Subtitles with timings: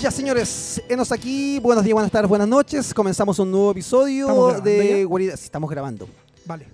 [0.00, 2.94] Ya señores, enos aquí, buenos días, buenas tardes, buenas noches.
[2.94, 5.04] Comenzamos un nuevo episodio ¿Estamos grabando de?
[5.04, 5.36] Guarida.
[5.36, 6.08] Sí, estamos grabando.
[6.46, 6.66] Vale.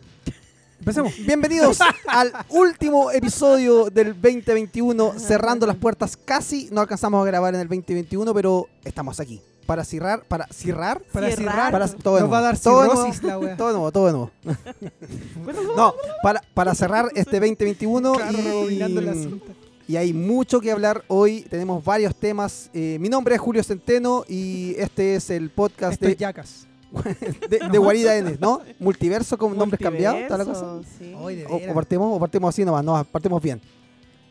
[0.78, 1.14] Empecemos.
[1.26, 6.18] Bienvenidos al último episodio del 2021, cerrando las puertas.
[6.18, 9.40] Casi no alcanzamos a grabar en el 2021, pero estamos aquí.
[9.64, 11.72] Para cerrar, para cerrar, Para Cerrar.
[11.72, 13.56] para todo Nos va a nuevo, dar todo nuevo, la wea.
[13.56, 14.30] todo nuevo, todo nuevo.
[15.76, 19.52] No, para, para cerrar este 2021 Claro, rebobinando la y, cinta.
[19.86, 21.42] Y hay mucho que hablar hoy.
[21.42, 22.70] Tenemos varios temas.
[22.72, 26.66] Eh, mi nombre es Julio Centeno y este es el podcast Esto es de, Yacas.
[27.50, 28.60] de, de Guarida N, ¿no?
[28.78, 30.80] Multiverso con nombres cambiados, toda la cosa.
[30.98, 31.12] Sí.
[31.16, 33.60] O, o partimos, o partimos así nomás, no, partimos bien.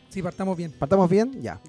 [0.08, 0.72] Sí, partamos bien.
[0.72, 1.42] ¿Partamos bien?
[1.42, 1.60] Ya.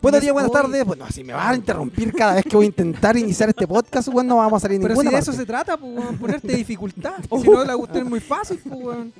[0.00, 0.84] Buenos días, buenas hoy- tardes.
[0.84, 4.08] Bueno, si me vas a interrumpir cada vez que voy a intentar iniciar este podcast,
[4.08, 7.14] bueno, no vamos a salir Pero si ninguna de eso se trata, pues, ponerte dificultad.
[7.22, 9.12] Si no, la cuestión es muy fácil, pues, weón.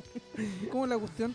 [0.70, 1.34] ¿Cómo es la cuestión?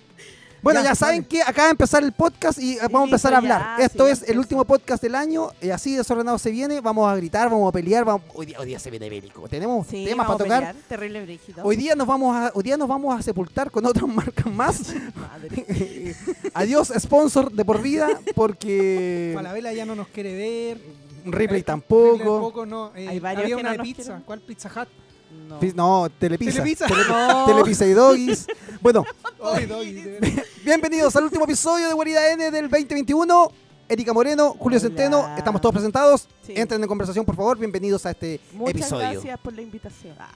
[0.62, 3.34] Bueno, ya, Ya, saben que acaba de empezar el podcast y eh, vamos a empezar
[3.34, 3.78] a hablar.
[3.80, 6.80] ya, Esto sí, es el último podcast del año y así desordenado se viene.
[6.82, 8.06] Vamos a gritar, vamos a pelear.
[8.06, 8.22] Vamos...
[8.34, 9.48] Hoy, día, hoy día se viene bélico.
[9.50, 10.60] Tenemos Sí, temas para tocar.
[10.60, 11.64] pelear, Terrible brígido.
[11.66, 14.94] Hoy día nos vamos a, hoy día nos vamos a sepultar con otras marcas más.
[15.16, 16.16] Madre.
[16.54, 20.78] Adiós, sponsor de por vida, porque Falabella ya no nos quiere ver.
[21.24, 22.18] Ripley Ripley tampoco.
[22.18, 22.92] tampoco, no.
[22.96, 24.04] Eh, Hay varios había que una no de nos pizza.
[24.04, 24.24] quieren.
[24.26, 24.88] ¿Cuál Pizza Hut?
[25.32, 25.60] No.
[25.76, 26.64] No, Telepizza.
[26.64, 26.88] Telepizza.
[26.88, 27.46] Tele- No.
[27.48, 28.48] Telepizza y Doggies.
[28.82, 29.06] Bueno,
[29.40, 30.04] doggy,
[30.66, 33.52] bienvenidos al último episodio de Guarida N del 2021.
[33.90, 34.88] Erika Moreno, Julio Hola.
[34.88, 36.28] Centeno, estamos todos presentados.
[36.48, 36.54] Sí.
[36.56, 37.58] Entren en conversación, por favor.
[37.58, 39.12] Bienvenidos a este Muchas episodio.
[39.12, 40.16] gracias por la invitación.
[40.18, 40.30] Ah.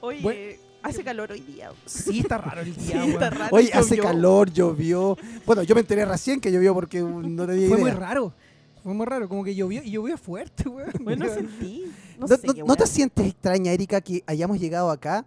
[0.00, 0.40] Oye, Bueno.
[0.82, 1.70] hace calor hoy día.
[1.86, 3.02] Sí, está raro el día,
[3.50, 4.02] Hoy hace llovió.
[4.02, 5.16] calor, llovió.
[5.46, 7.78] Bueno, yo me enteré recién que llovió porque no tenía Fue idea.
[7.78, 8.32] muy raro.
[8.82, 10.90] Fue muy raro, como que llovió y llovió fuerte, weón.
[11.02, 11.84] Bueno, sentí.
[12.18, 15.24] No, ¿No, sé no- qué no te sientes extraña, Erika, que hayamos llegado acá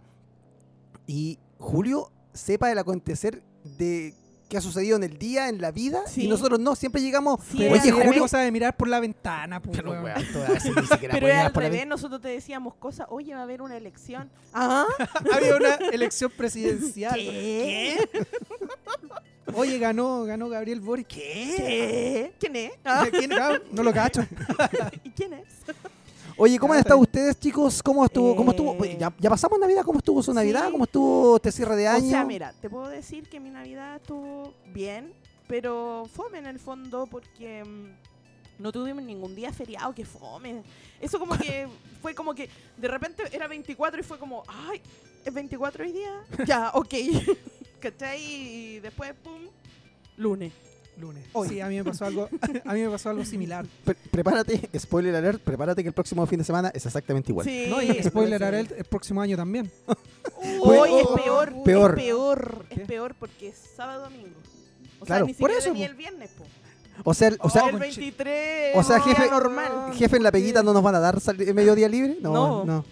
[1.06, 3.42] y Julio sepa el acontecer
[3.78, 4.14] de
[4.48, 6.02] qué ha sucedido en el día, en la vida?
[6.06, 6.24] Sí.
[6.24, 7.40] Y nosotros no, siempre llegamos.
[7.50, 8.18] Sí, Pero era revés.
[8.20, 10.22] cosa de mirar por la ventana, pues, Pero, weón.
[10.32, 10.70] todas ni
[11.16, 14.30] era al por revés, nosotros te decíamos cosas, oye, va a haber una elección.
[14.52, 14.84] Ajá.
[15.34, 17.14] Había una elección presidencial.
[17.14, 17.98] ¿Qué?
[19.54, 21.06] Oye, ganó, ganó Gabriel Boric.
[21.08, 21.54] ¿Qué?
[21.56, 22.32] ¿Qué?
[22.38, 22.72] ¿Quién es?
[22.84, 23.32] Ah, ¿Quién?
[23.32, 24.26] Ah, No lo cacho.
[25.04, 25.44] ¿Y quién es?
[26.38, 27.82] Oye, ¿cómo han Ah, estado ustedes, chicos?
[27.82, 28.36] ¿Cómo estuvo?
[28.36, 28.84] ¿Cómo estuvo?
[28.84, 28.96] Eh.
[29.00, 29.82] ¿Ya, ya pasamos Navidad?
[29.84, 30.66] ¿Cómo estuvo su Navidad?
[30.66, 30.72] Sí.
[30.72, 32.06] ¿Cómo estuvo este cierre de año?
[32.06, 35.14] O sea, mira, te puedo decir que mi Navidad estuvo bien,
[35.46, 40.62] pero fome en el fondo porque mm, no tuvimos ningún día feriado que fome.
[41.00, 41.68] Eso como que
[42.02, 44.82] fue como que de repente era 24 y fue como, ay,
[45.24, 46.22] es 24 hoy día.
[46.46, 46.94] Ya, ok.
[47.90, 48.20] ¿Cachai?
[48.22, 49.42] Y después, pum,
[50.16, 50.52] lunes.
[50.98, 51.24] Lunes.
[51.34, 51.48] Hoy.
[51.50, 52.26] Sí, a mí me pasó algo,
[52.64, 53.66] a mí me pasó algo similar.
[53.84, 57.44] Pre- prepárate, spoiler alert, prepárate que el próximo fin de semana es exactamente igual.
[57.46, 57.66] Sí.
[57.68, 59.70] No, y spoiler alert, el próximo año también.
[60.60, 61.52] Uy, es peor.
[61.64, 61.90] peor.
[61.98, 62.66] Es peor.
[62.70, 62.84] Es ¿Qué?
[62.86, 64.36] peor porque es sábado domingo.
[65.00, 65.84] O Claro, sea, ni por siquiera eso, ni po.
[65.90, 66.44] el viernes, po.
[67.04, 69.30] O sea, el- o sea, Oh, el conche- 23 o sea, es un día jefe-
[69.30, 69.92] normal.
[69.94, 72.16] jefe en la peguita no nos van a dar sal- mediodía libre.
[72.22, 72.64] No, No.
[72.64, 72.84] no.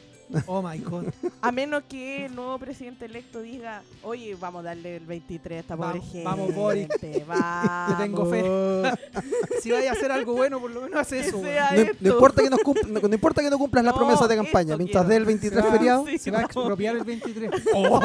[0.46, 1.04] Oh my god.
[1.40, 5.60] A menos que el nuevo presidente electo diga, oye, vamos a darle el 23 a
[5.60, 6.24] esta pobre Vamos, gente.
[6.24, 6.92] vamos, Boric.
[7.26, 7.96] Vamos.
[7.98, 8.44] Te tengo fe.
[9.62, 11.40] Si vaya a hacer algo bueno, por lo menos hace eso.
[12.00, 15.08] No, importa que nos no, importa que no cumplas las No, promesas de campaña, mientras
[15.08, 16.06] dé el 23 Se va- feriado.
[16.06, 17.50] Sí, Se va a expropiar el 23.
[17.74, 18.00] Oh,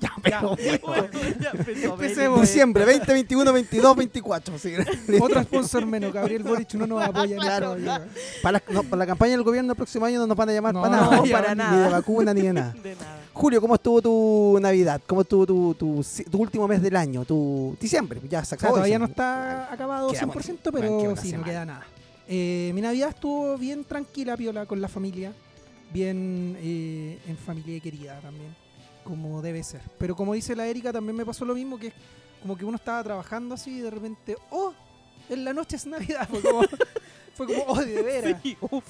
[0.00, 0.78] ya, pero bueno.
[0.82, 1.08] Bueno,
[1.40, 2.40] ya empezó, Empecemos.
[2.40, 4.58] Diciembre, 20, 21, 22, 24.
[4.58, 4.72] sí.
[5.20, 7.76] Otro sponsor menos, Gabriel Boric no nos apoya Claro.
[7.76, 8.06] la,
[8.42, 8.62] para
[8.96, 11.16] la campaña del gobierno el próximo año no nos van a llamar No, para nada.
[11.16, 11.88] No, para ni Ni de nada.
[11.88, 12.72] vacuna ni de nada.
[12.82, 13.20] De nada.
[13.32, 15.00] Julio, ¿cómo estuvo tu Navidad?
[15.06, 17.24] ¿Cómo estuvo tu, tu, tu último mes del año?
[17.24, 18.74] Tu diciembre, ya se O sea, acabó.
[18.74, 21.86] todavía no está acabado Queda 100%, bueno, pero bueno, sí, no queda nada.
[22.26, 25.32] Eh, mi Navidad estuvo bien tranquila, piola, con la familia.
[25.92, 28.54] Bien eh, en familia y querida también,
[29.04, 29.80] como debe ser.
[29.98, 31.94] Pero como dice la Erika, también me pasó lo mismo, que es
[32.42, 34.72] como que uno estaba trabajando así y de repente, ¡oh!
[35.30, 36.28] En la noche es Navidad.
[36.42, 36.62] Como,
[37.38, 38.42] fue como ¡oh, de veras!
[38.42, 38.84] Sí, uf.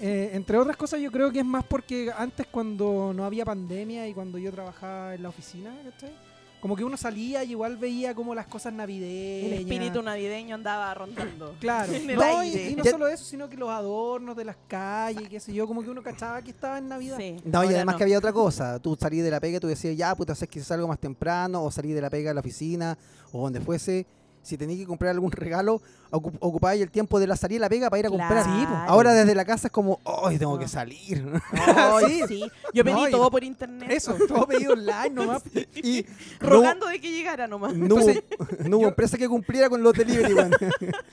[0.00, 4.06] Eh, entre otras cosas, yo creo que es más porque antes, cuando no había pandemia
[4.06, 6.12] y cuando yo trabajaba en la oficina, ¿cachai?
[6.60, 9.52] Como que uno salía y igual veía como las cosas navideñas.
[9.52, 11.54] El espíritu navideño andaba rondando.
[11.60, 11.92] Claro.
[12.16, 15.66] No, y, no solo eso, sino que los adornos de las calles, qué sé yo,
[15.66, 17.16] como que uno cachaba que estaba en Navidad.
[17.16, 17.98] Sí, No, y además no.
[17.98, 18.78] que había otra cosa.
[18.80, 21.62] Tú salís de la pega y tú decías, ya, puta, sabes que salgo más temprano,
[21.64, 22.98] o salí de la pega a la oficina,
[23.32, 24.06] o donde fuese.
[24.48, 25.80] Si tenías que comprar algún regalo,
[26.10, 28.44] ocup- ocupabas el tiempo de la salida de la pega para ir a comprar.
[28.44, 28.66] Sí.
[28.86, 30.58] Ahora desde la casa es como, ¡ay, tengo No.
[30.58, 31.30] que salir!
[31.52, 32.22] Ay, Sí.
[32.28, 32.44] sí.
[32.72, 33.90] Yo pedí No, y- todo por internet.
[33.90, 35.42] Eso, todo pedido online nomás.
[35.76, 36.06] y
[36.40, 37.74] no, Rogando de que llegara nomás.
[37.74, 38.24] no hubo, Entonces,
[38.68, 40.34] no hubo yo- empresa que cumpliera con los delivery.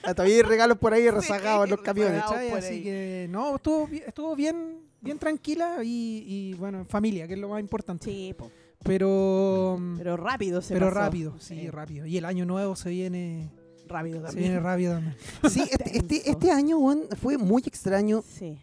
[0.01, 2.23] Todavía hay regalos por ahí rezagados en los camiones.
[2.23, 2.83] Así ahí.
[2.83, 7.49] que, no, estuvo, estuvo bien, bien tranquila y, y, bueno, en familia, que es lo
[7.49, 8.05] más importante.
[8.05, 8.49] Sí, po.
[8.85, 10.99] Pero, pero rápido se pero pasó.
[10.99, 12.05] rápido, sí, rápido.
[12.05, 13.49] Y el año nuevo se viene
[13.87, 14.43] rápido Se también.
[14.45, 15.15] viene rápido también.
[15.49, 18.23] Sí, este, este, este año, weón, fue muy extraño.
[18.27, 18.57] Sí.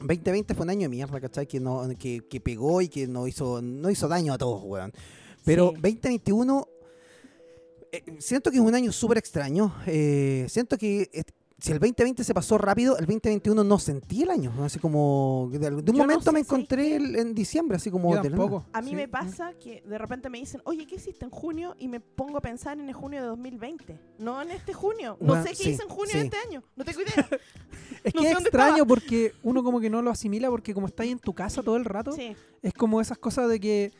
[0.00, 1.46] 2020 fue un año de mierda, ¿cachai?
[1.46, 4.92] Que, no, que, que pegó y que no hizo, no hizo daño a todos, weón.
[5.44, 5.74] Pero Sí.
[5.80, 6.68] 2021,
[7.92, 9.74] eh, siento que es un año súper extraño.
[9.86, 11.22] eh, siento que eh,
[11.60, 14.52] si el 2020 se pasó rápido, el 2021 no sentí el año.
[14.56, 14.64] ¿no?
[14.64, 17.76] Así como, de, de un Yo no momento sé, me ¿sabes encontré el- en diciembre,
[17.76, 18.64] así como Yo tampoco.
[18.72, 18.94] A mí Sí.
[18.96, 21.74] me pasa que de repente me dicen, oye, ¿qué hiciste en junio?
[21.78, 23.98] Y me pongo a pensar en el junio de 2020.
[24.18, 25.16] No en este junio.
[25.20, 26.18] No Bueno, sé qué sí, hice en junio sí.
[26.18, 26.62] de este año.
[26.76, 27.28] No tengo idea.
[28.04, 28.86] Es No que es extraño estaba.
[28.86, 31.76] porque uno como que no lo asimila porque como está ahí en tu casa todo
[31.76, 33.92] el rato, sí, es como esas cosas de que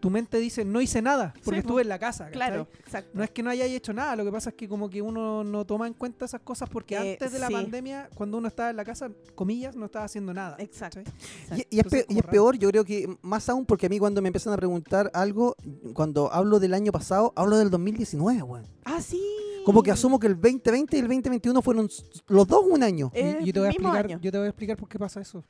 [0.00, 2.24] tu mente dice no hice nada porque Sí, estuve en la casa.
[2.24, 2.32] ¿cachai?
[2.34, 2.68] claro.
[2.80, 3.10] Exacto.
[3.14, 5.42] No es que no haya hecho nada, lo que pasa es que como que uno
[5.42, 7.52] no toma en cuenta esas cosas porque Eh, antes de la sí.
[7.54, 10.56] pandemia, cuando uno estaba en la casa, comillas, no estaba haciendo nada.
[10.58, 11.00] Exacto.
[11.00, 13.98] Y, y es, Entonces, y es peor, yo creo que más aún porque a mí
[13.98, 15.56] cuando me empiezan a preguntar algo,
[15.94, 18.66] cuando hablo del año pasado, hablo del 2019, weón.
[18.84, 19.20] Ah, sí.
[19.64, 21.88] Como que asumo que el 2020 y el 2021 fueron
[22.28, 23.10] los dos un año.
[23.14, 24.20] Y- El yo te voy a explicar, año.
[24.20, 25.42] yo te voy a explicar por qué pasa eso.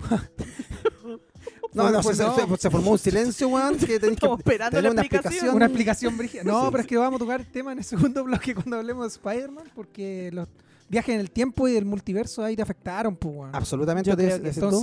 [1.72, 2.34] No, no, pues se, no.
[2.36, 5.32] se- se formó un silencio, weón, que tenéis que Estamos esperando tener la una explicación.
[5.32, 5.56] explicación.
[5.56, 6.42] Una explicación brígida.
[6.44, 6.68] No, Sí.
[6.72, 9.08] pero es que vamos a tocar el tema en el segundo bloque cuando hablemos de
[9.08, 10.48] Spider-Man, porque los
[10.88, 13.54] viajes en el tiempo y el multiverso ahí te afectaron, pues, weón.
[13.54, 14.10] Absolutamente.
[14.10, 14.80] Yo de- creo que ese tú.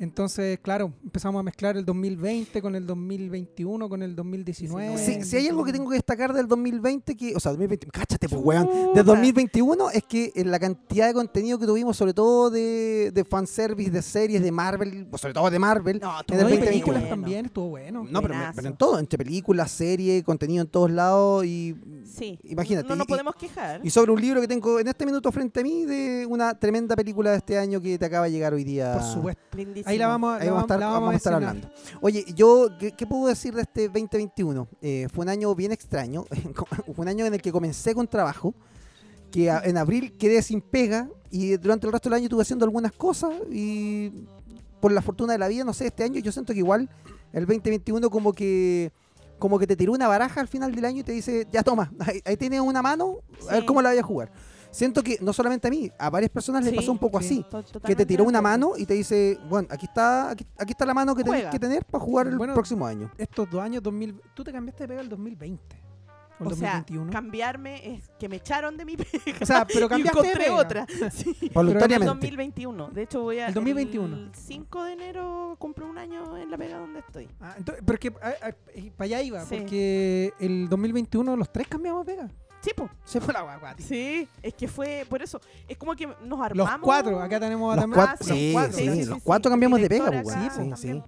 [0.00, 4.96] Entonces, claro, empezamos a mezclar el 2020 con el 2021, con el 2019.
[4.96, 8.26] Sí, si hay algo que tengo que destacar del 2020, que, o sea, 2020, cáchate,
[8.26, 8.94] pues, weón.
[8.94, 13.24] Del 2021 es que en la cantidad de contenido que tuvimos, sobre todo de, de
[13.24, 16.00] fanservice, de series, de Marvel, o sobre todo de Marvel.
[16.00, 16.64] No, en tú el No, y 2021.
[16.70, 17.14] películas bueno.
[17.14, 18.06] también, estuvo bueno.
[18.10, 21.76] No, pero, pero en todo, entre películas, series, contenido en todos lados y,
[22.10, 22.38] Sí.
[22.44, 23.80] Imagínate, No nos podemos quejar.
[23.84, 26.96] y sobre un libro que tengo en este minuto frente a mí de una tremenda
[26.96, 28.94] película de este año que te acaba de llegar hoy día.
[28.94, 29.42] Por supuesto.
[29.56, 29.89] Lindísimo.
[29.90, 31.70] Ahí la vamos, Ahí la vamos a estar, la vamos a estar hablando.
[32.00, 34.68] Oye, yo, ¿qué, qué puedo decir de este 2021?
[34.82, 36.24] Eh, fue un año bien extraño.
[36.86, 38.54] fue un año en el que comencé con trabajo,
[39.30, 42.64] que a- en abril quedé sin pega y durante el resto del año estuve haciendo
[42.64, 44.12] algunas cosas y
[44.80, 46.88] por la fortuna de la vida, no sé, este año yo siento que igual
[47.32, 48.90] el 2021 como que
[49.38, 51.90] como que te tiró una baraja al final del año y te dice, ya toma,
[52.00, 54.30] ahí, ahí tienes una mano, a ver cómo la voy a jugar.
[54.70, 57.44] Siento que no solamente a mí, a varias personas les Sí, pasó un poco sí.
[57.52, 60.72] así que te tiró de una mano y te dice, bueno, aquí está, aquí, aquí
[60.72, 63.10] está la mano que tenés que tener para jugar el Bueno, próximo año.
[63.18, 65.80] Estos dos años, 2000, tú te cambiaste de pega el 2020.
[66.38, 67.10] O el O sea, 2021.
[67.12, 69.10] cambiarme es que me echaron de mi pega.
[69.42, 70.56] o sea, pero y cambiaste de encontré pega.
[70.56, 70.86] otra.
[71.10, 71.34] Sí.
[71.52, 72.06] Voluntariamente.
[72.06, 72.88] 2021.
[72.90, 73.48] De hecho, voy a.
[73.48, 74.16] El 2021.
[74.16, 77.28] El 5 de enero cumplo un año en la pega donde estoy.
[77.40, 79.56] Ah, entonces, pero es que para allá iba, Sí.
[79.58, 82.30] porque el 2021 los tres cambiamos de pega.
[82.62, 82.90] Sí, po.
[83.04, 83.86] Se fue la guagua, tío.
[83.86, 85.40] Sí, es que fue por eso.
[85.66, 86.80] Es como que nos Los armamos.
[86.82, 89.50] cuatro, acá tenemos a Los también- cuatro, Ah, sí, cuatro, sí, sí, los sí, cuatro
[89.50, 90.42] cambiamos de pega, pues, weón.
[90.42, 90.70] Sí, sí.
[90.70, 91.04] también.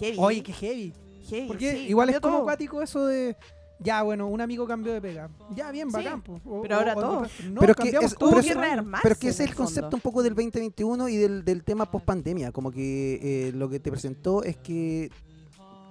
[0.00, 0.16] Heavy.
[0.18, 0.92] Oye, qué heavy.
[1.28, 2.42] heavy, Porque sí, igual es como todo.
[2.42, 3.36] acuático eso de.
[3.80, 5.28] Ya, bueno, un amigo cambió de pega.
[5.50, 6.22] Ya, bien, Sí, bacán.
[6.22, 6.40] po.
[6.46, 7.30] O- pero ahora o- todos.
[7.50, 9.00] No, Pero que cambiamos es- Tuvo pero los.
[9.02, 11.90] Pero es que es el el concepto un poco del 2021 y del, del tema
[11.90, 12.50] post pandemia.
[12.52, 15.10] Como que eh, lo que te presentó es que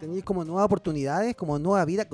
[0.05, 2.07] tenías como nuevas oportunidades, como nueva vida.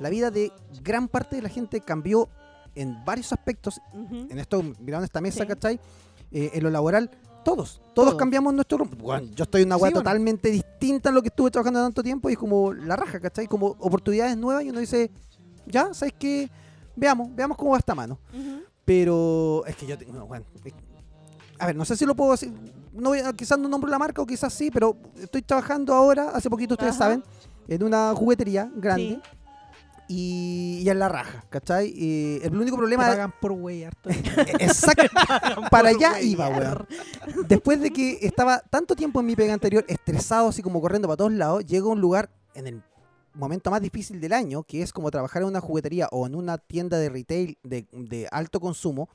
[0.00, 2.28] La vida de gran parte de la gente cambió
[2.74, 3.80] en varios aspectos.
[3.92, 5.46] En esto, mirando esta mesa, Sí.
[5.48, 5.80] ¿cachai?
[6.30, 7.10] Eh, en lo laboral,
[7.44, 7.78] todos.
[7.78, 8.14] Todos, Todos.
[8.16, 8.96] cambiamos nuestro rumbo.
[8.96, 10.00] Bueno, yo estoy en una Sí, weá bueno.
[10.00, 13.46] totalmente distinta a lo que estuve trabajando tanto tiempo y es como la raja, ¿cachai?
[13.46, 15.10] Como oportunidades nuevas y uno dice,
[15.66, 16.50] ya, ¿sabes qué?
[16.96, 18.18] Veamos, veamos cómo va esta mano.
[18.84, 20.12] Pero es que yo tengo.
[20.12, 20.44] no, bueno,
[21.58, 22.52] a ver, no sé si lo puedo decir.
[22.94, 26.74] No, quizás no nombro la marca o quizás sí, pero estoy trabajando ahora, hace poquito
[26.74, 27.04] ustedes Ajá.
[27.04, 27.24] saben,
[27.68, 29.20] en una juguetería grande
[30.06, 30.08] Sí.
[30.08, 31.88] y, y en la raja, ¿cachai?
[31.96, 33.06] Y el único Te problema.
[33.06, 34.10] pagan por wey harto.
[34.60, 35.04] Exacto.
[35.70, 36.86] para allá Por iba, weyar.
[37.26, 37.48] weón.
[37.48, 41.16] Después de que estaba tanto tiempo en mi pega anterior, estresado, así como corriendo para
[41.16, 42.82] todos lados, llego a un lugar en el
[43.34, 46.58] momento más difícil del año, que es como trabajar en una juguetería o en una
[46.58, 49.08] tienda de retail de, de alto consumo.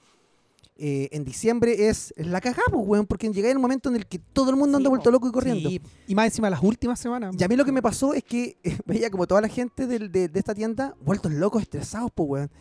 [0.82, 4.18] Eh, en diciembre es la cagamos, weón, porque llegué en el momento en el que
[4.18, 5.70] todo el mundo Sí, anda vuelto loco y corriendo.
[5.70, 7.36] Sí, y más encima las últimas semanas.
[7.38, 10.00] Y a mí lo que me pasó es que veía como toda la gente de,
[10.08, 12.52] de esta tienda vueltos locos, estresados, pues, weón.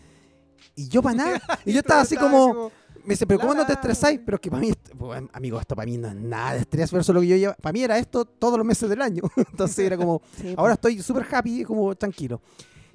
[0.75, 1.40] Y yo para nada.
[1.64, 2.70] Y yo estaba así como,
[3.04, 4.20] me dice, pero ¿cómo no te estresáis?
[4.25, 6.90] Pero es que para mí, bueno, amigo, esto para mí no es nada de estrés
[6.90, 7.54] versus lo que yo llevo.
[7.60, 9.22] Para mí era esto todos los meses del año.
[9.37, 12.40] Entonces era como, Sí, ahora estoy súper happy, como tranquilo.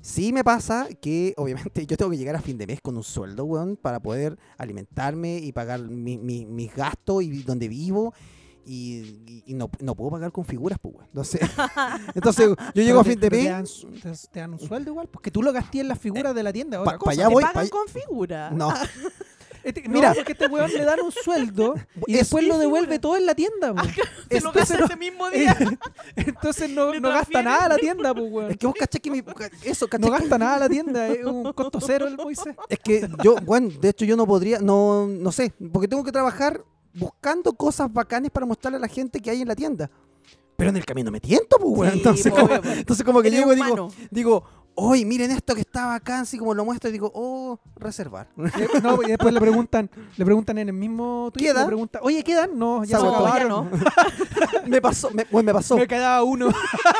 [0.06, 3.04] Sí me pasa que, obviamente, yo tengo que llegar a fin de mes con un
[3.04, 8.14] sueldo, weón, para poder alimentarme y pagar mi- mi- mis gastos y donde vivo.
[8.66, 11.08] Y, y- y no, no puedo pagar con figuras, pues, weón.
[11.08, 11.40] Entonces,
[12.16, 13.86] entonces yo llego a fin de Te mes.
[14.02, 16.52] te, te dan un sueldo igual, porque tú lo gasté en las figuras de la
[16.52, 16.78] tienda.
[16.78, 17.12] pa- Otra pa' cosa.
[17.12, 18.50] allá Te voy, pagan pa' con figura.
[18.52, 18.74] No.
[19.64, 20.10] Este- Mira.
[20.10, 21.76] no, porque este weón le dan un sueldo
[22.08, 23.74] y Es- después lo devuelve todo en la tienda.
[24.30, 25.58] Se lo gasta no- ese mismo día.
[26.16, 28.52] Entonces no, no gasta nada la tienda, pues, weón.
[28.52, 29.24] Es que vos caché que mi,
[29.64, 32.56] eso, caché No gasta nada la tienda, es un costo cero el Moisés.
[32.70, 36.12] Es que yo, bueno, de hecho yo no podría, no, no sé, porque tengo que
[36.12, 39.90] trabajar buscando cosas bacanes para mostrarle a la gente que hay en la tienda.
[40.56, 41.92] Pero en el camino me tiento, pues, weón.
[41.94, 44.44] Sí, entonces, como, entonces como que llego y digo, digo,
[44.76, 48.28] oye, miren esto que está bacán, así como lo muestro y digo, oh, reservar.
[48.84, 51.62] No, y después le preguntan, le preguntan en el mismo tweet, ¿Queda?
[51.62, 52.58] le preguntan, oye, ¿quedan?
[52.58, 52.98] No, ya.
[52.98, 53.50] No, ya acabaron.
[53.50, 53.70] no.
[54.68, 55.78] me pasó, me, bueno, me pasó.
[55.78, 56.50] Me quedaba uno.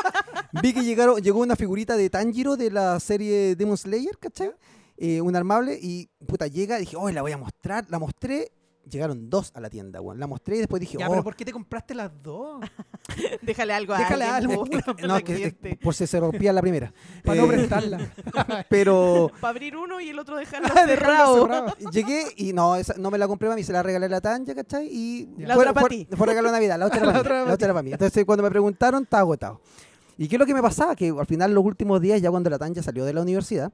[0.62, 4.52] Vi que llegaron, llegó una figurita de Tanjiro de la serie Demon Slayer, ¿cachai?
[4.96, 8.52] Eh, un armable y puta llega, dije, oh, la voy a mostrar, la mostré.
[8.90, 10.20] Llegaron dos a la tienda, weón.
[10.20, 12.60] La mostré y después dije, Ya, oh, pero ¿por qué te compraste las dos?
[13.42, 16.92] Déjale algo a Déjale alguien, algo, no, que- por si se rompía la primera.
[17.24, 17.98] Para no Eh, prestarla.
[18.68, 21.42] Pero Para abrir uno y el otro dejarlo cerrado.
[21.42, 21.74] cerrado.
[21.92, 24.20] llegué y no, esa- no me la compré para mí, se la regalé a la
[24.20, 24.86] Tanja, ¿cachai?
[24.90, 26.08] Y La fue, otra pa' fue- ti.
[26.16, 27.46] fue regalo de Navidad, la otra era para mí.
[27.48, 27.92] La otra era para mí.
[27.92, 29.60] Entonces cuando me preguntaron, estaba agotado.
[30.16, 30.94] ¿Y qué es lo que me pasaba?
[30.94, 33.72] Que al final los últimos días, ya cuando la Tanja salió de la universidad,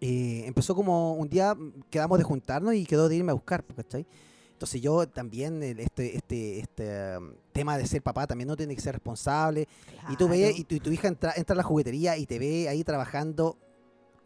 [0.00, 3.64] eh, empezó como un día, mm, quedamos de juntarnos y quedó de irme a buscar,
[3.64, 4.06] ¿cachai?
[4.52, 8.82] Entonces yo también, este, este, este um, tema de ser papá, también no tiene que
[8.82, 9.66] ser responsable.
[10.10, 12.38] Y tú ves, y tu, y tu hija entra, entra a la juguetería y te
[12.38, 13.56] ve ahí trabajando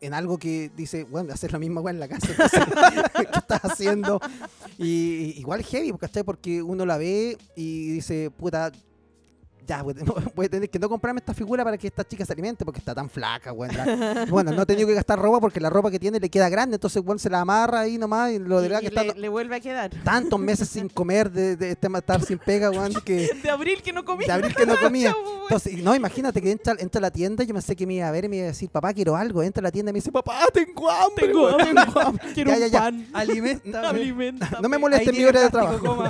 [0.00, 2.28] en algo que dice, bueno, hacer lo mismo weón, en la casa.
[2.30, 2.60] entonces,
[3.14, 4.20] ¿Qué estás haciendo?
[4.76, 6.24] Y, igual heavy, ¿cachai?
[6.24, 8.70] Porque uno la ve y dice, puta,
[9.66, 12.24] ya, voy, a- voy a tener que no comprarme esta figura para que esta chica
[12.24, 13.74] se alimente porque está tan flaca, weón.
[14.28, 16.76] Bueno, no he tenido que gastar ropa porque la ropa que tiene le queda grande,
[16.76, 19.28] entonces, bueno, se la amarra ahí nomás y lo Y- de y que está le,
[19.28, 19.90] vuelve a quedar.
[20.04, 23.92] tantos meses sin comer, de, de este estar sin pega, weón, que De abril que
[23.92, 24.24] no comí.
[24.24, 25.12] de abril que no comía.
[25.14, 25.42] Weón.
[25.42, 28.10] Entonces, no, imagínate que entra, entra a la tienda, yo pensé que me iba a
[28.10, 29.42] ver y me iba a decir, papá, quiero algo.
[29.42, 31.84] Entra a la tienda y me dice, papá, tengo hambre, Tengo weón, hambre.
[31.84, 32.24] tengo hambre".
[32.34, 32.78] Quiero Ya, un ya, ya.
[32.80, 33.06] pan.
[33.12, 33.88] Alimenta.
[33.90, 34.58] Alimenta.
[34.60, 36.04] No me moleste mi hora de trabajo.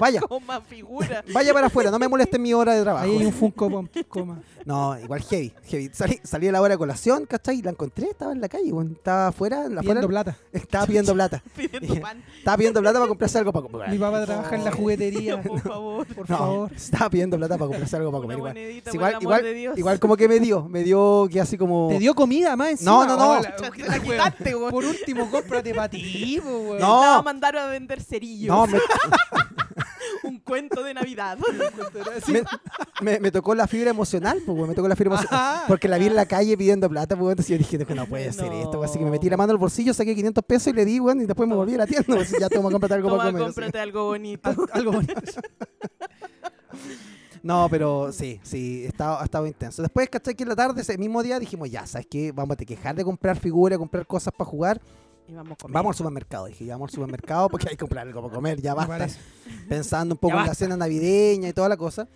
[0.00, 1.24] Vaya, Coma figura.
[1.32, 3.04] vaya para afuera, no me moleste mi hora de trabajo.
[3.04, 4.40] Ahí hay un Funko Pop, coma.
[4.64, 5.90] No, igual heavy, heavy.
[5.92, 7.58] Salí, salí a la hora de colación, ¿cachai?
[7.58, 8.92] Y la encontré, estaba en la calle, weón.
[8.92, 10.36] Estaba afuera, en la afuera, Pidiendo plata.
[10.52, 11.42] estaba pidiendo plata.
[11.56, 12.22] Pidiendo pan.
[12.38, 13.88] Estaba pidiendo plata para comprarse algo para comer.
[13.90, 15.40] Mi papá trabaja en la juguetería.
[15.42, 16.06] Por favor.
[16.06, 16.72] Por No, favor.
[16.74, 18.52] estaba pidiendo plata para comprarse algo para comer igual.
[18.54, 19.78] monedita, Sí, por igual, el amor igual, de Dios.
[19.78, 21.88] igual como que me dio, me dio que así como...
[21.88, 22.90] ¿Te dio comida más encima?
[22.90, 23.40] No, no, no.
[23.40, 24.70] La- Te la quitaste, weón.
[24.70, 26.40] Por último, cómprate para ti.
[26.44, 26.74] No.
[26.78, 28.48] La va a mandar a vender cerillos.
[28.54, 28.78] No, me,
[30.24, 31.38] Un cuento de Navidad.
[32.28, 32.42] me,
[33.00, 35.40] me- me tocó la fibra emocional, pues, me tocó la fibra emocional.
[35.40, 35.64] Ajá.
[35.68, 38.46] Porque la vi en la calle pidiendo plata, pues, entonces yo dije, no puede ser
[38.46, 38.52] No.
[38.60, 38.82] esto.
[38.82, 41.20] Así que me metí la mano al bolsillo, saqué 500 pesos y le di, weón,
[41.20, 42.06] y después me volví a la tienda.
[42.16, 43.48] pues, ya tengo que comprarte algo para comer.
[43.66, 43.78] así.
[43.78, 44.48] algo bonito.
[44.50, 45.14] Al- Algo bonito.
[47.42, 49.80] No, pero sí, sí, ha estado, ha estado intenso.
[49.80, 50.34] Después, ¿cachai?
[50.34, 52.32] Que en la tarde, ese mismo día, dijimos, ya, ¿sabes qué?
[52.32, 54.80] Vamos a te quejar de comprar figuras, comprar cosas para jugar.
[55.28, 55.74] Y vamos comer.
[55.74, 56.46] Vamos al supermercado.
[56.46, 59.08] Dije, vamos al supermercado porque hay que comprar algo para comer, ya basta.
[59.68, 62.08] Pensando un poco en la cena navideña y toda la cosa.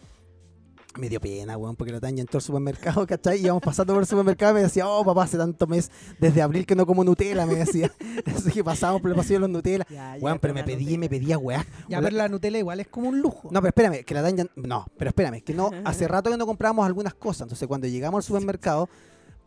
[0.98, 3.38] Me dio pena, weón, porque la Tanya entró al supermercado, ¿cachai?
[3.38, 5.90] Y íbamos pasando por el supermercado y me decía, oh, papá, hace tanto mes,
[6.20, 7.90] desde abril que no como Nutella, me decía.
[8.26, 9.86] Así que pasamos por el pasillo de los Nutella.
[9.88, 10.98] Ya, ya, Weón, pero me pedí, Nutella.
[10.98, 11.66] me pedía, weá.
[11.88, 13.48] Ya, pero la Nutella igual es como un lujo.
[13.50, 16.44] No, pero espérame, que la Tanya, no, pero espérame, que no, hace rato que no
[16.44, 17.42] compramos algunas cosas.
[17.42, 18.90] Entonces, cuando llegamos al supermercado,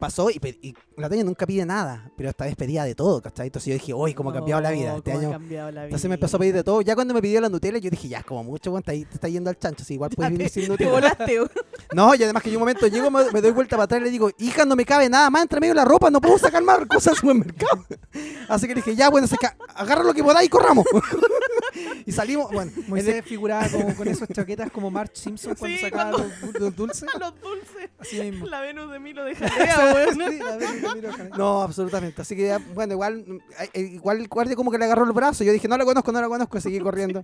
[0.05, 3.47] pasó y, y la Tanya nunca pide nada, pero esta vez pedía de todo, ¿cachai?
[3.47, 4.95] Entonces yo dije, uy, cómo ha cambiado la vida.
[4.97, 6.81] Este año Entonces me empezó a pedir de todo.
[6.81, 9.27] Ya cuando me pidió la Nutella, yo dije, ya, como mucho, weón, te, te está
[9.27, 9.83] yendo al chancho.
[9.83, 10.91] Si igual puedes vivir sin Te Nutella.
[10.91, 11.39] volaste.
[11.39, 11.51] weón.
[11.91, 14.03] No, y además que yo un momento llego, me, me doy vuelta para atrás y
[14.03, 16.37] le digo, hija, no me cabe nada más entre medio de la ropa, no puedo
[16.37, 17.83] sacar más cosas al supermercado.
[18.47, 20.85] Así que le dije, ya, bueno, saca, agarra lo que podáis y corramos.
[22.05, 26.11] y salimos, bueno, Moisés figuraba como con esas chaquetas como Marge Simpson cuando Sí, sacaba
[26.11, 27.09] cuando- los, los dulces.
[27.19, 27.89] Los dulces.
[27.99, 28.47] Así mismo.
[28.47, 30.31] La Venus de Milo de Jalea, weón.
[30.31, 31.29] Sí, la vez que miro acá.
[31.37, 32.21] no, absolutamente.
[32.21, 33.37] Así que, bueno, igual, mm,
[33.73, 35.43] eh, igual el guardia como que le agarró el brazo.
[35.43, 37.23] Yo dije, no la conozco, no la conozco, seguí corriendo.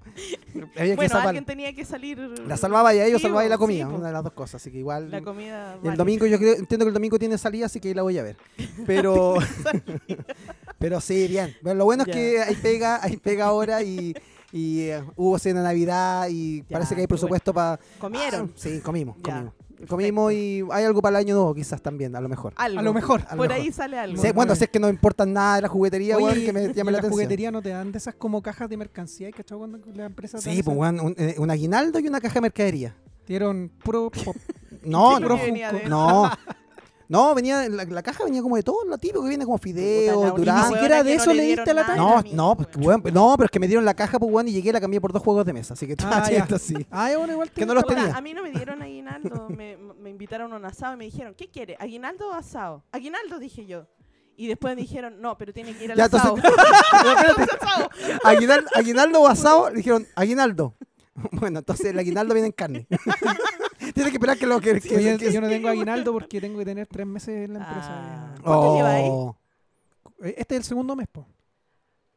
[0.75, 2.17] Había que Bueno, salvar- alguien tenía que salir.
[2.47, 3.95] La salvaba y a ellos salvaba y la sí, po.
[3.95, 4.61] una de las dos cosas.
[4.61, 5.11] Así que igual.
[5.11, 5.73] La comida.
[5.75, 5.97] El vale.
[5.97, 8.23] domingo, yo creo, entiendo que el domingo tiene salida, así que ahí la voy a
[8.23, 8.37] ver.
[8.85, 9.35] Pero,
[10.79, 11.55] pero sí, bien.
[11.61, 12.11] Bueno, lo bueno Ya.
[12.13, 14.13] es que hay pega, hay pega ahora y,
[14.51, 17.07] y eh, hubo cena de Navidad y Ya, parece que hay qué bueno.
[17.07, 17.79] presupuesto para...
[17.99, 18.51] ¿Comieron?
[18.55, 19.53] sí, comimos, Ya, comimos.
[19.89, 22.53] Comimos y hay algo para el año nuevo quizás también, a lo mejor.
[22.55, 22.79] Algo.
[22.79, 23.21] A lo mejor.
[23.21, 23.51] A lo Por mejor.
[23.65, 24.21] ahí sale algo.
[24.21, 26.73] Sí, Bueno, es que no importan nada de la juguetería, Oye, weón, que me y
[26.73, 27.11] llame la la atención.
[27.13, 30.37] juguetería no te dan de esas como cajas de mercancía, ¿hay cachado cuando la empresa
[30.37, 32.95] te dan Sí, pues, weón, un, eh, un aguinaldo y una caja de mercadería.
[33.27, 34.35] Dieron puro pop.
[34.83, 35.29] No, no,
[35.89, 36.31] no.
[37.11, 40.31] No, venía, la, la caja venía como de todo lo típico que viene como fideos,
[40.31, 41.97] única Ni siquiera de eso no le dieron diste a la talla.
[42.01, 43.03] No, no, pues, weón.
[43.13, 45.01] no, pero es que me dieron la caja, pues, weón, y llegué y la cambié
[45.01, 45.73] por dos juegos de mesa.
[45.73, 46.37] Así que Ah, ya.
[46.37, 46.73] esto sí.
[46.89, 48.15] Ah, bueno, igual te Que no los tenía.
[48.15, 49.49] A mí no me dieron aguinaldo.
[49.57, 51.75] me, me invitaron a un asado y me dijeron, ¿qué quiere?
[51.81, 52.85] ¿Aguinaldo o asado?
[52.93, 53.87] Aguinaldo, dije yo.
[54.37, 56.37] Y después me dijeron, no, pero tiene que ir al Ya, asado.
[56.37, 58.19] entonces-.
[58.23, 60.75] Aguinaldo, aguinaldo o asado, le dijeron, aguinaldo.
[61.33, 62.87] Bueno, entonces el aguinaldo viene en carne.
[63.93, 64.79] Tiene que esperar que lo que...
[64.79, 67.89] que- yo no tengo aguinaldo porque tengo que tener tres meses en la empresa.
[67.89, 68.33] Ah.
[68.37, 68.41] ya.
[68.43, 69.05] ¿Cuánto lleva ahí?
[69.09, 69.35] Oh,
[70.23, 71.25] Eh, Este es el segundo mes, po.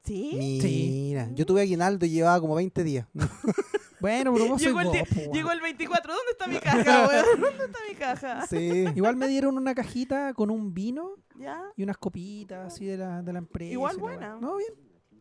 [0.04, 0.59] ¿Sí?
[0.62, 3.07] Mira, yo tuve aguinaldo y llevaba como 20 días.
[4.00, 4.90] Bueno, pero vos Llegó el,
[5.33, 6.12] llegó el 24.
[6.12, 7.40] ¿Dónde está mi caja, weón?
[7.40, 8.47] ¿Dónde está mi caja?
[8.47, 8.85] Sí.
[8.97, 11.62] Igual me dieron una cajita con un vino ¿Ya?
[11.75, 13.73] y unas copitas así de la, de la empresa.
[13.73, 14.37] Igual buena.
[14.38, 14.75] No, bien.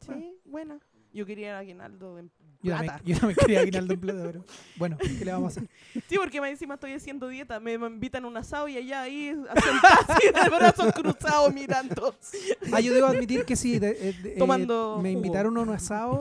[0.06, 0.80] Sí, buena.
[1.14, 2.30] Yo quería el aguinaldo en
[2.64, 4.46] Yo también, yo también quería aguinaldo en plata, pero
[4.78, 5.70] bueno, ¿qué le vamos a hacer?
[6.08, 7.60] Sí, porque más encima estoy haciendo dieta.
[7.60, 12.16] Me invitan a un asado y allá ahí así de brazos cruzados mirando.
[12.72, 13.80] Ah, yo debo admitir que sí.
[13.80, 16.20] de- eh, de- eh, Tomando me invitaron a un asado.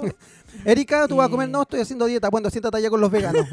[0.65, 1.49] Erika, tú vas a comer.
[1.49, 2.29] No, estoy haciendo dieta.
[2.29, 3.47] Bueno, siéntate allá con los veganos.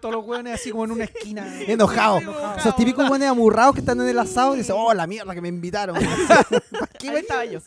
[0.00, 1.46] todos los- hueones así como en una esquina.
[1.62, 2.18] Enojado.
[2.18, 2.56] Enojado.
[2.58, 5.40] Esos típicos buenos amurrados que están en el asado y dicen, oh, la mierda que
[5.40, 5.96] me invitaron.
[6.70, 7.60] ¿Para qué estaba yo.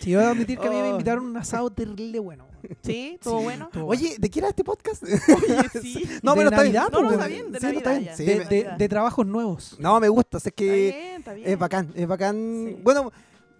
[0.00, 0.90] Sí, yo debo admitir que a mí me Oh.
[0.92, 2.46] invitaron a un asado terrible bueno.
[2.82, 3.18] ¿Sí?
[3.22, 3.70] ¿Todo Sí, bueno?
[3.84, 5.02] Oye, ¿de qué era este podcast?
[5.02, 5.12] Oye,
[5.82, 6.08] sí.
[6.22, 6.74] No, pero está bien.
[6.92, 8.16] No, no, está bien, de Sí, no, está bien.
[8.16, 9.76] de, de- de trabajos nuevos.
[9.80, 10.38] No, me gusta.
[10.38, 11.48] es Está que bien, está bien.
[11.50, 12.64] es bacán, es bacán.
[12.68, 12.80] Sí.
[12.82, 13.12] Bueno,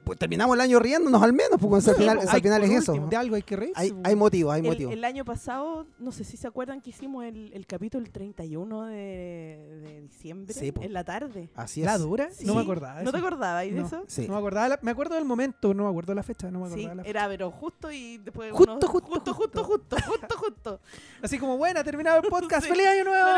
[0.05, 2.93] pues terminamos el año riéndonos al menos, porque al final, al final es eso.
[2.93, 3.81] último, De algo hay que reírse.
[3.81, 4.03] Hay, pues.
[4.05, 4.93] hay motivos, hay El, motivos.
[4.95, 8.95] el año pasado, no sé si se acuerdan que hicimos el, el capítulo 31 de,
[8.95, 10.83] de diciembre Sí, po.
[10.83, 11.51] en la tarde.
[11.55, 11.87] Así es.
[11.87, 12.29] ¿La dura?
[12.33, 12.45] Sí.
[12.47, 12.99] No me acordaba.
[12.99, 14.03] de ¿No te acordabas de eso?
[14.07, 14.27] Sí.
[14.27, 14.69] No me acordaba.
[14.69, 16.51] la- me acuerdo del momento, no me acuerdo la fecha.
[16.51, 17.11] No me Sí, acordaba la fecha.
[17.11, 20.81] era pero justo y después Justo, justo, justo, justo, justo, justo, justo.
[21.23, 22.63] Así como, buena, terminado el podcast.
[22.67, 22.69] Sí.
[22.71, 23.29] ¡Feliz año nuevo!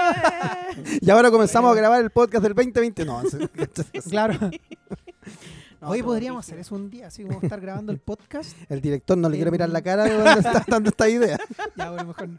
[1.01, 3.05] Y ahora comenzamos a grabar el podcast del 2020.
[3.05, 3.39] No, sí.
[4.11, 4.39] claro.
[5.85, 8.57] No, Hoy podríamos hacer eso un día, así como estar grabando el podcast.
[8.71, 11.39] el director no le quiere mirar la cara de dónde está dando esta idea.
[11.77, 12.39] Ya, bueno, mejor no.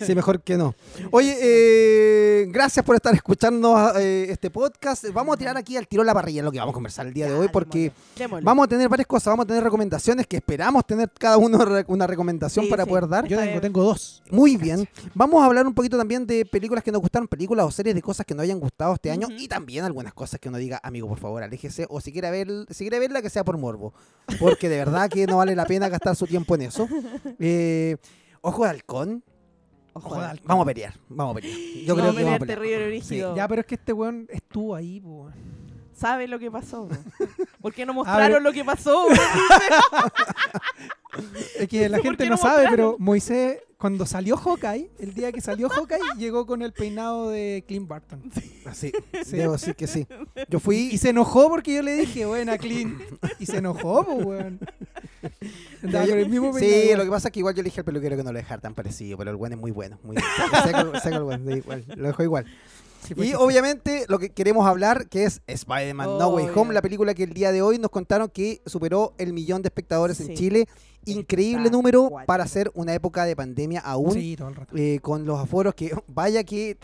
[0.00, 0.74] Sí, mejor que no.
[1.10, 5.06] Oye, eh, gracias por estar escuchando eh, este podcast.
[5.12, 7.26] Vamos a tirar aquí al tiro la parrilla lo que vamos a conversar el día
[7.26, 9.32] de hoy, porque démosle, vamos a tener varias cosas.
[9.32, 11.58] Vamos a tener recomendaciones que esperamos tener cada uno
[11.88, 12.90] una recomendación Sí, para sí.
[12.90, 13.26] poder dar.
[13.26, 14.22] Yo tengo, tengo dos.
[14.30, 14.86] Muy bien.
[15.14, 18.02] Vamos a hablar un poquito también de películas que nos gustaron, películas o series de
[18.02, 21.08] cosas que nos hayan gustado este año y también algunas cosas que uno diga, amigo,
[21.08, 23.92] por favor, aléjese o si quiere ver, si quiere verla que sea por morbo,
[24.38, 26.88] porque de verdad que no vale la pena gastar su tiempo en eso.
[27.38, 27.96] Eh,
[28.40, 29.24] Ojo de halcón,
[29.94, 31.58] Ojo, Joder, vamos a pelear, vamos a pelear.
[31.86, 33.36] Yo No, creo que vamos a pelear brígido.
[33.36, 35.30] Ya, pero es que este weón estuvo ahí, po.
[35.94, 36.88] ¿Sabe lo que pasó?
[36.88, 36.96] po?
[37.62, 39.06] ¿Por qué no mostraron lo que pasó?
[41.58, 42.96] Es que la ¿Por gente no no sabe, pero?
[42.98, 47.86] Moisés, cuando salió Hawkeye, el día que salió Hawkeye, llegó con el peinado de Clint
[47.86, 48.22] Barton.
[48.72, 48.92] Sí,
[49.24, 49.36] Sí.
[49.36, 50.06] debo decir que sí.
[50.48, 53.00] Yo fui Y se enojó porque yo le dije, buena, Clint.
[53.38, 54.58] Y se enojó, pues, weón.
[55.82, 56.96] Andaba con el mismo Sí, peinado.
[56.98, 58.60] lo que pasa es que igual yo le dije al peluquero que no lo dejara
[58.60, 59.98] tan parecido, pero el buen es muy bueno.
[60.02, 62.46] Muy seco, seco el buen, igual, lo dejó igual.
[63.06, 66.48] Sí, Y obviamente lo que queremos hablar, que es Spider-Man No Way.
[66.54, 69.68] Home, la película que el día de hoy nos contaron que superó el millón de
[69.68, 70.34] espectadores en Sí.
[70.34, 70.68] Chile.
[71.06, 72.26] Increíble Está número guay.
[72.26, 74.74] para ser una época de pandemia aún, Sí, todo el rato.
[74.76, 76.78] eh, con los aforos que, vaya que...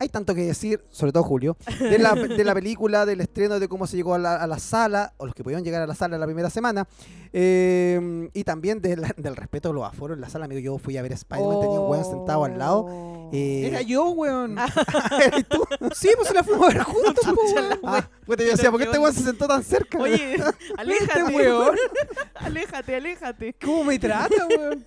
[0.00, 3.66] Hay tanto que decir, sobre todo Julio, de la, de la película, del estreno, de
[3.66, 5.96] cómo se llegó a la, a la sala, o los que pudieron llegar a la
[5.96, 6.86] sala la primera semana,
[7.32, 10.44] eh, y también de la- del respeto a los aforos en la sala.
[10.46, 12.84] Amigo, yo fui a ver Spider-Man, tenía un weón sentado al lado.
[12.88, 13.30] Oh.
[13.32, 14.56] eh, Era yo, weón.
[15.22, 15.62] ¿eres tú?
[15.94, 17.78] Sí, pues se la fuimos a ver juntos, po, weón.
[17.84, 19.98] Ah, decía, ¿por qué este weón se sentó tan cerca?
[19.98, 20.36] Oye,
[20.76, 21.76] aléjate, Este weón.
[22.34, 23.54] aléjate, aléjate.
[23.64, 24.84] ¿Cómo me trata, weón?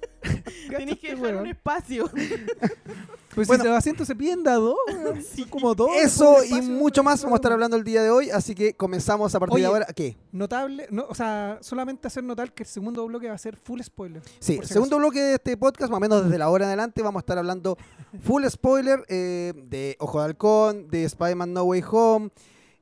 [0.70, 1.38] Tenés que dejar weón.
[1.40, 2.10] un espacio.
[3.34, 3.64] Pues Bueno.
[3.64, 5.24] si los asientos se piden de a dos, weón.
[5.24, 5.90] Son como dos.
[5.96, 9.34] Eso y mucho más vamos a estar hablando el día de hoy, así que comenzamos
[9.34, 9.86] a partir Oye, de ahora.
[9.96, 10.18] ¿Qué?
[10.34, 13.82] Notable, no, o sea, solamente hacer notar que el segundo bloque va a ser full
[13.82, 14.22] spoiler.
[14.40, 17.02] Sí, si segundo bloque de este podcast, más o menos desde la hora en adelante,
[17.02, 17.78] vamos a estar hablando
[18.22, 22.30] full spoiler eh, de Ojo de Halcón, de Spider-Man No Way Home.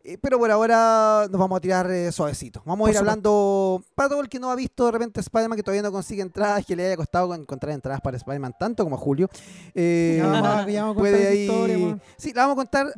[0.01, 2.61] eh, pero por ahora nos vamos a tirar eh, suavecito.
[2.65, 2.99] Vamos a ir supuesto.
[3.11, 6.21] hablando, para todo el que no ha visto de repente Spider-Man, que todavía no consigue
[6.21, 9.27] entradas, que le haya costado encontrar entradas para Spider-Man tanto como a Julio.
[9.75, 12.01] eh, Ya vamos a- ya vamos a contar puede esa ahí- historia, weón.
[12.17, 12.93] Sí, la vamos a contar.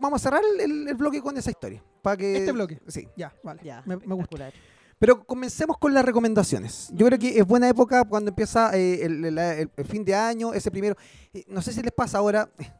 [0.00, 1.82] Vamos a cerrar el, el- el bloque con esa historia.
[2.02, 2.80] Para que, Este bloque.
[2.88, 3.08] Sí.
[3.16, 3.60] Ya, vale.
[3.64, 4.50] Ya, me, me gusta.
[5.04, 6.88] Pero comencemos con las recomendaciones.
[6.94, 10.14] Yo creo que es buena época cuando empieza eh, el, el- el- el fin de
[10.14, 10.96] año, ese primero.
[11.34, 12.48] eh, no sé si les pasa ahora.
[12.58, 12.72] eh,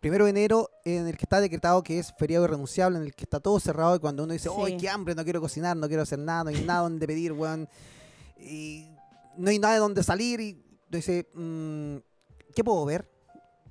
[0.00, 3.24] Primero de enero, en el que está decretado que es feriado irrenunciable, en el que
[3.24, 4.54] está todo cerrado y cuando uno dice, Sí.
[4.64, 5.14] ¡ay, qué hambre!
[5.14, 7.68] No quiero cocinar, no quiero hacer nada, no hay nada donde pedir, weón.
[8.38, 8.88] Y
[9.36, 10.40] no hay nada de donde salir.
[10.40, 11.96] Y uno dice, mm,
[12.54, 13.06] ¿qué puedo ver?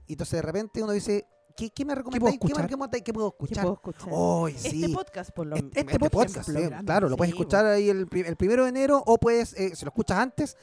[0.06, 1.26] Y entonces de repente uno dice,
[1.60, 2.40] ¿qué, qué me recomendáis?
[2.40, 3.04] ¿Qué, me escuchar?
[3.04, 3.64] ¿Qué puedo ¿Qué escuchar?
[3.64, 4.10] puedo escuchar?
[4.14, 4.82] ¡Ay, sí!
[4.84, 5.94] Este podcast, por lo Este, menos.
[5.94, 6.54] este podcast, sí,
[6.86, 9.90] claro, lo puedes escuchar ahí el, el primero de enero o puedes, eh, si lo
[9.90, 10.58] escuchas antes,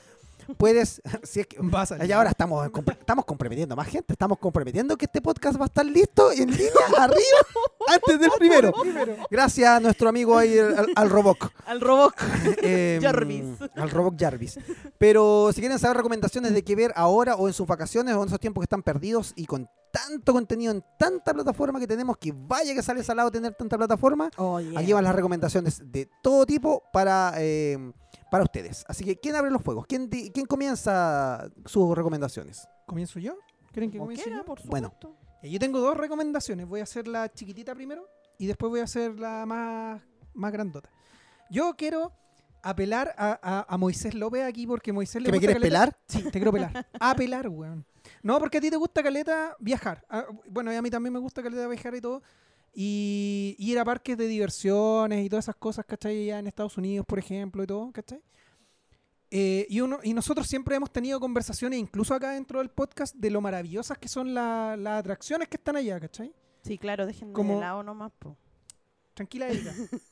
[0.57, 2.09] puedes, si es que, Va a salir.
[2.09, 2.66] y ahora estamos,
[3.01, 6.70] estamos comprometiendo más gente, estamos comprometiendo que este podcast va a estar listo en línea
[6.99, 7.38] arriba
[7.88, 8.72] antes del primero.
[9.31, 11.51] Gracias a nuestro amigo ahí, al, al Roboc.
[11.66, 12.14] Al robot.
[12.62, 13.44] Em, Jarvis.
[13.75, 14.59] Al Roboc Jarvis.
[14.99, 18.29] Pero si quieren saber recomendaciones de qué ver ahora o en sus vacaciones o en
[18.29, 22.33] esos tiempos que están perdidos y con tanto contenido en tanta plataforma que tenemos, que
[22.35, 24.79] vaya que sale salado tener tanta plataforma, Oh, yeah.
[24.79, 27.92] aquí van las recomendaciones de todo tipo para, eh,
[28.31, 28.85] para ustedes.
[28.89, 29.87] Así que, ¿quién abre los juegos?
[29.87, 32.67] ¿Quién, di- quién comienza sus recomendaciones?
[32.87, 33.37] ¿Comienzo yo?
[33.73, 34.45] ¿Quieren que Como comience quiera, yo?
[34.45, 34.89] por Bueno.
[34.89, 35.17] supuesto.
[35.43, 36.67] Eh, Yo tengo dos recomendaciones.
[36.67, 38.09] Voy a hacer la chiquitita primero
[38.39, 40.03] y después voy a hacer la más,
[40.35, 40.91] más grandota.
[41.51, 42.12] Yo quiero
[42.62, 45.91] apelar a, a- a Moisés López aquí porque Moisés le ¿Que me gusta quieres caleta-
[45.93, 45.99] pelar?
[46.09, 46.87] Sí, te quiero pelar.
[47.01, 47.85] Apelar, weón.
[48.23, 50.05] No, porque a ti te gusta caleta viajar.
[50.09, 52.23] Ah, bueno, y a mí también me gusta caleta viajar y todo.
[52.79, 56.25] Y, y ir a parques de diversiones y todas esas cosas, ¿cachai?
[56.25, 58.21] Allá en Estados Unidos, por ejemplo, y todo, ¿cachai?
[59.31, 63.31] Eh, y, uno, y nosotros siempre hemos tenido conversaciones, incluso acá dentro del podcast, de
[63.31, 66.33] lo maravillosas que son la- las atracciones que están allá, ¿cachai?
[66.62, 68.12] Sí, claro, déjenme Como- de lado nomás.
[68.19, 68.37] po.
[69.15, 69.73] Tranquila, Erika.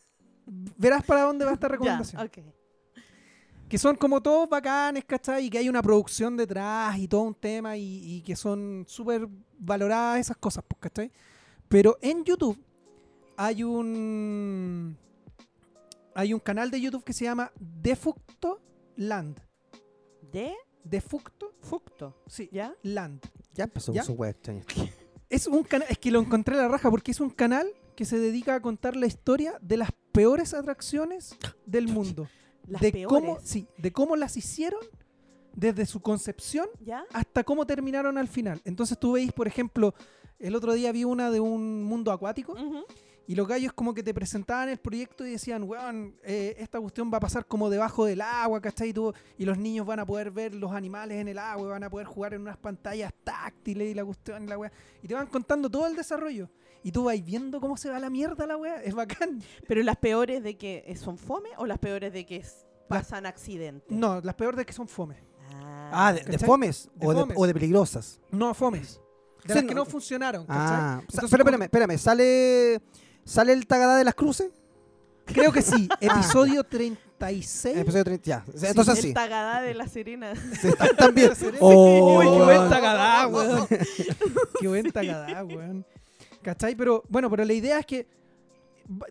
[0.46, 2.20] Verás para dónde va esta recomendación.
[2.20, 2.55] Ya, ok.
[3.68, 5.46] Que son como todos bacanes, ¿cachai?
[5.46, 9.29] Y que hay una producción detrás y todo un tema y, y que son súper
[9.59, 11.12] valoradas esas cosas, pues, ¿cachai?
[11.74, 12.56] Pero en YouTube
[13.37, 14.96] hay un...
[16.14, 18.60] Hay un canal de YouTube que se llama Defucto
[18.94, 19.40] Land.
[20.30, 20.54] ¿De?
[20.84, 22.16] Defucto, Fucto.
[22.28, 22.76] sí, ¿Ya?
[22.84, 23.22] Land.
[23.54, 24.04] Ya empezó ¿Ya?
[24.04, 24.62] con web extraña.
[25.28, 28.04] Es un canal, es que lo encontré a la raja porque es un canal que
[28.04, 32.28] se dedica a contar la historia de las peores atracciones del mundo.
[32.68, 33.08] Las de peores.
[33.08, 34.80] cómo, sí, de cómo las hicieron
[35.52, 37.04] desde su concepción ¿Ya?
[37.12, 38.62] hasta cómo terminaron al final.
[38.64, 39.92] Entonces tú veis, por ejemplo,
[40.38, 42.85] el otro día vi una de un mundo acuático Ujú.
[43.27, 47.11] y los gallos como que te presentaban el proyecto y decían, weón, eh, esta cuestión
[47.12, 48.90] va a pasar como debajo del agua, ¿cachai?
[48.90, 51.70] Y, tú- y los niños van a poder ver los animales en el agua, y
[51.70, 54.70] van a poder jugar en unas pantallas táctiles y la cuestión y la weá.
[55.03, 56.51] Y te van contando todo el desarrollo.
[56.83, 58.83] Y tú vas viendo cómo se va la mierda la weá.
[58.83, 59.40] Es bacán.
[59.66, 62.44] Pero las peores de que eh, son fome o las peores de que
[62.88, 63.90] pasan accidentes.
[63.97, 65.16] No, las peores de que son fome.
[65.97, 67.37] Ah, ¿de, de fomes, De o, de, fomes.
[67.40, 68.20] o de peligrosas?
[68.31, 69.01] No, fomes.
[69.44, 70.62] De Sí, las que no- no funcionaron, ¿cachai?
[70.62, 72.80] Ah, Entonces, pero espérame, espérame, ¿sale,
[73.24, 74.50] ¿sale el Tagadá de las Cruces?
[75.26, 75.88] Creo que sí.
[75.92, 75.96] Ah.
[76.00, 77.64] Episodio 36.
[77.66, 78.44] En el episodio 30, ya.
[78.68, 79.14] Entonces el sí.
[79.14, 80.35] tagadá de la Serena.
[80.37, 81.30] Sí, también.
[81.40, 82.68] Uy, Oh, qué buen weón.
[82.70, 83.66] tagadá, weón.
[84.61, 85.87] qué buen tagadá, weón.
[86.42, 86.74] ¿Cachai?
[86.74, 88.07] Pero, bueno, pero la idea es que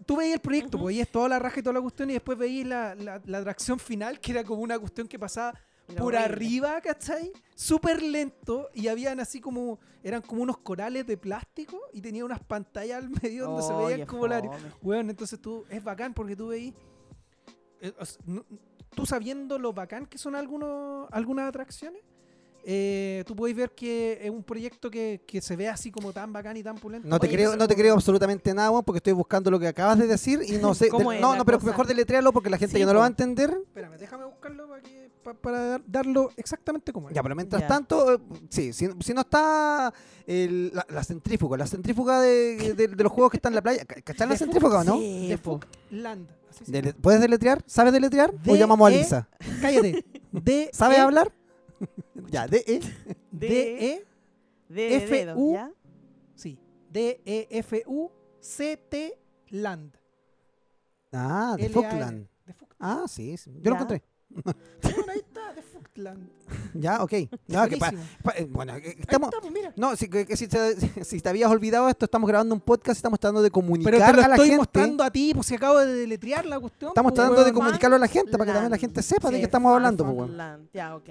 [0.05, 0.85] tú veías el proyecto, Ujú.
[0.85, 3.37] pues veías toda la raja y toda la cuestión y después veías la, la, la
[3.39, 5.53] atracción final, que era como una cuestión que pasaba
[5.97, 7.31] Por arriba, ¿cachai?
[7.55, 12.39] Súper lento y habían así como, eran como unos corales de plástico y tenía unas
[12.39, 14.41] pantallas al medio donde se Oh, veían como la...
[14.81, 16.73] Weón, entonces tú, es bacán porque tú veís,
[17.81, 18.45] eh, o s- no-
[18.95, 22.01] tú sabiendo lo bacán que son algunos, algunas atracciones,
[22.65, 26.31] eh, tú podéis ver que es un proyecto que, que se ve así como tan
[26.31, 27.05] bacán y tan pulento.
[27.09, 30.07] No te creo, no te creo absolutamente nada, porque estoy buscando lo que acabas de
[30.07, 30.87] decir y no sé.
[30.87, 31.71] ¿Cómo de- es no, no, pero cosa?
[31.71, 33.49] mejor deletrearlo porque la gente Sí, que no lo va a entender.
[33.65, 37.15] Espérame, déjame buscarlo para, que, pa- para dar- darlo exactamente como es.
[37.15, 37.67] Ya, pero mientras Ya.
[37.67, 39.93] tanto, eh, sí, si, si no está
[40.27, 43.61] el- la, la centrífuga, la centrífuga de, de- de los juegos que están en la
[43.61, 44.97] playa, ¿ca- ¿cachai la De centrífuga o no?
[44.97, 45.35] Sí.
[45.41, 46.27] Fuck Land.
[46.67, 46.93] Dele-.
[46.93, 47.63] ¿Puedes deletrear?
[47.65, 48.29] ¿Sabes deletrear?
[48.47, 49.27] ¿O D, llamamos a E, Lisa?
[49.61, 50.05] Cállate.
[50.31, 51.31] D, ¿Sabes E, hablar?
[52.29, 52.79] ya, de E.
[53.31, 54.05] D, E,
[54.69, 55.53] De, de F, U.
[55.53, 55.71] ¿ya?
[56.35, 56.59] sí.
[56.91, 59.17] D, E, F, U, C, T,
[59.49, 59.97] Land.
[61.11, 62.27] Ah, de Fuck-
[62.79, 63.69] Ah, sí, sí, yo Ya.
[63.69, 64.03] lo encontré.
[64.43, 66.29] Bueno, ahí está, The Fuckland.
[66.73, 67.11] Ya, ok.
[67.47, 68.17] Ya, que pa- Buenísimo.
[68.23, 69.73] pa- eh, bueno, eh, estamos, está, pues, mira.
[69.75, 73.19] No, si, que- si, te, si te habías olvidado esto, estamos grabando un podcast, estamos
[73.19, 74.57] tratando de comunicar Pero te lo a la estoy gente.
[74.57, 76.89] mostrando a ti, pues si acabo de deletrear la cuestión.
[76.89, 79.37] Estamos pues, tratando de comunicarlo a la gente para que también la gente sepa de
[79.39, 80.05] qué estamos hablando.
[80.05, 80.29] Pues.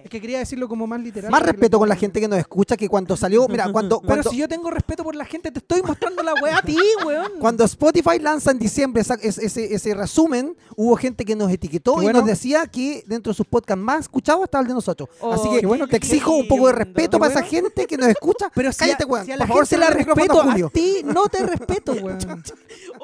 [0.04, 1.30] Es que quería decirlo como más literal.
[1.30, 4.30] Más respeto con la gente que nos escucha que cuando salió, mira, cuando, Pero cuando,
[4.30, 7.32] si yo tengo respeto por la gente, te estoy mostrando la weá a ti, weón.
[7.40, 12.04] cuando Spotify lanza en diciembre esa- ese, ese resumen, hubo gente que nos etiquetó y
[12.04, 12.20] bueno.
[12.20, 15.08] nos decía que dentro de sus podcasts más escuchados estaba el de nosotros.
[15.20, 17.86] Oh, Así que qué bueno te exijo un poco de respeto Qué para esa gente
[17.86, 18.50] que nos escucha.
[18.54, 19.24] Pero Cállate, a, weón.
[19.26, 20.66] si a Por la favor, cierra la respeto, Julio.
[20.66, 22.18] a ti no te respeto, weón.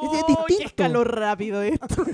[0.00, 0.64] Oh, es qué distinto.
[0.64, 2.04] escaló rápido esto.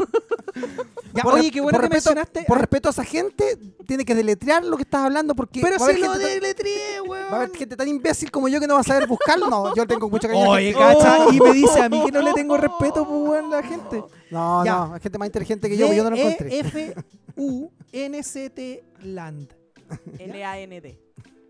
[1.12, 2.44] Ya, Por oye, qué bueno que respeto, mencionaste.
[2.46, 5.78] Por respeto a esa gente, tiene que deletrear lo que estás hablando porque pero a
[5.78, 7.34] si lo tan- deletrié, va a weón.
[7.34, 9.48] haber gente tan imbécil como yo que no va a saber buscarlo.
[9.50, 10.46] No, yo tengo mucho cariño.
[10.46, 13.50] a Oye, cacha, y me dice a mí que no le tengo respeto, pues, weón,
[13.50, 14.02] la gente.
[14.30, 14.76] No, Ya.
[14.76, 16.58] no, hay gente más inteligente que yo, que yo no lo encontré.
[16.60, 16.94] F
[17.36, 19.54] U N C T Land.
[20.18, 20.98] L-A-N-D.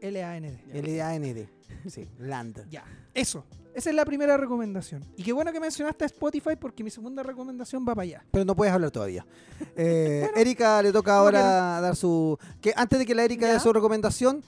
[0.02, 0.78] L A N D.
[0.78, 1.48] L-A-N-D.
[1.88, 2.68] Sí, Land.
[2.68, 3.46] Ya, eso.
[3.74, 5.02] Esa es la primera recomendación.
[5.16, 8.24] Y qué bueno que mencionaste a Spotify porque mi segunda recomendación va para allá.
[8.30, 9.26] Pero no puedes hablar todavía.
[9.76, 12.38] Eh, Erika le toca ahora dar su.
[12.60, 13.54] que Antes de que la Erika ¿Ya?
[13.54, 14.44] dé su recomendación,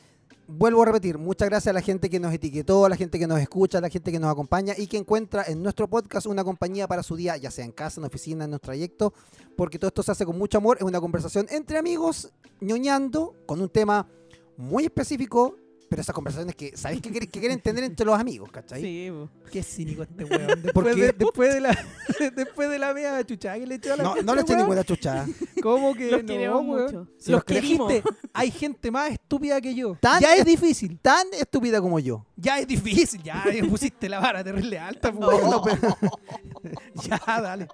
[0.49, 1.19] vuelvo a repetir.
[1.19, 3.81] Muchas gracias a la gente que nos etiquetó, a la gente que nos escucha, a
[3.81, 7.17] la gente que nos acompaña y que encuentra en nuestro podcast una compañía para su
[7.17, 9.13] día, ya sea en casa, en oficina, en nuestro trayecto,
[9.57, 10.77] porque todo esto se hace con mucho amor.
[10.79, 14.09] Es una conversación entre amigos, ñoñando, con un tema
[14.57, 15.57] muy específico.
[15.89, 18.81] Pero esas conversaciones que, ¿sabéis que, quieren- que quieren tener entre los amigos, ¿cachai?
[18.83, 19.29] Sí, po.
[19.53, 20.47] Qué cínico este weón.
[20.75, 21.01] ¿Por Después, qué?
[21.03, 21.79] de, después de la
[22.37, 24.83] después de la media chuchada que le echó a la No, no le eché ninguna
[24.83, 25.27] chuchada.
[25.63, 26.83] ¿Cómo que Los no, queremos weón?
[26.87, 27.09] mucho.
[27.19, 27.89] Si Los los queremos.
[27.89, 29.97] Dijiste, hay gente más estúpida que yo.
[30.01, 30.99] Tan ya es difícil.
[31.01, 32.27] Tan estúpida como yo.
[32.37, 33.23] Ya es difícil.
[33.23, 35.13] Ya pusiste la vara terrible alta.
[35.13, 35.63] pues, No.
[37.03, 37.69] ya, dale.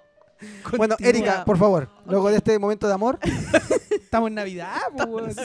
[0.77, 0.95] Bueno.
[0.99, 3.17] Erika, por favor, luego de este momento de amor.
[3.89, 5.35] Estamos en Navidad, pues,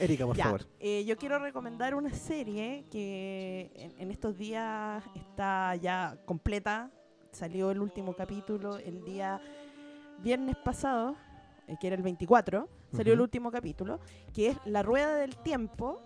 [0.00, 0.66] Erika, por Ya, favor.
[0.80, 6.90] eh, yo quiero recomendar una serie que en, en estos días está ya completa.
[7.32, 9.40] Salió el último capítulo el día
[10.18, 11.14] viernes pasado,
[11.68, 12.68] eh, que era el 24.
[12.92, 14.00] Salió el último capítulo,
[14.34, 16.02] que es La Rueda del Tiempo,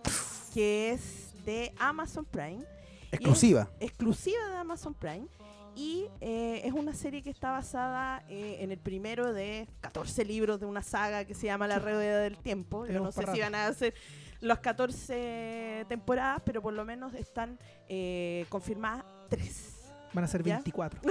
[0.53, 2.63] que es de Amazon Prime.
[3.11, 3.69] Exclusiva.
[3.79, 5.27] exclusiva de Amazon Prime
[5.75, 10.59] y eh, es una serie que está basada eh, en el primero de 14 libros
[10.59, 12.85] de una saga que se llama La Rueda del Tiempo.
[12.85, 13.93] Yo no sé si van a hacer
[14.39, 17.57] las 14 temporadas, pero por lo menos están
[17.89, 19.81] eh, confirmadas tres.
[20.13, 20.55] Van a ser ¿Ya?
[20.55, 21.01] 24.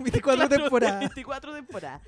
[0.00, 1.00] 24 Claro, temporadas.
[1.00, 2.02] 24 temporadas.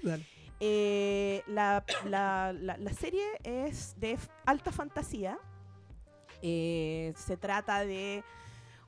[0.61, 5.39] La, la- la- la serie es de alta fantasía.
[6.43, 8.23] Se trata de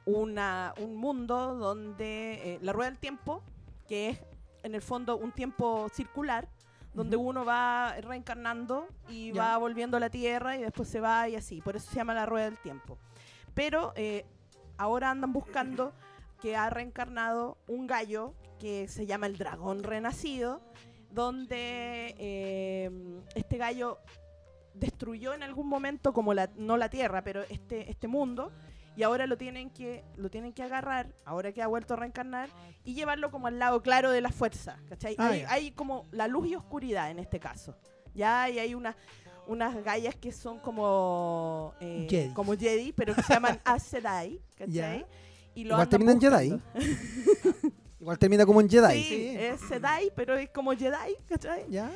[0.08, 3.42] una, un mundo donde eh, la rueda del tiempo,
[3.86, 4.20] que es
[4.62, 6.48] en el fondo un tiempo circular,
[6.94, 11.36] donde uno va reencarnando y va volviendo a la Tierra y después se va y
[11.36, 11.60] así.
[11.60, 12.98] Por eso se llama la rueda del tiempo.
[13.54, 14.24] Pero eh,
[14.78, 15.92] ahora andan buscando
[16.40, 20.60] que ha reencarnado un gallo que se llama el dragón renacido,
[21.10, 22.90] donde eh,
[23.34, 23.98] este gallo
[24.74, 28.52] destruyó en algún momento como la, no la tierra, pero este, este mundo
[28.98, 32.48] y ahora lo tienen que lo tienen que agarrar, ahora que ha vuelto a reencarnar
[32.82, 35.14] y llevarlo como al lado claro de la fuerza, ¿cachai?
[35.18, 37.76] Ah, hay, hay como la luz y oscuridad en este caso.
[38.12, 38.96] Ya y hay una
[39.46, 42.34] unas gallas que son como eh, Jedi.
[42.34, 44.72] como Jedi, pero que se llaman Aes Sedai, ¿cachai?
[44.72, 45.06] Ya.
[45.54, 46.62] Y lo Igual andan termina en Jedi.
[48.00, 49.02] Igual termina como un Jedi.
[49.02, 49.36] Sí, Sí.
[49.38, 51.66] es Sedai, pero es como Jedi, ¿cachai?
[51.70, 51.90] ¿Ya?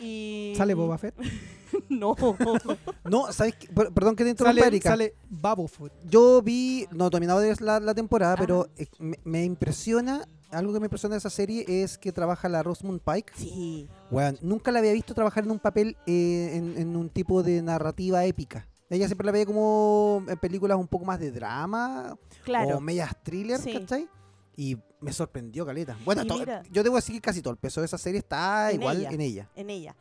[0.00, 1.14] Y ¿Sale Boba Fett?
[1.88, 2.14] No.
[3.04, 3.68] No, ¿sabes qué?
[3.68, 4.90] Per- Perdón que te interrumpa, Sale, Erika.
[4.90, 5.90] sale Babo Food.
[6.04, 8.40] Yo vi, no ver la, la temporada, Ajá.
[8.42, 12.48] pero eh, me, me impresiona, algo que me impresiona de esa serie es que trabaja
[12.48, 13.32] la Rosamund Pike.
[13.36, 13.88] Sí.
[14.10, 17.60] Weón, nunca la había visto trabajar en un papel, eh, en, en un tipo de
[17.62, 18.68] narrativa épica.
[18.88, 22.76] Ella siempre la veía como en películas un poco más de drama Claro.
[22.76, 23.72] o medias thriller, Sí.
[23.72, 24.08] ¿cachai?
[24.56, 25.96] Y me sorprendió, Caleta.
[26.04, 28.70] Bueno, to- mira- yo debo decir que casi todo el peso de esa serie está
[28.70, 29.10] En igual ella.
[29.10, 29.48] en ella.
[29.54, 29.96] en ella.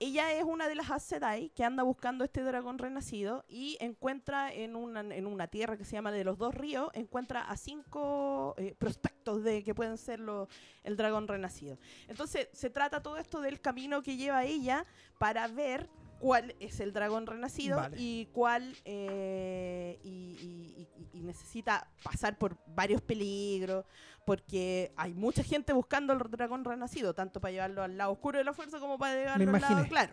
[0.00, 4.52] Ella es una de las Aes Sedai que anda buscando este dragón renacido y encuentra
[4.54, 8.54] en una, en una tierra que se llama de los dos ríos, encuentra a cinco
[8.58, 10.46] eh, prospectos de que pueden ser lo-
[10.84, 11.78] el dragón renacido.
[12.06, 14.86] Entonces se trata todo esto del camino que lleva ella
[15.18, 17.96] para ver cuál es el dragón renacido Vale.
[17.98, 23.84] y cuál eh, y, y- y- y necesita pasar por varios peligros
[24.26, 28.44] porque hay mucha gente buscando el dragón renacido tanto para llevarlo al lado oscuro de
[28.44, 30.12] la fuerza como para llevarlo al lado claro.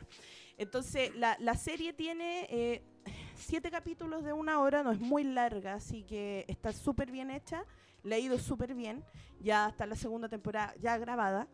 [0.58, 2.84] Entonces la, la serie tiene eh,
[3.36, 7.66] siete capítulos de una hora no es muy larga así que está súper bien hecha
[8.04, 9.04] le ha ido súper bien
[9.42, 11.48] ya está la segunda temporada ya grabada.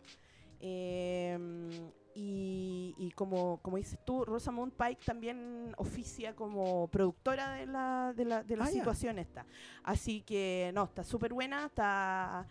[0.59, 8.13] Eh, y, y como, como dices tú, Rosamund Pike también oficia como productora de la,
[8.15, 9.45] de la, de la Ah, situación esta.
[9.83, 12.47] Así que no, está súper buena, está...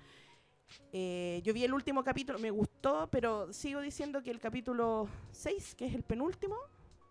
[0.93, 5.75] eh, yo vi el último capítulo, me gustó, pero sigo diciendo que el capítulo 6,
[5.75, 6.57] que es el penúltimo,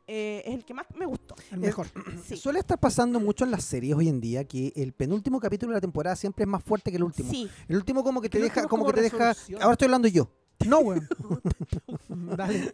[0.07, 1.35] eh, es el que más me gustó.
[1.51, 1.88] El mejor.
[2.25, 2.35] Sí.
[2.38, 5.77] Suele estar pasando mucho en las series hoy en día que el penúltimo capítulo de
[5.77, 7.29] la temporada siempre es más fuerte que el último.
[7.29, 9.33] Sí, El último como que te El deja, como que te deja.
[9.62, 10.29] Ahora estoy hablando yo.
[10.65, 11.07] No, weón.
[12.37, 12.73] Dale.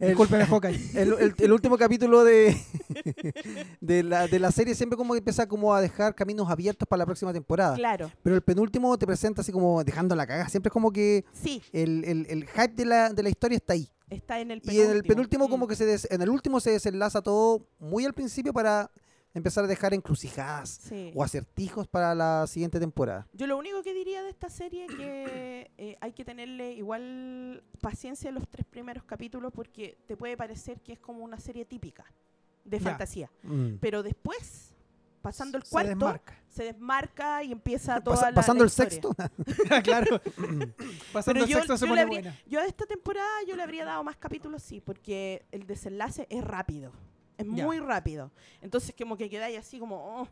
[0.00, 0.90] El, Hawkeye.
[0.94, 2.56] el- el- el último capítulo de,
[3.80, 6.98] de, la, de la serie siempre como que empieza como a dejar caminos abiertos para
[6.98, 7.76] la próxima temporada.
[7.76, 10.48] claro, Pero el penúltimo te presenta así como dejando la cagada.
[10.48, 13.74] Siempre es como que sí, el, el- el hype de la, de la historia está
[13.74, 13.88] ahí.
[14.08, 14.90] está en el Y penúltimo.
[14.90, 15.50] en el penúltimo Mm.
[15.50, 18.90] como que se des- en el último se desenlaza todo muy al principio para
[19.36, 21.12] empezar a dejar encrucijadas Sí.
[21.14, 23.26] o acertijos para la siguiente temporada.
[23.32, 27.62] Yo lo único que diría de esta serie es que eh, hay que tenerle igual
[27.80, 31.64] paciencia en los tres primeros capítulos porque te puede parecer que es como una serie
[31.64, 32.04] típica
[32.64, 33.30] de fantasía.
[33.42, 33.74] Mm.
[33.80, 34.72] Pero después
[35.22, 36.34] pasando el Se cuarto, desmarca.
[36.48, 39.14] se desmarca y empieza toda Pas- la pasando la el sexto.
[39.84, 40.20] claro.
[41.12, 42.36] Pasando Pero el yo, sexto se pone le habría- buena.
[42.46, 46.44] yo a esta temporada yo le habría dado más capítulos, sí, porque el desenlace es
[46.44, 46.92] rápido.
[47.38, 47.64] Es Ya.
[47.64, 48.30] muy rápido.
[48.62, 49.96] Entonces como que quedáis así como...
[50.22, 50.28] oh.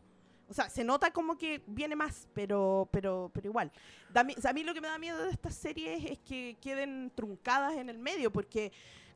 [0.47, 3.71] O sea, se nota como que viene más, pero pero pero igual.
[4.13, 7.73] Da a mí lo que me da miedo de estas series es que queden truncadas
[7.77, 8.71] en el medio, porque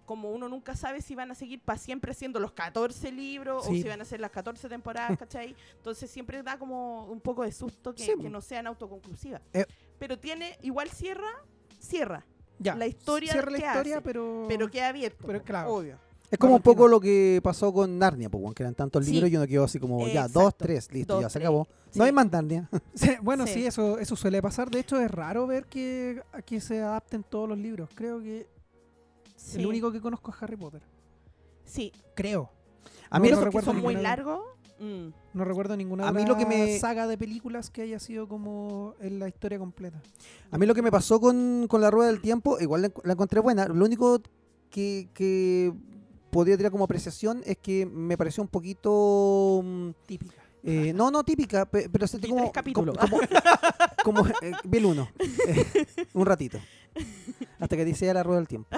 [0.06, 3.70] como uno nunca sabe si van a seguir para siempre siendo los 14 libros o
[3.72, 5.56] si van a ser las 14 temporadas, ¿cachai?
[5.76, 8.14] Entonces siempre da como un poco de susto que, Sí.
[8.20, 9.44] que no sean autoconclusivas.
[9.54, 9.68] Eh.
[10.00, 11.30] Pero tiene, igual cierra,
[11.80, 12.26] cierra
[12.58, 12.74] Ya.
[12.74, 14.46] la historia Cierra la que historia, hace, pero.
[14.48, 15.28] pero queda abierto.
[15.28, 15.76] pero claro.
[15.76, 16.00] Obvio.
[16.32, 19.14] Es como un poco lo que pasó con Narnia, pues, que eran tantos Sí.
[19.14, 20.40] libros y uno quedó así como, ya, Exacto.
[20.42, 21.46] dos, tres, listo, Dos, ya se tres.
[21.48, 21.68] acabó.
[21.90, 21.98] Sí.
[22.00, 22.70] No hay más Narnia.
[22.94, 23.54] Sí, bueno, Sí.
[23.56, 24.70] sí, eso, eso suele pasar.
[24.70, 27.90] De hecho, es raro ver que, a que se adapten todos los libros.
[27.96, 28.48] Creo que
[29.36, 29.58] Sí.
[29.60, 30.82] el único que conozco es Harry Potter.
[31.66, 31.92] Sí.
[32.16, 32.52] Creo.
[33.10, 34.42] A mí, no lo, Esos que recuerdo son muy ninguna- largos.
[34.80, 38.00] mm, No recuerdo ninguna A mí otra lo que me- saga de películas que haya
[38.00, 40.00] sido como en la historia completa.
[40.52, 43.14] a mí lo que me pasó con, con la rueda del tiempo, igual la, la
[43.14, 43.68] encontré buena.
[43.68, 44.22] Lo único
[44.70, 45.74] que, que
[46.32, 49.62] podría tirar como apreciación es que me pareció un poquito...
[49.64, 50.36] mm, Típica.
[50.64, 52.98] eh, no, no típica, pe- pero Vi como, capítulos.
[52.98, 53.20] como,
[54.04, 55.10] como, eh, vi el uno,
[55.48, 56.58] eh, un ratito,
[57.60, 58.70] hasta que dice ya la rueda del tiempo.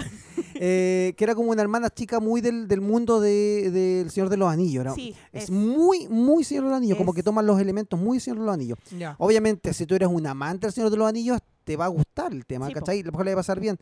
[0.53, 4.47] Que era como una hermana chica muy del, del mundo de- del Señor de los
[4.51, 4.81] Anillos.
[4.81, 5.49] era- Sí, es, es.
[5.49, 8.53] muy, muy Señor de los Anillos, como que toman los elementos muy Señor de los
[8.53, 8.77] Anillos.
[9.17, 12.31] Obviamente, si tú eres un amante del Señor de los Anillos, te va a gustar
[12.31, 12.73] el tema, Sí.
[12.73, 12.99] ¿cachai?
[13.01, 13.77] A lo mejor le va a pasar bien.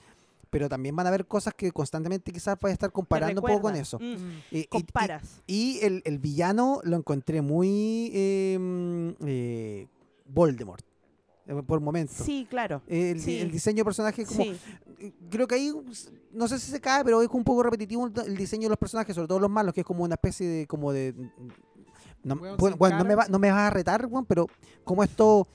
[0.50, 3.62] Pero también van a haber cosas que constantemente quizás vaya a estar comparando un poco
[3.62, 4.00] con eso.
[4.00, 4.42] Mm, Mm.
[4.52, 5.42] Y- y- Comparas.
[5.46, 9.88] y el, el villano lo encontré muy eh, mm, eh,
[10.26, 10.84] Voldemort,
[11.48, 12.18] eh, por momentos.
[12.18, 12.82] Sí, claro.
[12.88, 13.40] El, Sí.
[13.40, 14.60] el diseño de personaje como Sí.
[15.00, 15.72] eh, creo que ahí
[16.32, 19.16] no sé si se cae pero es un poco repetitivo el, diseño de los personajes
[19.16, 21.14] sobre todo los malos que es como una especie de como de
[22.24, 23.16] no, bueno, bueno, no me cara.
[23.24, 24.48] va, no me vas a retar weón, pero
[24.84, 25.48] como esto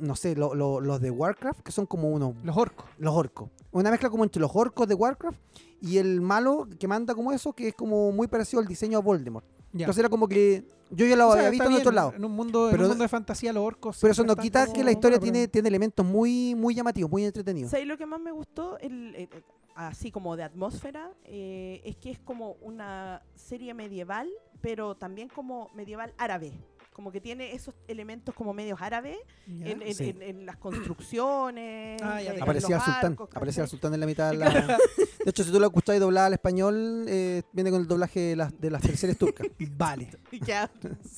[0.00, 2.86] no sé lo- lo- los de Warcraft que son como unos Los orcos.
[2.98, 5.38] los orcos una mezcla como entre los orcos de Warcraft
[5.80, 9.00] y el malo que manda como eso que es como muy parecido al diseño a
[9.00, 9.84] Voldemort Ya.
[9.84, 12.24] entonces era como que yo ya lo O sea, había visto en otro lado En
[12.24, 13.98] un mundo, en Pero- un mundo de fantasía, los orcos.
[14.00, 17.70] pero eso no quita que la historia tiene, tiene elementos muy muy llamativos muy entretenidos
[17.70, 18.78] ¿Sabes lo que más me gustó?
[18.78, 19.44] El, el- el-
[19.76, 24.28] así como de atmósfera, eh, es que es como una serie medieval,
[24.60, 26.50] pero también como medieval árabe.
[26.98, 30.08] Como que tiene esos elementos como medios árabes en, en- Sí.
[30.08, 32.02] en- en las construcciones.
[32.02, 34.48] Ah, ya aparecía el sultán, arcos, aparecía el sultán en la mitad de la...
[35.24, 38.36] De hecho, si tú lo escucháis doblada al español, eh, viene con el doblaje de
[38.36, 39.46] las, de las terceras turcas.
[39.76, 40.08] Vale.
[40.32, 40.40] Y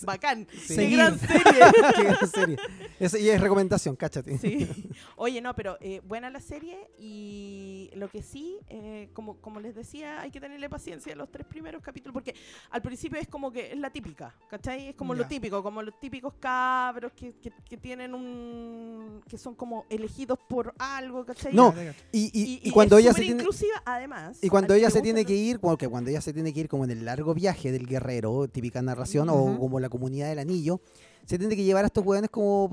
[0.05, 0.47] bacán.
[0.53, 0.69] Sí.
[0.69, 0.99] ¡Qué Seguir.
[0.99, 1.45] gran serie!
[1.97, 2.57] Qué gran serie.
[2.99, 4.37] Esa- y es recomendación, cáchate.
[4.37, 4.69] Sí.
[5.16, 9.75] Oye, no, pero eh, buena la serie y lo que sí, eh, como, como les
[9.75, 12.35] decía, hay que tenerle paciencia a los tres primeros capítulos porque
[12.71, 14.88] al principio es como que es la típica, ¿cachai?
[14.88, 15.21] Es como Ya.
[15.23, 19.22] lo típico, como los típicos cabros que, que, que tienen un...
[19.28, 21.54] que son como elegidos por algo, ¿cachai?
[21.54, 21.72] No.
[22.11, 23.40] Y, y, Y, y y cuando es ella se tiene...
[23.40, 24.38] inclusiva, además.
[24.42, 26.68] Y cuando ella se tiene que ir, como que cuando ella se tiene que ir
[26.68, 30.80] como en el largo viaje del guerrero, típica narración, o como la comunidad del anillo,
[31.24, 32.68] se tiene que llevar a estos jóvenes como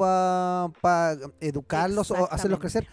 [0.81, 2.87] para educarlos o hacerlos crecer.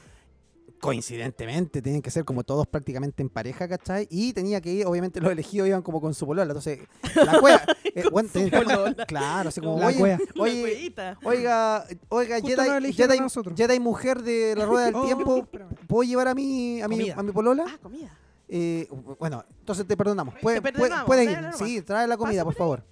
[0.84, 4.06] Coincidentemente, tienen que ser como todos prácticamente en pareja, ¿cachai?
[4.10, 6.80] Y tenía que ir, obviamente los elegidos iban como con su polola, entonces
[7.14, 8.94] la cueva, eh, bueno, polola.
[9.06, 10.18] claro, así como, La oye, cueva.
[10.34, 10.94] La oye,
[11.24, 13.54] oiga, oiga, Jedi, Jedi, a nosotros.
[13.56, 15.74] Jedi mujer de la rueda del Oh, tiempo, espérame.
[15.86, 17.64] ¿puedo llevar a mi, a mi, a mi polola?
[17.68, 18.16] Ah, comida.
[18.46, 18.86] Eh,
[19.18, 20.34] bueno, entonces te perdonamos.
[20.42, 21.54] Puede- puede- puedes dale ir.
[21.54, 22.84] Sí, trae la comida, por favor.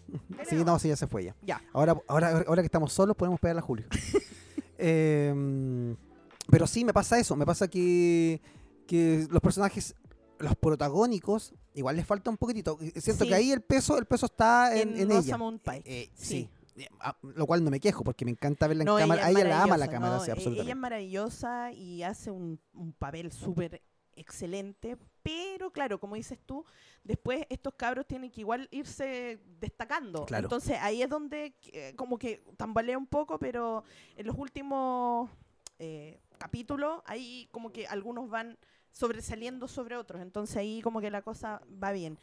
[0.49, 1.37] Sí, no, sí, ya se fue ya.
[1.43, 1.61] Ya.
[1.75, 3.87] Ahora, ahora, ahora que estamos solos, podemos pegarle a Julio.
[4.85, 5.95] Eh,
[6.51, 7.37] pero sí, me pasa eso.
[7.37, 8.41] Me pasa que,
[8.87, 9.95] que los personajes,
[10.39, 12.79] los protagónicos, igual les falta un poquitito.
[12.97, 13.29] Siento Sí.
[13.29, 15.39] que ahí el peso, el peso está en, En, en ella.
[15.63, 15.83] Pike.
[15.85, 16.25] Eh, sí.
[16.25, 16.83] Sí.
[16.83, 19.29] Eh, ah, Lo cual no me quejo porque me encanta verla en No, cámara.
[19.31, 20.63] ella ella la ama la cámara, no, sí, absolutamente.
[20.63, 23.83] Ella es maravillosa y hace un, un papel súper
[24.17, 26.65] excelente, pero claro, como dices tú,
[27.05, 30.25] después estos cabros tienen que igual irse destacando.
[30.27, 30.47] Claro.
[30.47, 33.85] Entonces ahí es donde eh, como que tambalea un poco, pero
[34.17, 35.31] en los últimos
[35.79, 38.59] eh, capítulos, ahí como que algunos van
[38.91, 42.19] sobresaliendo sobre otros, entonces ahí como que la cosa va bien.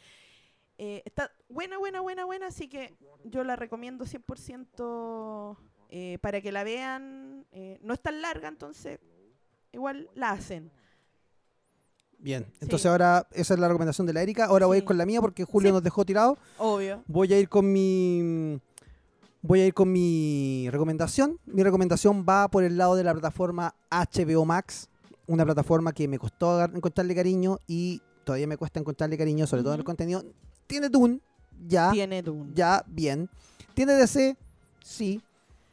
[0.78, 5.56] Eh, está buena, buena, buena, buena, así que yo la recomiendo 100%
[5.90, 7.44] eh, para que la vean.
[7.52, 8.98] eh, no es tan larga, entonces
[9.72, 10.70] igual la hacen.
[12.18, 12.58] Bien, Sí.
[12.62, 14.44] entonces ahora esa es la recomendación de la Erika.
[14.44, 15.72] Ahora voy a ir con la mía porque Julio Sí.
[15.72, 16.36] nos dejó tirado.
[16.58, 17.02] Obvio.
[17.06, 18.60] Voy a ir con mi
[19.42, 21.38] voy a ir con mi recomendación.
[21.46, 24.88] Mi recomendación va por el lado de la plataforma HBO Max,
[25.26, 29.74] una plataforma que me costó encontrarle cariño y todavía me cuesta encontrarle cariño, sobre todo
[29.74, 30.24] en el contenido.
[30.66, 31.20] Tiene Dune,
[31.66, 32.52] ya, Tiene Dune.
[32.54, 33.28] ya bien.
[33.74, 34.36] Tiene DC,
[34.84, 35.22] sí,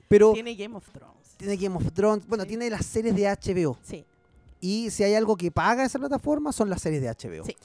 [0.08, 1.62] pero tiene, Tiene Game of Thrones.
[1.62, 2.50] Game of Thrones, bueno, Sí.
[2.50, 3.78] tiene las series de HBO.
[3.84, 4.06] Sí.
[4.60, 7.46] Y si hay algo que paga esa plataforma, son las series de HBO.
[7.46, 7.56] Sí.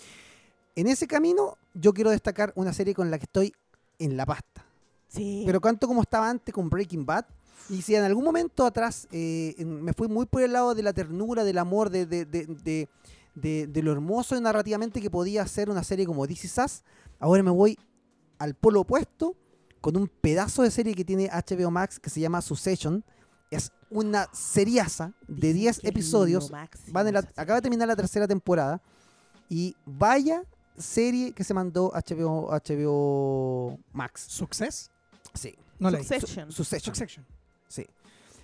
[0.74, 3.52] En ese camino, yo quiero destacar una serie con la que estoy
[3.98, 4.64] en la pasta.
[5.12, 5.42] Sí.
[5.46, 7.24] Pero tanto como estaba antes con Breaking Bad,
[7.68, 10.92] y si en algún momento atrás eh, me fui muy por el lado de la
[10.92, 12.88] ternura, del amor, de, de, de, de-
[13.34, 16.82] de- de lo hermoso narrativamente que podía ser una serie como This Is Us,
[17.18, 17.78] ahora me voy
[18.38, 19.36] al polo opuesto
[19.80, 23.02] con un pedazo de serie que tiene HBO Max que se llama Succession.
[23.50, 26.50] Es una seriaza de Dicen 10 que es lo episodios.
[26.92, 28.80] Van en la- acaba de terminar la tercera temporada.
[29.48, 30.44] Y vaya
[30.78, 34.24] serie que se mandó HBO, HBO Max.
[34.28, 34.90] ¿Success?
[35.34, 35.54] Sí.
[35.78, 35.98] No la.
[35.98, 36.50] Succession.
[36.52, 36.94] Su- Succession.
[36.94, 37.26] Succession.
[37.68, 37.86] Sí.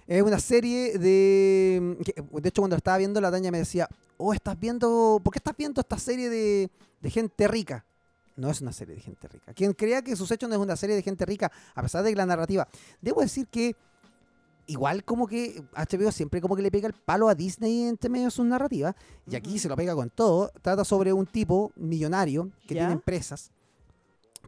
[0.07, 1.99] Es una serie de.
[2.05, 5.21] que, de hecho, cuando la estaba viendo, la Taña me decía: Oh, estás viendo.
[5.23, 6.71] ¿Por qué estás viendo esta serie de,
[7.01, 7.85] de gente rica?
[8.37, 9.53] No es una serie de gente rica.
[9.53, 12.27] Quien crea que Succession es una serie de gente rica, a pesar de que la
[12.27, 12.67] narrativa.
[13.01, 13.77] Debo decir que.
[14.71, 18.27] Igual como que HBO siempre como que le pega el palo a Disney entre medio
[18.27, 18.95] de sus narrativas.
[19.27, 20.53] Y aquí se lo pega con todo.
[20.61, 22.81] Trata sobre un tipo millonario que ¿Ya?
[22.83, 23.51] tiene empresas.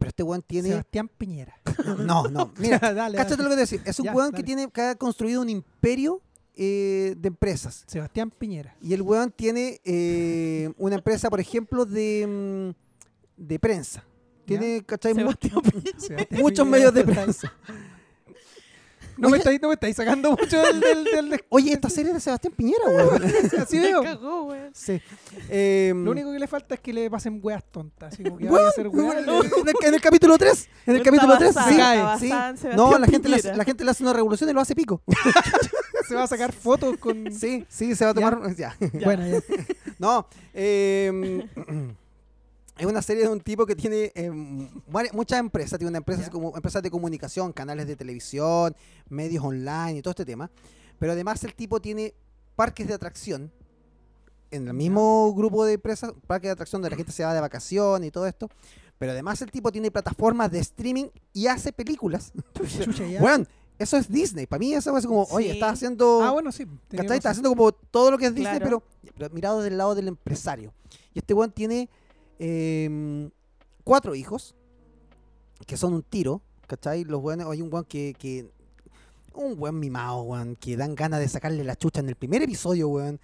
[0.01, 0.69] Pero este weón tiene.
[0.69, 1.55] Sebastián Piñera.
[1.99, 2.51] No, no.
[2.57, 3.43] Mira, dale, Cáchate dale.
[3.43, 3.81] lo que te decir.
[3.85, 4.37] Es un Ya, weón dale.
[4.41, 6.21] que tiene que ha construido un imperio
[6.55, 7.83] eh, de empresas.
[7.85, 8.75] Sebastián Piñera.
[8.81, 12.73] Y el weón tiene eh, una empresa, por ejemplo, de,
[13.37, 14.03] mm, de prensa.
[14.45, 15.13] Tiene, ¿cachai?
[15.13, 16.27] Sebastián Piñera.
[16.41, 17.53] Muchos medios de prensa.
[19.21, 20.79] No me, estáis, no me estáis sacando mucho del...
[20.79, 23.23] del, del- del- Oye, esta serie es de Sebastián Piñera, weón.
[23.61, 24.03] así veo.
[24.03, 24.69] cagó, weón.
[24.73, 25.01] Sí.
[25.49, 28.13] Eh, Lo único que le falta es que le pasen weas tontas.
[28.13, 29.17] Así como que Weón, vaya a hacer weas.
[29.23, 29.29] en,
[29.69, 30.69] el, en el capítulo 3.
[30.87, 32.27] En el capítulo 3 basada- sí.
[32.29, 33.57] Sebastián No, la gente, le hace, Piñera.
[33.57, 35.01] la gente le hace una revolución y lo hace pico.
[36.07, 37.31] Se va a sacar fotos con...
[37.31, 38.55] Sí, sí, se va a tomar.
[38.55, 38.75] Ya.
[38.79, 38.89] Ya.
[39.05, 39.39] Bueno, ya.
[39.97, 41.45] No, eh,
[42.77, 44.31] es una serie de un tipo que tiene eh,
[45.13, 48.75] muchas empresas, tiene una empresa como empresas de comunicación, canales de televisión,
[49.09, 50.49] medios online y todo este tema.
[50.97, 52.13] Pero además el tipo tiene
[52.55, 53.51] parques de atracción
[54.51, 57.41] en el mismo grupo de empresas, parques de atracción donde la gente se va de
[57.41, 58.49] vacación y todo esto.
[58.97, 62.31] Pero además el tipo tiene plataformas de streaming y hace películas.
[63.19, 63.45] Bueno,
[63.79, 64.45] eso es Disney.
[64.45, 66.21] Para mí eso es como, oye, estás haciendo...
[66.23, 66.65] Ah, bueno, sí.
[66.87, 67.17] tenía ¿Cachai?
[67.17, 67.31] Está razón.
[67.45, 68.83] haciendo como todo lo que es Disney, Claro.
[69.01, 70.73] pero, pero mirado del lado del empresario.
[71.13, 71.89] Y este weón tiene
[72.43, 73.29] eh,
[73.83, 74.55] cuatro hijos,
[75.67, 77.03] que son un tiro, ¿cachai?
[77.03, 78.49] Los weones, hay un weón que, que-
[79.33, 82.89] Un weón mimado, weón, que dan ganas de sacarle la chucha en el primer episodio,
[82.89, 83.19] weón.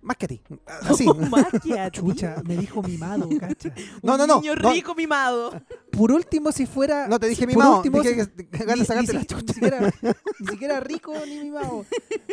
[0.00, 0.40] Más que a ti.
[0.82, 1.06] Así.
[1.30, 1.98] Más que a ti.
[2.00, 3.72] Chucha, me dijo mimado, cacha.
[4.02, 4.70] No, no, no, niño no.
[4.72, 5.60] rico mimado.
[5.90, 7.08] Por último, si fuera...
[7.08, 9.26] No te dije si- mimado, Por último, dije si- que ni, sacarte ni la si-
[9.26, 9.42] chucha.
[9.46, 9.94] ni siquiera,
[10.40, 11.84] ni siquiera rico ni mimado.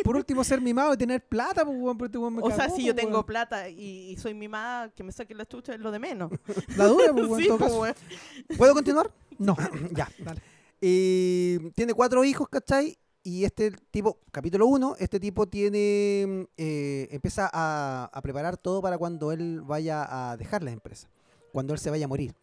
[0.04, 2.84] Por último, ser mimado y tener plata, pues, weón, este weón me O sea, si
[2.84, 3.26] yo pues, tengo weón.
[3.26, 6.30] plata y, y soy mimada, que me saque la chucha es lo de menos.
[6.76, 8.56] La dura, pues, weón, Sí, todo pues, caso.
[8.56, 9.10] ¿Puedo continuar?
[9.38, 9.54] No.
[9.92, 10.08] ya.
[10.18, 10.40] Dale.
[10.80, 12.96] Y tiene cuatro hijos, ¿cachai?
[13.26, 18.98] Y este tipo, capítulo 1, este tipo tiene, eh, empieza a, a preparar todo para
[18.98, 21.08] cuando él vaya a dejar la empresa,
[21.50, 22.36] cuando él se vaya a morir.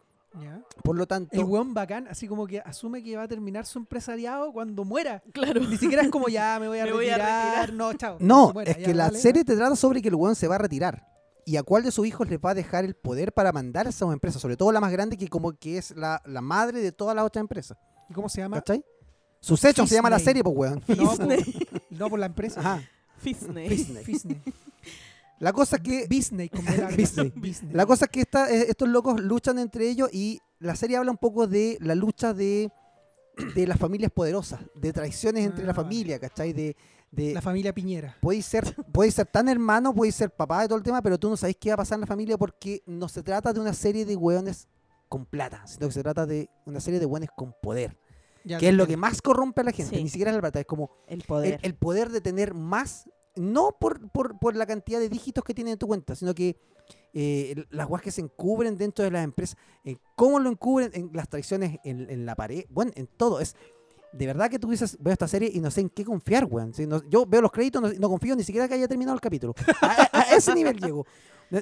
[0.82, 3.78] Por lo tanto, El weón bacán, así como que asume que va a terminar su
[3.78, 5.22] empresariado cuando muera.
[5.32, 5.62] Claro.
[5.62, 7.72] Ni siquiera es como ya me voy a Me voy a retirar.
[7.72, 8.18] No, chao.
[8.20, 10.48] no, muera, es ya, que la dale, serie te trata sobre que el weón se
[10.48, 11.08] va a retirar.
[11.46, 13.88] ¿Y a cuál de sus hijos les va a dejar el poder para mandar a
[13.88, 14.38] esa empresa?
[14.38, 17.24] Sobre todo la más grande, que como que es la, la madre de todas las
[17.24, 17.78] otras empresas.
[18.10, 18.58] ¿Y cómo se llama?
[18.58, 18.84] ¿Cachai?
[19.44, 20.82] Sus hechos se llama la serie, pues weón.
[20.88, 21.28] No, por,
[21.90, 22.60] no por la empresa.
[22.60, 22.82] Ajá.
[23.18, 23.68] Fisney.
[23.68, 24.04] Disney.
[24.04, 24.42] Disney.
[25.40, 27.32] La cosa es que Disney, como era Disney.
[27.72, 31.10] La cosa es que esta- eh, estos locos luchan entre ellos y la serie habla
[31.10, 32.70] un poco de la lucha de,
[33.54, 35.84] de las familias poderosas, de traiciones entre Ah, la vale.
[35.84, 36.52] familia, ¿cachai?
[36.52, 36.76] De,
[37.10, 38.16] de La familia Piñera.
[38.20, 41.28] podéis ser, podéis ser tan hermano, podéis ser papá de todo el tema, pero tú
[41.28, 43.74] no sabéis qué va a pasar en la familia porque no se trata de una
[43.74, 44.68] serie de hueones
[45.08, 47.96] con plata, sino que se trata de una serie de hueones con poder,
[48.44, 50.02] Ya que es lo que más corrompe a la gente, Sí.
[50.02, 51.60] ni siquiera es la plata, es como El el, poder.
[51.62, 55.72] el poder de tener más, no por, por, por la cantidad de dígitos que tiene
[55.72, 56.56] en tu cuenta, sino que
[57.14, 60.90] eh, el- las guas que se encubren dentro de las empresas, eh, cómo lo encubren
[60.94, 63.40] en las traiciones en, en la pared, bueno, en todo.
[63.40, 63.56] Es
[64.12, 66.74] de verdad que tú dices, veo esta serie y no sé en qué confiar, weón.
[66.74, 69.20] Si no- yo veo los créditos, no, no confío ni siquiera que haya terminado el
[69.20, 69.54] capítulo.
[69.80, 71.06] A, a- a ese nivel llego.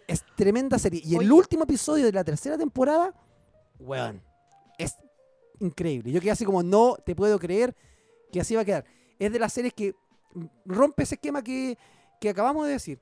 [0.09, 1.01] Es tremenda serie.
[1.05, 1.33] Y el Oye.
[1.33, 3.15] último episodio de la tercera temporada,
[3.79, 4.23] weón,
[4.79, 4.97] es
[5.63, 6.13] increíble.
[6.13, 7.75] Yo quedé así como, no te puedo creer
[8.31, 8.85] que así va a quedar.
[9.19, 9.95] Es de las series que
[10.65, 11.79] rompe ese esquema que,
[12.21, 13.01] que acabamos de decir.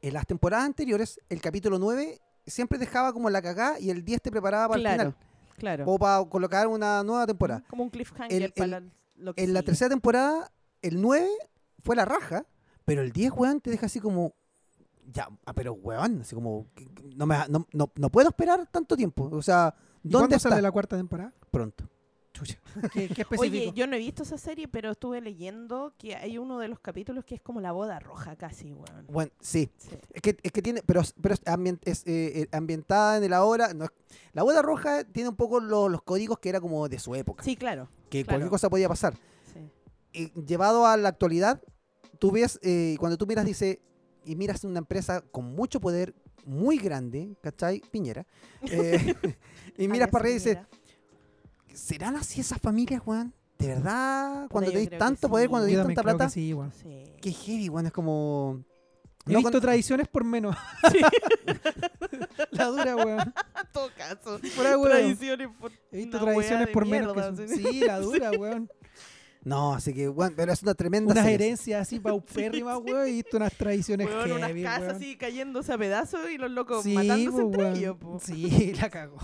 [0.00, 4.22] En las temporadas anteriores, el capítulo 9 siempre dejaba como la cagá y el 10
[4.22, 5.16] te preparaba para el final.
[5.56, 5.84] Claro.
[5.86, 7.62] O para colocar una nueva temporada.
[7.68, 8.82] Como un cliffhanger El- para
[9.16, 10.50] lo que En la tercera temporada,
[10.82, 11.28] el 9
[11.84, 12.44] fue la raja,
[12.84, 14.34] pero el 10, weón, te deja así como.
[15.12, 16.66] Ya, ah, pero weón, así como.
[17.14, 19.28] No, me, no, no, no puedo esperar tanto tiempo.
[19.32, 20.48] O sea, ¿Y ¿dónde ¿Cuándo está?
[20.50, 21.32] sale la cuarta temporada?
[21.50, 21.88] Pronto.
[22.32, 22.58] chucha.
[22.94, 23.42] ¿Qué, qué específico?
[23.42, 26.80] Oye, yo no he visto esa serie, pero estuve leyendo que hay uno de los
[26.80, 29.06] capítulos que es como la boda roja casi, weón.
[29.08, 29.70] Bueno, sí.
[29.76, 29.90] Sí.
[30.14, 33.74] Es que, es que tiene, pero, pero es, eh, eh, ambientada en el ahora.
[33.74, 33.90] No, es-
[34.32, 37.44] la boda roja tiene un poco lo- los códigos que era como de su época.
[37.44, 37.88] Sí, claro.
[38.08, 38.38] que claro.
[38.38, 39.14] cualquier cosa podía pasar.
[39.52, 39.70] Sí.
[40.14, 41.62] Y llevado a la actualidad,
[42.18, 43.80] tú ves, eh, cuando tú miras, dice,
[44.24, 46.14] y miras una empresa con mucho poder,
[46.44, 47.80] muy grande, ¿cachai?
[47.90, 48.26] Piñera.
[48.62, 49.14] eh,
[49.78, 50.58] y miras para arriba y dices.
[51.74, 53.32] ¿serán así esas familias, Juan?
[53.58, 54.46] ¿De verdad?
[54.50, 55.30] Cuando yo tenéis tanto sí.
[55.30, 56.30] poder, cuando tenéis tanta creo que plata.
[56.30, 56.72] sí, weón.
[56.72, 57.04] Sí.
[57.20, 57.86] Qué heavy, Juan.
[57.86, 58.62] Es como...
[59.24, 60.56] He No visto con- tradiciones por menos.
[60.92, 60.98] Sí.
[62.50, 63.20] la dura, weón.
[63.20, 64.38] En todo caso.
[64.54, 64.90] Fuera, weón.
[64.90, 67.14] Tradiciones por He visto tradiciones por menos.
[67.14, 67.54] mierda, que así.
[67.62, 68.70] son- Sí, la dura, weón.
[69.44, 71.46] No, así que, bueno, pero es una tremenda Unas serie.
[71.46, 73.08] herencias así paupérrimas, weón.
[73.08, 74.96] Y unas tradiciones Weón, unas casas weón.
[74.96, 77.76] así cayéndose a pedazos y los locos Sí, matándose po, entre weón.
[77.76, 77.96] ellos.
[77.98, 78.20] po.
[78.22, 79.18] Sí, la cago.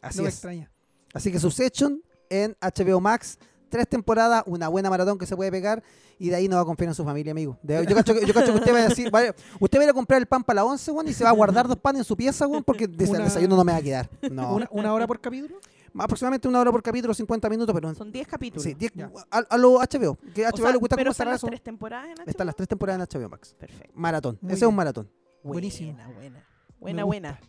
[0.00, 0.34] Así no me es.
[0.36, 0.70] extraña.
[1.14, 3.38] Así que Succession en HBO Max,
[3.68, 5.82] tres temporadas, una buena maratón que se puede pegar
[6.18, 7.58] y de ahí no va a confiar en su familia, amigo.
[7.62, 9.84] De- yo, cacho, que- yo cacho que usted va a decir, vaya, usted va a
[9.84, 11.78] ir a comprar el pan para la once, weón, y se va a guardar dos
[11.78, 14.08] panes en su pieza, weón, porque Una- desayuno no me va a quedar.
[14.30, 14.54] No.
[14.56, 15.58] ¿Una, ¿Una hora por capítulo?
[15.98, 18.62] Aproximadamente una hora por capítulo, 50 minutos, pero Son 10 capítulos.
[18.64, 19.10] sí, diez- Ya.
[19.30, 20.16] a, a lo HBO.
[20.34, 22.54] Que O HBO sea, le gusta pero cómo están las tres temporadas en Están las
[22.54, 22.56] HBO?
[22.56, 23.54] tres temporadas en HBO Max.
[23.58, 23.92] Perfecto.
[23.94, 24.38] Maratón.
[24.40, 25.10] Muy Ese es un maratón.
[25.42, 25.92] Buenísimo.
[25.92, 26.46] Buena, buena.
[26.80, 27.40] Buena, buena.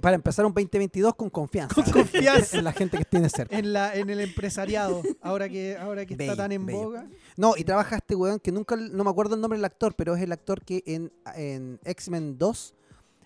[0.00, 1.74] Para empezar un 2022 con confianza.
[1.74, 2.56] Con confianza.
[2.58, 3.58] en la gente que tiene cerca.
[3.58, 6.78] En, la, en el empresariado, ahora que, ahora que Bello, está tan en bello.
[6.84, 7.08] boga.
[7.36, 10.14] No, y trabaja este weón que nunca, no me acuerdo el nombre del actor, pero
[10.14, 12.74] es el actor que en, en X-Men 2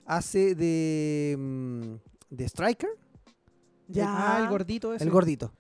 [0.07, 1.95] hace de, mm,
[2.31, 2.91] de Striker,
[3.89, 4.07] Ya.
[4.09, 5.05] Ah, el gordito ese.
[5.05, 5.53] el gordito.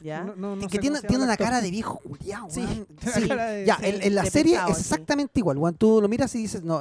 [0.00, 0.24] Ya.
[0.24, 1.46] No- no- no que tiene, una actor.
[1.46, 4.76] cara de viejo culiao, Sí, una Sí, de- ya, sí, en, en la serie es
[4.76, 4.80] sí.
[4.82, 5.74] exactamente igual, weón.
[5.76, 6.80] Tú lo miras y dices, no,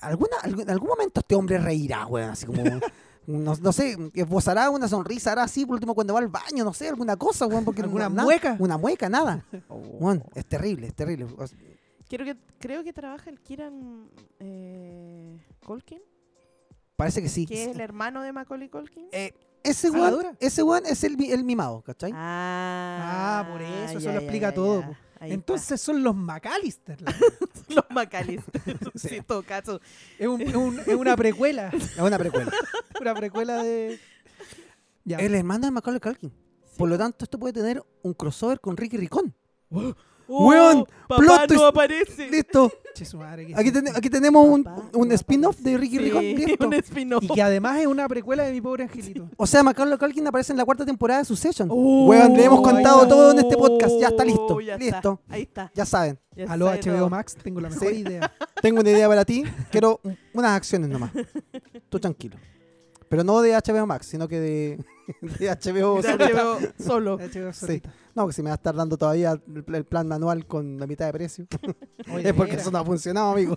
[0.00, 2.62] alguna, algún- en algún momento este hombre reirá, weón, así como...
[3.26, 6.74] No, no sé, esbozará una sonrisa, hará así, por último cuando va al baño, no
[6.74, 8.56] sé, alguna cosa, weón, porque ¿Alguna no- nada, mueca?
[8.58, 9.42] Una mueca, nada.
[9.70, 9.76] Oh.
[9.78, 11.26] Weón, es terrible, es terrible.
[12.06, 14.10] Creo que, creo que trabaja el Kieran
[14.40, 16.02] eh, Culkin,
[16.96, 17.46] Parece que sí.
[17.46, 19.06] que es el hermano de Macaulay Culkin.
[19.10, 19.32] Eh,
[19.64, 22.12] ese ¿A la weón, ese weón es el, el mimado, ¿cachai?
[22.14, 24.98] Ah, Ah, por eso, eso ya, lo explica ya, todo, ya.
[25.26, 26.98] Entonces son los McAllister.
[27.68, 28.62] los McAllister.
[28.94, 29.08] Sí.
[29.08, 29.80] sí, en todo caso.
[30.18, 31.68] es, un- es un- es una precuela.
[31.74, 32.52] Es una precuela.
[33.00, 33.98] Una precuela de.
[35.04, 35.18] Ya.
[35.18, 36.32] el hermano de Macaulay Culkin.
[36.78, 39.34] Por lo tanto, esto puede tener un crossover con Ricky Ricón.
[40.28, 40.48] ¡Oh!
[40.48, 41.62] Weón, Papá plot no twist.
[41.64, 42.28] aparece.
[42.30, 42.72] Listo.
[42.94, 46.04] Che, su madre, Aquí, ten- aquí tenemos un, Papá, un no spin-off de Ricky Sí,
[46.04, 46.22] Ricón.
[46.24, 46.66] Listo.
[46.68, 47.24] un spin-off.
[47.24, 49.28] Y que además es una precuela de mi pobre angelito.
[49.36, 51.68] O sea, Macaulay Culkin aparece en la cuarta temporada de Succession.
[51.70, 53.08] Oh, Weón, le hemos contado está.
[53.08, 53.94] todo en este podcast.
[54.00, 54.60] Ya está listo.
[54.60, 54.84] Ya está.
[54.84, 55.20] listo.
[55.28, 55.72] Ahí está.
[55.74, 56.18] Ya saben.
[56.36, 57.10] Ya Aló HBO todo.
[57.10, 57.94] Max, tengo la mejor Sí.
[57.96, 58.32] idea.
[58.62, 59.44] Tengo una idea para ti.
[59.70, 61.10] Quiero un- unas acciones nomás.
[61.90, 62.36] Tú tranquilo.
[63.08, 64.84] Pero no de HBO Max, sino que de,
[65.38, 66.00] de HBO.
[66.02, 66.08] De.
[66.16, 67.18] HBO solo.
[67.18, 67.58] HBO Sí.
[67.66, 67.92] solita.
[68.14, 70.78] No, que si me va a estar dando todavía el, pl- el plan manual con
[70.78, 71.46] la mitad de precio.
[72.12, 73.56] Oye, es porque eso no ha funcionado, amigo.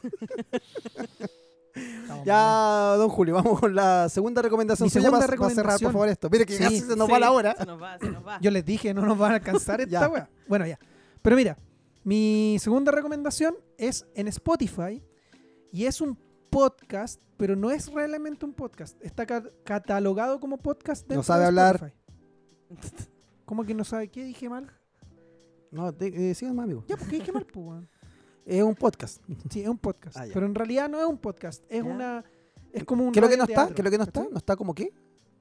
[1.75, 2.25] estamos.
[2.25, 4.85] Ya, don Julio, vamos con la segunda recomendación.
[4.87, 5.91] Mi suya segunda para- para cerrar, por recomendación.
[5.93, 6.29] favor, esto.
[6.29, 6.63] Mire que Sí.
[6.63, 7.55] casi se nos Sí, va la hora.
[7.57, 8.39] Se nos va, se nos va.
[8.41, 10.29] Yo les dije, no nos van a alcanzar esta wea.
[10.47, 10.79] Bueno, ya.
[11.21, 11.57] Pero mira,
[12.03, 15.03] mi segunda recomendación es en Spotify
[15.71, 16.17] y es un
[16.49, 18.97] podcast, pero no es realmente un podcast.
[19.03, 21.09] Está ca- catalogado como podcast.
[21.11, 21.75] No sabe de hablar.
[22.71, 23.09] Spotify.
[23.45, 24.09] ¿Cómo que no sabe?
[24.09, 24.71] ¿Qué dije mal?
[25.71, 26.83] No, eh, síganme, amigo.
[26.87, 27.45] Ya, ¿por qué dije mal?
[27.45, 27.89] pues, weón?
[28.45, 29.21] Es un podcast.
[29.49, 30.17] Sí, es un podcast.
[30.17, 31.63] Ah, pero en realidad no es un podcast.
[31.69, 31.89] Es Ya.
[31.89, 32.23] una.
[32.71, 33.11] Es como un.
[33.11, 33.67] ¿Qué es lo que no está?
[33.67, 34.23] ¿Qué es lo que no está?
[34.31, 34.93] ¿No está como qué?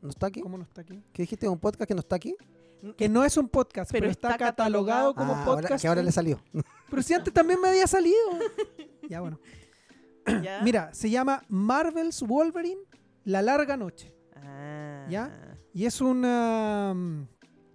[0.02, 0.40] ¿No está aquí?
[0.40, 1.02] ¿Cómo no está aquí?
[1.12, 1.48] ¿Qué dijiste?
[1.48, 2.36] ¿Un podcast que no está aquí?
[2.96, 5.82] Que no es un podcast, pero, Pero está, está catalogado catalogado como Ah, ahora- podcast.
[5.82, 6.40] que ahora le salió.
[6.90, 8.16] Pero si antes también me había salido.
[9.08, 9.40] ya, bueno.
[10.42, 10.60] ¿Ya?
[10.62, 12.80] Mira, se llama Marvel's Wolverine,
[13.24, 14.14] La Larga Noche.
[14.34, 15.06] Ah.
[15.08, 15.56] ¿Ya?
[15.72, 16.92] Y es una...
[16.94, 17.28] mm,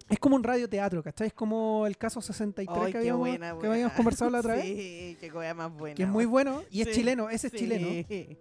[0.09, 1.27] Es como un radioteatro, ¿cachai?
[1.27, 4.65] Es como el caso 63 Ay, que, habíamos, buena, que habíamos conversado la otra vez.
[4.65, 5.95] Sí, qué cosa más buena.
[5.95, 6.63] Que es muy bueno.
[6.69, 7.59] Y es Sí, chileno, ese es sí.
[7.59, 7.87] chileno.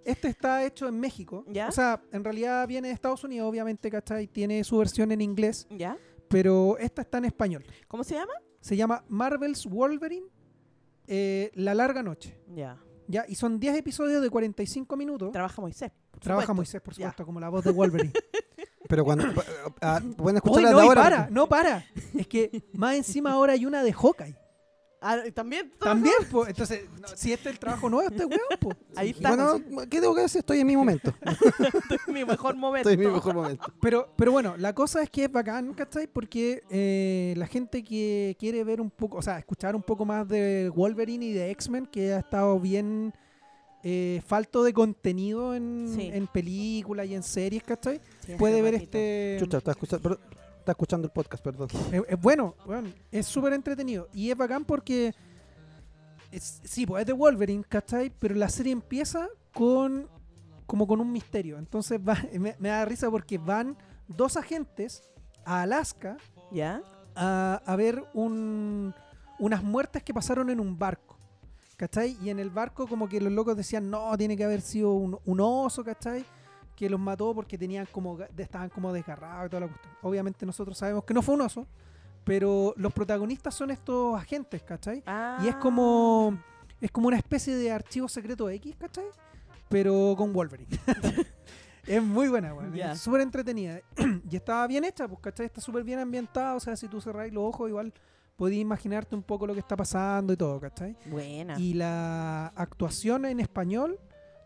[0.04, 1.44] Este está hecho en México.
[1.48, 1.68] ¿Ya?
[1.68, 4.26] O sea, en realidad viene de Estados Unidos, obviamente, ¿cachai?
[4.26, 5.96] Tiene su versión en inglés, ¿Ya?
[6.28, 7.64] pero esta está en español.
[7.86, 8.32] ¿Cómo se llama?
[8.60, 10.26] Se llama Marvel's Wolverine,
[11.06, 12.36] eh, La Larga Noche.
[12.54, 12.76] Ya.
[13.10, 13.24] ¿Ya?
[13.28, 15.32] Y son 10 episodios de 45 minutos.
[15.32, 15.90] Trabaja Moisés.
[16.10, 16.54] por Trabaja supuesto.
[16.54, 16.96] Moisés, por Ya.
[17.08, 18.12] supuesto, como la voz de Wolverine.
[18.88, 19.24] Pero cuando.
[19.82, 21.02] ah, pueden escucharla no, de y ahora.
[21.02, 21.84] para, no para.
[22.16, 24.36] Es que más encima ahora hay una de Hawkeye.
[25.02, 25.72] Ah, ¿también?
[25.78, 26.50] También, pues.
[26.50, 28.76] Entonces, no, si este es el trabajo nuevo, este weón, pues.
[28.96, 29.30] Ahí está.
[29.34, 30.40] Bueno, ¿qué tengo que decir?
[30.40, 31.14] Estoy en mi momento.
[32.08, 32.88] mi mejor momento.
[32.90, 33.72] Estoy en mi mejor momento.
[33.80, 36.06] Pero, pero bueno, la cosa es que es bacán, ¿cachai?
[36.06, 40.28] Porque eh, la gente que quiere ver un poco, o sea, escuchar un poco más
[40.28, 43.14] de Wolverine y de X-Men, que ha estado bien
[43.82, 46.10] eh, falto de contenido en, Sí.
[46.12, 48.00] en películas y en series, ¿cachai?
[48.26, 48.98] Sí, Puede ver ratito.
[48.98, 49.36] este...
[49.40, 50.02] Chucha, está escuchando.
[50.02, 50.39] pero-
[50.70, 51.68] ¿Está está escuchando el podcast, perdón.
[51.92, 54.08] Es, es bueno, bueno, es súper entretenido.
[54.12, 55.12] Y es bacán porque.
[56.30, 58.10] es- sí, pues es de Wolverine, ¿cachai?
[58.18, 60.08] Pero la serie empieza con.
[60.66, 61.58] como con un misterio.
[61.58, 65.02] Entonces va, me, me da risa porque van dos agentes
[65.44, 66.16] a Alaska
[66.52, 66.82] ¿Ya?
[67.16, 68.94] a, a ver un,
[69.40, 71.16] unas muertes que pasaron en un barco.
[71.76, 72.16] ¿Cachai?
[72.22, 75.18] Y en el barco como que los locos decían, no, tiene que haber sido un,
[75.24, 76.24] un oso, ¿cachai?
[76.80, 79.94] Que los mató porque tenían como estaban como desgarrados y toda la cuestión.
[80.00, 81.66] Obviamente nosotros sabemos que no fue un oso,
[82.24, 85.04] pero los protagonistas son estos agentes, ¿cachai?
[85.42, 86.38] Y es como
[86.80, 89.04] es como una especie de archivo secreto X, ¿cachai?
[89.68, 90.70] Pero con Wolverine.
[91.86, 92.72] es muy buena, weón.
[92.72, 92.92] Ya.
[92.92, 93.82] Es súper entretenida.
[94.30, 95.44] y está bien hecha, pues, ¿cachai?
[95.44, 96.54] Está súper bien ambientada.
[96.54, 97.92] O sea, si tú cerrás los ojos, igual
[98.36, 100.96] podías imaginarte un poco lo que está pasando y todo, ¿cachai?
[101.10, 101.60] Buena.
[101.60, 104.00] Y la actuación en español,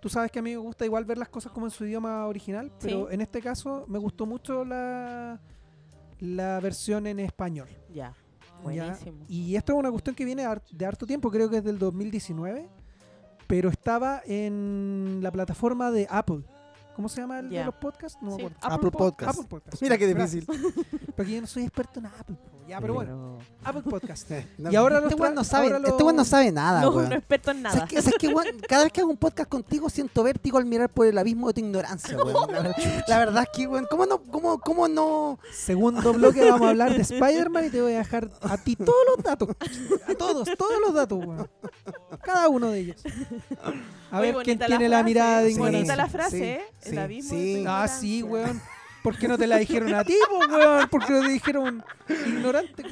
[0.05, 2.27] tú sabes que a mí me gusta igual ver las cosas como en su idioma
[2.27, 3.15] original, pero Sí.
[3.15, 5.41] en este caso me gustó mucho la,
[6.21, 7.69] la versión en español.
[7.89, 7.95] Ya.
[7.95, 8.15] ¿ya?
[8.63, 9.25] Buenísimo.
[9.29, 12.69] Y esto es una cuestión que viene de harto tiempo, creo que es del 2019,
[13.47, 16.45] pero estaba en la plataforma de Apple.
[16.95, 17.65] ¿Cómo se llama el de Ya.
[17.67, 18.19] los podcasts?
[18.23, 18.59] No me Sí, acuerdo.
[18.77, 19.31] Apple Podcast.
[19.39, 19.83] Apple Podcast.
[19.83, 20.47] Mira qué difícil.
[21.17, 22.37] Porque yo no soy experto en Apple.
[22.69, 24.31] Ya, pero bueno, Apple Podcast.
[24.59, 27.09] No, Y ahora este weón no sabe, ahora este weón no sabe nada, no, weón.
[27.11, 27.75] no experto en nada.
[27.77, 28.01] ¿Sabes qué?
[28.03, 28.47] ¿Sabes qué, weón?
[28.69, 31.55] Cada vez que hago un podcast contigo siento vértigo al mirar por el abismo de
[31.55, 32.35] tu ignorancia, weón.
[32.53, 35.39] La, verdad- la verdad es que, weón, ¿cómo no, cómo, cómo no?
[35.53, 38.95] Segundo bloque vamos a hablar de Spider-Man y te voy a dejar a ti todos
[39.15, 39.49] los datos.
[40.09, 41.51] A todos, todos los datos, weón.
[42.23, 43.03] Cada uno de ellos.
[44.11, 45.97] A Muy ver quién tiene la, frase, mirada de Sí, Bonita ignorancia.
[45.97, 46.65] la frase, sí, ¿eh?
[46.85, 47.55] Sí, el abismo sí.
[47.55, 48.61] de tu Ah, sí, weón.
[49.03, 50.17] ¿Por qué no te la dijeron a ti,
[50.51, 50.89] weón?
[50.89, 52.85] ¿Por qué no te dijeron ignorante?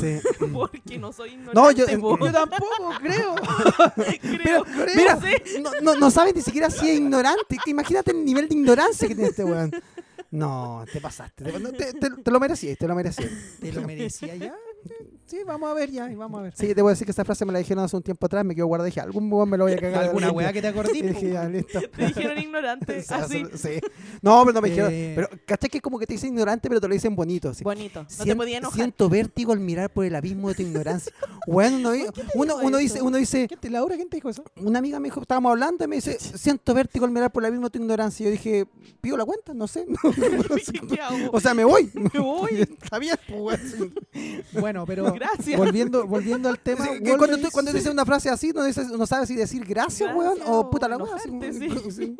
[0.00, 0.18] Sí.
[0.52, 1.98] Porque no soy No, yo- ignorante.
[1.98, 2.18] po.
[2.26, 3.34] Yo tampoco, creo.
[4.20, 4.64] creo.
[4.96, 5.42] Mira, no sé.
[5.60, 7.56] no, no, no sabes ni siquiera si es ignorante.
[7.66, 9.70] Imagínate el nivel de ignorancia que tiene este weón.
[10.30, 11.44] No, te pasaste.
[11.44, 13.30] Te, no, te- te- te lo merecías, te lo merecías.
[13.60, 14.54] ¿Te lo merecía ya?
[15.28, 16.54] Sí, vamos a ver ya, y vamos a ver.
[16.56, 18.46] Sí, te voy a decir que esa frase me la dijeron hace un tiempo atrás,
[18.46, 20.04] me quedo guardada dije, algún weón me lo voy a cagar.
[20.04, 21.02] ¿Alguna weá que te acordí?
[21.08, 21.80] Dije, ya, listo.
[21.94, 23.44] Te dijeron ignorante, así.
[23.54, 23.78] Sí.
[24.22, 24.90] No, pero no me dijeron.
[24.90, 25.12] Eh.
[25.14, 27.50] Pero, ¿cachai que como que te dicen ignorante, pero te lo dicen bonito?
[27.50, 27.62] así.
[27.62, 28.06] Bonito.
[28.18, 28.76] No te podía enojar.
[28.76, 31.12] Siento vértigo al mirar por el abismo de tu ignorancia.
[31.46, 31.94] Bueno, uno,
[32.34, 34.44] uno, uno dice, uno dice, ¿Quién te, Laura, ¿quién te dijo eso?
[34.56, 37.46] una amiga me dijo, estábamos hablando y me dice, siento vértigo al mirar por el
[37.46, 38.24] abismo de tu ignorancia.
[38.24, 38.66] Y yo dije,
[39.00, 39.86] pido la cuenta, no sé.
[40.90, 41.30] ¿Qué hago?
[41.32, 41.90] o sea, me voy.
[41.94, 42.60] Me voy.
[42.60, 43.76] Está bien, pues.
[44.52, 45.56] Bueno, pero Gracias.
[45.58, 46.84] volviendo, volviendo al tema.
[46.84, 50.14] Sí, cuando, tú, cuando dices una frase así, no, dices, no sabes si decir gracias,
[50.14, 51.08] weón, Gracias o o puta la weón.
[51.08, 51.90] enojarte, sí.
[51.90, 52.16] sí.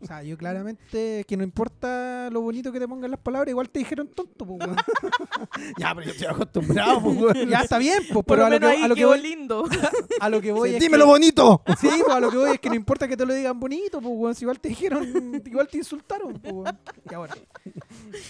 [0.00, 3.70] O sea, yo claramente, que no importa lo bonito que te pongan las palabras, igual
[3.70, 4.76] te dijeron tonto, pues, weón.
[5.78, 7.48] Ya, pero yo estoy acostumbrado, pues, weón.
[7.48, 9.64] Ya está bien, pues, pero lo a lo, que, a lo que voy, lindo.
[10.20, 11.62] a lo que voy Sí, es Dímelo que- bonito.
[11.80, 14.00] Sí, pues a lo que voy es que no importa que te lo digan bonito,
[14.00, 16.78] pues, weón, si igual te dijeron, igual te insultaron, pues, weón.
[17.10, 17.34] Y ahora.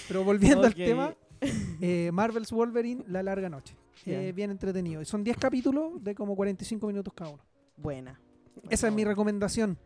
[0.08, 1.14] Pero volviendo al tema,
[1.80, 3.74] eh, Marvel's Wolverine, La Larga Noche.
[4.06, 5.00] Eh, bien entretenido.
[5.00, 7.42] Y son 10 capítulos de como 45 minutos cada uno.
[7.76, 8.20] Buena.
[8.68, 9.78] Esa es mi recomendación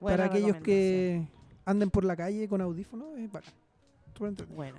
[0.00, 0.64] Buena para aquellos recomendación.
[0.64, 1.28] que
[1.64, 3.18] anden por la calle con audífonos.
[3.18, 3.52] Es bacán.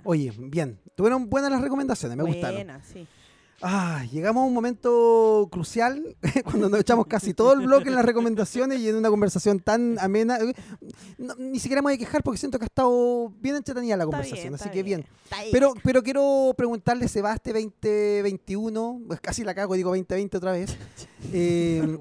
[0.04, 0.78] Oye, bien.
[0.94, 2.56] Tuvieron buenas las recomendaciones, me gustaron.
[2.56, 3.06] Buena, sí.
[3.62, 8.04] Ah, llegamos a un momento crucial cuando nos echamos casi todo el bloque en las
[8.04, 10.38] recomendaciones y en una conversación tan amena.
[10.38, 10.52] Eh,
[11.16, 14.04] no, ni siquiera me voy a quejar porque siento que ha estado bien entretenida la
[14.04, 15.06] conversación, bien, así que bien.
[15.52, 20.76] Pero, pero quiero preguntarle, Sebaste 2021, pues casi la cago, digo 2020 otra vez.
[21.32, 21.98] Eh.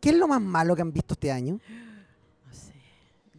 [0.00, 1.60] ¿Qué es lo más malo que han visto este año?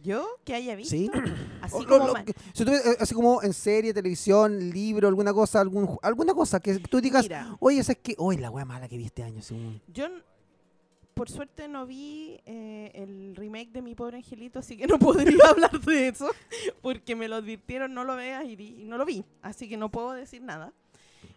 [0.06, 0.94] ¿Yo que haya visto?
[0.96, 1.10] ¿Sí?
[1.62, 4.70] Así O lo- como lo- ma- que- si tú- eh, así como en serie, televisión,
[4.70, 8.40] libro, alguna cosa, algún, alguna cosa que tú digas, Mira, oye, esa es que, oye,
[8.40, 9.42] la wea mala que vi este año.
[9.42, 10.06] según- yo
[11.14, 15.38] por suerte no vi eh, el remake de Mi Pobre Angelito, así que no podría
[15.50, 16.28] hablar de eso,
[16.82, 19.76] porque me lo advirtieron, no lo veas y, vi- y no lo vi, así que
[19.76, 20.72] no puedo decir nada.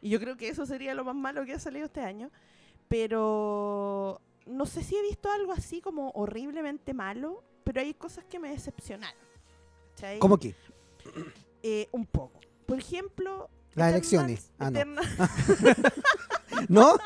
[0.02, 2.30] Y yo creo que eso sería lo más malo que ha salido este año,
[2.88, 8.40] pero no sé si he visto algo así como horriblemente malo, pero hay cosas que
[8.40, 9.16] me decepcionaron.
[9.96, 10.18] ¿cachai?
[10.18, 10.56] ¿Cómo que?
[11.62, 12.40] Eh, un poco.
[12.66, 13.48] Por ejemplo...
[13.76, 14.50] Las elecciones.
[14.58, 14.80] Ah, no.
[14.80, 15.02] Eterna-
[16.68, 16.98] ¿No?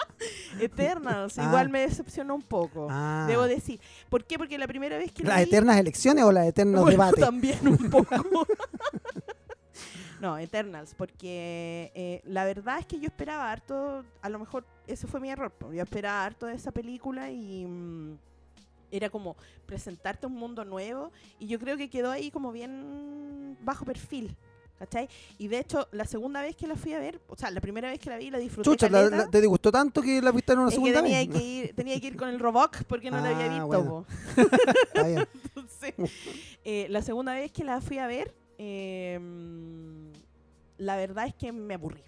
[0.58, 1.44] Eternals, Ah.
[1.44, 2.88] igual me decepcionó un poco.
[2.90, 3.26] Ah.
[3.28, 3.82] Debo decir.
[4.08, 4.38] ¿Por qué?
[4.38, 7.20] Porque la primera vez que la ¿Las eternas elecciones o las eternos Bueno, debates?
[7.20, 8.16] también un poco.
[10.22, 15.08] no, Eternals, porque eh, la verdad es que yo esperaba harto, a lo mejor ese
[15.08, 18.18] fue mi error, po, yo esperaba harto de esa película y mm,
[18.96, 19.36] era como
[19.66, 24.36] presentarte un mundo nuevo y yo creo que quedó ahí como bien bajo perfil.
[24.80, 25.08] ¿Cachai?
[25.38, 27.90] Y de hecho, la segunda vez que la fui a ver, o sea, la primera
[27.90, 28.70] vez que la vi la disfruté.
[28.70, 31.20] Chucha, la- la- ¿te disgustó tanto que la viste en una Es que segunda tenía
[31.20, 31.30] vez?
[31.30, 33.66] que, ir, tenía que ir con el Roboc porque no la había Ah, visto.
[33.68, 34.06] bueno.
[35.46, 35.94] Entonces,
[36.66, 39.20] eh, la segunda vez que la fui a ver, eh,
[40.78, 42.02] la verdad es que me aburrí,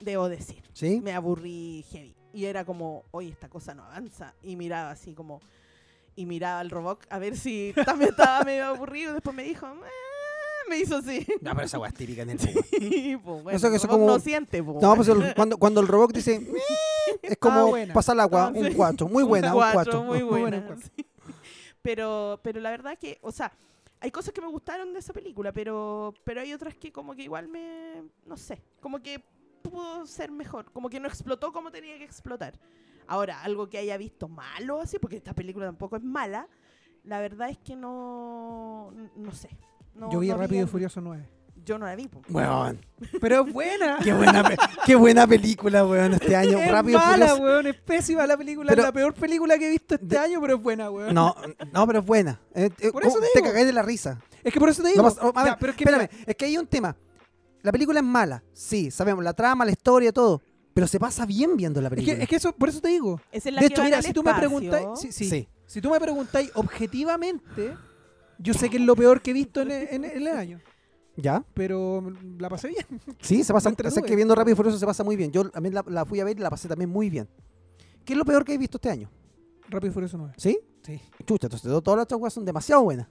[0.00, 0.62] debo decir.
[0.72, 1.00] ¿Sí?
[1.02, 2.14] Me aburrí heavy.
[2.32, 4.34] Y era como, oye, esta cosa no avanza.
[4.42, 5.40] Y miraba así como,
[6.16, 9.10] y miraba al robot a ver si también estaba medio aburrido.
[9.10, 11.26] Y después me dijo, "Eh", me hizo así.
[11.40, 12.38] No, pero esa weá es típica en el
[12.80, 15.34] Y, pues, bueno, Eso que el eso robot como- no siente, pues, No, pues el-
[15.34, 16.60] cuando, cuando el robot dice, "Meh",
[17.22, 17.94] es como Ah, buena.
[17.94, 18.74] pasar el agua, Ah, un sí.
[18.74, 20.02] 4, muy buena, un cuatro, 4.
[20.02, 20.58] muy Muy buena, buena.
[20.58, 20.90] un cuatro.
[20.96, 21.06] sí.
[21.82, 23.52] Pero, pero la verdad que, o sea,
[24.00, 27.22] hay cosas que me gustaron de esa película, pero, pero hay otras que como que
[27.22, 29.22] igual me, no sé, como que
[29.62, 32.54] pudo ser mejor, como que no explotó como tenía que explotar.
[33.12, 36.48] Ahora, algo que haya visto malo así, porque esta película tampoco es mala,
[37.04, 39.50] la verdad es que no, no sé.
[39.94, 41.28] No, Yo vi no Rápido y Furioso 9.
[41.62, 42.08] Yo no la vi.
[42.08, 42.22] po.
[42.30, 42.80] Weón,
[43.20, 43.98] Pero es buena.
[44.02, 44.42] qué buena,
[44.86, 46.56] qué buena película, weón, este año.
[46.56, 47.42] es Rápido y mala, Furioso.
[47.42, 47.66] weón.
[47.66, 48.70] Es pésima la película.
[48.70, 51.12] Pero- es la peor película que he visto este De- año, pero es buena, weón.
[51.14, 51.36] No,
[51.70, 52.40] no, pero es buena.
[52.54, 54.18] Eh, eh, Por eso ¿cómo- te te cagáis de la risa.
[54.42, 55.02] Es que por eso te digo.
[55.02, 56.96] No oh, a ver, Ya, pero es que Espérame, mira, es que hay un tema.
[57.60, 60.40] La película es mala, sí, sabemos, la trama, la historia, todo.
[60.74, 62.16] Pero se pasa bien viendo la es película.
[62.16, 63.20] que, es que eso, por eso te digo.
[63.30, 65.28] Es la De que hecho, mira, si tú me preguntáis, sí, sí.
[65.28, 65.48] Sí.
[65.66, 67.76] si tú me preguntáis objetivamente,
[68.38, 70.60] yo sé que es lo peor que he visto en el, en el año,
[71.16, 71.44] ¿Ya?
[71.54, 72.02] pero
[72.38, 72.86] la pasé bien.
[73.20, 73.70] Sí, se pasa.
[73.84, 75.30] O sea, que viendo Rápido y Furioso se pasa muy bien.
[75.30, 77.28] Yo también la, la fui a ver y la pasé también muy bien.
[78.04, 79.10] ¿Qué es lo peor que he visto este año?
[79.68, 80.34] Rápido y Furioso 9.
[80.38, 80.58] ¿Sí?
[80.82, 81.00] Sí.
[81.26, 83.06] Chucha, entonces to- todas las cosas son demasiado buenas.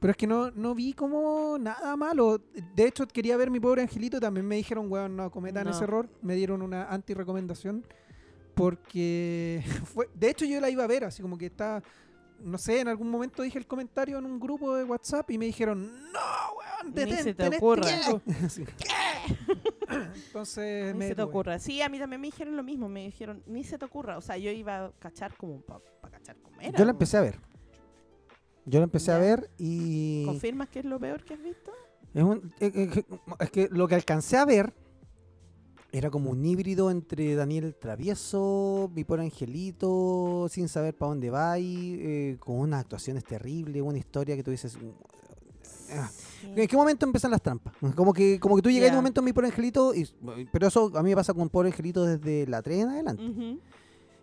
[0.00, 2.40] Pero es que no, no vi como nada malo.
[2.74, 5.70] De hecho, quería ver mi pobre angelito también me dijeron, weón, no cometan No.
[5.72, 6.08] ese error.
[6.22, 7.84] Me dieron una anti-recomendación.
[8.54, 10.08] Porque fue.
[10.14, 11.82] De hecho, yo la iba a ver, así como que está.
[12.40, 15.46] No sé, en algún momento dije el comentario en un grupo de WhatsApp y me
[15.46, 15.82] dijeron,
[16.12, 16.20] no,
[16.56, 17.86] weón, Ni detente se te ocurra.
[17.90, 18.22] minuto".
[18.48, 18.64] Sí.
[20.26, 21.58] Entonces Ni me se te ocurra.
[21.58, 22.88] Sí, a mí también me dijeron lo mismo.
[22.88, 24.16] Me dijeron, ni se te ocurra.
[24.18, 25.80] O sea, yo iba a cachar como para
[26.18, 26.78] cachar como era.
[26.78, 27.40] Yo la empecé a ver.
[28.68, 30.24] Yo la empecé a ver y.
[30.26, 31.72] ¿Confirmas que es lo peor que has visto?
[32.14, 33.04] Es, un- eh, eh,
[33.40, 34.72] es que lo que alcancé a ver
[35.90, 41.30] era como un híbrido entre Daniel el Travieso, mi pobre angelito, sin saber para dónde
[41.30, 44.76] va, y, eh, con unas actuaciones terribles, una historia que tú dices.
[44.76, 44.90] "Mm,
[45.94, 46.10] ah".
[46.40, 46.52] Sí.
[46.54, 47.74] ¿En qué momento empiezan las trampas?
[47.96, 48.98] Como que, como que tú llegas en Ya.
[48.98, 50.06] un momento en mi pobre angelito, y,
[50.52, 53.22] pero eso a mí me pasa con pobre angelito desde la 3 en adelante.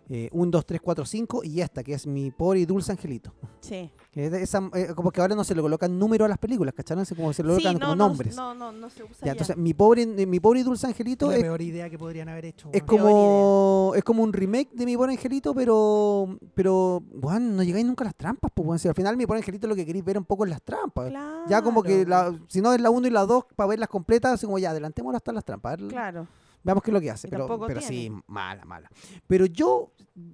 [0.08, 0.28] Ujú.
[0.32, 3.32] 1, 2, 3, 4, 5 y esta, que es mi pobre y dulce angelito.
[3.60, 3.90] Sí.
[4.12, 6.74] Que esa- eh, como que ahora no se le colocan números a las películas.
[6.78, 8.36] Así como se le Sí, colocan no, como no, nombres.
[8.36, 9.32] No, no, no se usa Ya, ya.
[9.32, 12.28] entonces, mi pobre, eh, mi pobre y dulce angelito la es, peor idea que podrían
[12.28, 12.68] haber hecho.
[12.72, 17.84] es como es como un remake de mi pobre angelito, pero pero bueno, no llegáis
[17.84, 20.04] nunca a las trampas, pues bueno, si al final mi pobre angelito lo que queréis
[20.04, 21.12] ver un poco es las trampas.
[21.48, 22.32] Ya como que Claro.
[22.32, 24.70] la, si no es la 1 y la 2 para verlas completas, así como ya
[24.70, 25.76] adelantémoslas hasta las trampas.
[25.88, 26.26] Claro.
[26.66, 27.28] Veamos qué es lo que hace.
[27.28, 28.90] Y Pero, pero sí, mala, mala.
[29.28, 29.92] Pero yo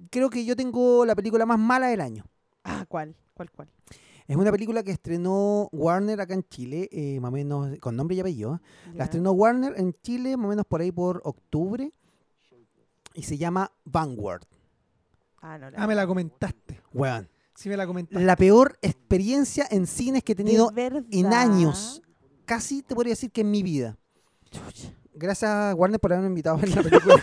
[0.09, 2.25] creo que yo tengo la película más mala del año.
[2.63, 3.15] Ah, ¿cuál?
[3.35, 3.69] ¿Cuál, cuál?
[4.27, 8.15] Es una película que estrenó Warner acá en Chile, eh, más o menos con nombre
[8.15, 8.59] y apellido.
[8.87, 8.93] Ya.
[8.95, 11.91] La estrenó Warner en Chile más o menos por ahí por octubre.
[13.13, 14.41] Y se llama Vanguard.
[15.39, 16.81] Ah, no, Ah, me la comentaste.
[16.93, 17.29] Weón.
[17.53, 18.25] Sí, me la comentaste.
[18.25, 22.01] La peor experiencia en cines que he tenido en años.
[22.45, 23.99] Casi te podría decir que en mi vida.
[24.49, 24.95] Chucha.
[25.15, 27.15] Gracias Warner por haberme invitado a ver la película.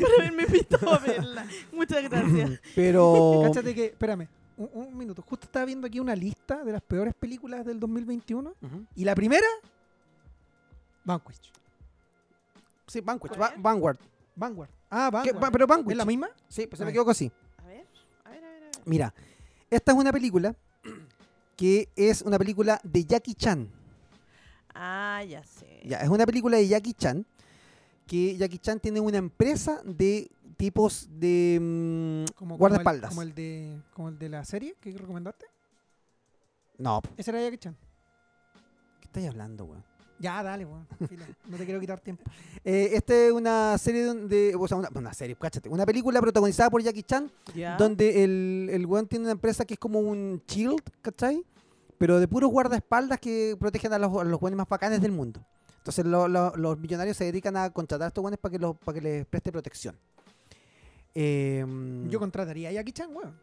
[0.00, 1.46] Por haberme invitado a verla.
[1.72, 2.60] Muchas gracias.
[2.74, 3.42] Pero...
[3.44, 4.26] Cáchate que, espérame,
[4.56, 5.22] un, un minuto.
[5.22, 8.86] Justo estaba viendo aquí una lista de las peores películas del 2021 Ujú.
[8.94, 9.46] y la primera,
[11.04, 11.52] Vanquish.
[12.86, 13.54] Sí, Vanquish, ¿Cuál Va-?
[13.58, 13.98] Vanguard.
[14.36, 14.70] Vanguard.
[14.90, 15.10] Ah.
[15.12, 15.42] Vanguard.
[15.42, 15.92] Va- pero Vanquish.
[15.92, 16.28] ¿Es la misma?
[16.48, 17.30] Sí, pues se me equivoco así.
[17.58, 17.86] A ver,
[18.24, 18.62] a ver, a ver.
[18.62, 18.70] a ver.
[18.84, 19.14] Mira,
[19.70, 20.54] esta es una película
[21.56, 23.68] que es una película de Jackie Chan.
[24.74, 25.80] Ah, ya sé.
[25.84, 27.24] Ya, es una película de Jackie Chan
[28.06, 33.10] que Jackie Chan tiene una empresa de tipos de mm, Como, guardaespaldas.
[33.10, 35.46] Como el, como, el de, como el de la serie que recomendaste.
[36.78, 37.76] No, Ese era Jackie Chan.
[39.00, 39.84] ¿qué estáis hablando, weón?
[40.18, 40.86] Ya, dale, weón.
[41.48, 42.24] No te quiero quitar tiempo.
[42.66, 46.70] Eh, esta es una serie de, o sea, una, una serie, cáchate, una película protagonizada
[46.70, 47.30] por Jackie Chan,
[47.76, 51.44] donde el, el weón tiene una empresa que es como un shield, ¿cachai?
[52.04, 55.40] Pero de puros guardaespaldas que protegen a los, a los weones más bacanes del mundo.
[55.78, 58.76] Entonces lo- lo- los millonarios se dedican a contratar a estos weones para que, los,
[58.76, 59.96] para que les preste protección.
[61.14, 63.34] Em, Yo contrataría a Jackie Chan, weón.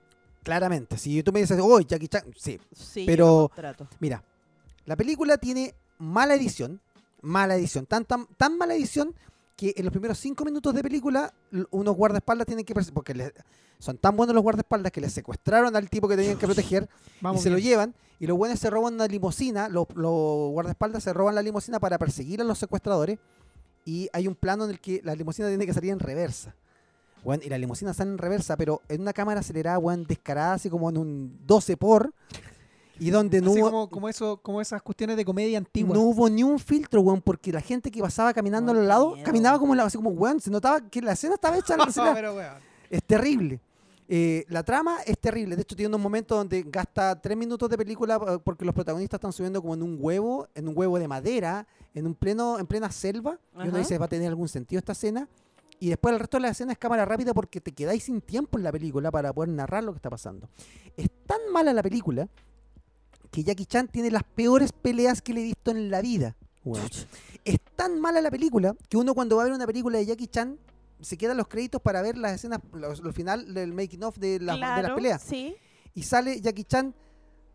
[0.43, 3.49] claramente, si tú me dices, oh, Jackie Chan, sí, Sí, pero-.
[3.99, 4.24] Mira,
[4.86, 6.80] la película tiene mala edición,
[7.22, 9.16] mala edición, tan, tan, tan mala edición
[9.56, 11.34] que en los primeros cinco minutos de película
[11.72, 13.34] unos guardaespaldas tienen que porque les-
[13.80, 16.88] son tan buenos los guardaespaldas que les secuestraron al tipo que tenían que proteger
[17.22, 21.04] Vamos y se lo llevan y los buenos se roban una limusina, los, los guardaespaldas
[21.04, 23.18] se roban la limusina para perseguir a los secuestradores
[23.86, 26.56] y hay un plano en el que la limusina tiene que salir en reversa.
[27.43, 30.89] Y la limusina sale en reversa, pero en una cámara acelerada, weón, descarada, así como
[30.89, 32.14] en un 12 por.
[33.04, 35.95] Y donde no Así hubo, como, como, eso, como esas cuestiones de comedia antigua.
[35.95, 39.12] no hubo ni un filtro, weón, porque la gente que pasaba caminando Oh, al lado,
[39.14, 39.26] miedo.
[39.26, 41.76] caminaba como, en la- así como, weón, se notaba que la escena estaba hecha.
[41.76, 42.54] la escena- pero, weón.
[42.89, 43.60] es terrible.
[44.08, 45.56] Eh, la trama es terrible.
[45.56, 49.18] De hecho, tiene unos momentos donde gasta tres minutos de película eh, porque los protagonistas
[49.18, 52.68] están subiendo como en un huevo, en un huevo de madera, en un pleno, en
[52.68, 53.39] plena selva.
[53.64, 55.28] Y uno dice, va a tener algún sentido esta escena.
[55.80, 58.60] Y después el resto de la escena es cámara rápida porque te quedáis sin tiempo
[58.60, 60.47] en la película para poder narrar lo que está pasando.
[60.95, 62.28] Es tan mala la película
[63.32, 66.36] que Jackie Chan tiene las peores peleas que le he visto en la vida.
[67.43, 70.27] Es tan mala la película que uno cuando va a ver una película de Jackie
[70.27, 70.59] Chan
[70.99, 74.39] se quedan los créditos para ver las escenas, los, los final del making of de,
[74.39, 75.21] la- de las Claro, peleas.
[75.23, 75.55] Sí.
[75.95, 76.93] Y sale Jackie Chan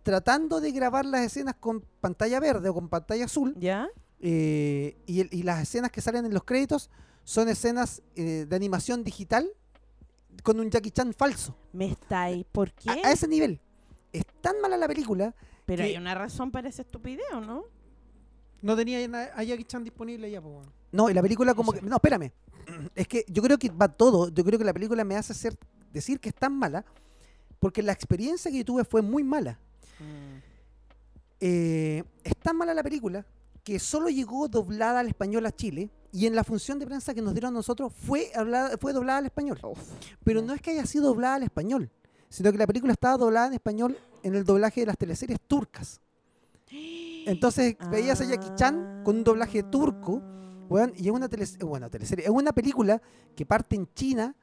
[0.02, 3.54] tratando de grabar las escenas con pantalla verde o con pantalla azul.
[3.58, 3.86] ¿Ya?
[4.18, 6.90] eh, y, el- y las escenas que salen en los créditos
[7.22, 9.48] son escenas eh, de animación digital
[10.42, 11.54] con un Jackie Chan falso.
[11.72, 12.44] Me está ahí.
[12.50, 12.90] ¿Por qué?
[12.90, 13.60] A, a ese nivel.
[14.12, 15.34] Es tan mala la película
[15.66, 17.64] Pero que- hay una razón para ese estupidez, ¿o ¿no?
[18.62, 18.98] No tenía
[19.34, 20.66] a Jackie Chan disponible ya, pues.
[20.92, 21.82] No, y la película como que...
[21.82, 22.32] No, espérame.
[22.94, 24.28] Es que yo creo que va todo.
[24.30, 25.56] Yo creo que la película me hace hacer,
[25.92, 26.84] decir que es tan mala
[27.60, 29.58] porque la experiencia que yo tuve fue muy mala.
[29.98, 30.38] Mm.
[31.40, 33.26] Eh, es tan mala la película
[33.62, 37.20] que solo llegó doblada al español a Chile y en la función de prensa que
[37.20, 39.58] nos dieron a nosotros fue, hablada, fue doblada al español.
[40.24, 41.90] Pero no es que haya sido doblada al español,
[42.36, 46.00] sino que la película estaba doblada en español en el doblaje de las teleseries turcas.
[46.70, 50.66] Entonces veías a Jackie Chan con un doblaje turco, Ah.
[50.68, 53.00] weón, y es una, tele, bueno, teleserie, es una película
[53.36, 54.34] que parte en China,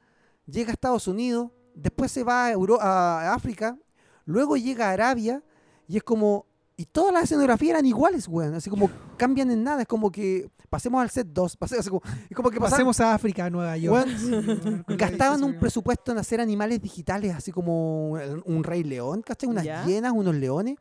[0.46, 3.76] llega a Estados Unidos, después se va a, Euro- a África,
[4.24, 5.42] luego llega a Arabia,
[5.86, 6.46] y es como...
[6.76, 8.54] Y todas las escenografías eran iguales, weón.
[8.54, 9.82] Así como cambian en nada.
[9.82, 11.56] Es como que pasemos al set 2.
[11.56, 14.08] Pasemos, así como, es como que pasaron- Pasemos a África, a Nueva York.
[14.08, 19.48] Weón, gastaban un presupuesto en hacer animales digitales, así como un, un rey león, ¿cachai?
[19.48, 19.84] Unas Ya.
[19.84, 20.76] hienas, unos leones.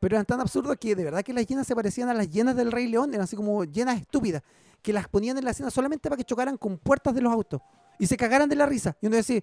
[0.00, 2.54] Pero eran tan absurdos que de verdad que las hienas se parecían a las hienas
[2.56, 3.10] del rey león.
[3.14, 4.42] Eran así como hienas estúpidas.
[4.82, 7.62] Que las ponían en la escena solamente para que chocaran con puertas de los autos.
[7.98, 8.96] Y se cagaran de la risa.
[9.00, 9.40] Y uno decía,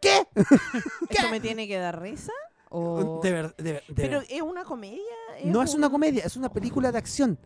[0.00, 0.28] ¿qué?
[1.10, 2.32] ¿Esto me tiene que dar risa?
[2.70, 3.20] O...
[3.22, 5.02] De ver- de ver- de ¿Pero ver- es una comedia?
[5.44, 7.38] No es una un- comedia, es una película de acción.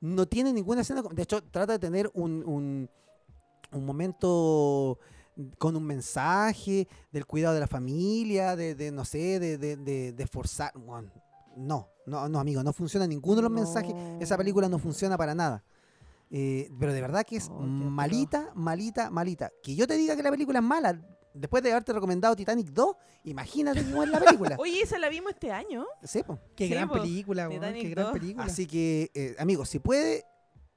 [0.00, 1.02] No tiene ninguna escena.
[1.02, 2.90] De hecho, trata de tener un, un,
[3.72, 4.98] un momento
[5.58, 10.12] con un mensaje del cuidado de la familia, de, de, no sé, de, de, de,
[10.12, 10.72] de forzar.
[10.78, 11.10] Bueno,
[11.56, 13.94] no, no, no, amigo, no funciona ninguno de los mensajes.
[14.20, 15.64] Esa película no funciona para nada.
[16.30, 19.50] Eh, pero de verdad que es Oh, malita, malita, malita.
[19.62, 21.00] Que yo te diga que la película es mala,
[21.34, 24.56] después de haberte recomendado Titanic 2, imagínate cómo es la película.
[24.60, 25.84] Oye, esa la vimos este año.
[26.02, 26.38] Sí, po.
[26.56, 27.60] Qué Sí, gran po, película, weón.
[27.60, 28.12] Titanic Qué gran 2.
[28.12, 28.44] película.
[28.46, 30.24] Así que, eh, amigos, si puede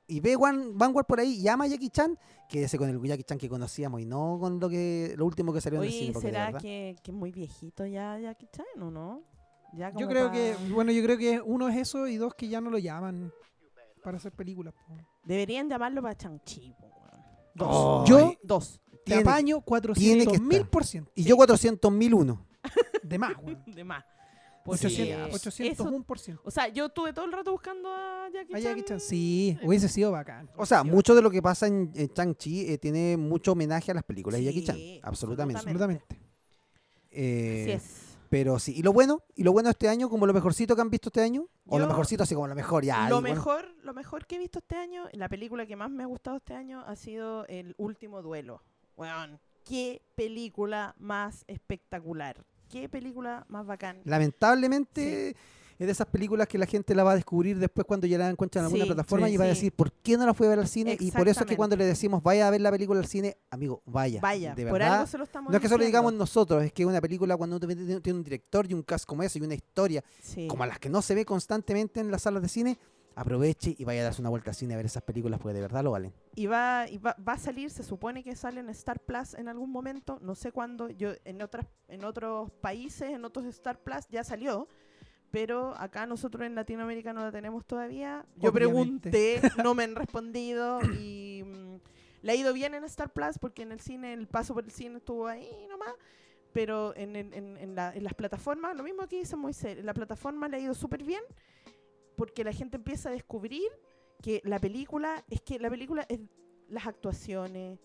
[0.08, 2.18] y ve One, Vanguard por ahí y ama a Jackie Chan,
[2.50, 5.60] quédese con el Jackie Chan que conocíamos y no con lo que lo último que
[5.62, 6.14] salió en el Oye, cine.
[6.14, 9.24] porque ¿será que, que es muy viejito ya Jackie Chan o no?
[9.74, 12.62] Ya Yo creo que, bueno, yo creo que uno es eso y dos que ya
[12.62, 13.34] no lo llaman
[14.02, 14.74] para hacer películas.
[14.74, 14.96] po.
[15.26, 16.74] Deberían llamarlo para Chang-Chi.
[16.80, 17.22] po, weón.
[17.54, 17.68] Dos.
[17.70, 18.80] Oh, Yo- Dos.
[19.08, 21.12] Te Tiene- apaño tiene 400 que mil por ciento.
[21.16, 22.38] y yo 400.001.
[23.04, 23.64] De más, weón.
[23.76, 24.04] De más.
[24.66, 26.42] Porque 800, eso- 801 por ciento.
[26.46, 28.64] o sea, yo estuve todo el rato buscando a Jackie A Chan.
[28.64, 30.50] Jackie Chan, sí, hubiese sido bacán.
[30.58, 33.92] O sea, Sí, mucho de lo que pasa en, en Chang-Chi eh, tiene mucho homenaje
[33.92, 34.76] a las películas de Jackie Chan.
[34.76, 35.60] Sí, Absolutamente.
[35.60, 36.20] Absolutamente.
[37.12, 38.04] Eh, Así es.
[38.30, 38.74] Pero sí.
[38.76, 41.22] Y lo bueno, y lo bueno este año, como lo mejorcito que han visto este
[41.22, 43.08] año, o lo mejorcito así como lo mejor, ya.
[43.08, 43.36] lo bueno.
[43.36, 46.36] mejor, lo mejor que he visto este año, la película que más me ha gustado
[46.36, 48.62] este año ha sido El último duelo.
[48.98, 52.44] Weón, qué película más espectacular.
[52.70, 54.02] Qué película más bacán.
[54.04, 55.36] Lamentablemente
[55.80, 58.28] es de esas películas que la gente la va a descubrir después cuando ya la
[58.30, 60.50] encuentran en alguna plataforma sí, y va a decir, ¿por qué no la fui a
[60.50, 60.98] ver al cine?
[61.00, 63.38] Y por eso es que cuando le decimos, vaya a ver la película al cine,
[63.52, 64.20] amigo, vaya.
[64.20, 64.94] Vaya, de por verdad.
[64.96, 67.58] algo se lo estamos No es que solo digamos nosotros, es que una película cuando
[67.58, 70.48] uno tiene tiene un director y un cast como ese y una historia Sí.
[70.48, 72.80] como las que no se ve constantemente en las salas de cine,
[73.18, 75.62] aproveche y vaya a darse una vuelta al cine a ver esas películas porque de
[75.62, 76.14] verdad lo valen.
[76.36, 79.48] y va, y va, va a salir, se supone que sale en Star Plus en
[79.48, 84.08] algún momento, no sé cuándo, yo en otras, en otros países, en otros Star Plus
[84.10, 84.68] ya salió,
[85.32, 88.26] pero acá nosotros en Latinoamérica no la tenemos todavía.
[88.38, 89.10] Yo Obviamente.
[89.10, 91.76] pregunté, no me han respondido y mm,
[92.22, 94.72] le ha ido bien en Star Plus porque en el cine, el paso por el
[94.72, 95.94] cine estuvo ahí nomás.
[96.54, 99.94] Pero en, en, en- la- en las plataformas, lo mismo que dice Moisés, en la
[99.94, 101.22] plataforma le ha ido súper bien
[102.18, 103.64] porque la gente empieza a descubrir
[104.22, 106.20] que la película, es que la película es
[106.68, 107.80] las actuaciones,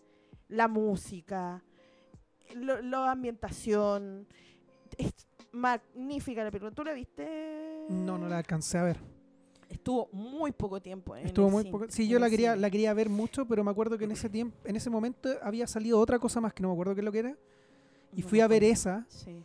[0.49, 1.63] la música,
[2.55, 4.27] la ambientación,
[4.99, 5.13] es
[5.53, 6.73] magnífica la película.
[6.73, 7.87] ¿Tú la viste?
[7.89, 8.99] No, no la alcancé a ver.
[9.69, 11.17] Estuvo muy poco tiempo.
[11.17, 11.87] en Estuvo el muy cine- poco.
[11.89, 12.61] Sí, yo la quería, cine.
[12.61, 15.67] la quería ver mucho, pero me acuerdo que en ese tiempo, en ese momento había
[15.67, 17.37] salido otra cosa más que no me acuerdo qué es lo que era.
[18.15, 19.43] Y No fui a ver esa Sí.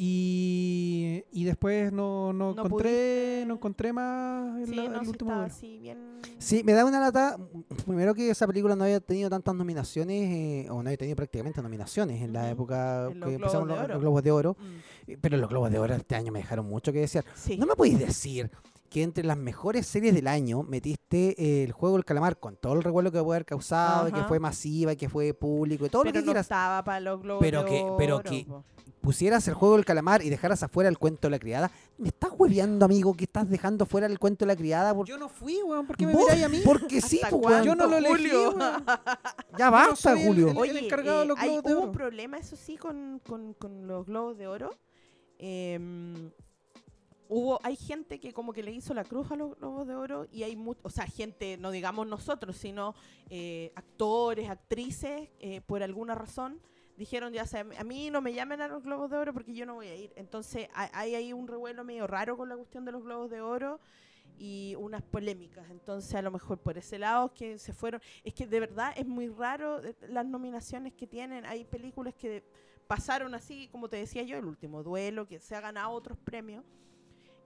[0.00, 3.44] Y, y después no, no, No encontré pudiste.
[3.48, 5.98] no encontré más el, Sí, el no, sí último así, bien...
[6.38, 7.36] Sí, me da una lata.
[7.84, 11.60] Primero que esa película no había tenido tantas nominaciones, eh, o no había tenido prácticamente
[11.62, 14.56] nominaciones en la época En que de los, los Globos de Oro.
[14.58, 17.24] Mm, Pero los Globos de Oro este año me dejaron mucho que desear.
[17.34, 17.56] Sí.
[17.56, 18.50] ¿No me podéis decir
[18.90, 22.74] que entre las mejores series del año metiste eh, el juego del calamar con todo
[22.74, 24.28] el revuelo que puede haber causado, y que Ajá.
[24.28, 26.46] fue masiva, y que fue público, y todo pero lo que no quieras?
[26.46, 28.46] estaba para los globos Pero de que- pero que-
[29.00, 32.30] pusieras el juego del calamar y dejaras afuera el cuento de la criada, ¿me estás
[32.36, 34.92] hueviando, amigo, que estás dejando fuera el cuento de la criada?
[34.94, 35.06] Por...
[35.06, 35.86] Yo no fui, weón.
[35.86, 36.60] ¿Por qué me miráis a mí?
[36.64, 38.50] Porque sí, ¿Hasta pues, cuándo, Yo no lo elegí, Julio?
[38.50, 38.58] weón.
[39.58, 40.50] Ya no basta, el- Julio.
[40.50, 41.86] el- Oye, encargado de eh, los hay- Globos de hubo Oro.
[41.90, 44.70] un problema, eso sí, con, con- con los globos de oro.
[45.38, 46.30] Em,
[47.28, 50.26] hubo, hay gente que como que le hizo la cruz a los globos de oro
[50.32, 52.94] y hay o sea, gente, no digamos nosotros, sino
[53.30, 56.60] eh, actores, actrices, eh, por alguna razón,
[56.96, 59.66] dijeron ya, sea, a mí no me llamen a los globos de oro porque yo
[59.66, 60.12] no voy a ir.
[60.16, 63.78] Entonces hay, ahí un revuelo medio raro con la cuestión de los globos de oro
[64.38, 65.68] y unas polémicas.
[65.70, 68.00] Entonces, a lo mejor por ese lado que se fueron.
[68.24, 71.44] Es que de verdad es muy raro eh, las nominaciones que tienen.
[71.44, 72.44] Hay películas que
[72.86, 76.64] pasaron así, como te decía yo, el último duelo, que se ha ganado otros premios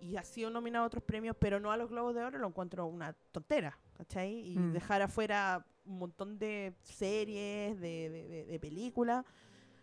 [0.03, 2.49] y ha sido nominado a otros premios, pero no a los Globos de Oro, lo
[2.49, 4.53] encuentro una tontera, ¿cachai?
[4.53, 4.73] Y Mm.
[4.73, 9.25] dejar afuera un montón de series, de, de- de- de películas,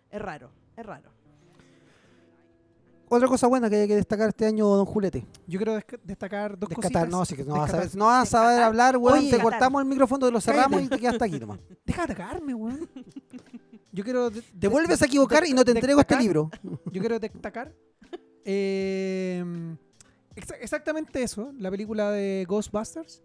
[0.09, 1.11] es raro, es raro.
[3.11, 5.26] Otra cosa buena que hay que destacar este año, don Julete.
[5.47, 7.09] Yo quiero desc- destacar dos Descatar, cositas.
[7.09, 7.97] no, sí que no vas a saber, Descatar.
[7.99, 8.67] no vas a saber Descatar.
[8.67, 9.17] hablar, weón.
[9.20, 10.86] Oye, te cortamos el micrófono, te lo cerramos Cállate.
[10.86, 11.59] y te quedas hasta aquí nomás.
[11.86, 12.88] Deja de atacarme, weón.
[13.91, 14.30] Yo quiero...
[14.30, 16.51] de- Te vuelves a equivocar y no te entrego este libro.
[16.91, 17.74] Yo quiero destacar
[18.45, 19.43] eh,
[20.36, 23.23] exactamente eso, la película de Ghostbusters,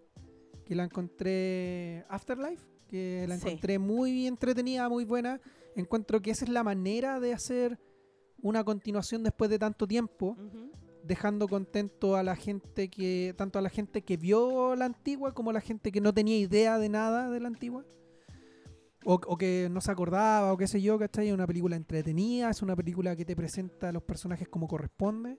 [0.65, 3.49] que la encontré Afterlife, que la Sí.
[3.49, 5.41] encontré muy entretenida, muy buena.
[5.77, 7.79] Encuentro que esa es la manera de hacer
[8.41, 10.37] una continuación después de tanto tiempo,
[11.03, 15.51] dejando contento a la gente que, tanto a la gente que vio la antigua como
[15.51, 17.85] a la gente que no tenía idea de nada de la antigua.
[19.07, 21.29] O, o que no se acordaba, o qué sé yo, ¿cachai?
[21.29, 25.39] Es una película entretenida, es una película que te presenta a los personajes como corresponde.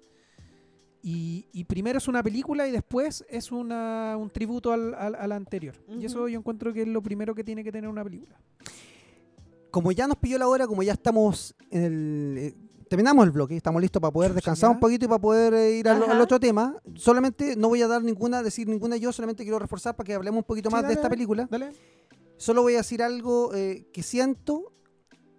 [1.07, 5.27] Y, y primero es una película y después es una, un tributo al, al- a
[5.27, 5.75] la anterior.
[5.99, 8.39] Y eso yo encuentro que es lo primero que tiene que tener una película.
[9.69, 12.37] Como ya nos pilló la hora, como ya estamos en el.
[12.39, 12.55] eh,
[12.89, 14.73] terminamos el bloque, estamos listos para poder descansar ya.
[14.73, 16.75] un poquito y para poder eh, ir al, otro tema.
[16.95, 20.39] Solamente no voy a dar ninguna, decir ninguna yo, solamente quiero reforzar para que hablemos
[20.39, 21.47] un poquito Sí, más dale, de esta película.
[21.51, 21.71] Dale.
[22.37, 24.71] Solo voy a decir algo eh, que siento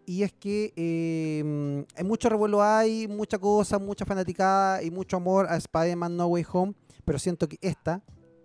[0.06, 5.46] y es que eh, hay mucho revuelo, hay mucha cosa, mucha fanaticada y mucho amor
[5.48, 8.02] a Spider-Man No Way Home, pero siento que esta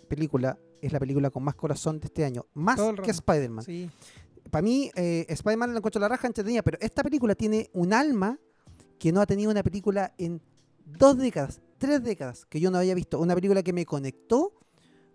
[0.08, 3.12] película es la película con más corazón de este año, más el que.
[3.12, 3.64] Spider-Man.
[3.64, 3.90] Sí.
[4.50, 8.38] Para mí, eh, Spider-Man la encuentro la raja entretenida, pero esta película tiene un alma
[9.00, 10.42] que no ha tenido una película en
[10.86, 13.20] dos décadas, tres décadas, que yo no había visto.
[13.20, 14.54] Una película que me conectó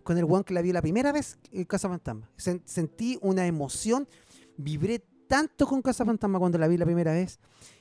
[0.04, 2.30] con el one que la vi la primera vez en Casa Fantasma.
[2.38, 4.08] Sen- sentí una emoción,
[4.56, 7.38] vibré tanto con Casa Fantasma cuando la vi la primera vez,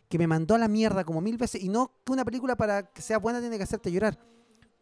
[0.10, 1.64] que me mandó a la mierda como mil veces.
[1.64, 4.20] Y no que una película para que sea buena tiene que hacerte llorar.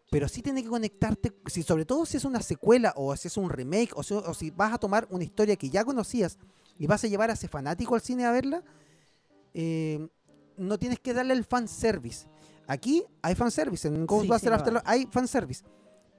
[0.09, 3.38] Pero sí tiene que conectarte, si, sobre todo si es una secuela o si es
[3.38, 6.38] un remake o si, o si vas a tomar una historia que ya conocías
[6.78, 8.64] y vas a llevar a ese fanático al cine a verla,
[9.53, 10.07] eh,
[10.57, 12.28] no tienes que darle el fanservice.
[12.68, 15.64] Aquí hay fanservice, en Ghostbusters sí lo Afterlife hay fanservice.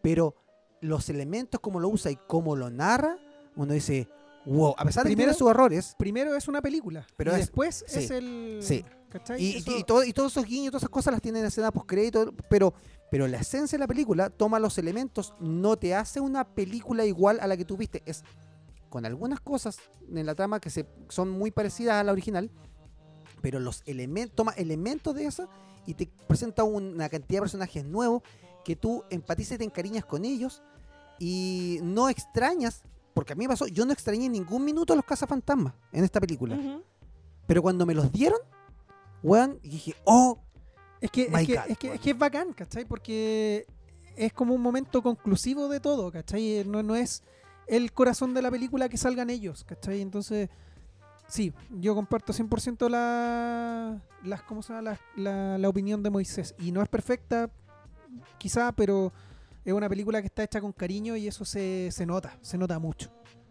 [0.03, 0.35] Pero
[0.81, 3.17] los elementos como lo usa y cómo lo narra,
[3.57, 4.09] uno dice,
[4.47, 7.35] wow, a pesar de que Primero- tiene sus errores, Primero es una película, Pero y
[7.35, 8.59] es- después sí, es el...
[8.63, 8.85] sí.
[9.09, 9.41] ¿cachai?
[9.43, 11.87] y, y- todo- y todos esos guiños, todas esas cosas las tienen en escena post
[11.87, 12.75] crédito, pero,
[13.11, 17.39] pero la esencia de la película toma los elementos, no te hace una película igual
[17.41, 18.23] a la que tú viste, es
[18.91, 19.79] con algunas cosas
[20.13, 22.51] en la trama que se, son muy parecidas a la original,
[23.41, 25.49] pero los elementos, toma elementos de esa
[25.87, 28.23] y te presenta una cantidad de personajes nuevos
[28.65, 30.63] que tú empatizas y te encariñas con ellos
[31.19, 32.83] y no extrañas,
[33.15, 36.05] porque a mí me pasó, yo no extrañé en ningún minuto a los cazafantasmas en
[36.05, 36.59] esta película.
[37.47, 38.41] Pero cuando me los dieron,
[39.23, 40.41] weón, dije, oh,
[41.01, 42.85] Es que, My es, que, es, que, es que es bacán, ¿cachai?
[42.85, 43.67] Porque
[44.17, 46.65] es como un momento conclusivo de todo, ¿cachai?
[46.67, 47.23] No, no es
[47.67, 50.01] el corazón de la película que salgan ellos, ¿cachai?
[50.01, 50.51] Entonces,
[51.29, 54.83] sí, yo comparto 100% la, las, ¿cómo se llama?
[54.83, 56.55] La, la, la opinión de Moisés.
[56.59, 57.49] Y no es perfecta,
[58.39, 59.13] quizá, pero
[59.65, 62.79] es una película que está hecha con cariño y eso se, se nota, se nota
[62.79, 63.11] mucho.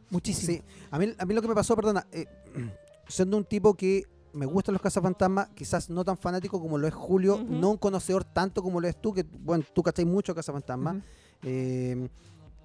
[0.09, 0.57] Muchísimo.
[0.57, 2.26] Sí, a mí, a mí lo que me pasó, perdona, eh,
[3.07, 4.03] siendo un tipo que
[4.34, 8.24] me gustan los cazafantasmas, quizás no tan fanático como lo es Julio, no un conocedor
[8.24, 10.97] tanto como lo es tú, que bueno, tú cachai mucho cazafantasmas.
[11.43, 12.07] Eh,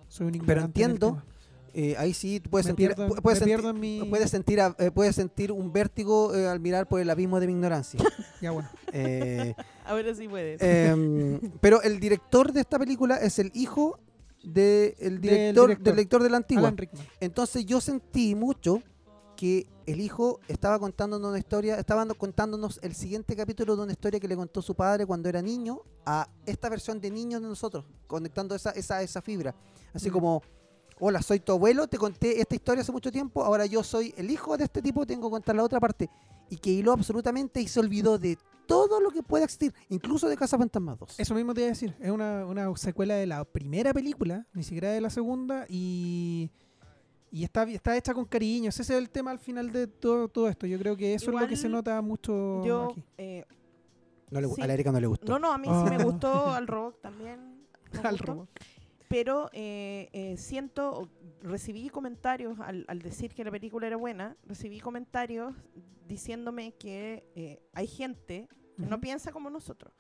[0.09, 1.25] Soy un Pero ignorante en el entiendo tema.
[1.75, 4.75] Eh, ahí sí puedes Me sentir, pierdo puedes sentir- pierdo en mi- puedes sentir, a-
[4.79, 7.99] eh, puedes sentir un vértigo eh, al mirar por el abismo de mi ignorancia.
[8.41, 8.69] Ya bueno.
[8.93, 9.55] Eh,
[9.85, 10.61] Ahora sí puedes.
[10.63, 13.99] em, pero el director de esta película es el hijo
[14.45, 15.85] de- el director, director.
[15.85, 16.75] del director de la antigua.
[17.21, 18.83] Entonces yo sentí mucho
[19.37, 23.93] que el hijo estaba contándonos una historia, estaba dando- contándonos el siguiente capítulo de una
[23.93, 27.47] historia que le contó su padre cuando era niño a esta versión de niño de
[27.49, 29.55] nosotros, conectando esa, esa, esa fibra.
[29.95, 30.13] Así Mm.
[30.13, 30.43] como,
[31.01, 34.31] hola, soy tu abuelo, te conté esta historia hace mucho tiempo, ahora yo soy el
[34.31, 36.09] hijo de este tipo, tengo que contar la otra parte.
[36.51, 40.37] Y que hiló absolutamente y se olvidó de todo lo que pueda existir, incluso de
[40.37, 41.21] Casa Fantasmas 2.
[41.21, 41.95] Eso mismo te iba a decir.
[42.01, 46.51] Es una, una secuela de la primera película, ni siquiera de la segunda, y,
[47.31, 48.71] y está, está hecha con cariño.
[48.71, 50.67] Ese es el tema al final de todo, todo esto.
[50.67, 53.05] Yo creo que eso es lo que se nota mucho Yo, aquí.
[53.19, 53.45] eh,
[54.31, 54.63] No le gu- sí.
[54.63, 55.31] A la Erika no le gustó.
[55.33, 56.05] no, no, a mí sí me Ah.
[56.05, 57.41] gustó, al robot también.
[58.03, 58.25] Al gustó.
[58.33, 58.49] robot.
[59.09, 61.09] Pero eh, eh, siento,
[61.43, 65.55] recibí comentarios al, al decir que la película era buena, recibí comentarios
[66.07, 69.93] diciéndome que eh, hay gente que no piensa como nosotros.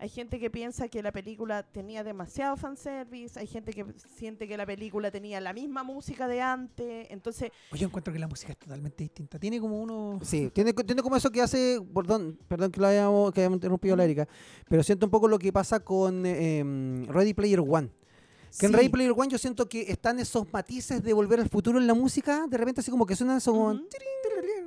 [0.00, 3.84] Hay gente que piensa que la película tenía demasiado fanservice, hay gente que
[4.14, 8.20] siente que la película tenía la misma música de antes, entonces Oye, yo encuentro que
[8.20, 9.40] la música es totalmente distinta.
[9.40, 10.20] Tiene como uno...
[10.22, 13.96] Sí, tiene, tiene como eso que hace, perdón, perdón que lo hayamos, que hayamos interrumpido
[13.96, 14.28] la Erika,
[14.68, 17.90] pero siento un poco lo que pasa con eh, em, Ready Player One.
[18.58, 18.76] Que en Sí.
[18.76, 21.94] Ready Player One yo siento que están esos matices de volver al futuro en la
[21.94, 23.70] música, de repente así como que suenan eso como...
[23.70, 23.88] Ujú.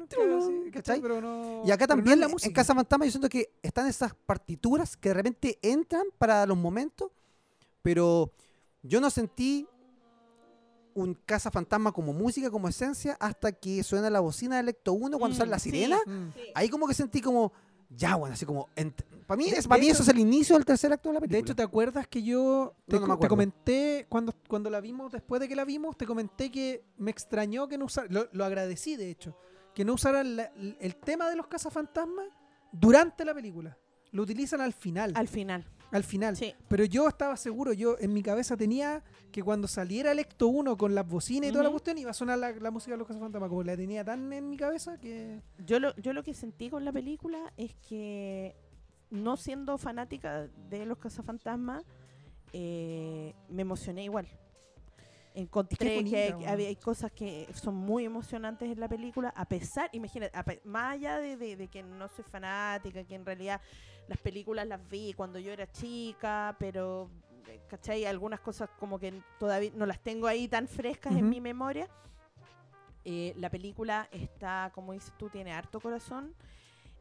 [0.09, 0.71] Claro, sí, ¿cachai?
[0.71, 1.01] ¿cachai?
[1.01, 2.53] Pero no- Y acá no también la en música.
[2.53, 7.11] Casa Fantasma yo siento que están esas partituras que de repente entran para los momentos,
[7.81, 8.31] pero
[8.83, 9.67] yo no sentí
[10.93, 15.17] un Casa Fantasma como música, como esencia, hasta que suena la bocina de Lecto 1
[15.17, 15.71] cuando Mm, sale la sí.
[15.71, 15.97] sirena.
[16.05, 16.27] Mm.
[16.55, 17.53] Ahí como que sentí como,
[17.95, 18.69] ya, bueno, así como...
[19.27, 21.09] Para mí, De- es, para de mí hecho- eso es el inicio del tercer acto
[21.09, 21.37] de la película.
[21.37, 25.39] De hecho, ¿te acuerdas que yo te, No, no comenté cuando, cuando la vimos, después
[25.41, 28.95] de que la vimos, te comenté que me extrañó que no usaran, lo, lo agradecí
[28.97, 29.37] de hecho,
[29.73, 32.27] que no usaran la- el tema de los cazafantasmas
[32.71, 33.77] durante la película.
[34.11, 35.13] Lo utilizan al final.
[35.15, 35.65] al final.
[35.91, 36.35] Al final.
[36.37, 36.53] Sí.
[36.67, 40.77] Pero yo estaba seguro, yo en mi cabeza tenía que cuando saliera el Ecto 1
[40.77, 43.07] con las bocinas y toda la cuestión iba a sonar la, la música de los
[43.07, 45.41] cazafantasmas, como la tenía tan en mi cabeza que...
[45.65, 48.55] Yo lo, yo lo que sentí con la película es que,
[49.09, 51.83] no siendo fanática de los cazafantasmas,
[52.53, 54.27] eh, me emocioné igual.
[55.33, 59.89] Encontré que, hay- había hay cosas que son muy emocionantes en la película, a pesar,
[59.93, 63.61] imagínate, a más allá de, de- de que no soy fanática, que en realidad
[64.07, 67.09] las películas las vi cuando yo era chica, pero,
[67.47, 68.05] eh, ¿cachai?
[68.05, 71.87] Algunas cosas como que todavía no las tengo ahí tan frescas en mi memoria.
[73.03, 76.35] Eh, la película está, como dices tú, tiene harto corazón.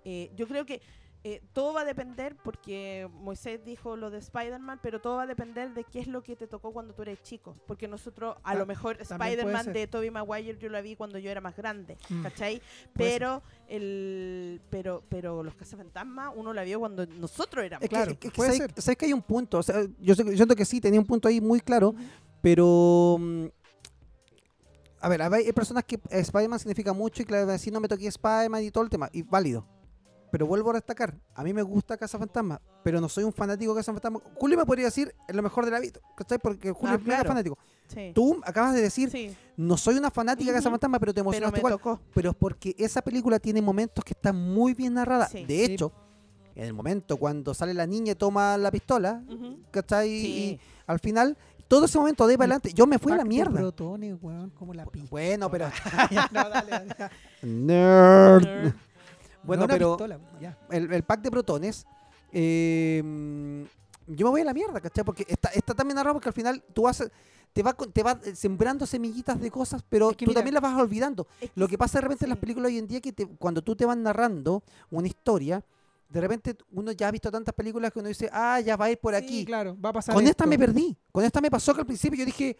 [0.05, 0.80] Eh, yo creo que
[1.23, 5.27] eh, todo va a depender, porque Moisés dijo lo de Spider-Man, pero todo va a
[5.27, 7.55] depender de qué es lo que te tocó cuando tú eres chico.
[7.66, 11.31] Porque nosotros, a Ah, lo mejor, Spider-Man de Tobey Maguire yo la vi cuando yo
[11.31, 12.23] era más grande, Mm.
[12.23, 12.62] ¿cachai?
[12.95, 17.83] Puede Pero, el, pero, pero los cazafantasmas uno la vio cuando nosotros éramos.
[17.85, 20.14] Es que, Claro, es que puede sabes- sabes que hay un punto, o sea, yo,
[20.14, 21.95] sé- yo siento que sí, tenía un punto ahí muy claro,
[22.41, 23.16] pero...
[23.21, 23.45] mm,
[25.03, 28.64] A ver, hay personas que Spider-Man significa mucho y claro, si no me toqué Spider-Man
[28.64, 29.66] y todo el tema, y válido.
[30.33, 33.74] Pero vuelvo a destacar, a mí me gusta Casa Fantasma, pero no soy un fanático
[33.74, 34.20] de Casa Fantasma.
[34.37, 36.39] Julio me podría decir es lo mejor de la vida, ¿cachai?
[36.39, 37.28] Porque Julio Ah, es mega claro.
[37.31, 37.59] fanático.
[37.89, 38.12] Sí.
[38.14, 40.70] Tú acabas de decir, Sí, no soy una fanática de Casa.
[40.70, 41.72] Fantasma, pero te pero emocionaste me igual.
[41.72, 42.01] tocó.
[42.14, 45.31] Pero es porque esa película tiene momentos que están muy bien narradas.
[45.33, 45.45] Sí.
[45.45, 45.72] de Sí.
[45.72, 45.93] hecho,
[46.55, 49.59] en el momento cuando sale la niña y toma la pistola, Ujú.
[49.72, 50.09] ¿cachai?
[50.09, 50.26] Sí.
[50.26, 53.16] Y al final, todo ese momento de ahí para El adelante, yo me fui a
[53.16, 53.59] la mierda.
[53.59, 55.11] protones, weón, como la pistola.
[55.11, 55.68] Bueno, pero.
[56.11, 57.11] Ya, no, dale, dale, ya.
[57.43, 58.45] Nerd.
[58.45, 58.74] Nerd.
[59.43, 60.59] Bueno, No una pero pistola, ya.
[60.70, 61.86] el, el pack de protones.
[62.32, 63.66] eh,
[64.07, 65.05] yo me voy a la mierda, ¿cachai?
[65.05, 67.03] Porque está, está tan bien narrado porque al final tú vas.
[67.53, 70.55] Te va, te va eh, sembrando semillitas de cosas, pero Es que tú mira- también
[70.55, 71.26] las vas olvidando.
[71.41, 73.26] Es que Lo que pasa de repente en las películas hoy en día que te-
[73.26, 75.64] cuando tú te vas narrando una historia,
[76.09, 78.91] de repente uno ya ha visto tantas películas que uno dice, ah, ya va a
[78.92, 79.45] ir por Sí, aquí.
[79.45, 80.96] claro, va a pasar Con esta me perdí.
[81.11, 82.57] Con esta me pasó que al principio yo dije,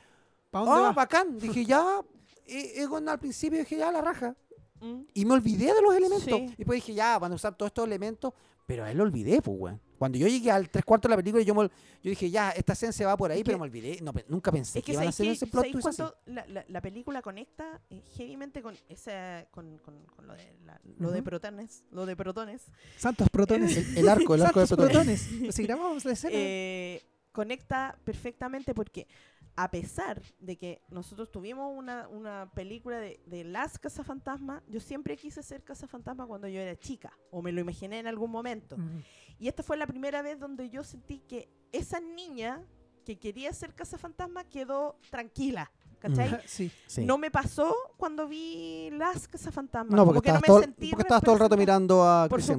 [0.51, 0.95] ¿Pa' dónde ah, vas?
[0.97, 1.39] bacán.
[1.39, 2.01] Dije, ya.
[2.47, 4.35] eh, eh, cuando al principio dije, ya, la raja.
[4.81, 5.03] Mm.
[5.15, 6.25] Y me olvidé de los elementos.
[6.25, 6.33] Sí.
[6.53, 8.33] Y después dije, ya, van a usar todos estos elementos.
[8.67, 9.81] Pero a él lo olvidé, pues, weón.
[9.99, 11.71] Cuando yo llegué al tres cuartos de la película, yo, me yo
[12.11, 13.99] dije, ya, esta esencia va por ahí, Es pero que- me olvidé.
[14.01, 16.13] No, nunca pensé Es que que iban a ¿sabéis hacer ese plot ¿Sabéis twist así.
[16.27, 20.81] la, la- la película conecta eh, heavymente con esa con, con- con lo de la-
[20.99, 22.63] lo de protones, lo de protones.
[22.97, 23.77] Santos protones.
[23.77, 25.27] El, el arco, el arco de protones.
[25.27, 25.55] protones.
[25.55, 26.33] Si grabamos la escena.
[26.35, 27.03] Eh,
[27.33, 29.07] conecta perfectamente porque
[29.57, 35.17] a pesar de que nosotros tuvimos una, una película de, de las cazafantasmas, yo siempre
[35.17, 38.77] quise ser cazafantasma cuando yo era chica, o me lo imaginé en algún momento.
[38.77, 39.01] Mm.
[39.39, 42.65] Y esta fue la primera vez donde yo sentí que esa niña
[43.05, 45.71] que quería ser cazafantasma quedó tranquila.
[46.01, 46.41] ¿Cachai?
[46.47, 46.71] sí.
[46.87, 47.05] Sí.
[47.05, 49.95] No me pasó cuando vi Las Cazafantasmas.
[49.95, 52.27] No, porque, que no estabas, me todo, sentí porque estabas todo el rato mirando a
[52.29, 52.59] Por Christian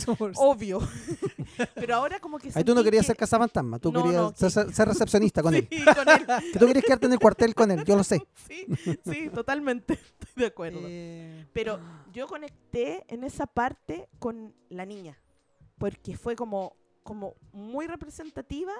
[0.00, 0.40] supuesto.
[0.42, 0.80] Obvio.
[1.74, 4.34] Pero ahora como que Ahí tú no querías que- ser cazafantasma, tú No, querías no,
[4.34, 5.66] ser, ser- ser recepcionista con él.
[5.70, 6.26] Sí, con él.
[6.52, 8.22] Que tú querías quedarte en el cuartel con él, yo lo sé.
[8.48, 8.66] Sí,
[9.04, 9.94] sí, totalmente.
[9.94, 10.80] Estoy de acuerdo.
[10.82, 11.78] Eh, Pero
[12.12, 15.16] yo conecté en esa parte con la niña,
[15.78, 18.72] porque fue como, como muy representativa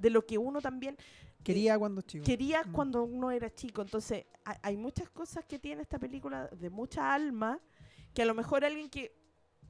[0.00, 0.96] de lo que uno también
[1.44, 2.24] quería cuando chico.
[2.24, 2.72] quería Mm.
[2.72, 3.82] cuando uno era chico.
[3.82, 7.60] Entonces, ha- hay muchas cosas que tiene esta película de mucha alma,
[8.14, 9.14] que a lo mejor alguien que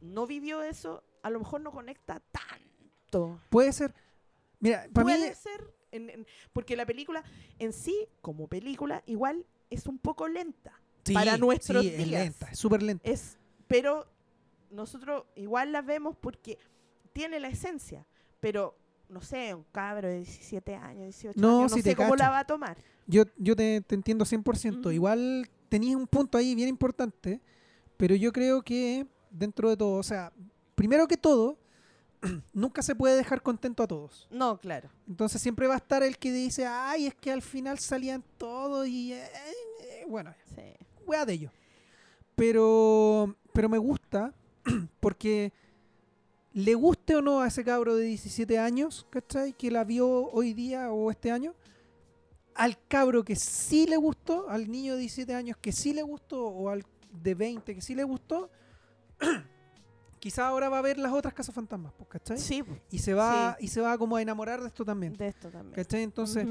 [0.00, 3.38] no vivió eso, a lo mejor no conecta tanto.
[3.50, 3.94] Puede ser.
[4.60, 5.12] Mira, para mí.
[5.12, 7.22] Puede ser, en- en- porque la película
[7.58, 10.72] en sí, como película, igual es un poco lenta.
[11.04, 12.22] sí, para nuestros sí, es días.
[12.24, 13.08] lenta, es súper lenta.
[13.10, 14.06] Es, pero
[14.70, 16.58] nosotros igual la vemos porque
[17.12, 18.06] tiene la esencia,
[18.38, 18.76] pero
[19.10, 22.22] no sé, un cabro de 17 años, 18 No, años, no si sé cómo cacho.
[22.24, 22.76] la va a tomar.
[23.06, 24.78] Yo, yo te, te entiendo 100%.
[24.80, 24.90] Ujú.
[24.90, 27.40] Igual tenías un punto ahí bien importante,
[27.96, 30.32] pero yo creo que dentro de todo, o sea,
[30.74, 31.58] primero que todo,
[32.52, 34.28] nunca se puede dejar contento a todos.
[34.30, 34.90] No, claro.
[35.08, 38.86] Entonces siempre va a estar el que dice, ay, es que al final salían todos
[38.86, 39.12] y...
[39.12, 40.62] eh, eh", bueno, Sí.
[41.06, 41.50] wea de ello.
[42.34, 44.32] Pero, pero me gusta
[45.00, 45.52] porque
[46.52, 49.52] le guste o no a ese cabro de 17 años, ¿cachai?
[49.52, 51.54] Que la vio hoy día o este año.
[52.54, 56.46] Al cabro que sí le gustó, al niño de 17 años que sí le gustó,
[56.48, 58.50] o al de 20 que sí le gustó,
[60.18, 62.38] quizá ahora va a ver las otras casas fantasmas, pues, ¿cachai?
[62.38, 65.14] Sí, Y se va, y se va como a enamorar de esto también.
[65.16, 65.74] de esto también.
[65.74, 66.02] ¿Cachai?
[66.02, 66.46] Entonces,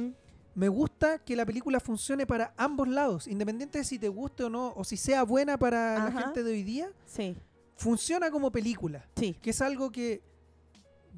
[0.56, 4.50] me gusta que la película funcione para ambos lados, independiente de si te guste o
[4.50, 7.36] no, o si sea buena para la gente de hoy día, Sí,
[7.80, 9.34] funciona como película, sí.
[9.42, 10.22] que es algo que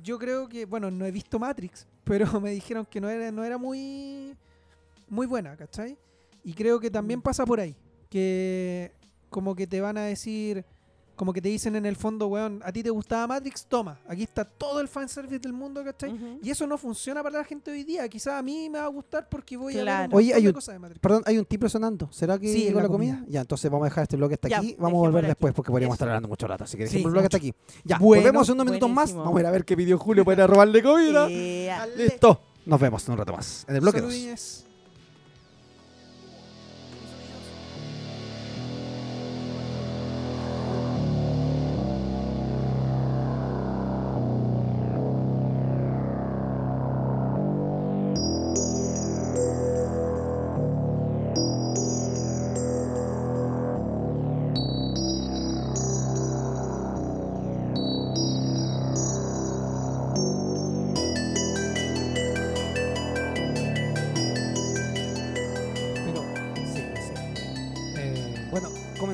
[0.03, 3.43] yo creo que, bueno, no he visto Matrix, pero me dijeron que no era, no
[3.43, 4.35] era muy,
[5.09, 5.97] muy buena, ¿cachai?
[6.43, 7.23] Y creo que también Mm.
[7.23, 7.75] pasa por ahí,
[8.09, 8.91] que
[9.29, 10.63] como que te van a decir,
[11.15, 14.23] como que te dicen en el fondo, weón, a ti te gustaba Matrix, toma, aquí
[14.23, 16.13] está todo el fanservice del mundo, ¿cachai?
[16.13, 16.39] Ujú.
[16.41, 18.07] Y eso no funciona para la gente hoy día.
[18.09, 20.53] Quizás a mí me va a gustar porque voy a ver Oye, hay de un-
[20.53, 20.99] cosas de Matrix.
[20.99, 22.11] Perdón, hay un timbre sonando.
[22.11, 23.15] ¿Será que Sí, llegó la comida?
[23.17, 23.25] comida.
[23.31, 24.75] Ya, entonces vamos a dejar este bloque hasta Ya, aquí.
[24.79, 26.03] Vamos a volver después porque podríamos Eso.
[26.03, 26.63] estar hablando mucho rato.
[26.63, 27.53] Así que Sí, dejemos el bloque hasta aquí.
[27.83, 29.13] Ya, Bueno, volvemos unos minutos más.
[29.13, 31.27] Vamos a ir a ver qué pidió Julio para ir a robarle comida.
[31.97, 32.41] Listo.
[32.65, 33.65] Nos vemos en un rato más.
[33.67, 34.65] En el bloque 2.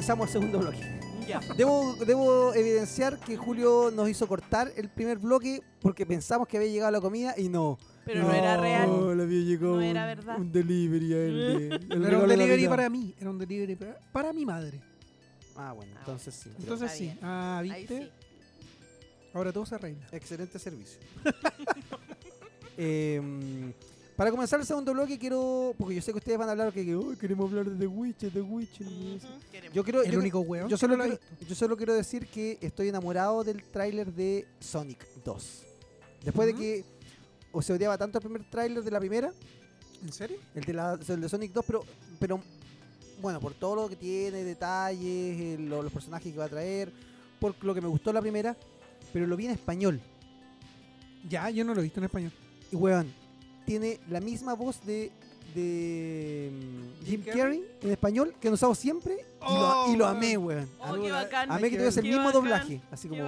[0.08, 1.00] Comenzamos el segundo bloque.
[1.28, 1.42] ya.
[1.58, 6.70] Debo, debo evidenciar que Julio nos hizo cortar el primer bloque porque pensamos que había
[6.70, 7.78] llegado la comida y no.
[8.06, 8.88] Pero no, era real.
[8.88, 10.38] No, le había llegado No un, era verdad.
[10.40, 11.34] un delivery a él.
[11.38, 14.46] de- el no era un de delivery para mí, era un delivery para, para mi
[14.46, 14.80] madre.
[15.58, 16.52] Ah, bueno, Ah, entonces sí.
[16.58, 17.04] Entonces sí.
[17.04, 17.20] bien.
[17.22, 18.04] Ah, ¿viste?
[18.04, 18.10] sí.
[19.34, 20.08] Ahora todo se arregla.
[20.14, 21.00] Excelente servicio.
[22.80, 23.74] Em,
[24.18, 26.84] para comenzar el segundo bloque quiero, porque yo sé que ustedes van a hablar que,
[26.84, 28.88] que, "Ay, queremos hablar de The Witcher, The Witcher.
[28.88, 29.28] y eso".
[29.28, 29.76] Ujú, queremos.
[29.76, 30.68] Yo quiero, El yo, único weón.
[30.70, 31.46] yo que solo no lo ha quiero, visto.
[31.48, 35.64] yo solo quiero decir que estoy enamorado del tráiler de Sonic 2.
[36.26, 36.84] Después de que
[37.54, 39.32] o se odiaba tanto el primer tráiler de la primera,
[40.04, 40.38] ¿En serio?
[40.56, 41.84] el de, la, el de Sonic 2, pero,
[42.20, 42.42] pero
[43.22, 45.02] bueno, por todo lo que tiene, detalles,
[45.40, 46.92] eh, lo- los personajes que va a traer,
[47.40, 48.56] por lo que me gustó la primera,
[49.14, 50.02] pero lo vi en español.
[51.30, 52.32] Ya, yo no lo he visto en español.
[52.72, 53.12] Y weón,
[53.68, 55.12] tiene la misma voz de,
[55.54, 59.98] de mm, Jim Jim Carrey en español que han usado siempre y, Oh, lo, y
[59.98, 60.18] lo weón.
[60.18, 60.70] amé, weón.
[60.80, 61.52] Oh, qué bacán.
[61.52, 63.24] Amé que tuviese el mismo bacán, doblaje, así como.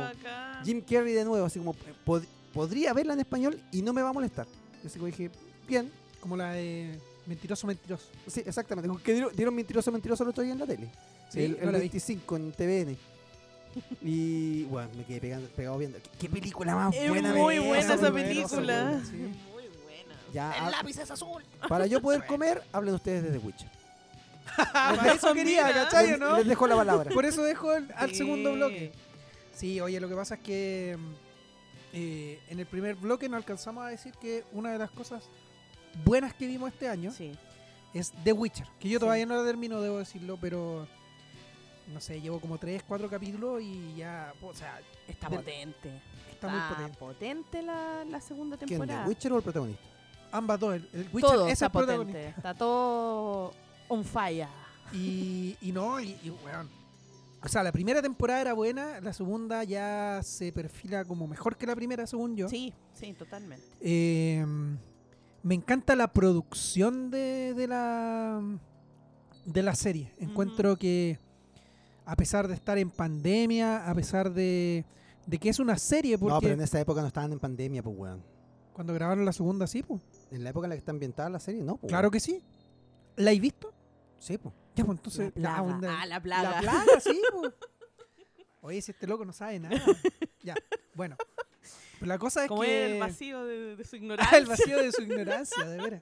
[0.64, 4.02] Jim Carrey de nuevo, así como eh, pod- podría verla en español y no me
[4.02, 4.48] va a molestar.
[4.84, 5.30] Y así como dije,
[5.68, 5.92] bien,
[6.22, 6.98] Como la de
[7.28, 8.06] Mentiroso, Mentiroso.
[8.28, 8.90] sí, exactamente.
[9.04, 10.90] Que dieron, dieron mentiroso, mentiroso el otro día en la tele.
[11.30, 11.80] Sí, el, el la vi.
[11.90, 12.98] 25 en TVN.
[14.02, 16.00] Y bueno, me quedé pegando- pegado viendo.
[16.00, 19.02] ¿Qué, qué película más Es buena muy buena esa película.
[19.06, 19.30] Sí.
[20.34, 21.44] Ya, El ah, lápiz es azul.
[21.68, 23.70] para yo poder comer, hablen ustedes de The Witcher.
[24.74, 25.72] Para eso quería.
[25.72, 26.38] ¿cachai Les, no?
[26.38, 27.12] les dejo la palabra.
[27.12, 28.16] Por eso dejo el- al Sí.
[28.16, 28.92] segundo bloque.
[29.54, 30.98] Sí, oye, lo que pasa es que
[31.94, 35.24] eh, en el primer bloque no alcanzamos a decir que una de las cosas
[36.06, 37.32] buenas que vimos este año Sí.
[37.94, 39.04] es The Witcher, que yo Sí.
[39.06, 40.88] todavía no la termino, debo decirlo, pero
[41.88, 46.02] no sé, llevo como 3, 4 capítulos y ya, o sea, Está potente.
[46.32, 46.98] está muy potente.
[47.00, 49.04] potente la, la segunda ¿Quién, temporada.
[49.04, 49.84] The Witcher o el protagonista?
[50.32, 52.20] Ambas dos, el, el Witcher todo es está el protagonista.
[52.20, 52.38] potente.
[52.38, 53.54] Está todo
[53.88, 54.48] On fire.
[54.94, 56.70] Y, y no, y, y, weón.
[57.42, 61.66] O sea, la primera temporada era buena, la segunda ya se perfila como mejor que
[61.66, 62.50] la primera, según yo.
[62.50, 63.66] Sí, sí, totalmente.
[63.80, 64.46] Eh,
[65.42, 68.42] me encanta la producción de, de la
[69.46, 70.12] de la serie.
[70.20, 71.18] Encuentro que
[72.06, 74.84] a pesar de estar en pandemia, a pesar de,
[75.26, 77.82] de que es una serie, porque No, pero en esa época no estaban en pandemia,
[77.82, 78.22] pues, weón.
[78.74, 80.02] cuando grabaron la segunda sí, pues.
[80.32, 81.90] En la época en la que está ambientada la serie, no, pues.
[81.90, 82.44] Claro que sí.
[83.16, 83.74] ¿La has visto?
[84.20, 84.54] Sí, pues.
[84.76, 85.32] Ya, pues entonces.
[85.36, 85.62] La plaga.
[85.62, 86.02] onda.
[86.02, 86.52] Ah, la plaga.
[86.52, 87.54] La plaga, sí, pues.
[88.62, 89.76] Oye, si este loco no sabe nada.
[90.44, 90.56] ya,
[90.94, 91.16] bueno.
[92.00, 92.86] Pero la cosa es Como que.
[92.86, 94.38] es el vacío de, de su Ah, ignorancia.
[94.38, 96.02] el vacío de su ignorancia, de veras.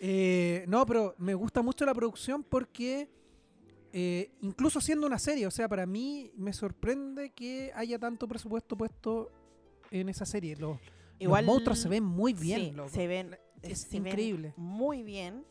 [0.00, 3.08] Eh, no, pero me gusta mucho la producción porque
[3.92, 8.76] eh, incluso siendo una serie, o sea, para mí me sorprende que haya tanto presupuesto
[8.76, 9.30] puesto
[9.90, 10.56] en esa serie.
[10.56, 10.78] Los,
[11.20, 12.88] los monstruos se ven muy bien, sí, loco.
[12.90, 14.52] se ven Es se ven increíble.
[14.56, 15.44] muy bien.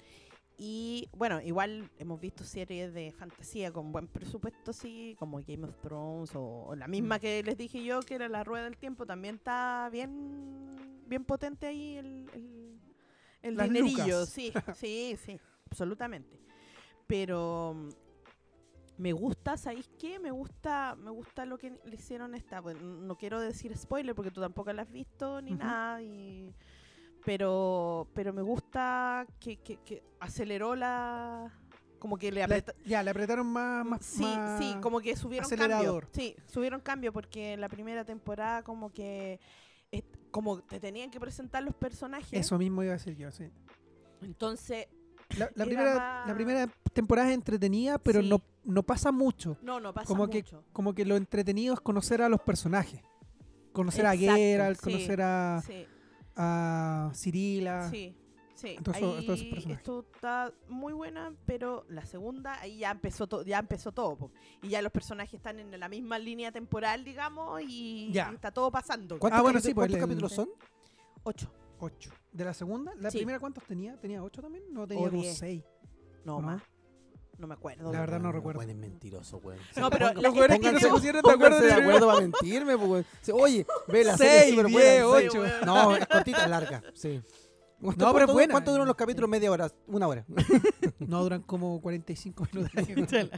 [0.57, 5.75] Y bueno, igual hemos visto series de fantasía con buen presupuesto, sí, como Game of
[5.81, 7.19] Thrones o, o la misma Mm.
[7.21, 11.65] que les dije yo, que era La Rueda del Tiempo, también está bien bien potente
[11.67, 12.79] ahí el, el,
[13.41, 14.03] el Las dinerillo.
[14.21, 14.29] lucas.
[14.29, 16.39] Sí, sí, sí, absolutamente.
[17.07, 17.89] Pero mm,
[18.97, 20.19] me gusta, ¿sabéis qué?
[20.19, 22.61] Me gusta, me gusta lo que le hicieron esta.
[22.61, 26.01] Bueno, no quiero decir spoiler porque tú tampoco la has visto ni nada.
[26.01, 26.53] Y,
[27.25, 31.51] pero, pero me gusta que, que, que aceleró la.
[31.99, 33.85] Como que le La- apreta- ya, le apretaron más.
[33.85, 36.03] más Sí, más- sí, como que subieron acelerador.
[36.05, 36.21] cambio.
[36.21, 39.39] Sí, subieron cambio porque en la primera temporada como que
[39.89, 42.33] es- como te tenían que presentar los personajes.
[42.33, 43.49] Eso mismo iba a decir yo, sí.
[44.21, 44.87] Entonces,
[45.37, 48.29] La, la Era primera, más- la primera temporada es entretenida, pero Sí.
[48.29, 49.57] no, no pasa mucho.
[49.61, 50.63] no, no pasa Como que, mucho.
[50.73, 53.01] como que lo entretenido es conocer a los personajes.
[53.71, 55.85] Conocer a Geralt, sí, conocer a, Sí,
[56.35, 57.89] a Cirila.
[57.89, 58.15] sí,
[58.53, 58.75] sí.
[58.83, 59.77] Todos esos- Ahí todos esos personajes.
[59.79, 64.31] esto está muy buena, pero la segunda ahí ya empezó todo, ya empezó todo, po.
[64.61, 68.29] y ya los personajes están en la misma línea temporal, digamos, y, Ya.
[68.31, 69.17] y está todo pasando.
[69.17, 70.49] ¿Cuántos, Ah, bueno, capítulos- sí, pues, ¿cuántos el- capítulos son?
[71.23, 71.51] Ocho,
[71.85, 72.11] Ocho.
[72.31, 72.93] ¿De la segunda?
[72.99, 73.17] ¿La Sí.
[73.17, 73.97] primera cuántos tenía?
[73.99, 74.63] ¿Tenía ocho también?
[74.71, 75.37] No, tenía O como diez.
[75.37, 75.63] seis.
[76.23, 76.41] no ¿No?
[76.47, 76.61] más,
[77.37, 77.91] no me acuerdo.
[77.91, 78.59] La verdad no Weón, recuerdo.
[78.59, 79.59] weón, es mentiroso, weón.
[79.75, 83.05] No, pero Los weones que no se pusieron de acuerdo de acuerdo para mentirme, pues,
[83.33, 85.29] Oye, ve la Seis, serie súper buena, diez, en serio.
[85.29, 85.41] ocho.
[85.41, 85.65] weón.
[85.65, 87.21] No, es cortita, larga, sí.
[87.83, 88.51] ¿Cuánto- No, pero es cuánto- buena.
[88.53, 89.29] ¿Cuánto duran los capítulos?
[89.29, 90.25] Media hora, una hora.
[90.99, 93.29] No, duran como 45 minutos.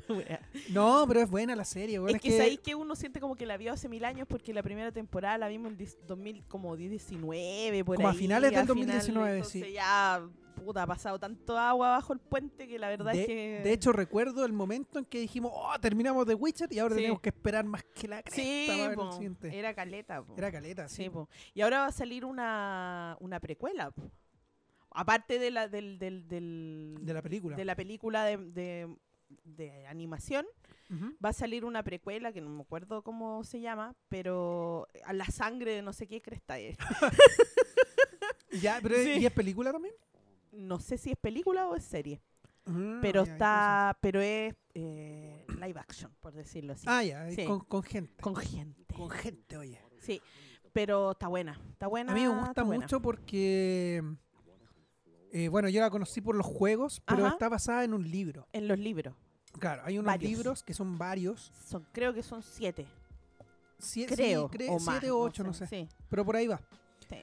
[0.72, 2.00] No, pero es buena la serie.
[2.08, 4.62] Es que, sabéis que uno siente como que la vio hace mil años porque la
[4.62, 8.18] primera temporada la vimos en dis- 2000, como 19, por Como a ahí.
[8.18, 9.72] finales del a 2019, entonces sí.
[9.74, 10.28] ya,
[10.64, 13.62] puta, ha pasado tanto agua bajo el puente que la verdad de, es que...
[13.64, 17.02] de hecho, recuerdo el momento en que dijimos, oh, terminamos The Witcher y ahora Sí.
[17.02, 19.58] tenemos que esperar más que la cresta sí, para ver el siguiente.
[19.58, 20.22] era caleta.
[20.24, 20.36] po.
[20.38, 21.04] Era caleta, sí.
[21.06, 21.30] Sí, po.
[21.56, 23.90] Y ahora va a salir una, una precuela.
[23.92, 24.04] po.
[24.96, 27.56] Aparte de la, del, del, del- De la película.
[27.58, 28.96] de la película de, de-
[29.44, 30.46] de animación,
[31.24, 35.26] va a salir una precuela que no me acuerdo cómo se llama, pero a la
[35.26, 36.78] sangre de no sé qué cresta es.
[38.62, 39.18] Ya, pero Sí.
[39.20, 39.94] ¿y es película también?
[40.52, 42.22] No sé si es película o es serie,
[42.66, 46.86] Ah, pero está, pero es eh, live action, por decirlo así.
[46.88, 47.46] Ah, ya, Sí.
[47.46, 48.22] con, con gente.
[48.22, 48.94] Con gente.
[48.96, 49.80] Con gente, oye.
[50.00, 50.22] Sí,
[50.72, 52.12] pero está buena, está buena.
[52.12, 54.02] A mí me gusta mucho porque,
[55.38, 57.34] eh, bueno, yo la conocí por los juegos, pero Ajá.
[57.34, 58.48] está basada en un libro.
[58.54, 59.14] En los libros,
[59.60, 60.32] Claro, hay unos Varios.
[60.32, 61.52] libros que son varios.
[61.68, 62.86] son, creo que son siete,
[63.80, 64.84] Sie- creo, sí, cre- o más.
[65.00, 65.68] siete o ocho, no sé.
[65.68, 66.60] Sí, Pero por ahí va.
[67.10, 67.18] sí.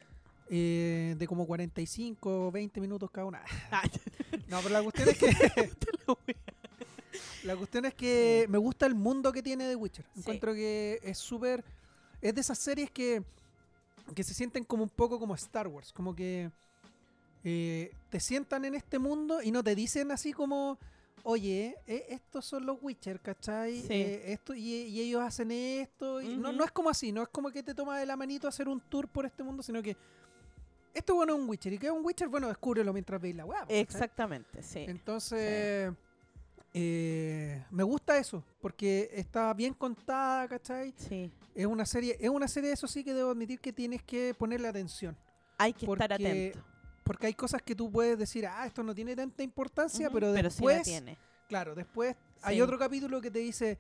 [0.51, 3.43] Eh, de como 45 o 20 minutos cada una.
[3.71, 3.83] Ah,
[4.49, 5.73] No, pero la cuestión es que.
[7.45, 10.05] la cuestión es que me gusta el mundo que tiene The Witcher.
[10.15, 10.21] Sí.
[10.21, 11.65] Encuentro que es súper.
[12.21, 13.23] Es de esas series que.
[14.15, 15.93] que se sienten como un poco como Star Wars.
[15.93, 16.51] Como que.
[17.45, 20.79] Eh, te sientan en este mundo y no te dicen así como.
[21.25, 23.81] Oye, eh, estos son los Witcher, ¿cachai?
[23.83, 23.93] Sí.
[23.93, 26.21] Eh, esto, y, y ellos hacen esto.
[26.21, 28.49] y no, no es como así, no es como que te toma de la manito
[28.49, 29.97] hacer un tour por este mundo, sino que
[30.95, 31.73] esto bueno es un Witcher.
[31.73, 32.29] ¿Y qué es un Witcher?
[32.29, 33.79] Bueno, descúbrelo mientras veis la ¿cachai?
[33.79, 34.81] Exactamente, sí.
[34.81, 35.93] Entonces,
[36.75, 40.93] eh, me gusta eso, porque está bien contada, ¿cachai?
[40.97, 41.31] Sí.
[41.55, 44.69] Es una serie, es una serie, eso sí que debo admitir que tienes que ponerle
[44.69, 45.17] atención.
[45.59, 46.59] Hay que estar atento.
[47.03, 50.37] Porque hay cosas que tú puedes decir, ah, esto no tiene tanta importancia, pero sí
[50.37, 51.19] la después, tiene.
[51.49, 52.61] claro, después hay Sí.
[52.63, 53.79] otro capítulo que te dice,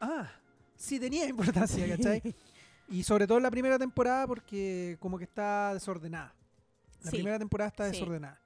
[0.00, 0.30] ah,
[0.76, 2.22] sí tenía importancia, ¿cachai?
[2.88, 6.34] Y sobre todo en la primera temporada porque como que está desordenada.
[7.02, 7.92] La Sí, primera temporada está sí.
[7.92, 8.38] desordenada.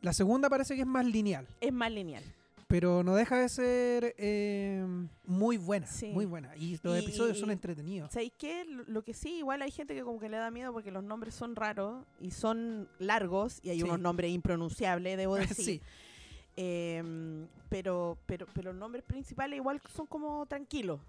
[0.00, 2.24] La segunda parece que es más lineal, Es más lineal.
[2.70, 4.86] Pero no deja de ser eh,
[5.26, 6.12] muy buena, Sí.
[6.12, 6.56] muy buena.
[6.56, 8.12] Y los Y- episodios son entretenidos.
[8.12, 8.64] ¿Sabéis qué?
[8.64, 11.34] Lo- que sí, igual hay gente que como que le da miedo porque los nombres
[11.34, 13.82] son raros y son largos y hay Sí.
[13.82, 15.34] unos nombres impronunciables, debo
[15.64, 15.64] decir.
[15.64, 15.82] sí,
[16.56, 21.00] Em, pero, pero, pero los nombres principales igual son como tranquilos.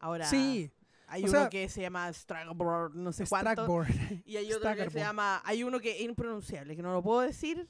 [0.00, 0.70] Ahora, Sí,
[1.06, 3.52] hay o uno sea, que se llama Stragboard, no sé cuánto.
[3.52, 3.86] Stragboard.
[4.26, 5.40] Y hay otro que se llama.
[5.44, 7.68] Hay uno que es impronunciable, que no lo puedo decir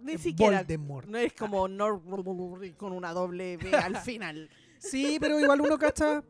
[0.00, 0.58] ni siquiera.
[0.58, 1.08] Voldemort.
[1.08, 2.00] No es como Nor
[2.76, 4.48] con una doble B al final.
[4.78, 6.22] Sí, pero igual uno cacha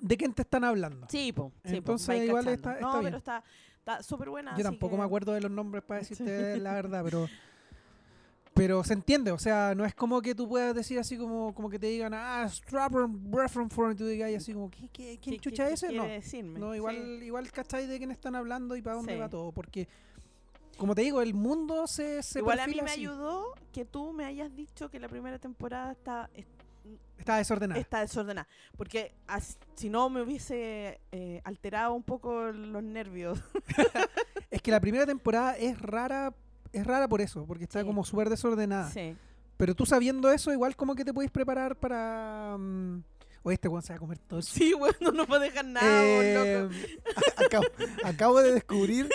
[0.00, 1.06] de quién te están hablando.
[1.08, 1.52] Sí, po.
[1.64, 2.70] sí, Entonces, igual cachando.
[2.70, 3.04] está- No, bien.
[3.04, 3.44] pero está
[3.78, 4.50] está súper buena.
[4.52, 7.28] Yo así tampoco que- me acuerdo de los nombres para decirte la verdad, pero
[8.54, 11.70] pero se entiende, o sea, no es como que tú puedas decir así como, como
[11.70, 15.40] que te digan, ah, Strapper Reference y tú digas así como, ¿qué, qué, ¿quién ¿Qué-
[15.40, 15.88] chucha qué- ese?
[15.88, 16.60] qué No, decirme?
[16.60, 16.76] no Sí.
[16.76, 19.18] igual, igual cacháis de quién están hablando y para dónde Sí.
[19.18, 19.88] va todo, porque
[20.76, 23.00] como te digo, el mundo se, se Igual a mí me así.
[23.00, 26.46] ayudó que tú me hayas dicho que la primera temporada está, es-
[27.18, 27.80] Está desordenada.
[27.80, 28.48] está desordenada.
[28.76, 33.38] Porque as- si no me hubiese eh, alterado un poco los nervios.
[34.50, 36.34] Es que la primera temporada es rara,
[36.72, 37.86] es rara por eso, porque está Sí.
[37.86, 38.90] como súper desordenada.
[38.90, 39.16] Sí.
[39.56, 42.56] Pero tú sabiendo eso, igual como que te puedes preparar para...
[42.58, 43.02] mm,
[43.44, 44.42] Oye, este weón se va a comer todo.
[44.42, 46.74] Sí, bueno, no puedo dejar nada, Eh, loco.
[47.46, 47.64] acabo,
[48.04, 49.08] acabo de descubrir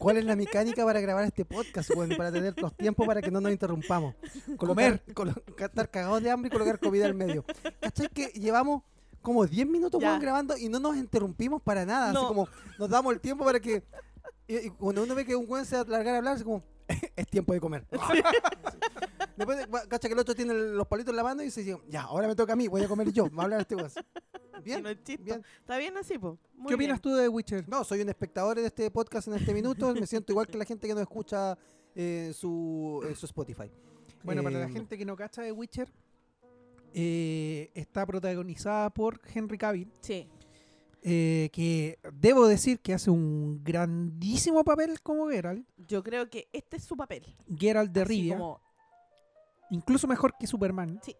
[0.00, 3.30] cuál es la mecánica para grabar este podcast, weón, para tener los tiempos para que
[3.30, 4.14] no nos interrumpamos.
[5.14, 7.44] Colo- estar cagados de hambre y colocar comida al medio.
[7.80, 8.82] ¿Cachai que llevamos
[9.22, 12.12] como 10 minutos weón, grabando y no nos interrumpimos para nada?
[12.12, 12.20] No.
[12.20, 12.48] Así como
[12.78, 13.84] nos damos el tiempo para que...
[14.48, 16.42] Y, y cuando uno ve que un weón se va a largar a hablar, es
[16.42, 16.64] como...
[17.16, 17.86] es tiempo de comer.
[19.36, 22.28] Después, cacha que el otro tiene los palitos en la mano y dice, ya, ahora
[22.28, 23.76] me toca a mí, voy a comer yo, me va a hablar este.
[24.60, 25.24] Si Bien, no es chisto.
[25.24, 25.42] bien.
[25.60, 26.36] Está bien así, po.
[26.54, 27.14] Muy ¿Qué opinas bien.
[27.14, 27.66] tú de Witcher?
[27.66, 29.94] No, soy un espectador de este podcast en este minuto.
[29.94, 31.56] Me siento igual que la gente que nos escucha
[31.94, 33.70] en su, en su Spotify.
[34.22, 35.90] Bueno, para la Eh, gente que no cacha de Witcher,
[36.92, 40.28] eh, está protagonizada por Henry Cavill, Sí.
[41.02, 45.66] Eh, que debo decir que hace un grandísimo papel como Geralt.
[45.76, 47.24] Yo creo que este es su papel.
[47.56, 48.60] Geralt de Así Rivia, como-
[49.70, 51.00] incluso mejor que Superman.
[51.02, 51.16] Sí.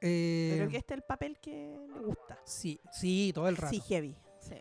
[0.00, 2.38] Eh, creo que este es el papel que le gusta.
[2.44, 3.72] sí, sí, todo el rato.
[3.72, 4.16] Sí, heavy.
[4.40, 4.56] Sí.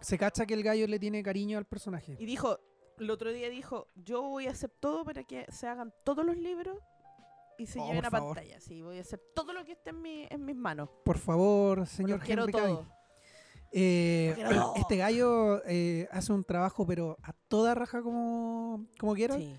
[0.00, 2.16] Se cacha que el gallo le tiene cariño al personaje.
[2.18, 2.58] Y dijo,
[2.98, 6.36] el otro día dijo, yo voy a hacer todo para que se hagan todos los
[6.38, 6.78] libros
[7.58, 8.34] y se Oh, lleven a favor.
[8.34, 8.58] pantalla.
[8.60, 10.88] Sí, voy a hacer todo lo que esté en, mi, en mis manos.
[11.04, 12.78] Por favor, señor los quiero Henry Cavill.
[13.72, 14.34] Eh,
[14.76, 19.14] este gallo eh, hace un trabajo, pero a toda raja como, como.
[19.16, 19.54] Sí.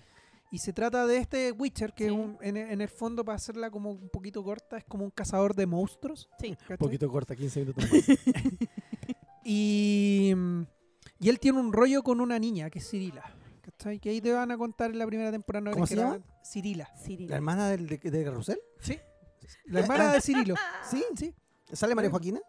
[0.50, 2.10] Y se trata de este Witcher, que Sí.
[2.10, 5.10] es un- en, en el fondo, para hacerla como un poquito corta, es como un
[5.10, 6.28] cazador de monstruos.
[6.38, 6.54] Sí.
[6.68, 6.98] ¿cachai?
[7.08, 7.84] corta, 15 minutos
[9.44, 10.32] Y,
[11.18, 13.22] y él tiene un rollo con una niña, que es Cirila.
[13.62, 13.98] ¿cachai?
[13.98, 15.70] Que ahí te van a contar en la primera temporada.
[15.72, 16.20] ¿Cómo Que se llama?
[16.44, 16.88] Cirila.
[17.02, 17.30] Cirilo.
[17.30, 18.60] ¿La hermana del, de, de Carrusel?
[18.80, 18.98] Sí.
[19.66, 20.54] La hermana de Cirilo.
[20.90, 21.02] Sí.
[21.16, 21.34] Sí.
[21.72, 22.40] ¿Sale María Joaquina?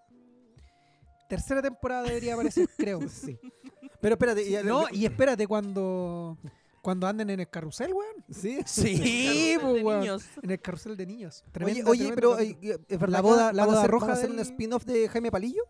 [1.35, 2.99] Tercera temporada debería aparecer, creo.
[3.09, 3.39] Sí.
[4.01, 4.43] Pero espérate.
[4.47, 6.37] y- No, y espérate cuando,
[6.81, 8.23] cuando anden en el carrusel, weón.
[8.29, 8.59] ¿Sí?
[8.65, 9.99] Sí, Carrusel pues, de weón.
[10.01, 10.23] niños.
[10.41, 11.43] En el carrusel de niños.
[11.43, 12.73] Oye, Tremenda- oye tremendo pero capítulo.
[12.73, 14.29] eh, ¿es verdad La que boda- van la a boda hacer- roja van a hacer
[14.29, 15.63] del- un spin-off de Jaime Palillo?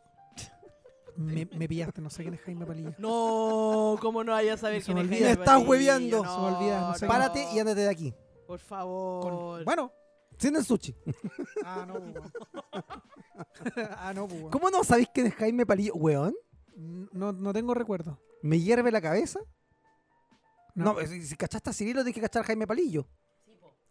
[1.15, 2.94] me, me pillaste, no sé quién es Jaime Palillo.
[2.98, 5.18] No, ¿cómo no vaya a saber Se quién me es olvida.
[5.19, 5.69] Jaime Me estás Palillo?
[5.69, 6.18] hueveando.
[6.23, 7.07] Se me olvida, no sé.
[7.07, 8.14] Párate y ándate de aquí.
[8.48, 9.22] Por favor.
[9.57, 9.91] Con- bueno.
[10.44, 10.94] Sin el sushi.
[11.64, 12.32] Ah, no, pues, weón.
[13.98, 14.52] ah, no, pues, weón.
[14.52, 15.94] ¿Cómo no sabéis quién es Jaime Palillo?
[15.95, 16.36] Weón,
[16.76, 18.20] No, no tengo recuerdo.
[18.41, 19.40] ¿me hierve la cabeza?
[20.76, 20.94] No.
[20.99, 23.07] No, si, si cachaste a Cirilo, tienes que cachar a Jaime Palillo.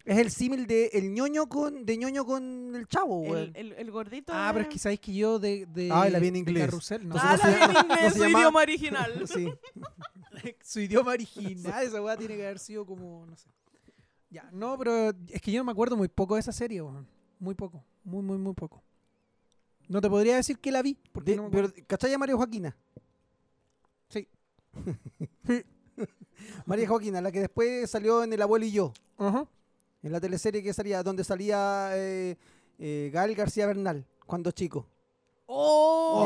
[0.05, 3.53] Es el símil de el ñoño con de ñoño con el chavo, El, weón.
[3.55, 4.33] el, el gordito.
[4.35, 6.65] Ah, pero es que sabéis que yo de, de, Ah, la vi en de inglés.
[6.67, 7.15] carrusel, no.
[7.17, 7.79] Ah, ¿cómo se la vi en llama?
[7.79, 8.39] ¿Cómo inglés, se su llama?
[8.41, 9.25] idioma original.
[9.33, 9.49] Sí.
[10.65, 13.49] su idioma original, esa weá tiene que haber sido como, no sé.
[14.33, 17.07] Ya, no, pero es que yo no me acuerdo muy poco de esa serie, weón.
[17.39, 18.83] Muy poco, muy, muy, muy poco.
[19.89, 21.71] No te podría decir que la vi, porque De- no me pero.
[21.87, 22.75] ¿Cachai a María Joaquina?
[24.09, 24.27] Sí.
[26.67, 29.47] María Joaquina, la que después salió en El Abuelo y Yo, Ajá.
[30.03, 32.39] en la teleserie que salía, donde salía eh,
[32.79, 34.87] eh, Gael García Bernal, cuando chico.
[35.47, 36.23] ¡Oh!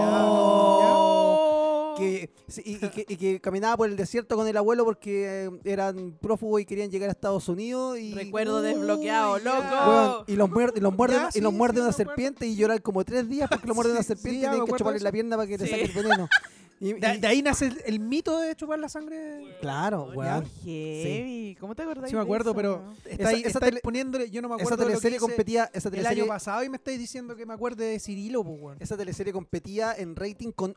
[1.97, 5.47] Que, sí, y, y que, y que caminaba por el desierto con el abuelo porque
[5.47, 7.99] eh, eran prófugos y querían llegar a Estados Unidos.
[7.99, 10.25] Y, Recuerdo desbloqueado, loco.
[10.27, 12.57] Y los muerde, y los muerde, Ya, y los sí, muerde sí, una serpiente y
[12.57, 15.01] llorar como tres días porque lo muerde una Sí, serpiente sí, y tienen que chuparle
[15.01, 15.67] la pierna para que Sí.
[15.69, 16.29] saque el veneno.
[16.79, 19.57] Y- De, y- de ahí nace el, el mito de chupar la sangre.
[19.63, 20.45] claro, Ya, weón.
[20.63, 21.57] heavy.
[21.59, 22.11] ¿Cómo te acordás?
[22.11, 24.57] Sí me acuerdo, pero está Esa- ahí, esa está ahí tele- poniéndole, yo no me
[24.57, 26.77] Esa acuerdo de lo que teleserie hice competía, esa el teleserie, año pasado y me
[26.77, 28.77] estáis diciendo que me acuerde de Cirilo, pues, weón.
[28.79, 30.75] esa teleserie competía en rating con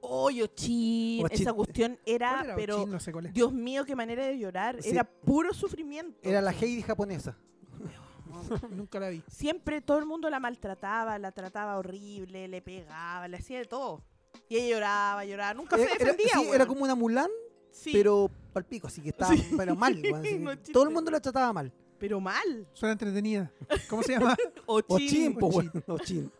[0.00, 1.24] Oh, Yochin.
[1.24, 1.40] Ochin.
[1.42, 2.56] Esa cuestión ¿Cuál era, era?
[2.56, 2.86] pero.
[2.86, 3.32] No sé cuál es.
[3.34, 4.82] Dios mío, qué manera de llorar.
[4.82, 4.90] Sí.
[4.90, 6.18] Era puro sufrimiento.
[6.22, 7.36] Era la Heidi japonesa.
[8.70, 9.22] Nunca la vi.
[9.28, 14.02] Siempre todo el mundo la maltrataba, la trataba horrible, le pegaba, le hacía de todo.
[14.48, 15.54] Y ella lloraba, lloraba.
[15.54, 16.54] Nunca se Era- era- defendía, sí, weón.
[16.54, 17.30] era como una Mulan,
[17.70, 17.90] Sí.
[17.92, 19.46] pero palpico, así que estaba Sí.
[19.56, 20.00] pero mal,
[20.40, 21.72] No, todo el mundo la trataba mal.
[21.98, 22.66] Pero mal.
[22.72, 23.52] Suena entretenida.
[23.88, 24.34] ¿Cómo se llama?
[24.66, 24.96] Ochin.
[24.96, 25.70] Ochin, po, Ochin.
[25.86, 26.32] weón.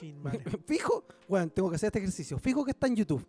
[0.66, 2.38] Fijo, bueno, tengo que hacer este ejercicio.
[2.38, 3.26] Fijo que está en YouTube.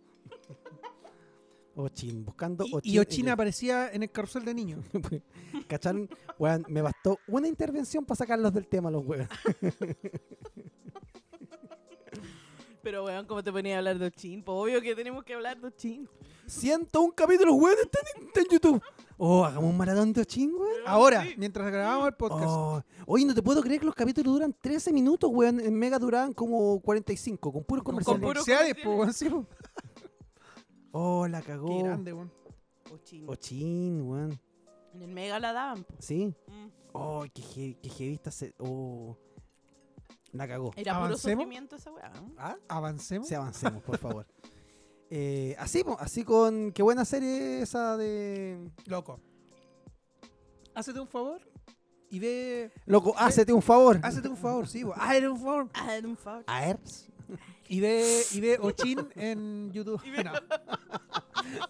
[1.76, 2.92] Ochin, buscando Y, Ochin.
[2.94, 4.84] y Ochin aparecía en el carrusel de niños.
[5.68, 6.08] ¿Cacharon?
[6.38, 9.28] Weón, me bastó una intervención para sacarlos del tema los weón.
[12.82, 14.42] Pero, weón, ¿cómo te ponía a hablar de Ochin?
[14.42, 16.08] Pues obvio que tenemos que hablar de Ochin.
[16.46, 17.98] 101 capítulos, weón, está
[18.40, 18.82] en, YouTube.
[19.18, 20.80] Oh, hagamos un maratón de Ochin, weón.
[20.86, 21.34] Ahora, Sí.
[21.36, 22.44] mientras grabamos el podcast.
[22.46, 25.60] Oh, oye, no te puedo creer que los capítulos duran 13 minutos, weón.
[25.60, 28.22] En Mega duraban como 45, con puros con comerciales.
[28.22, 29.32] puros comerciales, po, comerciales.
[29.34, 30.10] weón, sí, po.
[30.92, 31.68] Oh, la cagó.
[31.68, 32.32] Qué grande, weón.
[32.92, 33.28] Ochin.
[33.28, 34.40] Ochin, weón.
[34.94, 35.84] En el Mega la daban.
[35.84, 35.94] po.
[36.00, 36.34] Sí.
[36.48, 36.66] Mm.
[36.92, 38.52] Oh, qué, qué heavy está se...
[38.58, 39.16] Oh.
[40.32, 40.70] La cagó.
[40.76, 41.42] Era puro ¿Avancemos?
[41.42, 42.08] sufrimiento esa weá.
[42.10, 42.32] ¿no?
[42.38, 42.56] ¿Ah?
[42.68, 43.26] Avancemos.
[43.28, 44.26] Sí, avancemos, por favor.
[45.12, 46.70] Eh, así, así con...
[46.70, 48.70] Qué buena serie esa de...
[48.86, 49.18] Loco.
[50.72, 51.40] Hácete un favor
[52.10, 52.70] y ve.
[52.86, 53.98] Loco, hácete un favor.
[54.04, 54.94] Hácete un favor, sí, po.
[54.94, 55.68] Hácete un favor.
[55.90, 56.44] Era un favor.
[56.46, 56.78] A ver.
[57.66, 60.00] Y ve, y ve Ochin en YouTube.
[60.04, 60.30] Y ve- No.
[61.34, 61.66] Hazte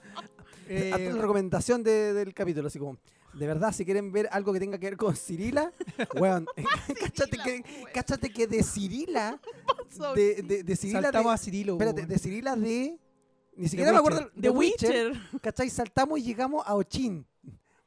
[0.68, 2.98] Eh, una recomendación de- del capítulo, así como...
[3.32, 5.72] De verdad, si quieren ver algo que tenga que ver con Cirila,
[6.16, 6.46] weón,
[7.00, 9.40] cáchate que, cáchate que de Cirila,
[10.16, 11.72] de, de, de Cirila saltamos de, a Cirilo.
[11.74, 12.98] espérate, de Cirila de,
[13.56, 14.14] ni siquiera me Witcher.
[14.18, 15.12] acuerdo, The Witcher.
[15.40, 15.70] ¿cachai?
[15.70, 17.26] Saltamos y llegamos a Ochin.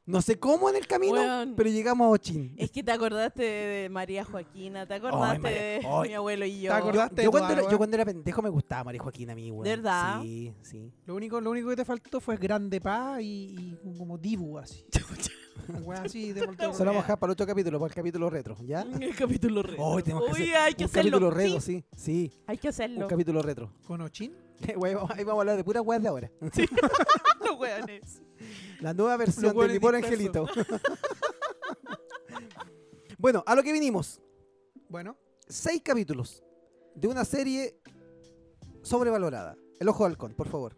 [0.06, 1.22] No sé cómo en el camino,
[1.56, 2.54] pero llegamos a Ochin.
[2.58, 5.60] Es que te acordaste de María Joaquina, te acordaste María-
[6.02, 6.70] de mi abuelo y yo.
[6.72, 7.22] ¿Te acordaste?
[7.22, 9.64] Yo de cuando, era, yo cuando era pendejo me gustaba María Joaquina a mí, weón.
[9.64, 10.20] ¿De verdad?
[10.20, 10.92] Sí, sí.
[11.06, 14.84] Lo único, lo único que te faltó fue Grande Pa y, y como Dibu así.
[15.82, 16.72] Wea así de volteo.
[16.74, 18.82] Solo vamos a dejar para el otro capítulo, para el capítulo retro, ¿ya?
[19.00, 19.84] El capítulo retro.
[19.84, 21.10] Hoy tenemos que Uy, hacer hay que un hacerlo.
[21.10, 23.00] capítulo retro, Sí, sí, sí, hay que hacerlo.
[23.02, 23.72] un capítulo retro.
[23.86, 24.34] Con Ochin.
[24.68, 26.30] Ahí vamos a hablar de puras weas de ahora.
[26.40, 28.22] Los weones.
[28.80, 30.46] La nueva versión de mi pobre angelito.
[33.18, 34.20] bueno, a lo que vinimos.
[34.88, 35.16] Bueno,
[35.46, 36.42] Seis capítulos
[36.94, 37.78] de una serie
[38.82, 39.56] sobrevalorada.
[39.78, 40.76] El ojo de halcón, por favor.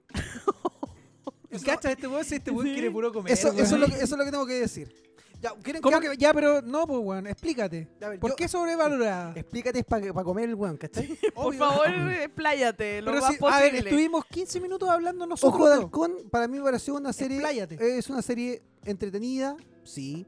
[1.51, 2.73] Y cacha este weón, si este weón Sí.
[2.75, 3.33] quiere puro comer.
[3.33, 4.93] Eso, eso, es lo que, eso es lo que tengo que decir.
[5.41, 6.17] Ya, ¿quieren ¿Cómo que-?
[6.17, 7.89] Ya, pero no, pues weón, explícate.
[8.01, 9.33] Ver, ¿Por yo- qué sobrevalorada?
[9.37, 11.07] Explícate para comer el weón, ¿cachai?
[11.35, 11.87] Por favor,
[12.23, 13.91] expláyate lo Pero más si- a ver, posible.
[13.91, 15.55] estuvimos 15 minutos hablando nosotros.
[15.61, 17.37] Ojo de halcón, para mí me pareció una serie.
[17.37, 17.99] Expláyate.
[17.99, 20.27] Es una serie entretenida, sí.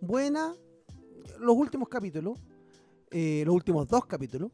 [0.00, 0.54] Buena.
[1.38, 2.38] Los últimos capítulos.
[3.12, 4.50] eh, los últimos dos capítulos.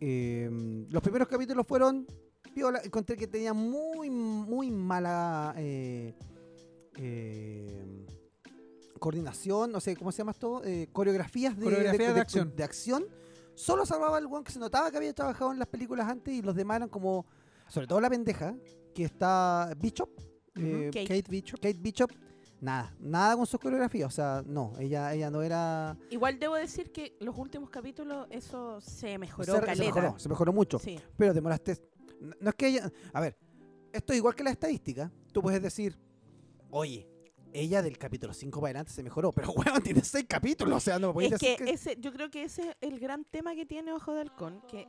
[0.00, 0.50] eh,
[0.90, 2.06] los primeros capítulos fueron.
[2.52, 5.54] Piola, encontré que tenía muy, muy mala.
[5.56, 6.14] eh,
[6.96, 8.06] eh,
[8.98, 10.62] coordinación, no sé, ¿cómo se llama esto?
[10.64, 12.54] Eh, coreografías de, Coreografías de acción.
[12.54, 13.04] de acción.
[13.54, 16.40] Solo salvaba el weón que se notaba que había trabajado en las películas antes y
[16.42, 17.26] los demás eran como.
[17.68, 18.54] Sobre todo la pendeja,
[18.94, 20.08] que está Bishop.
[20.54, 21.06] Eh, Kate.
[21.06, 21.60] Kate Bishop.
[21.60, 22.12] Kate Bishop,
[22.60, 25.96] nada, nada con sus coreografías, o sea, no, ella, ella no era...
[26.10, 30.52] Igual debo decir que los últimos capítulos eso se mejoró se, se mejoró, se mejoró
[30.52, 31.00] mucho, Sí.
[31.16, 31.78] pero demoraste...
[32.40, 32.90] No es que ella...
[33.12, 33.36] A ver,
[33.92, 35.98] esto es igual que la estadística, tú puedes decir,
[36.70, 37.06] oye,
[37.52, 40.98] ella del capítulo 5 para adelante se mejoró, pero weón, tiene 6 capítulos, o sea,
[40.98, 41.70] no me Es decir que, que...
[41.70, 44.88] ese, yo creo que ese es el gran tema que tiene Ojo de Halcón, que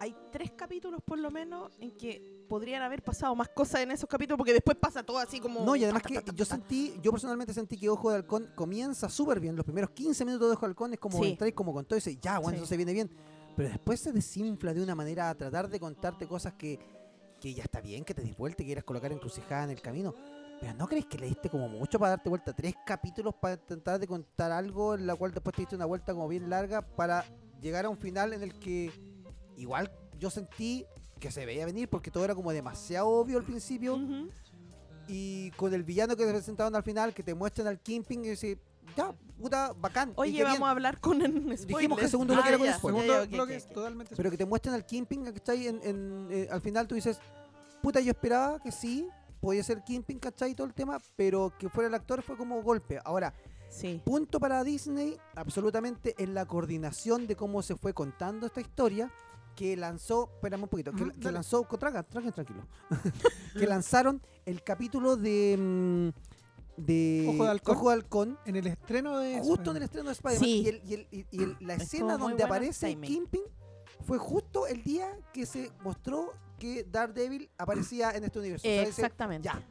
[0.00, 4.08] hay tres capítulos por lo menos en que podrían haber pasado más cosas en esos
[4.08, 5.64] capítulos, porque después pasa todo así como...
[5.64, 9.40] No, y además que yo sentí, yo personalmente sentí que Ojo de Halcón comienza súper
[9.40, 9.56] bien.
[9.56, 11.30] Los primeros 15 minutos de Ojo de Halcón es como Sí.
[11.30, 12.62] entráis como con todo y dices, ya, bueno, Sí.
[12.64, 13.08] eso se viene bien.
[13.56, 16.78] Pero después se desinfla de una manera a tratar de contarte cosas que,
[17.40, 20.14] que ya está bien, que te des vuelta y quieras colocar encrucijada en el camino.
[20.60, 22.52] Pero ¿no crees que le diste como mucho para darte vuelta?
[22.52, 26.12] Tres capítulos para tratar de contar algo en la cual después te diste una vuelta
[26.12, 27.24] como bien larga para
[27.60, 28.90] llegar a un final en el que
[29.56, 30.86] igual yo sentí
[31.20, 33.98] que se veía venir porque todo era como demasiado obvio al principio
[35.06, 38.30] y con el villano que te presentaron al final, que te muestran al Kingpin y
[38.30, 38.58] dices,
[38.96, 40.12] ya, puta, bacán.
[40.16, 40.68] Oye, vamos bien".
[40.68, 41.66] a hablar con el spoilers.
[41.66, 43.06] Dijimos que el segundo bloque era con ya, spoilers.
[43.06, 43.72] ya, Segundo bloque ok, es ok.
[43.72, 45.66] totalmente Pero que te muestren al Kingpin, ¿cachai?
[45.68, 47.18] En, en, eh, al final tú dices,
[47.82, 49.08] puta, yo esperaba que sí,
[49.40, 50.52] podía ser Kingpin, ¿cachai?
[50.52, 53.00] Y todo el tema, pero que fuera el actor fue como golpe.
[53.04, 53.34] Ahora,
[53.68, 54.00] Sí.
[54.04, 59.10] punto para Disney, absolutamente en la coordinación de cómo se fue contando esta historia,
[59.56, 61.32] que lanzó, espérame un poquito, que, dale.
[61.32, 62.66] lanzó, tranquilo, tranquilo, tranquilo,
[63.58, 66.12] que lanzaron el capítulo de...
[66.76, 67.76] de Ojo de Halcón.
[67.76, 69.40] Ojo de Halcón, En el estreno de.
[69.40, 70.44] justo en el estreno de Spider-Man.
[70.44, 70.62] Sí.
[70.62, 73.08] Y, el- y el- y- y el- la escena donde aparece timing.
[73.10, 73.42] Kingpin
[74.06, 78.66] fue justo el día que se mostró que Daredevil aparecía en este universo.
[78.66, 79.46] O sea, dice, Exactamente.
[79.46, 79.62] ya,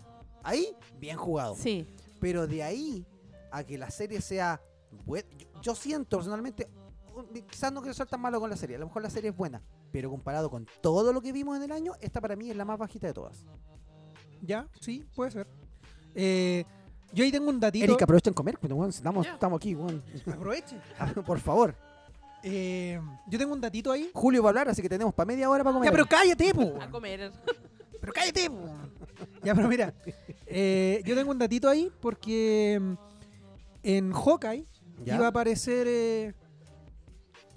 [0.44, 1.56] ahí, bien jugado.
[1.56, 1.88] Sí.
[2.20, 3.06] Pero de ahí
[3.52, 4.62] a que la serie sea
[5.06, 6.68] buena, yo, yo siento personalmente,
[7.50, 9.36] quizás no quiero ser tan malo con la serie, a lo mejor la serie es
[9.36, 9.62] buena,
[9.92, 12.66] pero comparado con todo lo que vimos en el año, esta para mí es la
[12.66, 13.46] más bajita de todas.
[14.42, 15.48] Ya, sí, puede ser.
[16.16, 16.66] Eh,
[17.14, 17.86] Yo ahí tengo un datito.
[17.86, 20.04] Erika, aprovecha en comer, pues, weón, estamos, estamos aquí, weón.
[20.28, 20.78] Aproveche.
[21.26, 21.76] Por favor.
[22.44, 24.10] Eh, yo tengo un datito ahí.
[24.14, 25.88] Julio va a hablar, así que tenemos para media hora para comer.
[25.88, 26.74] Ya, pero cállate, po.
[26.82, 27.32] A comer.
[28.02, 28.68] Pero cállate, po.
[29.44, 29.94] Ya, pero mira.
[30.46, 32.94] eh, yo tengo un datito ahí porque mm,
[33.84, 34.66] en Hawkeye
[35.06, 35.16] ¿Ya?
[35.16, 35.88] iba a aparecer.
[35.90, 36.34] eh,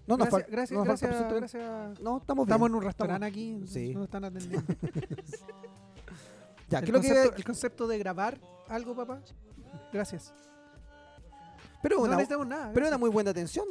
[0.07, 2.01] no, nos gracias, gracias, no nos gracias, gracias.
[2.01, 2.55] No, estamos bien.
[2.55, 3.61] Estamos en un restaurante aquí.
[3.66, 3.93] Sí.
[3.93, 4.62] Nos están atendiendo.
[6.69, 8.39] Ya, ¿qué el, es lo que concepto, el concepto de grabar
[8.69, 9.20] algo, papá.
[9.93, 10.35] Gracias.
[11.82, 12.70] Pero no una, necesitamos nada.
[12.73, 13.66] pero una muy buena atención.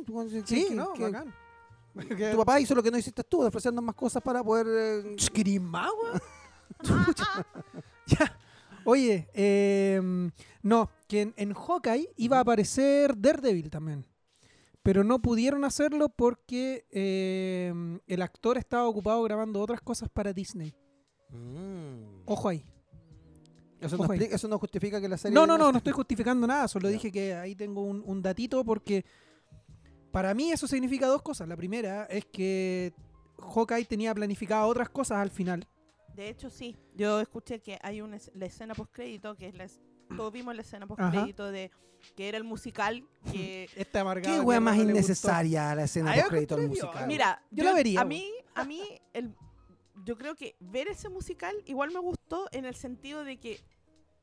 [0.45, 1.34] Sí, que- no, que- bacán.
[2.32, 4.68] Tu papá hizo lo que no hiciste tú, de ofrecernos más cosas para poder...
[4.69, 5.90] eh, ¿Querís más,
[8.07, 8.38] ya.
[8.84, 10.30] Oye, eh,
[10.61, 14.06] no, que en, en Hawkeye iba a aparecer Daredevil también.
[14.84, 17.73] Pero no pudieron hacerlo porque eh,
[18.06, 20.76] el actor estaba ocupado grabando otras cosas para Disney.
[21.30, 22.22] Mm.
[22.26, 22.64] Ojo ahí.
[23.86, 24.18] Eso, no Ojo ahí.
[24.18, 25.34] explica- eso no justifica que la serie...
[25.36, 26.68] No, no, no, no estoy justificando nada.
[26.68, 29.06] Solo dije que ahí tengo un, un datito porque
[30.12, 31.48] para mí eso significa dos cosas.
[31.48, 32.94] La primera es que
[33.40, 35.68] Hawkeye tenía planificado otras cosas al final.
[36.16, 36.78] De hecho, sí.
[36.95, 39.82] Yo escuché que hay una es- la escena postcrédito, que es la es-
[40.16, 41.72] todos vimos la escena postcrédito de
[42.16, 44.36] que era el musical que Este amargado.
[44.36, 47.07] ¿Qué wea no más innecesaria la escena Ay, yo post crédito del musical?
[47.07, 48.82] Mira, Yo la vería, A mí, a mí
[49.12, 49.36] el,
[50.06, 53.60] yo creo que ver ese musical igual me gustó en el sentido de que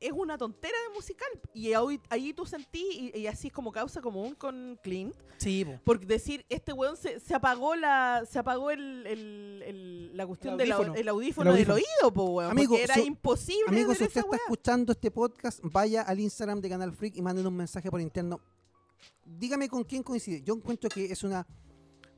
[0.07, 3.71] es una tontera de musical y ahí, ahí tú sentí y, y así es como
[3.73, 5.79] causa común con Clint Sí, po.
[5.85, 10.57] por decir este weón se, se apagó la se apagó el, el- el- la cuestión
[10.57, 10.95] del au- audífono.
[10.99, 14.07] el audífono, El del oído po weón Amigo, porque era su- imposible Amigo, si usted
[14.07, 14.41] esa está weá.
[14.45, 18.41] escuchando este podcast, vaya al Instagram de Canal Freak y manden un mensaje por interno.
[19.25, 20.43] Dígame con quién coincide.
[20.43, 21.47] Yo encuentro que es una,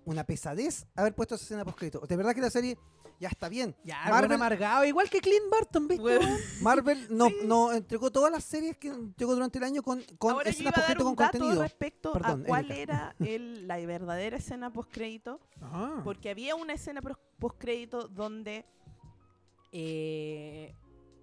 [0.04, 2.00] una pesadez haber puesto esa escena post crédito.
[2.00, 2.78] De verdad que la serie
[3.20, 3.76] ya está bien.
[3.84, 6.18] Ya, Marvel- amargado, igual que Clint Barton, ¿viste?
[6.62, 7.36] Marvel no, Sí.
[7.44, 10.86] no entregó todas las series que entregó durante el año con, con Ahora escenas post
[10.86, 11.62] crédito con dato contenido.
[11.62, 12.82] respecto Perdón, a cuál Erika.
[12.82, 16.00] era el, la verdadera escena postcrédito Ajá.
[16.04, 18.66] Porque había una escena pros- postcrédito donde
[19.72, 20.74] eh,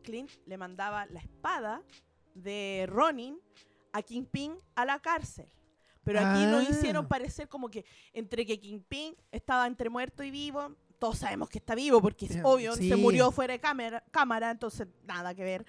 [0.03, 1.81] Clint le mandaba la espada
[2.33, 3.37] de Ronin
[3.93, 5.47] a Kingpin a la cárcel.
[6.03, 6.63] Pero aquí lo Ah.
[6.69, 11.57] hicieron parecer como que entre que Kingpin estaba entre muerto y vivo, todos sabemos que
[11.59, 12.89] está vivo porque es Sí, obvio, sí.
[12.89, 15.65] se murió fuera de cámara, cámara, entonces nada que ver.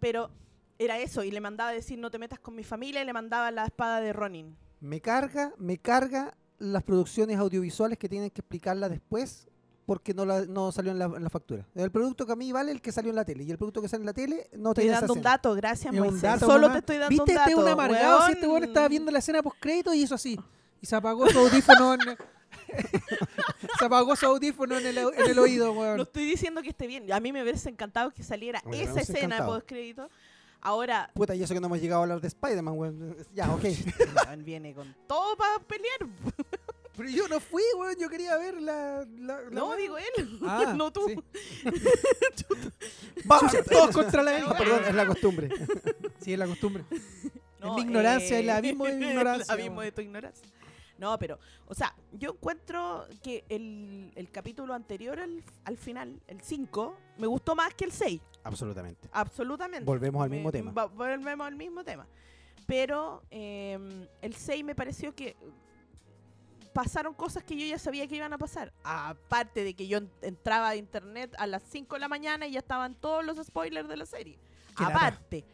[0.00, 0.30] Pero
[0.78, 3.12] era eso, y le mandaba a decir no te metas con mi familia y le
[3.12, 4.56] mandaba la espada de Ronin.
[4.80, 9.48] Me carga, me carga las producciones audiovisuales que tienen que explicarla después
[9.86, 11.66] porque no, la- no salió en la, en la factura.
[11.74, 13.82] El producto que a mí vale el que salió en la tele y el producto
[13.82, 15.30] que sale en la tele no Estoy tiene esa dando un escena.
[15.30, 16.22] dato, gracias Es un Moisés.
[16.22, 17.22] dato Solo te estoy dando ¿Viste?
[17.22, 17.60] un Este es dato.
[17.66, 18.26] un amargado.
[18.26, 20.38] Si este weón estaba viendo la escena postcrédito y hizo así.
[20.80, 22.00] Y se apagó su audífono en...
[23.78, 25.96] se apagó su audífono en el, en el oído, weón.
[25.96, 27.12] No estoy diciendo que esté bien.
[27.12, 30.08] A mí me hubiese encantado que saliera esa escena postcrédito.
[30.66, 33.16] Ahora, Puta, y eso que no hemos llegado a hablar de Spider-Man, weón.
[33.34, 33.64] Ya, ok.
[34.38, 35.98] viene con todo para pelear.
[36.96, 37.96] Pero yo no fui, weón.
[37.98, 39.04] Yo quería ver la...
[39.18, 40.38] la- la- No, digo él.
[40.46, 41.06] Ah, no tú.
[41.08, 41.16] sí.
[43.24, 45.48] Vamos, Todos contra la Ah, perdón, es la costumbre.
[46.20, 46.84] Sí, es la costumbre.
[47.60, 50.46] No, mi ignorancia, eh, el abismo de ignorancia, El abismo de tu ignorancia.
[50.98, 56.40] No, pero, o sea, yo encuentro que el, el capítulo anterior al, al final, el
[56.40, 58.20] 5, me gustó más que el 6.
[58.44, 59.08] Absolutamente.
[59.12, 59.84] Absolutamente.
[59.84, 60.86] Volvemos al Me- mismo tema.
[60.86, 62.06] volvemos al mismo tema.
[62.66, 65.36] Pero eh, el 6 me pareció que
[66.74, 68.72] pasaron cosas que yo ya sabía que iban a pasar.
[68.82, 72.52] Aparte de que yo en- entraba a internet a las 5 de la mañana y
[72.52, 74.38] ya estaban todos los spoilers de la serie.
[74.76, 74.96] Qué lata.
[74.96, 75.44] Aparte.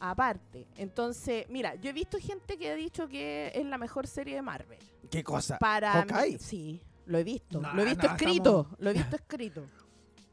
[0.00, 0.66] Aparte.
[0.76, 4.42] Entonces, mira, yo he visto gente que ha dicho que es la mejor serie de
[4.42, 4.78] Marvel.
[5.10, 5.58] ¿Qué cosa?
[5.58, 7.60] Para mí- sí, lo he visto.
[7.60, 8.60] No, lo he visto no, escrito.
[8.62, 9.64] estamos- Lo he visto escrito.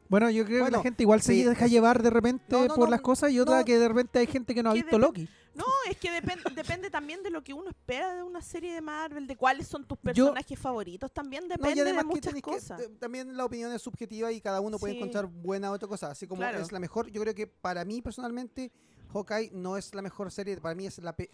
[0.09, 2.89] Bueno, yo creo que la gente igual sí, se deja llevar de repente No, por
[2.89, 5.29] las cosas y otra que de repente hay gente que no ha visto depen- Loki.
[5.57, 8.81] No, es que depen- depende también de lo que uno espera de una serie de
[8.81, 11.11] Marvel, de cuáles son tus Yo- personajes favoritos.
[11.11, 12.79] También No, depende y además de que muchas que- cosas.
[12.81, 14.99] eh, también la opinión es subjetiva y cada uno puede Sí.
[14.99, 16.11] encontrar buena u otra cosa.
[16.11, 16.59] Así como Claro.
[16.59, 18.71] es la mejor, yo creo que para mí personalmente,
[19.13, 20.57] Hawkeye no es la mejor serie.
[20.57, 21.31] Para mí es la pe-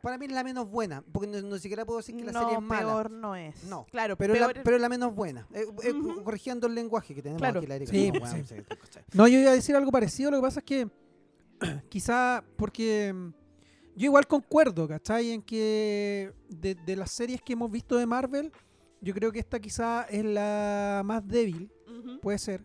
[0.00, 1.02] para mí es la menos buena.
[1.12, 2.80] Porque no, no siquiera puedo decir que la no, serie es mala.
[2.80, 3.62] peor no es.
[3.64, 5.46] No, claro, Pero, es la, peor- pero la menos buena.
[5.52, 6.24] Eh, eh, Ujú.
[6.24, 7.58] Corrigiendo el lenguaje que tenemos Claro.
[7.60, 7.90] aquí, la Erika.
[7.92, 8.10] Sí,
[8.44, 9.04] sí, ¿cachai?
[9.12, 10.88] No, yo iba a decir algo parecido, lo que pasa es que
[11.88, 13.14] quizá porque
[13.96, 15.30] yo igual concuerdo, ¿cachai?
[15.32, 18.52] En que de, de las series que hemos visto de Marvel,
[19.00, 21.70] yo creo que esta quizá es la más débil,
[22.20, 22.64] puede ser.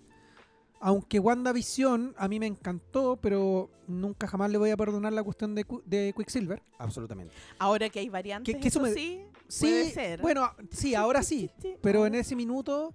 [0.80, 5.56] Aunque WandaVision a mí me encantó, pero nunca jamás le voy a perdonar la cuestión
[5.56, 6.62] de, de Quicksilver.
[6.78, 7.34] Absolutamente.
[7.58, 10.22] Ahora que hay variantes, Que- que eso eso me- sí, Sí, puede ser.
[10.22, 11.49] bueno, sí, ahora sí.
[11.82, 12.94] Pero en ese minuto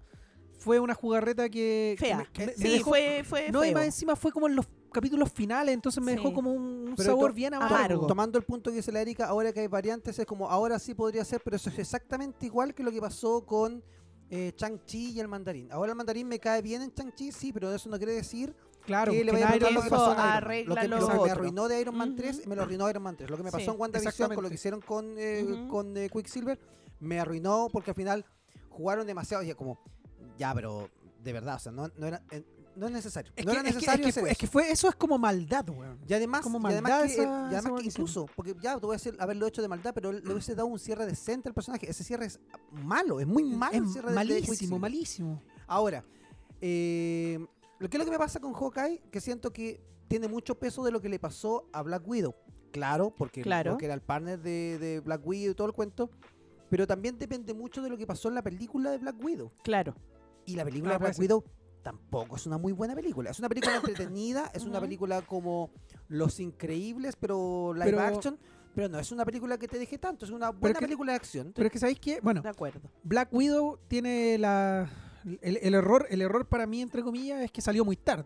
[0.59, 1.97] fue una jugarreta que...
[1.99, 2.19] que Fea.
[2.19, 4.55] me- que me- me sí, dejó- fue, fue No, y más encima fue como en
[4.55, 6.19] los capítulos finales, entonces me Sí.
[6.19, 8.07] dejó como un, Pero sabor to- bien to- amargo.
[8.07, 10.95] Tomando el punto que dice la Erika, ahora que hay variantes, es como ahora sí
[10.95, 13.83] podría ser, pero eso es exactamente igual que lo que pasó con
[14.35, 15.71] eh, Chang-Chi y el mandarín.
[15.71, 18.57] Ahora el mandarín me cae bien en Chang-Chi, sí, pero eso no quiere decir
[18.87, 21.21] Claro, que le vaya a pasar lo que pasó en Iron Lo que, lo que
[21.25, 22.17] me arruinó de Iron Man Ujú.
[22.19, 23.29] 3, me lo arruinó Iron Man 3.
[23.29, 26.09] Lo que me pasó Sí, en WandaVision con lo que hicieron con, eh, con eh,
[26.11, 26.59] Quicksilver,
[27.01, 28.25] me arruinó porque al final
[28.71, 29.43] jugaron demasiado.
[29.43, 29.79] Y ya como,
[30.39, 30.89] ya, pero
[31.23, 32.43] de verdad, o sea, no, no era, eh,
[32.77, 33.33] no es necesario.
[33.37, 34.41] Es no que, era es que- necesario es que hacer fue, es eso.
[34.41, 35.99] que fue- eso es como maldad, weón.
[36.09, 38.87] Y además, como y además maldad que, esa- y además que incluso, porque ya, te
[38.87, 41.55] voy a decir haberlo hecho de maldad, pero le hubiese dado un cierre decente al
[41.55, 41.89] personaje.
[41.91, 42.41] Ese cierre es
[42.71, 45.43] malo, es muy malo el es cierre de- de malísimo, malísimo.
[45.67, 46.05] Ahora,
[46.61, 47.39] eh,
[47.79, 50.85] lo que es lo que me pasa con Hawkeye, que siento que tiene mucho peso
[50.85, 52.35] de lo que le pasó a Black Widow.
[52.71, 53.77] Claro, porque Claro.
[53.77, 56.11] que era el partner de, de Black Widow y todo el cuento.
[56.71, 59.53] Pero también depende mucho de lo que pasó en la película de Black Widow.
[59.63, 59.95] Claro.
[60.47, 61.19] Y la película Ah, de Black.
[61.19, 61.45] Widow
[61.83, 63.31] tampoco es una muy buena película.
[63.31, 65.71] Es una película entretenida, es una película como
[66.09, 68.39] Los Increíbles, pero live Pero- action.
[68.75, 71.17] Pero no es una película que te deje tanto, es una buena que- película de
[71.17, 71.53] acción.
[71.55, 72.81] Pero es que sabéis que, bueno, De acuerdo.
[73.03, 74.89] Black Widow tiene la
[75.43, 78.25] el, el error, el error para mí entre comillas es que salió muy tarde.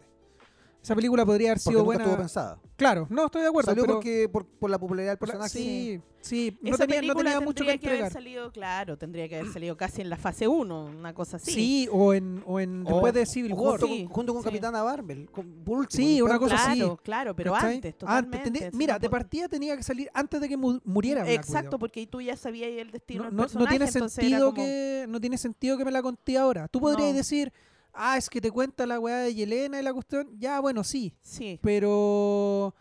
[0.87, 2.05] Esa película podría haber Porque sido nunca buena.
[2.05, 2.59] estuvo pensada.
[2.77, 5.49] Claro, no estoy de acuerdo, Salió pero porque, por, por la popularidad del personaje.
[5.49, 8.13] sí, sí, no Esa tenía, no tenía mucho que tendría que haber entregar.
[8.13, 11.51] salido, claro, tendría que haber salido casi en la fase 1, una cosa así.
[11.51, 13.81] Sí, o en, o en O- después de Civil o War.
[13.81, 14.49] junto, Sí, con, junto con sí.
[14.49, 15.29] Capitana Marvel.
[15.33, 16.69] Con, por último, Sí, una cosa caso.
[16.71, 16.79] así.
[16.79, 17.75] Claro, claro, pero ¿cachai?
[17.75, 18.39] antes, Antes, totalmente.
[18.45, 21.67] tendría- sí, mira, de partida tenía que salir antes de que mu- muriera Black Exacto,
[21.71, 21.79] Widow.
[21.81, 25.07] porque tú ya sabías el destino No, del no- no personaje, tiene sentido como- que
[25.09, 26.69] no tiene sentido que me la conté ahora.
[26.69, 27.17] Tú podrías No.
[27.17, 27.53] decir,
[27.97, 30.29] ah, es que te cuenta la weá de Yelena y la cuestión.
[30.39, 31.15] Ya, bueno, sí.
[31.23, 32.75] Sí, Pero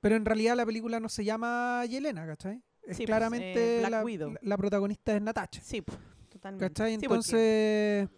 [0.00, 2.62] pero en realidad la película no se llama Yelena, ¿cachai?
[2.82, 4.30] Es Sí, pues, claramente eh, Black la, Widow.
[4.32, 5.60] la- la protagonista es Natasha.
[5.64, 5.92] sí, po,
[6.28, 6.66] totalmente.
[6.68, 6.92] ¿Cachai?
[6.92, 8.08] Sí, porque Entonces,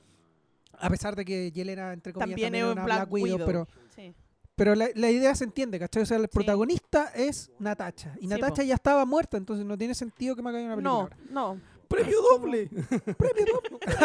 [0.79, 3.47] a pesar de que Yelena, entre comillas, También también, es una Black Black, Widow, Widow.
[3.47, 4.15] pero, sí.
[4.55, 6.03] pero la, la idea se entiende, ¿cachai?
[6.03, 8.15] O sea, el protagonista es Natasha.
[8.21, 8.63] Y Sí, po.
[8.63, 11.17] ya estaba muerta, entonces no tiene sentido que me haga una película No, ahora.
[11.31, 11.61] no.
[11.89, 12.69] ¡Premio doble!
[13.19, 13.63] ¡Premio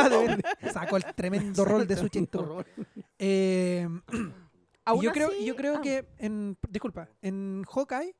[0.10, 0.44] doble!
[0.72, 2.66] Sacó el tremendo rol de su chinto.
[3.20, 3.88] Eh,
[5.02, 8.16] yo creo, yo creo ah, que en, disculpa, en Hawkeye,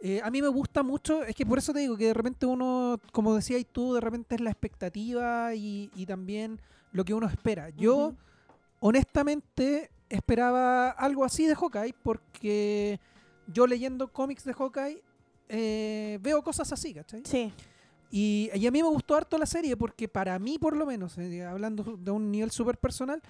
[0.00, 2.46] eh, a mí me gusta mucho, es que por eso te digo que de repente
[2.46, 6.60] uno, como decías tú, de repente es la expectativa y, y también
[6.92, 7.70] lo que uno espera.
[7.70, 8.14] Yo,
[8.80, 13.00] honestamente, esperaba algo así de Hawkeye porque
[13.46, 15.02] yo leyendo cómics de Hawkeye
[15.48, 17.22] eh, veo cosas así, ¿cachai?
[17.24, 17.52] Sí,
[18.16, 21.18] Y, y a mí me gustó harto la serie porque para mí, por lo menos,
[21.18, 23.20] eh, hablando de un nivel súper personal,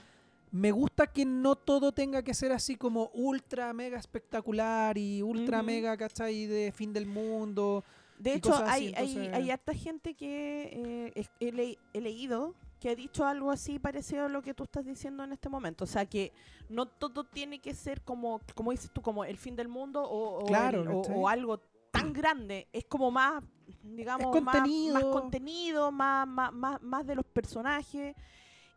[0.50, 5.58] me gusta que no todo tenga que ser así como ultra mega espectacular y ultra
[5.60, 5.66] Ujú.
[5.66, 6.44] mega, ¿cachai?
[6.46, 7.82] De fin del mundo.
[8.18, 12.90] De hecho, así, hay, hay, hay harta gente que eh, he, le- he leído que
[12.90, 15.84] ha dicho algo así parecido a lo que tú estás diciendo en este momento.
[15.84, 16.30] O sea, que
[16.68, 20.42] no todo tiene que ser como, como dices tú, como el fin del mundo o,
[20.42, 21.16] o Claro, el- o- ¿cachai?
[21.18, 21.60] o algo
[21.94, 22.68] tan grande.
[22.72, 23.42] Es como más,
[23.82, 25.10] digamos, más- Más, contenido.
[25.10, 28.14] contenido, más, más, más, más de los personajes.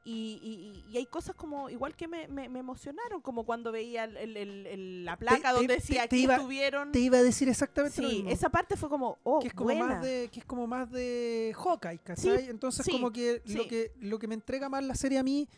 [0.09, 4.05] Y, y- y hay cosas como, igual que me, me, me emocionaron, como cuando veía
[4.05, 6.93] el- el- el- el- la placa te- donde decía te que estuvieron.
[6.93, 8.29] Te iba a decir exactamente lo Sí, mismo.
[8.29, 9.85] esa parte fue como, oh, que es como buena.
[9.85, 12.47] más de que es como más de Hawkeye, ¿cachai?
[12.47, 15.49] Entonces sí, como que lo que lo que me entrega más la serie a mí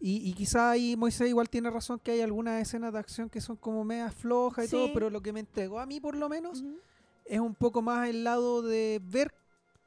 [0.00, 3.40] y, y quizá ahí Moisés igual tiene razón que hay algunas escenas de acción que
[3.40, 4.76] son como medias flojas y Sí.
[4.76, 6.64] todo, pero lo que me entregó a mí por lo menos
[7.26, 9.32] es un poco más el lado de ver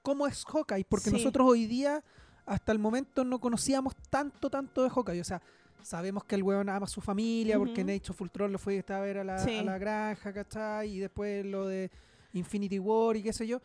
[0.02, 1.16] cómo es Hawkeye, porque Sí.
[1.18, 2.04] nosotros hoy día
[2.46, 5.42] hasta el momento no conocíamos tanto, tanto de Hawkeye, o sea,
[5.82, 7.96] sabemos que el weón ama a su familia, porque en Ujú.
[8.02, 9.58] Age of Ultron lo fue a ver a la, Sí.
[9.58, 10.90] a la granja, ¿cachai?
[10.96, 11.90] Y después lo de
[12.34, 13.62] Infinity War y qué sé yo.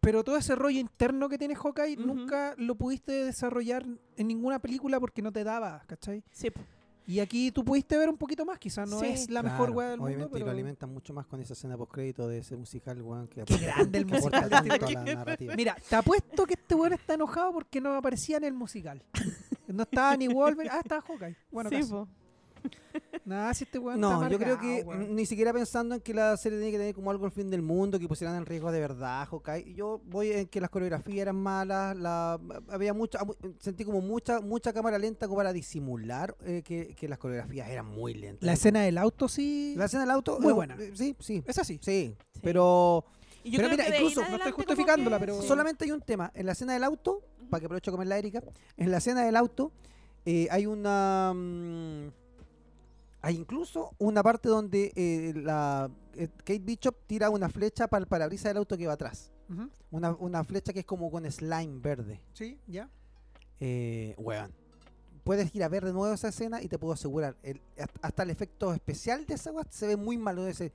[0.00, 3.84] Pero todo ese rollo interno que tiene Hawkeye nunca lo pudiste desarrollar
[4.16, 6.24] en ninguna película porque no te daba, ¿cachai?
[6.30, 6.48] Sí.
[7.06, 9.06] Y aquí tú pudiste ver un poquito más, quizás no Sí.
[9.06, 10.46] es la mejor weá del mundo, Obviamente, pero...
[10.46, 13.26] lo alimentan mucho más con esa escena post-crédito de ese musical, weón.
[13.26, 15.52] Que Qué grande el musical de.
[15.56, 19.02] Mira, te apuesto que este weón está enojado porque no aparecía en el musical.
[19.66, 20.72] No estaba ni Wolverine.
[20.74, 21.36] Ah, estaba Hawkeye.
[21.50, 21.82] Bueno, Sí.
[23.30, 25.14] Nada, si este weón está No, yo creo que weón.
[25.14, 27.62] ni siquiera pensando en que la serie tenía que tener como algo el fin del
[27.62, 29.72] mundo, que pusieran en riesgo de verdad, Hawkeye.
[29.74, 33.20] Yo voy en que las coreografías eran malas, la, había mucha,
[33.60, 37.86] sentí como mucha mucha cámara lenta como para disimular eh, que, que las coreografías eran
[37.86, 38.44] muy lentas.
[38.44, 39.74] La escena del auto sí...
[39.76, 40.74] La escena del auto, Muy buena.
[40.80, 41.78] eh, Sí, sí, Es así.
[41.80, 42.40] sí, Sí.
[42.42, 43.04] pero
[43.44, 45.46] Y yo Pero creo mira, que incluso, no estoy justificándola, que- pero- sí.
[45.46, 46.32] solamente hay un tema.
[46.34, 48.42] En la escena del auto, para que aprovecho de comer la Erika,
[48.76, 49.70] en la escena del auto
[50.26, 51.32] eh, hay una...
[51.34, 52.08] mm,
[53.22, 58.06] hay incluso una parte donde eh, la eh, Kate Bishop tira una flecha para el
[58.08, 59.32] parabrisas del auto que va atrás.
[59.90, 62.20] Una, una flecha que es como con slime verde.
[62.34, 62.88] Sí, ya.
[63.58, 64.52] Eh, weón.
[65.24, 67.60] puedes ir a ver de nuevo esa escena y te puedo asegurar, el-
[68.00, 70.46] hasta- el efecto especial de esa se ve muy malo.
[70.46, 70.72] Ese,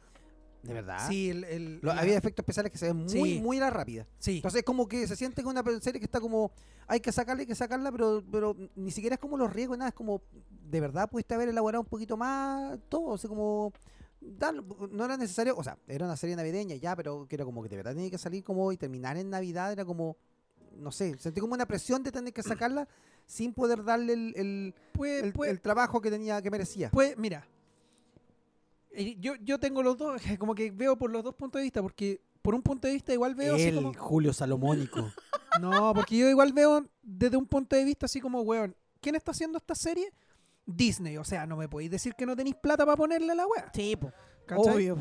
[0.68, 1.08] de verdad.
[1.08, 3.40] Sí, el, el- Lo- la- había efectos especiales que se ven muy, Sí.
[3.42, 4.08] muy a la rápida.
[4.20, 4.38] sí.
[4.38, 6.52] Entonces es como que se siente que una serie que está como,
[6.88, 9.90] hay que sacarla, hay que sacarla, pero, pero ni siquiera es como los riesgos, nada,
[9.90, 10.22] es como,
[10.70, 13.72] de verdad pudiste haber elaborado un poquito más todo, o sea, como,
[14.92, 17.70] no era necesario, o sea, era una serie navideña ya, pero que era como que
[17.70, 20.18] de verdad tenía que salir como y terminar en Navidad, era como,
[20.78, 22.88] no sé, sentí como una presión de tener que sacarla
[23.28, 26.90] sin poder darle el, el, Pues, el- pues- el trabajo que tenía, que merecía.
[26.92, 27.48] pues, mira.
[29.20, 32.22] Yo, yo tengo los dos, como que veo por los dos puntos de vista, porque
[32.42, 33.94] por un punto de vista igual veo así como...
[33.94, 35.12] Julio Salomónico.
[35.62, 39.32] No, porque yo igual veo desde un punto de vista así como, weón, ¿quién está
[39.32, 40.12] haciendo esta serie?
[40.66, 43.48] Disney, o sea, no me podéis decir que no tenéis plata para ponerle a la
[43.48, 43.72] wea.
[43.74, 44.12] Sí, po.
[44.54, 44.98] Obvio.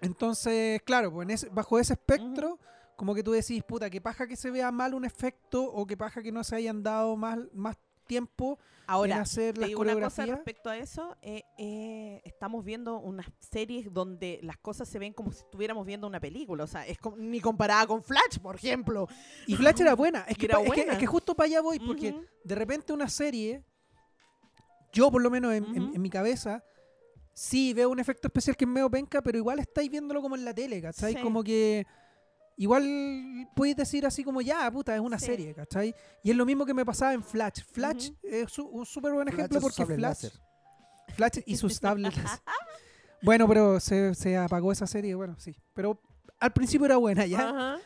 [0.00, 2.58] Entonces, claro, pues en ese- bajo ese espectro,
[2.96, 5.96] como que tú decís, puta, que paja que se vea mal un efecto o que
[5.96, 7.76] paja que no se hayan dado más, más
[8.10, 11.16] tiempo en Ahora, hacer te las digo una cosa respecto a eso.
[11.22, 16.06] eh, eh, estamos viendo unas series donde las cosas se ven como si estuviéramos viendo
[16.08, 16.64] una película.
[16.64, 19.06] O sea, es ni comparada con Flash, por ejemplo.
[19.46, 20.24] Y Flash era buena.
[20.28, 20.92] Es que, Era pa- es que- buena.
[20.94, 22.24] es que justo para allá voy, porque Ujú.
[22.42, 23.62] de repente una serie,
[24.92, 25.94] yo por lo menos en, en- Ujú.
[25.94, 26.64] en mi cabeza,
[27.32, 30.44] sí veo un efecto especial que es medio penca, pero igual estáis viéndolo como en
[30.44, 31.14] la tele, ¿cachai?
[31.14, 31.20] Sí.
[31.22, 31.86] Como que
[32.62, 35.26] igual podéis decir así como, ya, puta, es una Sí.
[35.26, 35.94] serie, ¿cachai?
[36.22, 37.62] Y es lo mismo que me pasaba en Flash.
[37.72, 40.32] Flash es un súper buen Flash ejemplo porque Flash, láser.
[41.14, 42.12] Flash y sus láser.
[43.22, 45.54] Bueno, pero se, se apagó esa serie, bueno, sí.
[45.74, 46.00] Pero
[46.38, 47.48] al principio era buena, ¿ya?
[47.50, 47.78] Ajá.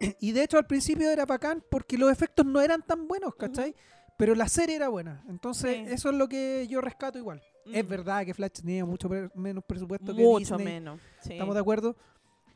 [0.20, 3.74] Y de hecho al principio era bacán porque los efectos no eran tan buenos, ¿cachai?
[4.16, 5.24] Pero la serie era buena.
[5.28, 5.92] Entonces, Sí.
[5.92, 7.42] eso es lo que yo rescato igual.
[7.66, 10.74] Es verdad que Flash tenía mucho pre- menos presupuesto que Mucho Disney.
[10.74, 11.00] menos.
[11.20, 11.32] sí.
[11.32, 11.96] Estamos de acuerdo.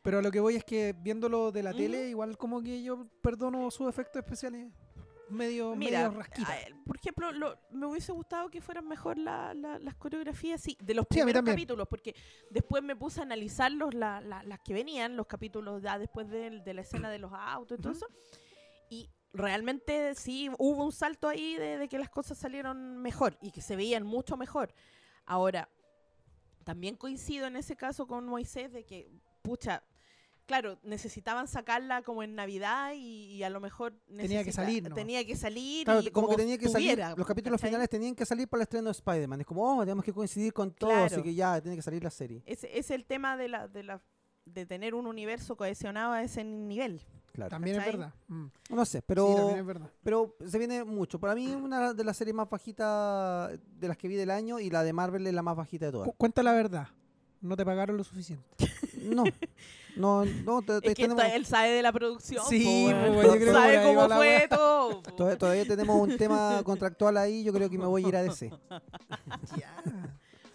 [0.03, 1.79] Pero a lo que voy es que viéndolo de la Ujú.
[1.79, 4.73] tele, igual como que yo perdono sus efectos especiales
[5.29, 6.55] medio, Mira, medio rasquita.
[6.85, 10.93] por ejemplo, lo- me hubiese gustado que fueran mejor la- la- las coreografías, sí, de
[10.95, 12.15] los Sí, primeros capítulos, porque
[12.51, 16.61] después me puse a analizarlos, la- la- las que venían, los capítulos ya después de,
[16.61, 18.07] de la escena de los autos y todo eso,
[18.91, 23.53] y realmente sí hubo un salto ahí de, de que las cosas salieron mejor y
[23.53, 24.74] que se veían mucho mejor.
[25.24, 25.69] Ahora,
[26.65, 29.09] también coincido en ese caso con Moisés de que,
[29.41, 29.83] pucha,
[30.47, 34.94] claro, necesitaban sacarla como en Navidad y, y a lo mejor Tenía que salir, ¿no?
[34.94, 37.70] Tenía que salir Claro, y como que tenía que salir, los capítulos ¿cachai?
[37.70, 39.40] finales tenían que salir para el estreno de Spider-Man.
[39.40, 41.23] Es como, oh, tenemos que coincidir con todo, así Claro.
[41.23, 42.43] que ya, tiene que salir la serie.
[42.47, 44.02] Ese es el tema de la, de la
[44.44, 47.01] de tener un universo cohesionado a ese nivel.
[47.32, 47.48] Claro.
[47.48, 48.12] también es verdad.
[48.28, 48.47] Mm.
[48.70, 49.90] No sé, Sí, pero, también es verdad.
[50.02, 51.19] pero se viene mucho.
[51.19, 54.69] Para mí, una de las series más bajitas de las que vi del año y
[54.69, 56.09] la de Marvel es la más bajita de todas.
[56.09, 56.89] Cu- cuenta la verdad.
[57.40, 58.44] No te pagaron lo suficiente.
[59.02, 59.24] No,
[59.97, 62.44] no, no, te- Es que tenemos- él sabe de la producción.
[62.48, 65.02] Sí, po, yo creo por sabe cómo la fue todo.
[65.16, 67.44] todavía, todavía tenemos un tema contractual ahí.
[67.44, 68.51] Yo creo que me voy a ir a DC.
[69.59, 69.74] ya.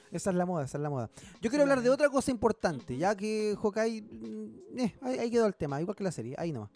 [0.09, 1.09] Esa es la moda, esa es la moda.
[1.41, 5.45] Yo quiero hablar de otra cosa importante, ya que Hawkeye, mm, eh, ahí, ahí quedó
[5.45, 6.69] el tema, igual que la serie, ahí nomás.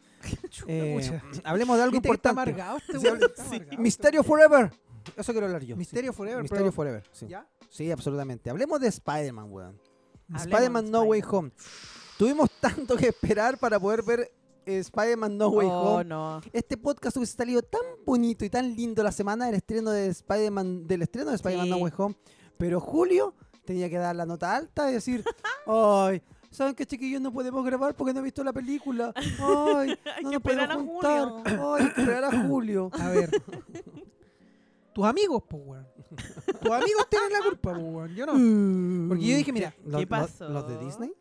[0.67, 2.61] Eh, hablemos de algo ¿Viste que está importante.
[2.61, 2.99] amargado este
[3.49, 3.77] Sí, Está.
[3.81, 4.71] Misterio Forever.
[5.15, 5.77] Eso quiero hablar yo.
[5.77, 6.17] Misterio sí.
[6.17, 7.27] Forever, Misterio pero- Forever, sí.
[7.27, 7.47] ¿Ya?
[7.69, 8.49] Sí, absolutamente.
[8.49, 9.79] Hablemos de Spider-Man, weón.
[10.35, 11.23] Spider-Man de No Way.
[11.31, 11.51] Home.
[12.21, 14.31] Tuvimos tanto que esperar para poder ver
[14.63, 16.03] Spider-Man No Way Oh, Home.
[16.05, 16.39] no.
[16.53, 20.85] Este podcast hubiese salido tan bonito y tan lindo la semana del estreno de Spider-Man,
[20.85, 21.77] del estreno de Spider-Man No.
[21.77, 22.15] Way Home.
[22.59, 23.33] Pero Julio
[23.65, 25.23] tenía que dar la nota alta y decir,
[25.65, 26.21] ay,
[26.51, 29.11] ¿saben qué chiquillos no podemos grabar porque no he visto la película?
[29.15, 31.27] Ay, Hay no que nos podemos esperar a juntar.
[31.27, 31.73] junio.
[31.73, 32.91] Ay, esperar a Julio.
[32.99, 33.31] A ver.
[34.93, 35.87] Tus amigos, pues, weón.
[36.61, 38.13] Tus amigos tienen la culpa, pues, weón.
[38.15, 39.07] Yo no.
[39.09, 40.47] Porque yo dije, mira, ¿Los- los- pasó?
[40.49, 41.11] ¿Los de Disney?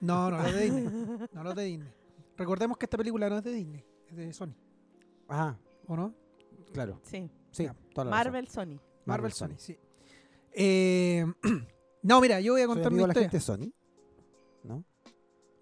[0.00, 1.28] No, no, los de Disney.
[1.32, 1.92] No los de Disney.
[2.36, 4.54] Recordemos que esta película no es de Disney, es de Sony,
[5.28, 5.56] Ah,
[5.86, 6.14] ¿o no?
[6.72, 7.00] claro.
[7.04, 7.30] Sí.
[7.50, 7.74] Sí, Ya.
[7.94, 8.24] toda la razón.
[8.32, 8.80] Marvel Sony.
[9.04, 9.54] Marvel, Sony.
[9.56, 9.78] sí.
[10.52, 11.24] Eh,
[12.02, 13.30] no, mira, yo voy a Soy contar mi de la historia.
[13.30, 13.72] gente Sony.
[14.64, 14.84] ¿No?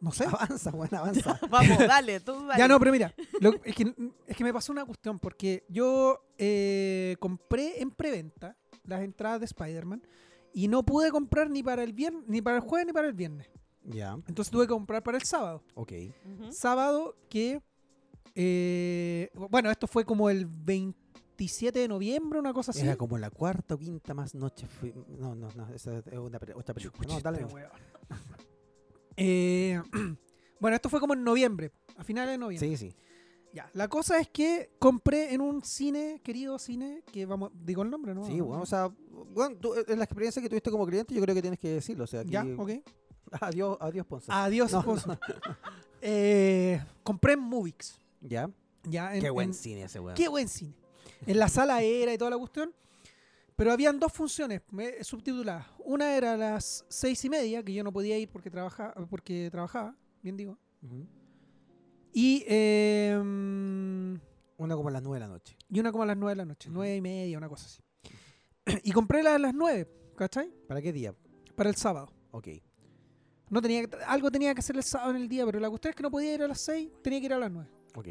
[0.01, 0.25] No sé.
[0.25, 1.39] Avanza, bueno, avanza.
[1.51, 2.59] Vamos, dale, tú dale.
[2.59, 3.95] Ya no, pero mira, lo- es, que,
[4.27, 9.47] es que me pasó una cuestión porque yo eh, compré en preventa las entradas de
[9.47, 10.03] Spider-Man
[10.55, 13.13] y no pude comprar ni para el viernes, ni para el jueves ni para el
[13.15, 13.49] viernes.
[13.85, 15.63] Ya, Entonces tuve que comprar para el sábado.
[15.75, 15.93] ok.
[16.51, 17.61] Sábado que
[18.35, 22.81] eh, bueno, esto fue como el 27 de noviembre, una cosa así.
[22.81, 24.67] Era como la cuarta o quinta más noche.
[24.67, 27.09] fui- No, no, no, esa es una, otra película.
[27.09, 27.43] No, dale.
[27.43, 27.69] Este.
[29.17, 29.79] Eh,
[30.61, 32.69] bueno, esto fue como en noviembre, a finales de noviembre.
[32.77, 32.97] Sí, sí.
[33.53, 37.91] Ya, la cosa es que compré en un cine, querido cine, que vamos, digo el
[37.91, 38.25] nombre, ¿no?
[38.25, 38.89] Sí, bueno, o sea,
[39.35, 42.05] bueno, tú, en la experiencia que tuviste como cliente, yo creo que tienes que decirlo.
[42.05, 42.71] O sea, aquí, Ya, ok.
[43.41, 44.27] Adiós, adiós, Ponce.
[44.31, 45.19] Adiós, No, sponsor.
[46.05, 48.01] Eh, compré en Movix.
[48.21, 48.51] ya.
[48.85, 50.17] Ya, en- Qué buen en- cine ese weón.
[50.17, 50.75] Qué buen cine.
[51.27, 52.75] En la sala era y toda la cuestión.
[53.55, 54.63] Pero habían dos funciones
[55.03, 55.67] subtituladas.
[55.85, 59.49] Una era a las seis y media, que yo no podía ir porque trabajaba, porque
[59.53, 60.59] trabajaba, bien digo.
[62.13, 64.15] Y, eh, mm,
[64.59, 65.57] Una como a las 9 de la noche.
[65.71, 67.83] y una como a las nueve de la noche, nueve y media, una cosa así.
[68.85, 70.51] Y compré la a las nueve, ¿cachai?
[70.67, 71.15] ¿Para qué día?
[71.55, 72.13] Para el sábado.
[72.33, 72.49] Ok.
[73.53, 75.91] No tenía que- algo tenía que hacer el sábado en el día, pero la cuestión
[75.91, 77.71] es que no podía ir a las seis, tenía que ir a las nueve.
[77.95, 78.09] Ok.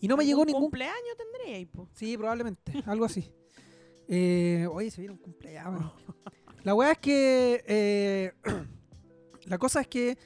[0.00, 1.88] Y no me llegó ¿Algún ningún cumpleaños tendría ahí, po?
[1.94, 3.30] Sí, probablemente, algo así.
[4.08, 5.92] Eh, oye, se viene un cumpleaños.
[6.64, 7.64] La weá es que.
[7.66, 8.32] eh,
[9.46, 10.18] la cosa es que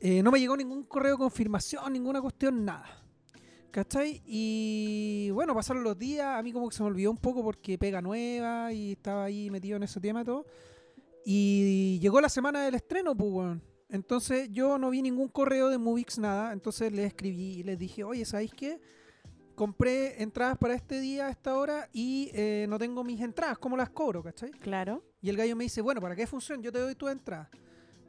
[0.00, 2.84] eh, no me llegó ningún correo de confirmación, ninguna cuestión, nada.
[3.70, 4.22] ¿Cachai?
[4.26, 7.78] Y bueno, pasaron los días, a mí como que se me olvidó un poco porque
[7.78, 10.44] pega nueva y estaba ahí metido en ese tema y todo.
[11.28, 13.62] Y llegó la semana del estreno, pues, weón.
[13.88, 16.52] Entonces yo no vi ningún correo de Movix, nada.
[16.52, 18.80] Entonces les escribí y les dije, oye, ¿sabéis qué?
[19.56, 23.74] compré entradas para este día a esta hora y eh, no tengo mis entradas, ¿cómo
[23.76, 24.50] las cobro, cachai?
[24.50, 25.02] Claro.
[25.22, 26.62] Y el gallo me dice, bueno, ¿para qué función?
[26.62, 27.50] Yo te doy tu entrada.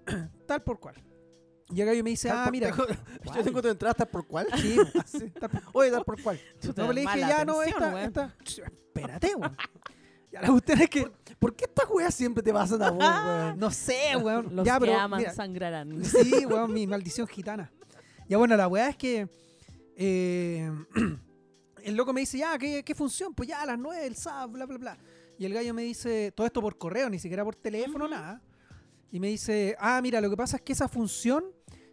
[0.46, 0.96] tal por cual.
[1.70, 2.70] Y el gallo me dice, Tal ah, por- mira.
[3.36, 4.48] Yo tengo tu entrada tal por cuál.
[4.58, 5.32] Sí, Sí.
[5.32, 6.40] tal por- Oye, tal por cuál.
[6.62, 8.36] Chuta, no, le dije, ya no, esta, esta.
[8.46, 9.56] Espérate, weón.
[10.38, 13.60] Ya la cuestión es que, ¿Por qué estas weas siempre te pasan a vos, weón?
[13.60, 14.56] no sé, weón.
[14.56, 16.04] Los ya, que pero, aman mira, sangrarán.
[16.04, 17.72] Sí, weón, mi maldición gitana.
[18.28, 19.28] Ya bueno, la weá es que
[19.96, 20.70] eh,
[21.84, 23.34] el loco me dice, ya, ¿qué, qué función?
[23.34, 24.98] Pues ya a las 9 el sábado, bla, bla, bla.
[25.38, 28.42] Y el gallo me dice, todo esto por correo, ni siquiera por teléfono, nada.
[29.12, 31.46] Y me dice, ah, mira, lo que pasa es que esa función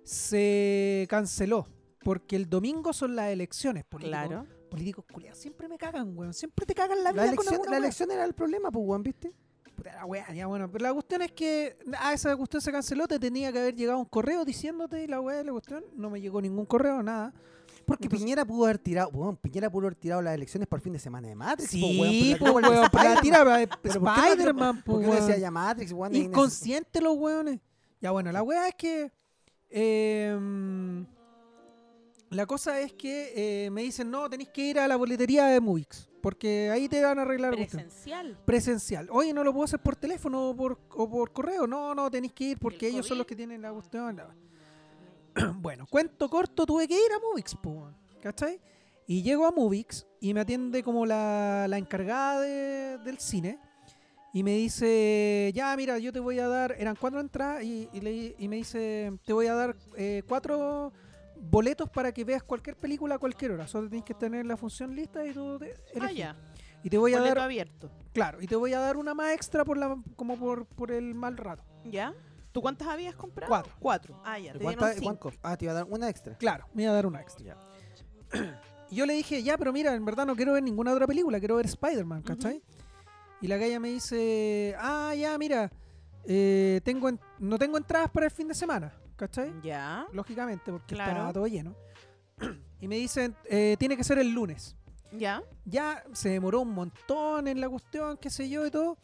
[0.02, 1.68] se canceló.
[2.00, 3.84] Porque el domingo son las elecciones.
[3.98, 4.46] Claro.
[4.74, 5.38] Políticos culiados.
[5.38, 6.34] Siempre me cagan, weón.
[6.34, 7.78] Siempre te cagan la vida La elección, la weá.
[7.78, 9.32] elección era el problema, pues, weón, ¿viste?
[9.74, 10.70] Puta la wea, ya bueno.
[10.70, 13.98] Pero la cuestión es que ah, esa cuestión se canceló, te tenía que haber llegado
[13.98, 15.84] un correo diciéndote la wea de la cuestión.
[15.96, 17.32] No me llegó ningún correo, nada.
[17.86, 20.82] Porque Entonces- Piñera pudo haber tirado, weón, Piñera pudo haber tirado las elecciones por el
[20.82, 23.44] fin de semana de Matrix, Sí, weón, pues pero la weón, para Spider-Man.
[23.68, 25.40] para Pero ¿por qué no- Spider-Man, ¿Por pues no decía weón.
[25.40, 26.14] ya Matrix, weón?
[26.14, 27.60] Inconsciente los weones.
[28.00, 29.12] Ya bueno, la wea es que.
[29.70, 31.04] eh,
[32.34, 33.32] la cosa es que
[33.66, 36.08] eh, me dicen, no, tenéis que ir a la boletería de Movix.
[36.20, 37.82] Porque ahí te van a arreglar la cuestión.
[37.82, 38.38] Presencial.
[38.46, 39.08] presencial.
[39.10, 41.66] Oye, no lo puedo hacer por teléfono o por, o por correo.
[41.66, 44.20] No, no, tenéis que ir porque ¿El ellos son los que tienen la cuestión.
[45.56, 47.56] bueno, cuento corto, tuve que ir a Movix,
[48.22, 48.60] ¿cachai?
[49.06, 53.58] Y llego a Movix y me atiende como la, la encargada de- del cine.
[54.32, 58.00] Y me dice, ya, mira, yo te voy a dar, eran cuatro entradas y, y
[58.00, 60.92] le- y me dice, te voy a dar eh, cuatro
[61.40, 63.66] boletos para que veas cualquier película a cualquier hora.
[63.66, 66.36] Solo tienes que tener la función lista y tú te, Ah, ya.
[66.82, 67.90] Y te voy a Boleto dar abierto.
[68.12, 71.14] Claro, y te voy a dar una más extra por la, como por, por el
[71.14, 71.64] mal rato.
[71.84, 72.14] ¿Ya?
[72.52, 73.48] ¿Tú cuántas habías comprado?
[73.48, 73.72] Cuatro.
[73.80, 74.22] Cuatro.
[74.24, 74.52] Ah, ya.
[74.52, 75.18] Te ¿Cuánta- dieron cinco.
[75.30, 75.40] cuánto?
[75.42, 76.36] Ah, te iba a dar una extra.
[76.36, 77.56] Claro, me iba a dar una extra.
[78.90, 81.38] Y yo le dije, ya, pero mira, en verdad no quiero ver ninguna otra película,
[81.38, 82.62] quiero ver Spider-Man, ¿cachai?
[83.40, 85.70] Y la galla me dice, ah, ya, mira,
[86.26, 89.52] eh, tengo en- no tengo entradas para el fin de semana, ¿cachai?
[89.62, 90.06] Ya.
[90.12, 91.20] Lógicamente, porque Claro.
[91.20, 91.74] está todo lleno.
[92.80, 94.76] Y me dicen, eh, tiene que ser el lunes.
[95.12, 95.42] Ya.
[95.64, 98.98] Ya se demoró un montón en la cuestión, qué sé yo y todo.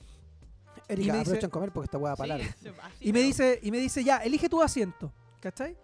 [0.88, 2.54] Erika, me dice- aprovecha en comer porque esta weá para larga.
[2.60, 2.68] Sí,
[3.00, 5.76] Y me dice, y me dice, ya, elige tu asiento, ¿cachai?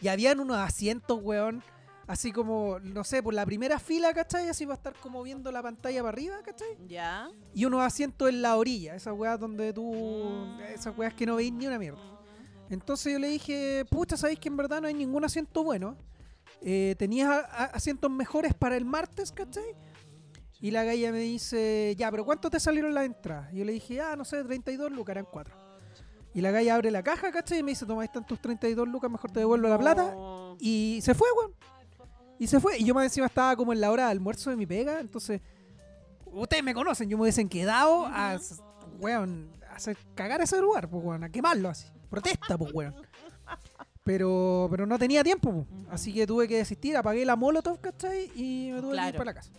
[0.00, 1.62] Y habían unos asientos, weón,
[2.06, 4.48] así como, no sé, por la primera fila, ¿cachai?
[4.48, 6.76] Así va a estar como viendo la pantalla para arriba, ¿cachai?
[6.86, 7.30] Ya.
[7.54, 10.60] Y unos asientos en la orilla, esas weas donde tú, Mm.
[10.74, 12.00] esas weas que no veis ni una mierda.
[12.70, 15.96] Entonces yo le dije, pucha, ¿sabéis que en verdad no hay ningún asiento bueno?
[16.62, 19.74] Eh, ¿Tenías asientos mejores para el martes, cachai?
[20.60, 23.52] Y la galla me dice, ya, pero ¿cuánto te salieron las entradas?
[23.52, 25.54] Y yo le dije, ah, no sé, 32 lucas, eran 4.
[26.32, 27.58] Y la galla abre la caja, ¿cachai?
[27.58, 30.14] Y me dice, toma, ahí están tus 32 lucas, mejor te devuelvo la plata.
[30.60, 31.54] Y se fue, weón.
[32.38, 32.78] Y se fue.
[32.78, 35.00] Y yo más encima estaba como en la hora de almuerzo de mi pega.
[35.00, 35.40] Entonces,
[36.26, 37.08] ustedes me conocen.
[37.08, 38.38] Yo me hubiesen quedado a,
[38.98, 41.86] weón, a hacer cagar ese lugar, pues, weón, a quemarlo así.
[42.10, 42.94] Protesta, pues, weón.
[44.02, 45.66] Pero, pero no tenía tiempo, pues.
[45.90, 46.96] Así que tuve que desistir.
[46.96, 48.30] Apagué la Molotov, ¿cachai?
[48.34, 49.50] Y me tuve que ir para la casa.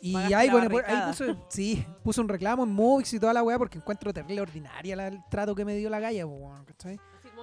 [0.00, 3.42] Y ahí, bueno, pues, ahí puse, sí, puse un reclamo en Movix y toda la
[3.44, 6.64] weá porque encuentro terrible ordinaria la- el trato que me dio la galla, pues, weón,
[6.64, 7.00] ¿cachai?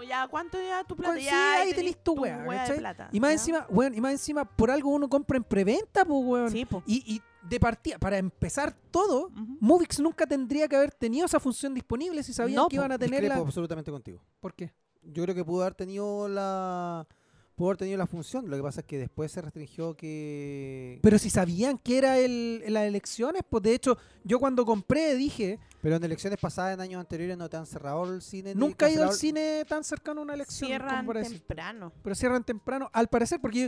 [0.07, 1.13] Ya, ¿cuánto ya tu plata?
[1.13, 2.43] Con- sí, ahí tenés tu weá,
[2.77, 3.09] plata.
[3.11, 3.33] Y más ¿ya?
[3.33, 6.51] encima, weón, y más encima, por algo uno compra en preventa, pues, weón.
[6.51, 6.81] Sí, po.
[6.85, 9.31] Y, y de partida, para empezar todo.
[9.59, 12.97] Movix nunca tendría que haber tenido esa función disponible si sabían No, que iban a
[12.97, 13.35] tenerla.
[13.35, 14.21] Absolutamente contigo.
[14.39, 14.71] ¿Por qué?
[15.01, 17.07] Yo creo que pudo haber tenido la
[17.59, 18.49] pudo haber tenido la función.
[18.49, 20.99] Lo que pasa es que después se restringió que.
[21.01, 25.59] Pero si sabían que era el, las elecciones, pues de hecho, yo cuando compré dije,
[25.81, 28.55] Pero en elecciones pasadas, en años anteriores, no te han cerrado el cine.
[28.55, 30.69] nunca he ido al cine tan cercano a una elección.
[30.69, 31.91] como Cierran temprano.
[32.01, 33.67] Pero cierran temprano, al parecer, porque yo,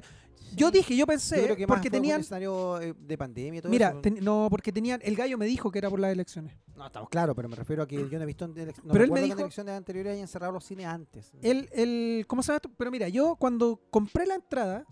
[0.55, 2.21] yo dije, yo Yo pensé, creo que más porque fue un tenían...
[2.21, 4.01] escenario eh, de pandemia y todo Mira, eso.
[4.01, 6.55] ten- no, porque tenían, el gallo me dijo que era por las elecciones.
[6.75, 8.65] No, estamos claros, pero me refiero a que yo no he visto en no Pero
[8.65, 11.31] él me recuerdo que dijo- en elecciones anteriores hayan cerrado los cines antes.
[11.41, 12.71] El, el, ¿Cómo se llama esto?
[12.75, 14.85] Pero mira, yo cuando compré la entrada,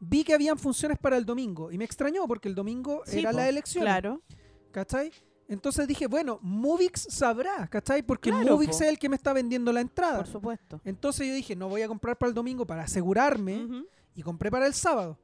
[0.00, 1.72] vi que habían funciones para el domingo.
[1.72, 3.82] Y me extrañó porque el domingo Sí, era po, la elección.
[3.84, 4.22] Claro.
[4.70, 5.10] ¿Cachai?
[5.48, 8.02] Entonces dije, bueno, Movix sabrá, ¿cachai?
[8.02, 8.84] Porque Claro, Movix po.
[8.84, 10.18] es el que me está vendiendo la entrada.
[10.18, 10.80] Por supuesto.
[10.84, 13.66] Entonces yo dije, no voy a comprar para el domingo para asegurarme.
[14.14, 15.18] Y compré para el sábado.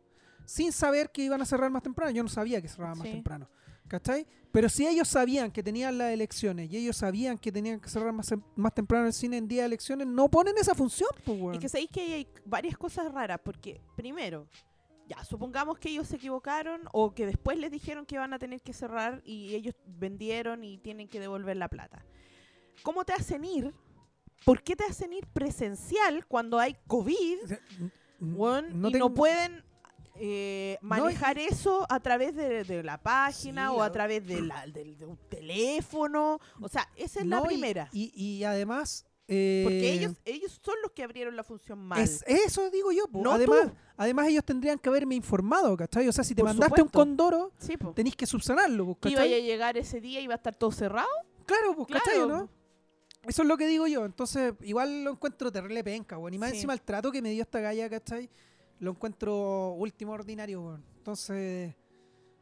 [0.46, 2.10] Sin saber que iban a cerrar más temprano.
[2.10, 3.48] Yo no sabía que cerraban más temprano.
[3.94, 4.26] ¿Cachai?
[4.50, 8.12] Pero si ellos sabían que tenían las elecciones y ellos sabían que tenían que cerrar
[8.12, 11.54] más, más temprano el cine en día de elecciones, no ponen esa función, pues.
[11.54, 14.48] Es que sabéis que hay varias cosas raras, porque primero,
[15.06, 18.62] ya, supongamos que ellos se equivocaron o que después les dijeron que iban a tener
[18.62, 22.04] que cerrar y ellos vendieron y tienen que devolver la plata.
[22.82, 23.72] ¿Cómo te hacen ir?
[24.44, 27.44] ¿Por qué te hacen ir presencial cuando hay COVID?
[27.44, 27.60] O sea,
[28.74, 29.62] no y tengo- no pueden
[30.16, 34.40] eh, No, manejar eso a través de, de la página Sí, o a través de,
[34.42, 36.38] la- del- de un teléfono.
[36.60, 37.88] O sea, esa es la no, y- primera.
[37.92, 39.04] Y, y además...
[39.28, 42.00] eh, porque ellos, ellos son los que abrieron la función mal.
[42.00, 43.06] Es, eso digo yo.
[43.08, 43.20] po.
[43.22, 43.72] No además, tú.
[43.96, 46.06] además, ellos tendrían que haberme informado, ¿cachai?
[46.08, 46.98] O sea, si te Por mandaste un supuesto.
[46.98, 49.42] condoro, Sí, tenéis que subsanarlo, que iba a ¿cachai?
[49.42, 51.08] llegar ese día y iba a estar todo cerrado.
[51.46, 52.14] Claro, pues, ¿cachai?
[52.16, 52.28] Claro.
[52.28, 52.48] ¿no?
[53.26, 54.04] Eso es lo que digo yo.
[54.04, 56.34] Entonces, igual lo encuentro terrible penca, weón.
[56.34, 56.56] Y más Sí.
[56.56, 58.28] encima el trato que me dio esta galla, ¿cachai?
[58.80, 60.84] Lo encuentro último ordinario, weón.
[60.98, 61.74] Entonces,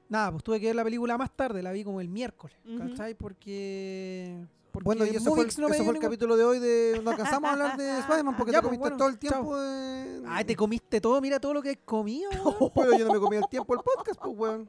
[0.09, 2.57] nada, pues tuve que ver la película más tarde, la vi como el miércoles.
[2.79, 3.15] ¿cachai?
[3.15, 4.45] Porque.
[4.73, 7.01] porque Bueno, y eso fue, el, no fue el ningún- capítulo de hoy de.
[7.05, 9.57] No alcanzamos a hablar de Spider-Man porque Ya, te pues, comiste bueno, todo el tiempo.
[9.59, 12.31] de- Ay, te comiste todo, mira todo lo que has comido.
[12.75, 14.69] Pero yo no me comí el tiempo del podcast, pues, weón.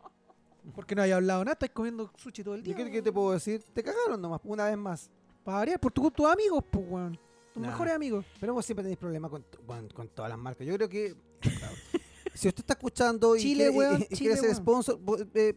[0.75, 2.75] Porque no había hablado nada, estás comiendo sushi todo el ¿Y día.
[2.75, 3.03] qué, qué weón.
[3.03, 3.63] te puedo decir?
[3.73, 5.09] Te cagaron nomás, una vez más.
[5.43, 7.19] Para variar, por tu- tus amigos, pues, weón.
[7.53, 7.69] Tus Nah.
[7.69, 8.25] mejores amigos.
[8.39, 10.65] Pero vos siempre tenéis problemas con, bueno, con todas las marcas.
[10.65, 11.15] Yo creo que.
[12.33, 14.55] si usted está escuchando y Chile, quiere, weón, y- Chile, quiere ser weón.
[14.55, 14.99] sponsor,
[15.35, 15.53] eh,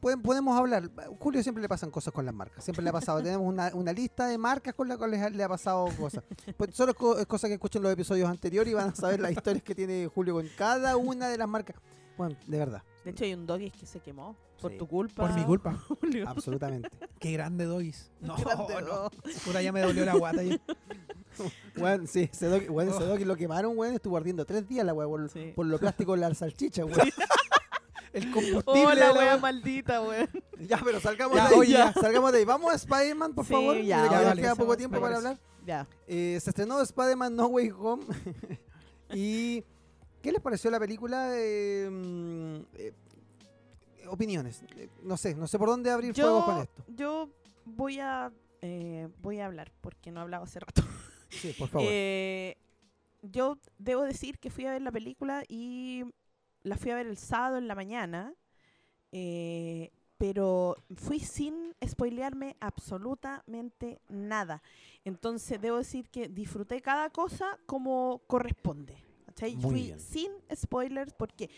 [0.00, 0.90] podemos hablar.
[1.18, 2.62] Julio siempre le pasan cosas con las marcas.
[2.62, 3.18] Siempre le ha pasado.
[3.22, 6.22] Tenemos una, una lista de marcas con las cuales le ha pasado cosas.
[6.56, 9.62] Pues solo es cosa que escuchen los episodios anteriores y van a saber las historias
[9.64, 11.76] que tiene Julio con cada una de las marcas.
[12.16, 14.78] Bueno, de verdad, De hecho, hay un doggy que se quemó por Sí.
[14.78, 15.22] tu culpa.
[15.26, 15.72] Por mi culpa.
[16.00, 16.28] Julio.
[16.28, 16.88] absolutamente.
[17.20, 18.10] Qué grande dois.
[18.20, 19.10] No, Grande no.
[19.44, 20.42] Puta, ya me dolió la guata.
[20.42, 20.58] ya.
[22.06, 25.28] Sí, ese dog, bueno, ese lo quemaron, weón, estuvo ardiendo tres días la weá por,
[25.30, 25.52] Sí.
[25.56, 27.08] por lo plástico de la salchicha, weón.
[28.12, 28.62] El combustible.
[28.66, 30.28] Oh, de la la wea maldita, weón.
[30.60, 31.60] Ya, pero salgamos Ya, de ahí.
[31.60, 31.92] oye, ya.
[31.92, 32.44] Salgamos de ahí.
[32.44, 33.76] Vamos a Spider-Man, por Sí, favor.
[33.76, 35.38] ya, que ya, nos vale, queda poco tiempo para hablar.
[35.66, 35.88] Ya.
[36.06, 38.04] Eh, se estrenó Spider-Man No Way Home.
[39.12, 39.64] y
[40.22, 41.30] ¿qué les pareció la película?
[41.34, 42.92] Eh, mm, eh,
[44.08, 44.62] opiniones.
[44.76, 46.84] Eh, no sé, no sé por dónde abrir fuego con Yo, esto.
[46.88, 47.30] yo
[47.64, 48.32] voy a
[48.62, 50.82] eh, voy a hablar porque no he hablado hace rato.
[51.30, 51.88] Sí, por favor.
[51.90, 52.56] Eh,
[53.22, 56.04] yo debo decir que fui a ver la película y
[56.62, 58.32] la fui a ver el sábado en la mañana,
[59.10, 64.62] eh, pero fui sin spoilearme absolutamente nada.
[65.04, 68.96] Entonces debo decir que disfruté cada cosa como corresponde.
[69.40, 69.98] Muy fui bien.
[70.00, 71.50] sin spoilers porque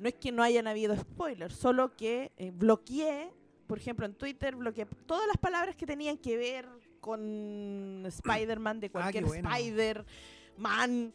[0.00, 3.30] no es que no hayan habido spoilers, solo que eh, bloqueé,
[3.66, 6.66] por ejemplo en Twitter, bloqueé todas las palabras que tenían que ver
[7.00, 9.48] con Spider-Man de Ah, cualquier bueno.
[9.54, 10.04] Spider,
[10.56, 11.12] Man,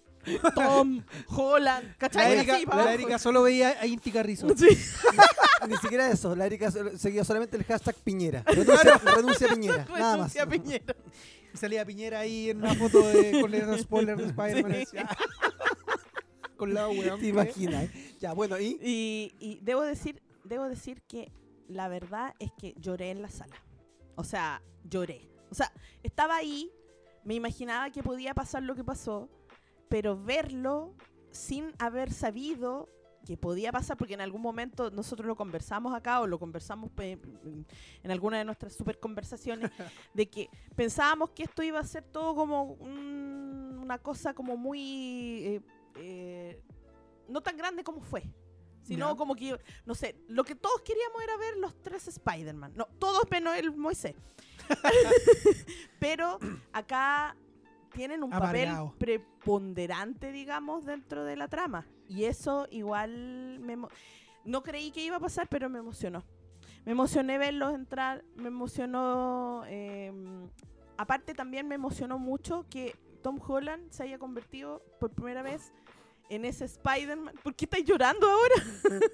[0.55, 2.33] Tom, Holland, La ¿cachai?
[2.37, 2.93] Erika, Así, pa' la.
[2.93, 4.47] Erika solo veía a Inti Carrizo.
[4.55, 4.67] Sí.
[5.67, 6.35] Ni siquiera eso.
[6.35, 8.43] La Erika seguía solamente el hashtag Piñera.
[8.45, 9.85] Renuncia, renuncia Piñera.
[9.91, 10.35] Nada más.
[10.49, 10.95] Piñera.
[11.53, 14.85] Salía Piñera ahí en una foto de, con el spoiler de Spider-Man.
[14.89, 14.97] Sí.
[16.56, 17.19] con la weón.
[17.19, 17.90] Te imaginas.
[18.19, 18.77] Ya, bueno, y.
[18.82, 21.32] Y, y debo decir, debo decir que
[21.68, 23.56] la verdad es que lloré en la sala.
[24.15, 25.30] O sea, lloré.
[25.52, 25.72] O sea,
[26.03, 26.72] estaba ahí,
[27.23, 29.30] me imaginaba que podía pasar lo que pasó,
[29.90, 30.94] pero verlo
[31.32, 32.90] sin haber sabido
[33.26, 37.65] que podía pasar, porque en algún momento nosotros lo conversamos acá o lo conversamos en
[38.11, 39.72] alguna de nuestras super conversaciones,
[40.14, 44.80] de que pensábamos que esto iba a ser todo como un- una cosa como muy...
[45.45, 45.61] eh,
[45.95, 46.61] eh,
[47.27, 48.23] no tan grande como fue,
[48.81, 52.73] sino como que, no sé, lo que todos queríamos era ver los tres Spider-Man.
[52.76, 54.15] No, todos menos el Moisés.
[55.99, 56.39] Pero
[56.72, 57.35] acá
[57.91, 58.91] tienen un Amargado.
[58.91, 61.85] papel preponderante, digamos, dentro de la trama.
[62.07, 63.77] Y eso igual me
[64.43, 66.23] no creí que iba a pasar, pero me emocionó.
[66.85, 69.63] Me emocioné verlos entrar, me emocionó...
[69.67, 70.13] eh,
[70.97, 75.73] aparte también me emocionó mucho que Tom Holland se haya convertido por primera vez
[76.30, 77.35] en ese Spider-Man.
[77.43, 78.56] ¿Por qué estáis llorando ahora?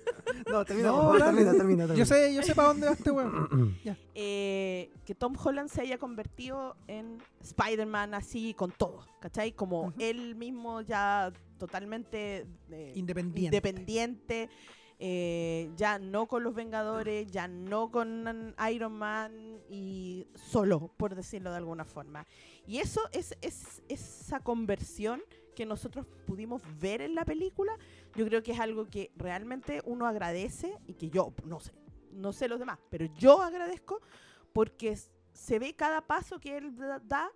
[0.50, 1.38] No, termina, No, por favor, dale.
[1.38, 1.96] termina, termina, termina.
[1.96, 3.78] Yo sé, yo sé para dónde va este weón.
[4.16, 9.54] Eh, que Tom Holland se haya convertido en Spider-Man así con todo, ¿cachai?
[9.54, 13.46] Como él mismo ya totalmente eh, Independiente.
[13.58, 14.50] independiente,
[15.00, 19.32] eh, ya no con los Vengadores, ya no con Iron Man
[19.70, 22.28] y solo, por decirlo de alguna forma.
[22.68, 25.22] Y eso es, es esa conversión
[25.56, 27.74] que nosotros pudimos ver en la película,
[28.16, 31.74] yo creo que es algo que realmente uno agradece y que yo, no sé,
[32.12, 34.00] no sé los demás, pero yo agradezco
[34.54, 34.98] porque
[35.34, 37.32] se ve cada paso que él da-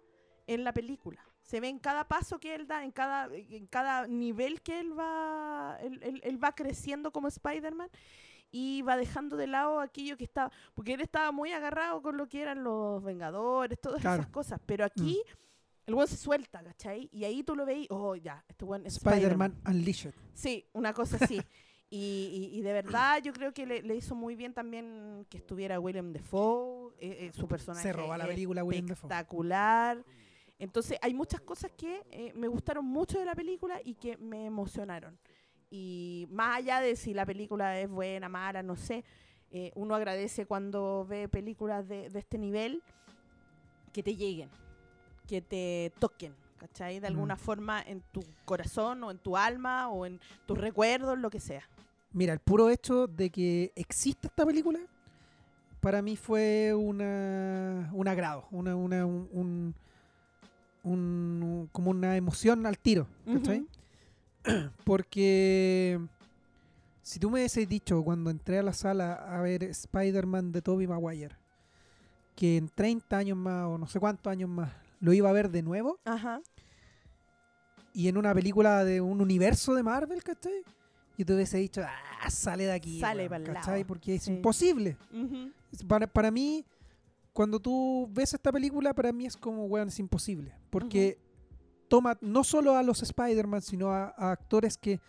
[0.48, 1.26] en la película.
[1.42, 4.98] Se ve en cada paso que él da, en cada, en cada nivel que él
[4.98, 7.90] va, él, él- él va creciendo como Spider-Man
[8.52, 12.28] y va dejando de lado aquello que estaba, porque él estaba muy agarrado con lo
[12.28, 14.22] que eran los Vengadores, todas Claro.
[14.22, 15.22] esas cosas, pero aquí
[15.86, 17.10] el buen se suelta, ¿cachai?
[17.12, 20.14] Y ahí tú lo veis, oh, ya, este buen es Spider-Man Unleashed.
[20.34, 21.40] Sí, una cosa así.
[21.90, 25.38] Y, y- y de verdad yo creo que le, le hizo muy bien también que
[25.38, 29.08] estuviera William Defoe, eh, eh, su personaje Se roba la película William Dafoe.
[29.08, 30.04] espectacular.
[30.58, 34.46] Entonces hay muchas cosas que eh, me gustaron mucho de la película y que me
[34.46, 35.18] emocionaron.
[35.70, 39.04] Y más allá de si la película es buena, mala, no sé,
[39.76, 42.82] uno agradece cuando ve películas de, de este nivel
[43.94, 44.50] que te lleguen,
[45.26, 47.00] que te toquen, ¿cachai?
[47.00, 47.40] De alguna Mm.
[47.40, 51.64] forma en tu corazón o en tu alma o en tus recuerdos, lo que sea.
[52.14, 54.80] Mira, el puro hecho de que existe esta película,
[55.82, 59.76] para mí fue una, un agrado, una, una, un, un-
[60.84, 63.60] un- como una emoción al tiro, ¿cachai?
[63.60, 63.70] Ujú.
[64.86, 66.00] Porque
[67.02, 70.88] si tú me hubieses dicho cuando entré a la sala a ver Spider-Man de Tobey
[70.88, 71.36] Maguire,
[72.36, 74.72] que en 30 años más o no sé cuántos años más
[75.06, 76.42] lo iba a ver de nuevo, Ajá.
[77.94, 80.64] y en una película de un universo de Marvel, ¿cachai?
[81.18, 83.00] Yo te hubiese dicho, ah, sale de aquí.
[83.00, 83.56] Sale weón", pa'l lado.
[83.56, 83.84] ¿cachai?
[83.86, 84.32] Porque es Sí.
[84.34, 84.98] imposible.
[85.88, 86.66] Para, para mí,
[87.32, 90.54] cuando tú ves esta película, para mí es como, weón, es imposible.
[90.70, 91.18] Porque
[91.88, 95.00] toma no solo a los Spider-Man, sino a, a actores que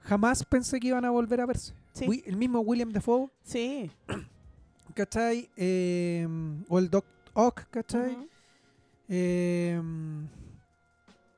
[0.00, 1.72] jamás pensé que iban a volver a verse.
[1.92, 2.22] Sí.
[2.26, 3.90] El mismo William Defoe, Sí.
[4.94, 5.48] ¿cachai?
[5.56, 6.26] Eh,
[6.68, 7.04] o el Doc
[7.34, 8.14] Ock, ¿cachai?
[8.14, 8.28] Ujú.
[9.08, 9.80] Eh,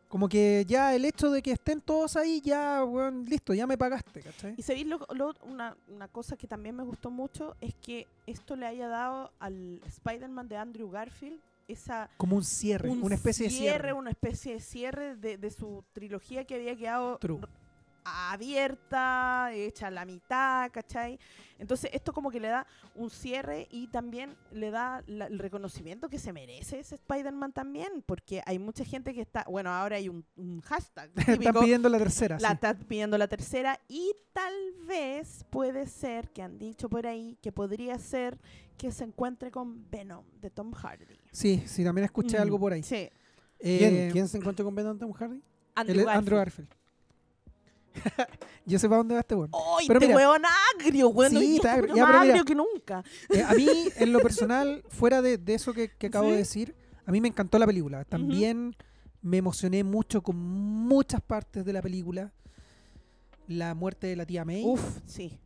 [0.08, 2.82] como que ya el hecho de que estén todos ahí, ya,
[3.26, 4.54] listo, ya me pagaste, ¿cachai?
[4.56, 8.54] Y sabéis lo, lo- una, una cosa que también me gustó mucho es que esto
[8.56, 13.46] le haya dado al Spider-Man de Andrew Garfield esa Como un cierre, un una especie
[13.48, 13.92] de cierre.
[13.92, 17.40] una especie de cierre de, de su trilogía que había quedado True.
[18.06, 21.18] Abierta, hecha a la mitad, ¿cachai?
[21.58, 26.08] Entonces esto como que le da un cierre y también le da la- el reconocimiento
[26.08, 30.08] que se merece ese Spider-Man también, porque hay mucha gente que está, bueno, ahora hay
[30.08, 32.38] un, un hashtag Están típico, pidiendo la tercera.
[32.40, 32.54] la sí.
[32.54, 34.52] está pidiendo la tercera y tal
[34.86, 38.38] vez puede ser que han dicho por ahí que podría ser
[38.76, 41.06] que se encuentre con Venom de Tom Hardy.
[41.32, 42.82] Sí, sí, también escuché Mm, algo por ahí.
[42.82, 43.08] Sí.
[43.58, 45.42] ¿Quién, Eh, ¿Quién se encuentra con Venom Tom Hardy?
[45.74, 46.68] Andrew el- Andrew Garfield.
[48.66, 49.50] Yo sé para dónde va este weón.
[49.78, 50.42] ¡Ay, Pero este mira- hueón
[50.78, 51.30] agrio, weón!
[51.32, 51.94] Sí, está este agrio.
[51.94, 52.32] weón Ya, más mira.
[52.34, 53.04] agrio que nunca.
[53.30, 56.32] Eh, a mí, en lo personal, fuera de, de eso que, que acabo ¿Sí?
[56.32, 56.74] de decir,
[57.04, 58.04] a mí me encantó la película.
[58.04, 58.74] También
[59.22, 62.32] me emocioné mucho con muchas partes de la película.
[63.48, 65.38] La muerte de la tía May Uf, sí.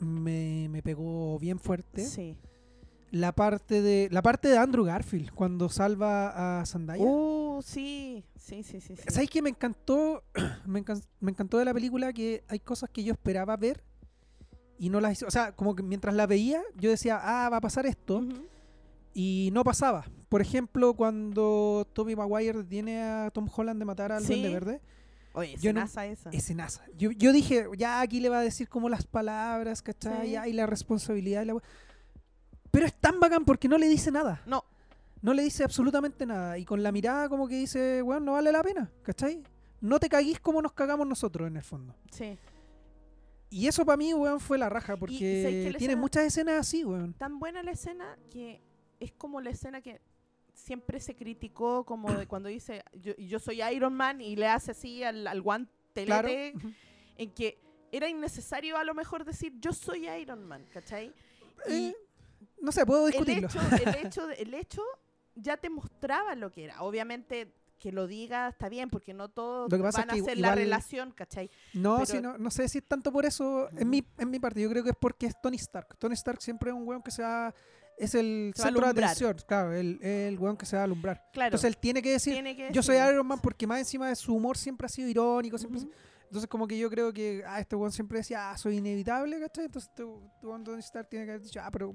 [0.00, 2.04] me, me pegó bien fuerte.
[2.06, 2.36] Sí.
[3.10, 7.02] La parte de la parte de Andrew Garfield cuando salva a Zendaya.
[7.02, 8.24] Uh, sí.
[8.36, 8.96] Sí, sí, sí.
[8.96, 9.02] sí.
[9.08, 10.22] ¿Sabes qué me encantó?
[10.66, 13.82] me, encan- me encantó de la película que hay cosas que yo esperaba ver
[14.78, 15.24] y no las hice.
[15.26, 18.18] O sea, como que mientras la veía, yo decía, ah, va a pasar esto.
[18.18, 18.46] Ujú.
[19.14, 20.04] Y no pasaba.
[20.28, 24.42] Por ejemplo, cuando Tobey Maguire detiene a Tom Holland de matar al Sí.
[24.42, 24.80] Verde,
[25.32, 26.30] Oye, Yo no- escenaza esa.
[26.30, 26.82] escenaza.
[26.96, 30.26] Yo, yo dije, ya aquí le va a decir como las palabras, ¿cachai?
[30.26, 30.32] Sí.
[30.32, 31.42] Ya, y la responsabilidad.
[31.42, 31.54] y la
[32.70, 34.42] Pero es tan bacán porque no le dice nada.
[34.46, 34.64] No.
[35.22, 36.58] No le dice absolutamente nada.
[36.58, 39.42] Y con la mirada como que dice, bueno, no vale la pena, ¿cachai?
[39.80, 41.94] No te caguís como nos cagamos nosotros en el fondo.
[42.10, 42.38] Sí.
[43.50, 47.14] Y eso para mí, weón, fue la raja ¿sabes porque tiene muchas escenas así, weón.
[47.14, 48.60] tan buena la escena que
[49.00, 50.00] es como la escena que
[50.52, 54.72] siempre se criticó como de cuando dice yo, yo soy Iron Man y le hace
[54.72, 56.74] así al, al guantelete Claro.
[57.16, 57.58] en que
[57.90, 61.12] era innecesario a lo mejor decir yo soy Iron Man, ¿cachai?
[61.68, 61.96] Y Eh,
[62.60, 63.48] no sé, puedo el discutirlo.
[63.48, 64.82] hecho, el, hecho, el hecho
[65.34, 66.82] ya te mostraba lo que era.
[66.82, 71.48] Obviamente que lo diga está bien porque no todos van a hacer la relación, ¿cachai?
[71.74, 74.40] No, Pero- sí, no, no sé si es tanto por eso en mi, en mi
[74.40, 74.60] parte.
[74.60, 75.96] Yo creo que es porque es Tony Stark.
[75.96, 77.54] Tony Stark siempre es un weón que se va.
[77.96, 79.36] Es el Se centro de atención.
[79.46, 81.24] Claro, el, el weón que se va a alumbrar.
[81.32, 81.48] Claro.
[81.48, 82.96] Entonces él tiene que decir: tiene que Yo soy.
[82.96, 85.56] Iron Man porque más encima de su humor siempre ha sido irónico.
[85.58, 85.90] Siempre Ujú.
[86.24, 89.64] Entonces como que yo creo que ah, este weón siempre decía, ah, soy inevitable, ¿cachai?
[89.66, 90.04] Entonces este
[90.42, 91.94] weón Tony Stark tiene que haber dicho, ah, pero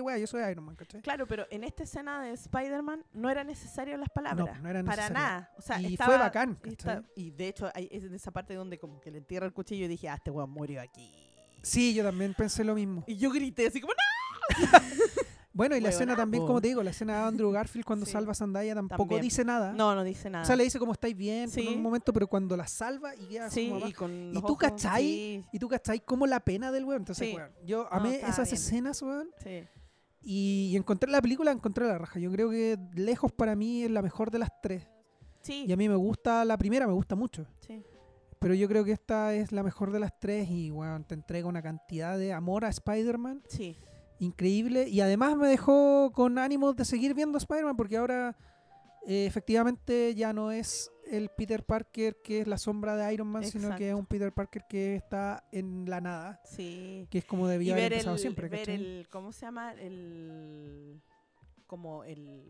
[0.00, 1.02] weá, yo soy Iron Man, ¿cachai?
[1.02, 4.60] Claro, pero en esta escena de Spider-Man no eran necesarias las palabras.
[4.62, 5.50] no eran para nada.
[5.58, 8.54] O sea, y estaba- fue bacán, está- y de hecho, hay, es en esa parte
[8.54, 11.12] donde como que le entierra el cuchillo y dije, ah, este weón murió aquí.
[11.62, 13.04] Sí, yo también pensé lo mismo.
[13.06, 13.98] Y yo grité así como, ¡no!
[15.54, 16.46] Bueno, y la escena también, po.
[16.46, 18.12] como te digo, la escena de Andrew Garfield cuando Sí.
[18.12, 19.20] salva a Zendaya tampoco También.
[19.22, 19.74] dice nada.
[19.74, 20.44] No, no dice nada.
[20.44, 21.68] O sea, le dice como estáis bien por Sí.
[21.68, 24.54] un momento, pero cuando la salva y queda sí, como y con ¿Y los tú
[24.54, 25.44] ojos- cachai?
[25.52, 27.02] Y tú cachai como la pena del weón.
[27.02, 28.62] Entonces, weón, yo No, amé estaba esas bien.
[28.62, 29.28] escenas, weón.
[29.42, 29.68] sí.
[30.22, 32.18] Y, y encontré la película, encontré la raja.
[32.20, 34.88] Yo creo que lejos para mí es la mejor de las tres.
[35.40, 37.46] Sí, Y a mí me gusta la primera, me gusta mucho.
[37.60, 37.82] sí.
[38.38, 41.46] Pero yo creo que esta es la mejor de las tres y, weón, te entrega
[41.46, 43.76] una cantidad de amor a Spider-Man sí.
[44.18, 44.88] increíble.
[44.88, 48.36] Y además me dejó con ánimos de seguir viendo a Spider-Man porque ahora
[49.06, 53.44] eh, efectivamente ya no es el Peter Parker que es la sombra de Iron Man,
[53.44, 57.06] sino que es un Peter Parker que está en la nada, Sí.
[57.10, 58.48] que es como debía haber empezado el, siempre.
[58.48, 58.74] ver ¿cachai?
[58.74, 59.72] el, ¿cómo se llama?
[59.74, 61.00] El,
[61.66, 62.42] como el,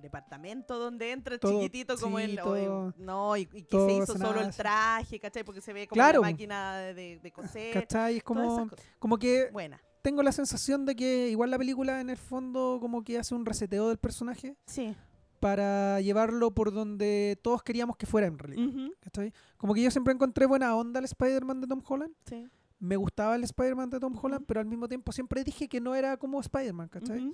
[0.00, 4.06] departamento donde entra Todo, chiquitito, como sí, el, todo- no, y, y que se hizo
[4.16, 5.44] solo nada, el traje, ¿cachai?
[5.44, 6.22] Porque se ve como Claro.
[6.22, 7.74] la máquina de, coser.
[7.74, 8.16] ¿Cachai?
[8.16, 9.78] Es como, como que Buena.
[10.00, 13.44] tengo la sensación de que igual la película en el fondo como que hace un
[13.44, 14.96] reseteo del personaje Sí.
[15.40, 18.72] Para llevarlo por donde todos queríamos que fuera en realidad.
[19.00, 19.32] ¿cachai?
[19.56, 22.14] Como que yo siempre encontré buena onda al Spider-Man de Tom Holland.
[22.28, 22.46] sí.
[22.82, 25.94] Me gustaba el Spider-Man de Tom Holland, pero al mismo tiempo siempre dije que no
[25.94, 27.30] era como Spider-Man, ¿cachai?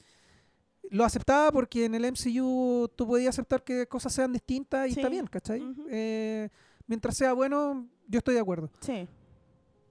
[0.91, 5.09] Lo aceptaba porque en el MCU tú podías aceptar que cosas sean distintas y está
[5.09, 5.63] bien, ¿cachai?
[5.89, 6.49] Eh,
[6.89, 8.71] mientras sea bueno, yo estoy de acuerdo.
[8.81, 9.07] Sí.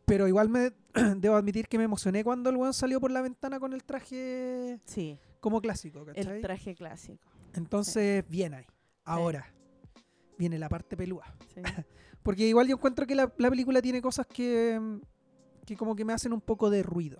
[0.05, 0.73] Pero igual me
[1.17, 4.79] debo admitir que me emocioné cuando el weón salió por la ventana con el traje
[4.83, 5.17] Sí.
[5.39, 6.35] como clásico, ¿cachai?
[6.35, 7.29] El traje clásico.
[7.55, 8.65] Entonces, bien ahí.
[9.03, 9.51] Ahora,
[10.37, 11.25] viene la parte pelúa.
[11.53, 11.61] Sí.
[12.23, 14.79] Porque igual yo encuentro que la, la película tiene cosas que,
[15.65, 17.17] que como que me hacen un poco de ruido.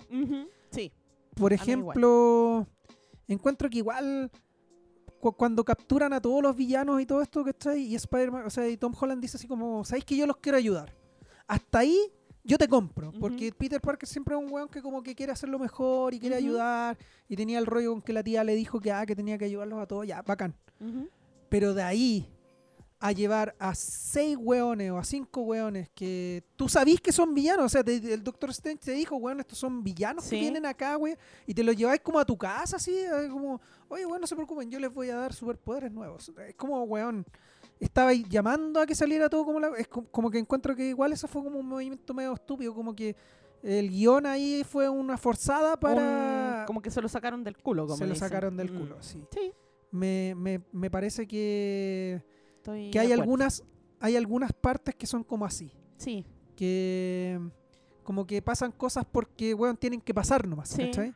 [0.71, 0.91] Sí.
[1.35, 2.67] Por ejemplo,
[3.27, 4.31] encuentro que igual
[5.19, 7.81] cu- cuando capturan a todos los villanos y todo esto, ¿cachai?
[7.83, 10.57] Y Spider-Man, o sea, y Tom Holland dice así como, ¿sabéis que yo los quiero
[10.57, 10.95] ayudar?
[11.47, 11.99] Hasta ahí
[12.45, 13.51] yo te compro, porque.
[13.51, 16.97] Peter Parker siempre es un weón que como que quiere hacerlo mejor y quiere ayudar,
[17.27, 19.45] y tenía el rollo con que la tía le dijo que, ah, que tenía que
[19.45, 20.53] ayudarlos a todos, ya, bacán.
[21.49, 22.29] Pero de ahí
[22.99, 27.65] a llevar a seis weones o a cinco weones que tú sabís que son villanos.
[27.65, 30.97] O sea, te- el Doctor Strange te dijo, weón, estos son villanos que vienen acá,
[30.97, 31.17] weón.
[31.45, 32.97] Y te los lleváis como a tu casa, así.
[32.97, 36.31] eh, Como, oye, weón, no se preocupen, yo les voy a dar superpoderes nuevos.
[36.47, 37.25] Es como, weón,
[37.79, 39.69] estabais llamando a que saliera todo como la...
[39.77, 42.73] Es co- como que encuentro que igual eso fue como un movimiento medio estúpido.
[42.73, 43.15] Como que
[43.63, 46.59] el guion ahí fue una forzada para...
[46.61, 47.83] un- como que se lo sacaron del culo.
[47.85, 48.27] Como se lo dicen.
[48.27, 48.79] sacaron del Mm.
[48.79, 49.23] culo, sí.
[49.31, 49.51] Sí.
[49.91, 52.21] Me, me, me parece que
[52.57, 53.21] Estoy que hay acuerdo.
[53.23, 53.63] algunas
[54.01, 56.25] hay algunas partes que son como así Sí.
[56.55, 57.39] que
[58.03, 60.83] como que pasan cosas porque bueno tienen que pasar nomás Sí.
[60.85, 61.13] ¿cachai?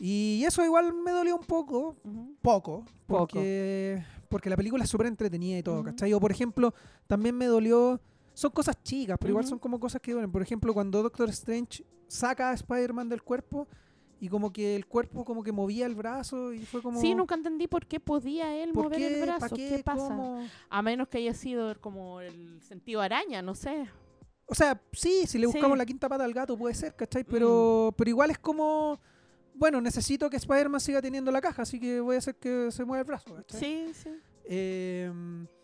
[0.00, 2.36] y eso igual me dolió un poco Ujú.
[2.40, 5.84] poco porque porque la película es súper entretenida y todo Ujú.
[5.84, 6.12] ¿cachai?
[6.12, 6.74] o por ejemplo
[7.06, 8.00] también me dolió
[8.34, 11.84] son cosas chicas pero igual son como cosas que duelen por ejemplo cuando Doctor Strange
[12.06, 13.66] saca a Spider-Man del cuerpo
[14.20, 17.34] y como que el cuerpo como que movía el brazo y fue como Sí, nunca
[17.36, 19.06] entendí por qué podía él ¿por mover qué?
[19.22, 19.54] el ¿Pa brazo.
[19.56, 19.68] qué?
[19.76, 20.08] ¿Qué, pasa?
[20.08, 20.44] ¿Cómo?
[20.70, 23.86] A menos que haya sido como el sentido araña, no sé.
[24.46, 25.74] O sea, sí, si le buscamos Sí.
[25.74, 25.78] Mm.
[25.78, 27.22] la quinta pata al gato puede ser, ¿cachai?
[27.22, 28.98] Pero, pero igual es como,
[29.58, 32.84] bueno, necesito que Spider-Man siga teniendo la caja, así que voy a hacer que se
[32.84, 33.36] mueva el brazo.
[33.48, 34.10] Sí, sí.
[34.44, 35.10] Eh,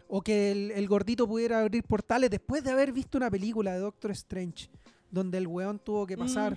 [0.08, 3.78] o que el, el gordito pudiera abrir portales después de haber visto una película de
[3.78, 4.68] Doctor Strange,
[5.10, 6.56] donde el weón tuvo que pasar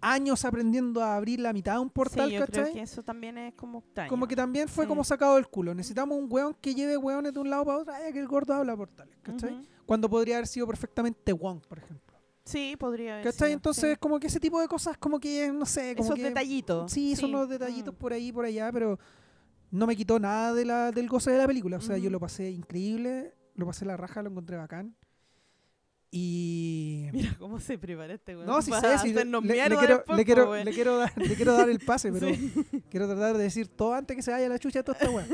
[0.00, 2.72] años aprendiendo a abrir la mitad de un portal, sí, yo creo ¿cachai?
[2.72, 4.08] que eso también es como extraño.
[4.08, 4.88] Como que también fue Sí.
[4.88, 5.74] como sacado del culo.
[5.74, 8.54] Necesitamos un weón que lleve weones de un lado para otro, ay, que el gordo
[8.54, 9.60] habla portales, ¿cachai?
[9.84, 12.07] Cuando podría haber sido perfectamente Wong, por ejemplo.
[12.48, 13.48] Sí, podría haber ¿Cachai?
[13.48, 13.96] sido, Entonces, sí.
[14.00, 16.22] como que ese tipo de cosas, como que, no sé, como Esos que...
[16.24, 16.90] detallitos.
[16.90, 17.98] Sí, son unos detallitos Mm.
[17.98, 18.98] por ahí, por allá, pero
[19.70, 21.76] no me quitó nada de la, del goce de la película.
[21.76, 24.96] O sea, yo lo pasé increíble, lo pasé la raja, lo encontré bacán.
[26.10, 27.08] Y...
[27.12, 28.46] Mira cómo se prepara este weón.
[28.46, 30.64] No, sí sé, sí, le, le- quiero, después, le, quiero, weón.
[30.64, 32.52] le, quiero dar, le quiero dar el pase, pero Sí.
[32.90, 35.26] quiero tratar de decir todo antes que se vaya la chucha toda esta weá.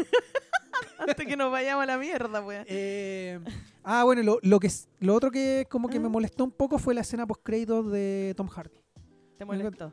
[0.98, 2.64] Antes que nos vayamos a la mierda, weón.
[2.66, 3.38] Eh,
[3.84, 6.78] ah, bueno, lo, lo, que, es- lo otro que como que me molestó un poco
[6.78, 8.80] fue la escena post-créditos de Tom Hardy.
[9.38, 9.92] Te molestó.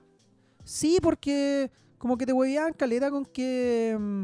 [0.63, 4.23] Sí, porque como que te huevían caleta con que mm,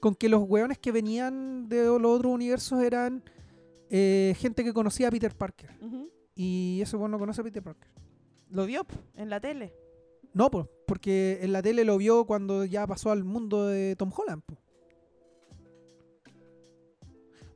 [0.00, 3.22] con que los hueones que venían de los otros universos eran
[3.90, 5.70] eh, gente que conocía a Peter Parker.
[6.34, 7.90] Y ese weón no conoce a Peter Parker.
[8.50, 9.74] Lo vio en la tele.
[10.32, 14.10] No, pues, porque en la tele lo vio cuando ya pasó al mundo de Tom
[14.16, 14.42] Holland.
[14.46, 14.56] po.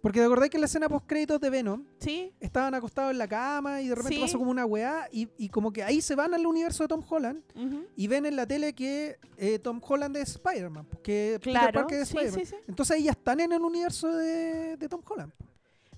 [0.04, 3.18] Porque te acordás que en la escena post créditos de Venom Sí, estaban acostados en
[3.18, 4.20] la cama y de repente Sí.
[4.20, 7.02] pasó como una weá y, y como que ahí se van al universo de Tom
[7.08, 7.42] Holland
[7.96, 11.72] y ven en la tele que eh, Tom Holland es Spider-Man, que Peter claro.
[11.80, 12.46] Parker es Sí, Spider-Man.
[12.46, 12.54] sí.
[12.68, 15.32] Entonces ahí ya están en el universo de, de Tom Holland.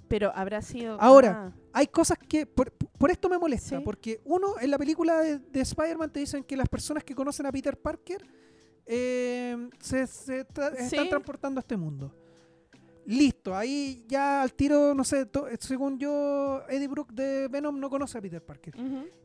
[0.08, 0.96] Pero habrá sido.
[1.00, 3.82] Ahora, ah, Hay cosas que, por, por esto me molesta, Sí.
[3.84, 7.44] porque uno, en la película de, de Spider-Man te dicen que las personas que conocen
[7.46, 8.24] a Peter Parker
[8.86, 12.14] eh, se, se tra- están transportando a este mundo.
[13.06, 17.88] Listo, ahí ya al tiro, no sé, to- según yo, Eddie Brooke de Venom no
[17.88, 18.74] conoce a Peter Parker.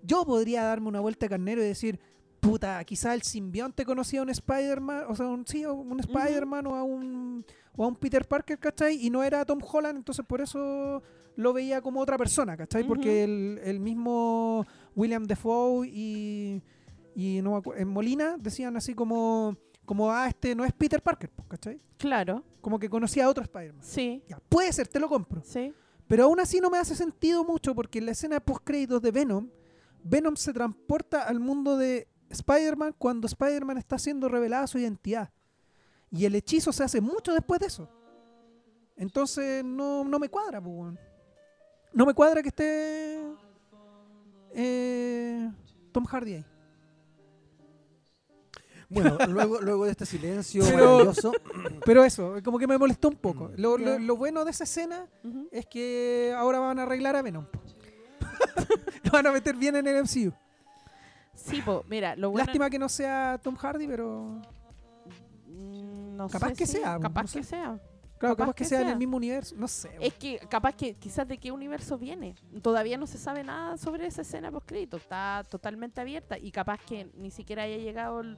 [0.03, 1.99] Yo podría darme una vuelta de carnero y decir,
[2.39, 6.75] puta, quizá el simbionte conocía a un Spider-Man, o sea, un, sí, un Spider-Man o,
[6.75, 7.43] a un,
[7.75, 9.03] o a un Peter Parker, ¿cachai?
[9.03, 11.01] Y no era Tom Holland, entonces por eso
[11.35, 12.83] lo veía como otra persona, ¿cachai?
[12.87, 16.61] Porque el, el mismo William Defoe y,
[17.15, 19.55] y no en Molina decían así como,
[19.85, 21.81] como, ah, este no es Peter Parker, pues, ¿cachai?
[21.97, 23.83] Claro, Como que conocía a otro Spider-Man.
[23.83, 25.41] sí, Ya, puede ser, te lo compro.
[25.43, 25.73] sí.
[26.07, 29.11] Pero aún así no me hace sentido mucho porque en la escena post créditos de
[29.11, 29.49] Venom,
[30.03, 35.29] Venom se transporta al mundo de Spider-Man cuando Spider-Man está siendo revelada su identidad.
[36.09, 37.87] Y el hechizo se hace mucho después de eso.
[38.97, 40.95] Entonces no, no me cuadra, pues.
[41.93, 43.21] No me cuadra que esté
[44.53, 45.49] eh,
[45.93, 46.45] Tom Hardy ahí.
[48.93, 51.31] Bueno, luego, luego de este silencio Pero- maravilloso,
[51.85, 53.51] Pero eso, como que me molestó un poco.
[53.55, 55.07] Lo, lo- bueno de esa escena
[55.51, 57.45] es que ahora van a arreglar a Venom.
[59.03, 60.33] lo van a meter bien en el MCU.
[61.33, 62.45] Sí, po, mira, lo bueno.
[62.45, 64.41] Lástima que no sea Tom Hardy, pero.
[65.47, 67.37] Mm, no Capaz sé que sea, Capaz no sé.
[67.39, 67.79] que sea.
[68.19, 68.93] Claro, Capaz capaz que que sea en sea.
[68.93, 69.55] el mismo universo.
[69.57, 69.89] No sé.
[69.99, 72.35] Es que capaz que quizás de qué universo viene.
[72.61, 74.97] Todavía no se sabe nada sobre esa escena post crédito.
[74.97, 78.37] Está totalmente abierta y capaz que ni siquiera haya llegado el-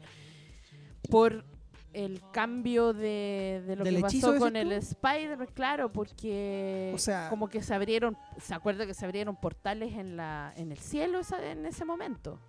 [1.09, 1.45] por
[1.93, 4.71] el cambio de, de lo ¿Del que pasó con el?
[4.71, 9.93] Spider, claro, porque O sea- como que se abrieron, se acuerda que se abrieron portales
[9.93, 12.39] en la en el cielo esa- en ese momento.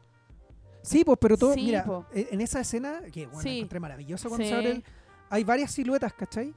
[0.82, 1.55] Sí, pues, pero todo.
[1.55, 2.06] Sí, mira, po.
[2.12, 3.59] e- en esa escena, que bueno, Sí.
[3.59, 4.51] encontré maravillosa cuando Sí.
[4.51, 4.85] se abre el-
[5.31, 6.55] Hay varias siluetas, ¿cachai?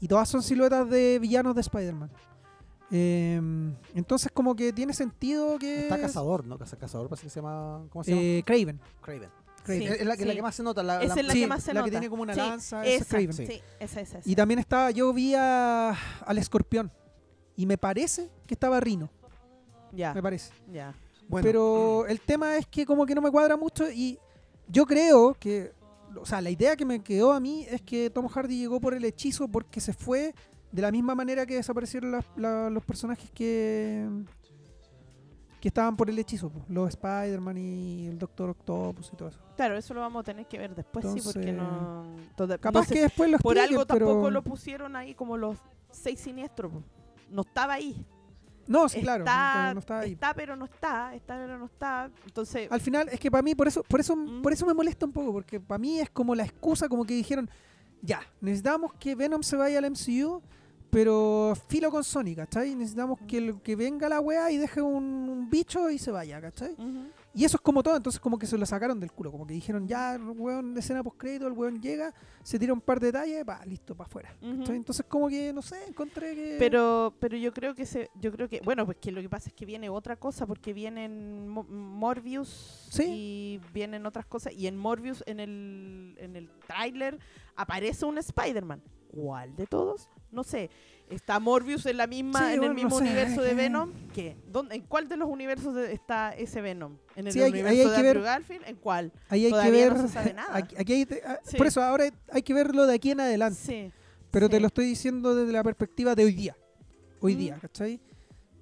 [0.00, 2.10] Y todas son siluetas de villanos de Spider-Man.
[2.90, 3.40] Eh,
[3.94, 5.82] entonces, como que tiene sentido que.
[5.82, 6.58] está es, Cazador, ¿no?
[6.58, 7.86] Caza- Cazador parece que se llama...
[7.90, 8.22] ¿Cómo se llama?
[8.22, 8.80] eh, Craven.
[9.00, 9.30] Craven.
[9.76, 9.82] Craven.
[9.82, 10.36] Sí, es la, que- la sí.
[10.36, 10.82] que más se nota.
[10.82, 11.90] La, es la Sí, que más se la que nota.
[11.90, 13.32] tiene como una Sí, lanza, esa es Craven.
[13.32, 13.62] sí, Sí.
[13.80, 14.20] esa es esa.
[14.28, 14.90] Y también estaba.
[14.90, 15.90] Yo vi a-
[16.24, 16.90] al escorpión.
[17.56, 19.10] Y me parece que estaba Rino.
[19.92, 20.52] ya, Me parece.
[20.72, 20.94] ya.
[21.28, 24.18] Bueno, Pero el tema es que como que no me cuadra mucho y
[24.68, 25.72] yo creo que,
[26.20, 28.94] o sea, la idea que me quedó a mí es que Tom Hardy llegó por
[28.94, 30.34] el hechizo porque se fue
[30.72, 34.06] de la misma manera que desaparecieron la- los personajes que
[35.60, 39.40] que estaban por el hechizo, pues, los Spider-Man y el Doctor Octopus y todo eso.
[39.56, 42.06] Claro, eso lo vamos a tener que ver después, sí, porque Entonces, no...
[42.36, 45.14] toda- Capaz no sé que después los por expliquen, algo tampoco pero- lo pusieron ahí
[45.14, 45.58] como los
[45.90, 46.72] seis siniestros.
[46.72, 46.82] po.
[47.30, 48.06] No estaba ahí.
[48.66, 50.12] No, sí, claro, está, no, no estaba ahí.
[50.12, 51.14] está, pero no está.
[51.14, 52.10] Está, pero no está.
[52.26, 54.42] Entonces, Al final es que para mí por eso por eso Mm.
[54.42, 57.14] por eso me molesta un poco porque para mí es como la excusa como que
[57.14, 57.48] dijeron
[58.02, 60.42] ya necesitamos que Venom se vaya al MCU
[60.90, 62.74] pero filo con Sony ¿cachai?
[62.74, 66.40] necesitamos que, el- que venga la weá y deje un, un bicho y se vaya
[66.40, 66.74] ¿cachai?
[67.34, 69.52] y eso es como todo entonces como que se lo sacaron del culo como que
[69.54, 73.44] dijeron ya weón escena post crédito el weón llega se tira un par de detalles
[73.46, 74.34] va listo para afuera.
[74.40, 74.76] ¿cachai?
[74.76, 78.48] entonces como que no sé encontré que pero, pero yo creo que se, yo creo
[78.48, 81.64] que, bueno, pues que lo que pasa es que viene otra cosa porque vienen Mo-
[81.64, 83.04] Morbius Sí.
[83.06, 87.18] y vienen otras cosas y en Morbius en el en el tráiler
[87.54, 88.82] aparece un Spider-Man.
[89.10, 90.08] ¿Cuál de todos?
[90.30, 90.70] No sé.
[91.08, 93.92] Está Morbius en la misma Sí, en el mismo no sé, universo de Venom.
[94.12, 94.36] ¿Qué?
[94.46, 96.98] ¿Dónde, ¿En cuál de los universos de- está ese Venom?
[97.16, 98.64] ¿En el Sí, hay- universo hay de Andrew ver- Garfield?
[98.66, 99.12] ¿En cuál?
[99.30, 100.54] ahí hay que ver no se sabe nada.
[100.54, 101.56] aquí- aquí hay- ah, Sí.
[101.56, 103.92] por eso ahora hay que verlo de aquí en adelante Sí.
[104.30, 106.54] Pero te lo estoy diciendo desde la perspectiva de hoy día.
[107.20, 107.38] Hoy Mm.
[107.38, 107.98] día, ¿cachai?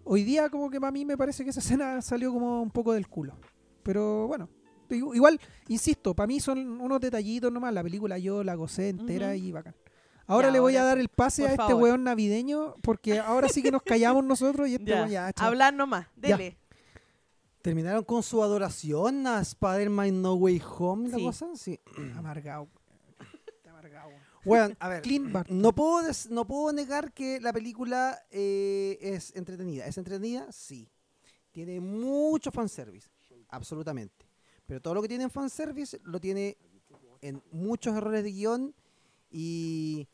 [0.04, 2.92] Hoy día como que para mí me parece que esa escena salió como un poco
[2.92, 3.36] del culo.
[3.82, 4.48] Pero bueno,
[4.88, 7.74] igu- igual, insisto, para mí son unos detallitos nomás.
[7.74, 9.74] La película yo la gocé entera y bacán.
[10.26, 11.82] Ahora Ya, le voy a dar el pase a este favor.
[11.82, 15.06] weón navideño porque ahora sí que nos callamos nosotros y este Ya.
[15.06, 15.32] ya.
[15.36, 16.06] Hablar nomás.
[16.16, 16.36] Ya.
[16.36, 16.58] Dele.
[17.62, 21.08] ¿Terminaron con su adoración a Spider-Man No Way Home?
[21.08, 21.22] La Sí.
[21.24, 21.46] cosa?
[21.56, 21.80] Sí.
[22.16, 22.68] Amargado.
[23.56, 24.10] Está amargado.
[24.44, 25.02] Bueno, a ver,
[25.50, 29.86] no puedo, des- no puedo negar que la película eh, es entretenida.
[29.86, 30.50] ¿Es entretenida?
[30.52, 30.88] Sí.
[31.50, 33.08] Tiene mucho fanservice,
[33.48, 34.26] absolutamente.
[34.66, 36.56] Pero todo lo que tiene en fanservice lo tiene
[37.22, 38.74] en muchos errores de guion
[39.30, 40.06] y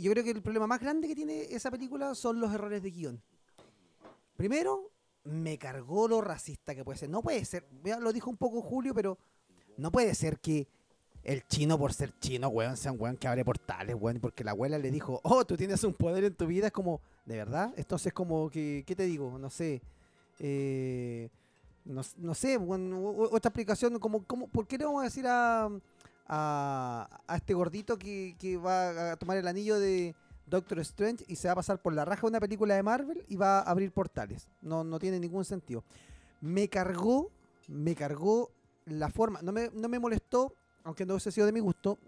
[0.00, 2.90] yo creo que el problema más grande que tiene esa película son los errores de
[2.90, 3.22] guion.
[4.36, 4.90] Primero,
[5.24, 7.10] me cargó lo racista que puede ser.
[7.10, 7.66] No puede ser,
[8.00, 9.18] lo dijo un poco Julio, pero
[9.76, 10.66] no puede ser que
[11.22, 14.52] el chino por ser chino, weón, sea un weón que abre portales, weón, porque la
[14.52, 17.72] abuela le dijo, oh, tú tienes un poder en tu vida, es como, ¿de verdad?
[17.76, 19.38] Entonces como que, ¿qué te digo?
[19.38, 19.82] No sé,
[20.38, 21.28] eh,
[21.84, 22.02] no,
[22.34, 25.68] sé, otra explicación, como, como, ¿por qué le vamos a decir a,
[26.32, 30.14] a, a este gordito que, que va a tomar el anillo de
[30.46, 33.24] Doctor Strange y se va a pasar por la raja de una película de Marvel
[33.28, 34.48] y va a abrir portales?
[34.62, 35.82] No, no tiene ningún sentido.
[36.40, 37.30] Me cargó,
[37.66, 38.52] me cargó
[38.84, 40.54] la forma, no me, no me molestó,
[40.84, 41.98] aunque no hubiese sido de mi gusto,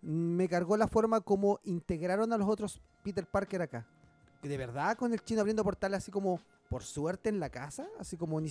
[0.00, 3.86] me cargó la forma como integraron a los otros Peter Parker acá.
[4.42, 6.40] De verdad, con el chino abriendo portales así como
[6.70, 8.50] por suerte en la casa, así como ni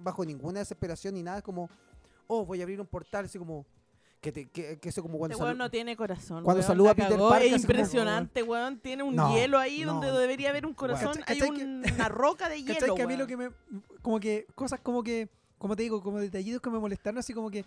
[0.00, 1.70] bajo ninguna desesperación ni nada, como,
[2.26, 3.64] oh, voy a abrir un portal, así como,
[4.20, 5.34] que, te, que, que eso como cuando...
[5.34, 6.44] Este weón no tiene corazón.
[6.44, 7.28] cuando weón, saluda a Peter cagó.
[7.30, 8.78] Parker, Es así como, impresionante, weón.
[8.80, 9.94] Tiene un No, hielo ahí no.
[9.94, 11.14] donde debería haber un corazón.
[11.16, 11.64] ¿Cachai- Hay que-
[11.94, 12.94] una roca de hielo.
[12.94, 13.28] que a mí lo weón.
[13.28, 13.50] que me.
[14.02, 14.46] Como que.
[14.54, 15.28] Cosas como que.
[15.58, 17.64] Como te digo, como detallitos que me molestaron, así como que.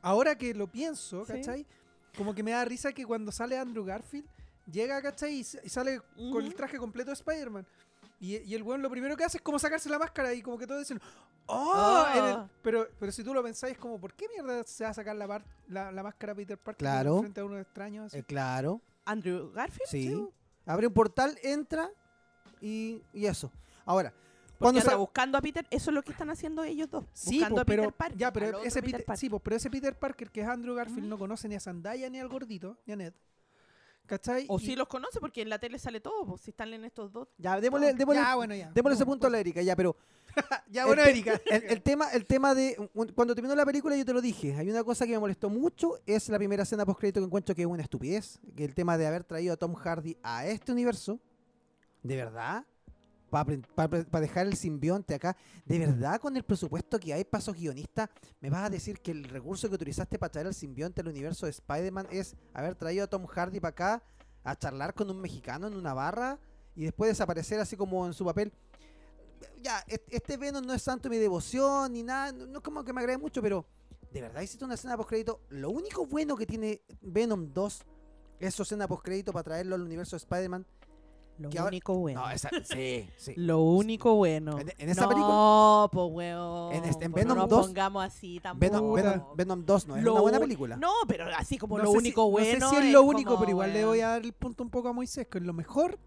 [0.00, 1.32] Ahora que lo pienso, Sí.
[1.32, 1.66] ¿cachai?
[2.16, 4.26] Como que me da risa que cuando sale Andrew Garfield,
[4.70, 5.34] llega, ¿cachai?
[5.36, 6.00] Y, s- y sale
[6.32, 7.66] con el traje completo de Spider-Man.
[8.22, 10.56] Y, y el weón lo primero que hace es como sacarse la máscara y como
[10.56, 11.00] que todos dicen,
[11.46, 11.72] ¡Oh!
[12.06, 12.44] Ah.
[12.44, 15.16] el- pero, pero si tú lo pensáis, como, ¿por qué mierda se va a sacar
[15.16, 17.18] la, par- la, la máscara Peter Parker Claro.
[17.18, 18.06] frente a unos extraños?
[18.06, 18.18] así?
[18.18, 19.88] Eh, claro, Andrew Garfield.
[19.88, 20.28] sí.
[20.64, 21.90] Abre un portal, entra
[22.60, 23.50] y, y eso.
[23.84, 27.04] Ahora, Porque cuando sa- buscando a Peter, eso es lo que están haciendo ellos dos.
[27.12, 28.18] Sí, buscando po, a Peter pero, Parker.
[28.18, 29.18] ya, pero ese Peter Peter, Parker.
[29.20, 32.08] sí, po, pero ese Peter Parker que es Andrew Garfield no conoce ni a Zendaya
[32.08, 33.14] ni al gordito, ni a Ned.
[34.06, 34.46] ¿Cachai?
[34.48, 36.84] O Y- sí los conoce porque en la tele sale todo, pues, si están en
[36.84, 37.28] estos dos.
[37.38, 38.70] ya, démosle, démosle, ya, bueno, ya.
[38.72, 39.96] démosle ese punto a pues, la Erika, ya, pero
[40.68, 41.40] Ya, bueno, el, Erika.
[41.46, 42.76] El, el tema, el tema de.
[42.94, 44.54] un- Cuando terminó la película, yo te lo dije.
[44.56, 47.62] Hay una cosa que me molestó mucho: es la primera escena post-crédito que encuentro que
[47.62, 48.40] es una estupidez.
[48.56, 51.20] Que el tema de haber traído a Tom Hardy a este universo.
[52.02, 52.64] ¿De verdad?
[53.32, 55.34] Para dejar el simbionte acá.
[55.64, 58.10] ¿De verdad, con el presupuesto que hay, pasos guionistas,
[58.40, 61.46] me vas a decir que el recurso que utilizaste para traer el simbionte al universo
[61.46, 64.02] de Spider-Man es haber traído a Tom Hardy para acá
[64.44, 66.38] a charlar con un mexicano en una barra
[66.76, 68.52] y después desaparecer así como en su papel?
[69.62, 72.84] ya, est- este Venom no es santo de mi devoción ni nada, no es como
[72.84, 73.64] que me agrade mucho, pero
[74.12, 75.40] de verdad hiciste una escena post crédito.
[75.48, 77.82] Lo único bueno que tiene Venom 2
[78.40, 80.66] es su escena post crédito para traerlo al universo de Spider-Man.
[81.38, 82.20] Lo Que ahora- único bueno.
[82.20, 83.32] No, esa, sí, sí.
[83.36, 84.58] Lo único bueno.
[84.58, 86.72] En- en esa no, película- pues weón.
[86.74, 88.60] En este- en Venom no nos 2, pongamos así tampoco.
[88.70, 90.76] Venom, Venom, Venom 2 no es Lo una buena película.
[90.76, 92.58] No, pero así como No lo único si, bueno.
[92.60, 94.62] No sé si es lo único, como, pero igual le voy a dar el punto
[94.62, 95.98] un poco a Moisés, que lo mejor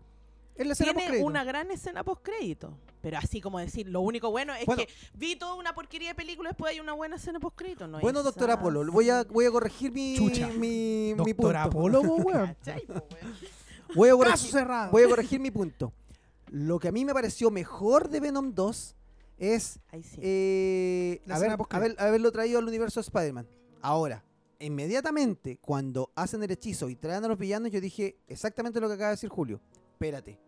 [0.56, 1.27] es la escena Tiene postcrédito.
[1.27, 2.77] una gran escena post crédito.
[3.02, 4.84] Pero así como decir, lo único bueno es Bueno.
[4.84, 7.88] que vi toda una porquería de película, después hay una buena escena post crédito.
[7.88, 10.47] No bueno, es doctor Apolo, voy a, voy a corregir mi, Chucha.
[10.47, 11.57] mi, mi Doctor punto.
[11.60, 12.56] Apolo, po, weón.
[13.94, 14.91] Voy a corregir, cerrado.
[14.91, 15.94] voy a corregir mi punto.
[16.49, 18.95] Lo que a mí me pareció mejor de Venom 2
[19.38, 20.20] es sí.
[20.22, 23.48] eh, haber- haber- haberlo traído al universo de Spider-Man.
[23.82, 24.24] Ahora,
[24.60, 28.94] inmediatamente cuando hacen el hechizo y traen a los villanos, yo dije exactamente lo que
[28.94, 29.60] acaba de decir Julio.
[29.94, 30.40] Espérate.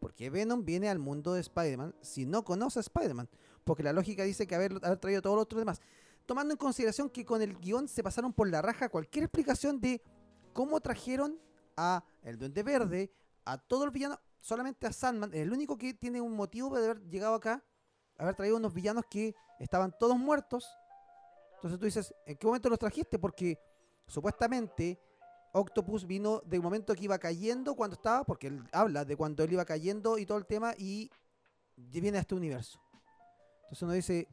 [0.00, 3.28] Porque Venom viene al mundo de Spider-Man si no conoce a Spider-Man.
[3.64, 5.80] Porque la lógica dice que haber, haber traído a todos los otros demás.
[6.26, 10.00] Tomando en consideración que con el guion se pasaron por la raja cualquier explicación de
[10.52, 11.38] cómo trajeron
[11.78, 13.12] a el Duende Verde,
[13.44, 17.08] a todos los villanos, solamente a Sandman, el único que tiene un motivo de haber
[17.08, 17.64] llegado acá,
[18.18, 20.68] haber traído unos villanos que estaban todos muertos.
[21.54, 23.18] Entonces tú dices, ¿en qué momento los trajiste?
[23.18, 23.58] Porque
[24.06, 25.00] supuestamente
[25.52, 29.52] Octopus vino del momento que iba cayendo cuando estaba, porque él habla de cuando él
[29.52, 31.10] iba cayendo y todo el tema, y
[31.76, 32.80] viene a este universo.
[33.62, 34.28] Entonces uno dice,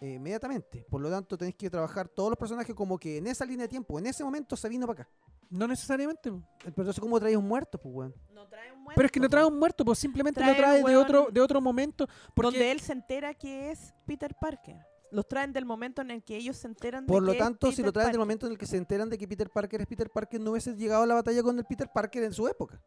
[0.00, 3.44] eh, inmediatamente, por lo tanto tenéis que trabajar todos los personajes como que en esa
[3.44, 5.10] línea de tiempo, en ese momento se vino para acá.
[5.50, 6.30] No necesariamente.
[6.30, 6.42] po.
[6.58, 8.14] Pero entonces, ¿cómo traéis un muerto, pues, weón?
[8.32, 10.56] No trae un muerto, Pero es que no trae un muerto, pues simplemente Trae lo
[10.56, 12.06] trae de otro, de otro momento.
[12.34, 14.76] Porque Donde él se entera que es Peter Parker.
[15.10, 17.44] Los traen del momento en el que ellos se enteran Por de lo que es
[17.44, 19.50] tanto, si Peter lo traen del momento en el que se enteran de que Peter
[19.50, 22.32] Parker es Peter Parker, no hubiese llegado a la batalla con el Peter Parker en
[22.32, 22.80] su época.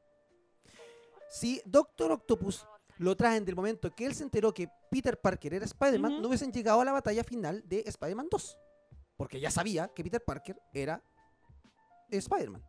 [1.29, 2.65] Si Doctor Octopus
[2.97, 6.53] lo traen del momento que él se enteró que Peter Parker era Spider-Man, no hubiesen
[6.53, 8.57] llegado a la batalla final de Spider-Man 2.
[9.17, 11.03] Porque ya sabía que Peter Parker era
[12.09, 12.63] Spider-Man.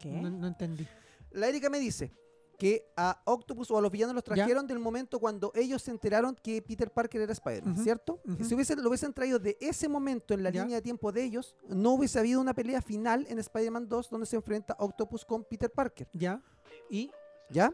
[0.00, 0.10] ¿Qué?
[0.12, 0.86] no, no entendí.
[1.30, 2.12] La Erika me dice
[2.58, 4.34] que a Octopus o a los villanos los Ya.
[4.34, 8.20] trajeron del momento cuando ellos se enteraron que Peter Parker era Spider-Man, ¿cierto?
[8.26, 8.44] ujú.
[8.44, 10.62] Si hubiesen, lo hubiesen traído de ese momento en la Ya.
[10.62, 14.26] línea de tiempo de ellos, no hubiese habido una pelea final en Spider-Man 2 donde
[14.26, 16.40] se enfrenta Octopus con Peter Parker, ¿Ya?
[16.88, 17.10] ¿Y?
[17.50, 17.70] ¿ya?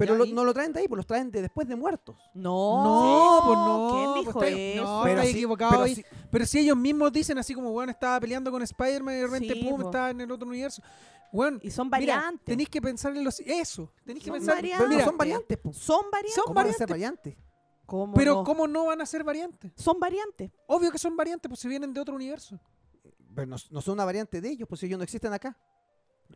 [0.00, 2.16] Pero no lo traen de ahí, pues los traen de después de muertos.
[2.34, 4.82] No, No, pues no, ¿Quién pues está- eso?
[4.84, 5.94] no, pero está sí- equivocado pero ahí.
[5.94, 9.26] sí- Pero si ellos mismos dicen así como, bueno, estaba peleando con Spider-Man y de
[9.26, 9.86] repente, Sí, pum, po.
[9.88, 10.82] estaba en el otro universo.
[11.32, 12.44] Bueno, Y son mira, variantes.
[12.44, 13.38] tenéis que pensar en los...
[13.40, 14.56] Eso, tenéis que Son pensar...
[14.56, 14.78] variantes.
[14.78, 15.58] pero no Mira, son variantes.
[15.76, 16.34] Son variantes.
[16.34, 17.36] Son ¿Cómo van a ser variantes?
[17.86, 18.44] ¿Cómo pero no?
[18.44, 19.72] ¿cómo no van a ser variantes?
[19.76, 20.50] Son variantes.
[20.66, 22.58] Obvio que son variantes, pues si vienen de otro universo.
[23.34, 25.56] pero no, no son una variante de ellos, pues ellos no existen acá.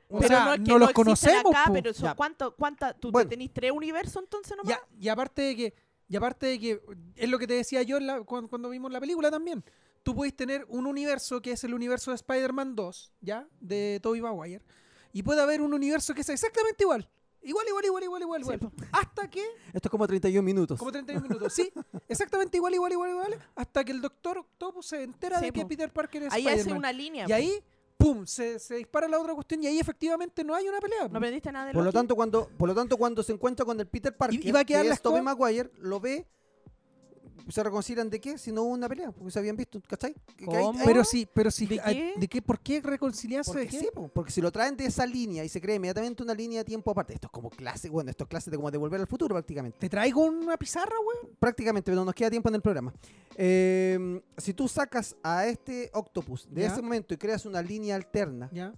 [0.09, 1.93] O pero sea, no, es que no los conocemos, acá, pero.
[2.17, 3.29] ¿cuánto, cuánta, ¿Tú Bueno.
[3.29, 4.79] te tenés tres universos entonces nomás?
[4.99, 5.75] Y aparte de que,
[6.09, 6.81] y aparte de que
[7.17, 9.65] es lo que te decía yo en la- cuando, cuando vimos la película también.
[10.03, 13.49] Tú puedes tener un universo que es el universo de Spider-Man 2, ¿ya?
[13.61, 14.63] De Tobey Maguire.
[15.15, 17.09] Y puede haber un universo que sea exactamente igual.
[17.41, 18.61] Igual, igual, igual, igual, igual, igual.
[18.93, 19.43] Hasta que,
[19.73, 20.79] Esto es como 31 minutos.
[20.79, 21.71] como 31 minutos, sí,
[22.09, 25.61] exactamente igual, igual, igual, igual, hasta que el Doctor Octopus se entera Sí, de que
[25.63, 25.69] po.
[25.69, 27.25] Peter Parker es Ahí hace una línea.
[27.25, 27.35] Y po.
[27.35, 27.53] ahí,
[27.97, 31.09] pum, se, se dispara la otra cuestión y ahí efectivamente no hay una pelea.
[31.09, 33.79] ¿No aprendiste nada de Por lo tanto, cuando, por lo tanto, cuando se encuentra con
[33.81, 36.27] el Peter Parker, y va a quedar que la es Maguire, lo ve,
[37.49, 40.15] se reconcilian de qué, si no hubo una pelea, porque se habían visto, ¿cachai?
[40.85, 41.67] Pero sí, pero sí.
[41.67, 42.21] ¿De ay, qué?
[42.21, 42.43] ¿De qué?
[42.43, 43.51] ¿Por qué reconciliarse?
[43.51, 43.79] porque ¿De qué?
[43.81, 46.59] sí, po, porque si lo traen de esa línea y se crea inmediatamente una línea
[46.61, 49.01] de tiempo aparte, esto es como clase, bueno, esto es clase de como de volver
[49.01, 49.79] al futuro prácticamente.
[49.79, 51.35] ¿Te traigo una pizarra, weón?
[51.39, 52.93] Prácticamente, pero nos queda tiempo en el programa.
[53.37, 56.69] Eh, si tú sacas a este Octopus de Ya.
[56.69, 58.73] ese momento y creas una línea alterna Ya.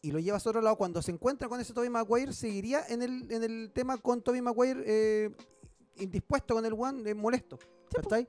[0.00, 3.02] y lo llevas a otro lado, cuando se encuentra con ese Tobey Maguire, seguiría en
[3.02, 5.30] el, en el tema con Tobey Maguire eh,
[5.96, 7.58] indispuesto con el One, eh, molesto.
[7.58, 7.96] Sí.
[8.02, 8.26] ¿cachai?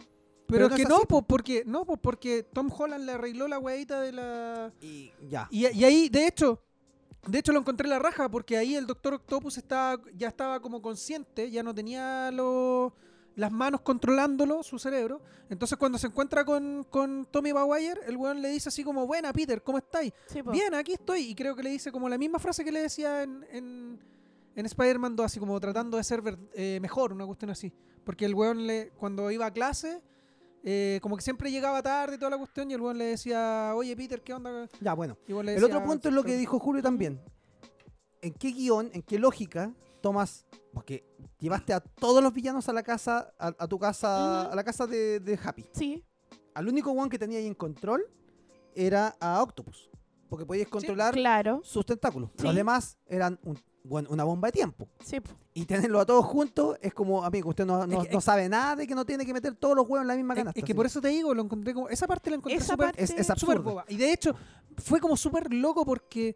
[0.47, 4.01] Pero, Pero que no, po, porque no, po, porque Tom Holland le arregló la weadita
[4.01, 5.47] de la Y ya.
[5.49, 6.61] y, y ahí de hecho
[7.27, 10.59] de hecho lo encontré en la raja porque ahí el Doctor Octopus estaba ya estaba
[10.59, 12.93] como consciente, ya no tenía lo-
[13.35, 15.19] las manos controlándolo, su cerebro.
[15.49, 19.33] Entonces cuando se encuentra con, con Tommy Maguire, el weón le dice así como, buena
[19.33, 20.13] Peter, ¿cómo estáis?
[20.27, 20.41] Sí.
[20.43, 21.21] Bien, aquí estoy.
[21.31, 23.99] Y creo que le dice como la misma frase que le decía en, en,
[24.55, 27.71] en Spider-Man 2, así como tratando de ser ver- eh, mejor, una cuestión así.
[28.03, 30.01] Porque el weón le, cuando iba a clase,
[30.63, 33.73] eh, como que siempre llegaba tarde y toda la cuestión, y el weón le decía,
[33.75, 34.67] oye Peter, ¿qué onda?
[34.79, 35.17] Ya, bueno.
[35.27, 37.21] Y el decía, otro punto es lo que "Pero- dijo Julio también.
[38.21, 40.45] ¿En qué guion, en qué lógica tomas?
[40.73, 41.05] Porque
[41.39, 44.87] llevaste a todos los villanos a la casa, a, a tu casa, a la casa
[44.87, 45.65] de, de Happy.
[45.73, 46.03] Sí.
[46.53, 48.03] Al único one que tenía ahí en control
[48.73, 49.89] era a Octopus.
[50.29, 51.61] Porque podías controlar Claro.
[51.63, 52.31] sus tentáculos.
[52.37, 52.43] Sí.
[52.45, 53.59] Los demás eran un-
[53.89, 54.87] una bomba de tiempo.
[55.03, 55.17] Sí.
[55.53, 58.49] Y tenerlo a todos juntos es como, amigo, usted no, no- Es que- no sabe
[58.49, 60.59] nada de que no tiene que meter todos los huevos en la misma canasta.
[60.59, 61.87] es que por eso te digo, lo encontré como.
[61.89, 63.85] Esa parte la encontré súper es, es boba.
[63.87, 64.35] Y de hecho,
[64.77, 66.35] fue como súper loco porque.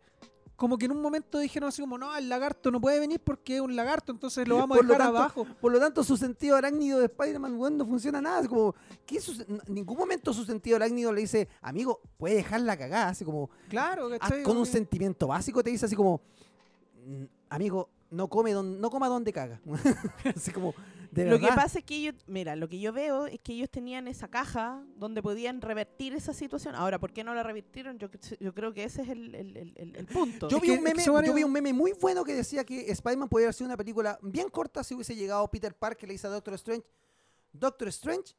[0.55, 3.55] Como que en un momento dijeron así como, no, el lagarto no puede venir porque
[3.55, 5.47] es un lagarto, entonces lo vamos a Por dejar tanto, abajo.
[5.61, 8.41] Por lo tanto, su sentido arácnido de Spider-Man no funciona nada.
[8.41, 12.59] Es como, ¿qué su- en ningún momento su sentido arácnido le dice, amigo, puede dejar
[12.59, 13.07] la cagada.
[13.07, 14.43] Así como, Claro, ah, ¿cachai?
[14.43, 16.19] con un que- sentimiento básico te dice así como,
[17.05, 19.61] "Mm, amigo, no come don, no coma donde caga.
[20.35, 20.73] así como,
[21.11, 23.69] de Lo que pasa es que ellos, mira, lo que yo veo es que ellos
[23.69, 26.75] tenían esa caja donde podían revertir esa situación.
[26.75, 27.97] Ahora, ¿por qué no la revirtieron?
[27.97, 28.09] Yo,
[28.39, 30.47] yo creo que ese es el, el- el- punto.
[30.49, 33.47] Yo vi, un meme, yo vi un meme muy bueno que decía que Spider-Man podría
[33.47, 36.53] haber sido una película bien corta si hubiese llegado Peter Parker le dice a Doctor
[36.55, 36.85] Strange,
[37.51, 38.35] Doctor Strange,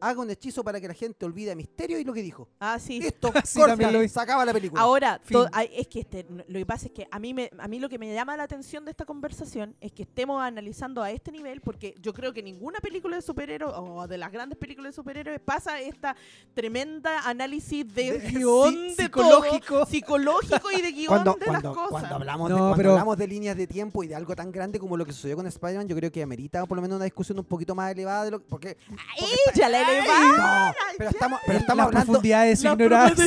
[0.00, 2.48] haga un hechizo para que la gente olvide a Misterio y lo que dijo.
[2.60, 3.00] ah, sí.
[3.00, 4.08] Listo, Sí, lo vi.
[4.08, 4.80] se acaba la película.
[4.80, 5.20] Ahora,
[5.52, 7.88] ay, es que este, lo que pasa es que a mí, me, a mí lo
[7.88, 11.60] que me llama la atención de esta conversación es que estemos analizando a este nivel,
[11.60, 15.40] porque yo creo que ninguna película de superhéroes o de las grandes películas de superhéroes
[15.40, 16.16] pasa esta
[16.54, 19.74] tremenda análisis de, De- guion sí, de psicológico.
[19.74, 21.90] todo, psicológico y de guion cuando, de cuando, las cosas.
[21.90, 24.50] cuando hablamos, No, de, cuando pero- hablamos de líneas de tiempo y de algo tan
[24.52, 27.04] grande como lo que sucedió con Spider-Man, yo creo que amerita por lo menos una
[27.04, 28.76] discusión un poquito más elevada de lo porque,
[29.18, 29.80] porque ¡Ella la
[30.36, 33.18] no, pero estamos, pero estamos Las hablando, profundidades ignoradas.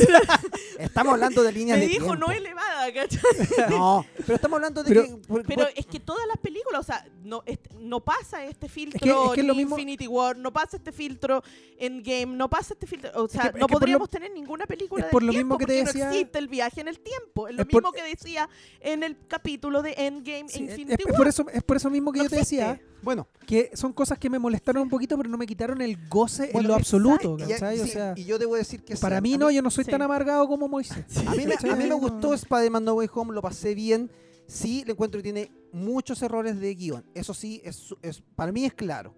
[0.78, 2.26] Estamos hablando de líneas Me de dijo tiempo.
[2.26, 3.20] no elevada, ¿cachai?
[3.70, 6.80] No, pero estamos hablando de Pero- que por- Pero por- es que todas las películas,
[6.80, 7.42] o sea, no,
[7.80, 10.92] no pasa este filtro es que es lo en mismo- Infinity War, no pasa este
[10.92, 11.42] filtro
[11.78, 14.66] en Game, no pasa este filtro, o sea, es no que podríamos lo- tener ninguna
[14.66, 16.88] película es del por lo tiempo mismo que te decía- no existe el viaje en
[16.88, 18.48] el tiempo, es lo Es por- mismo que decía
[18.80, 21.16] en el capítulo de Endgame Sí, e es, Infinity es War.
[21.16, 22.56] por eso, es por eso mismo que No yo te existe.
[22.64, 25.98] decía bueno, que son cosas que me molestaron un poquito, pero no me quitaron el
[26.08, 27.36] goce en lo absoluto.
[27.36, 27.80] y, ¿cachai?
[27.80, 29.90] O sí, sea, y yo debo decir que para mí no, yo no soy sí.
[29.90, 31.04] tan amargado como Moisés.
[31.26, 31.90] A mí, me, a mí me ¿Cachai?
[32.00, 32.34] gustó.
[32.34, 34.10] Spider-Man No Way Home, lo pasé bien.
[34.46, 37.04] Sí, le encuentro que tiene muchos errores de guion.
[37.14, 39.14] Eso sí, es, es- para mí es claro,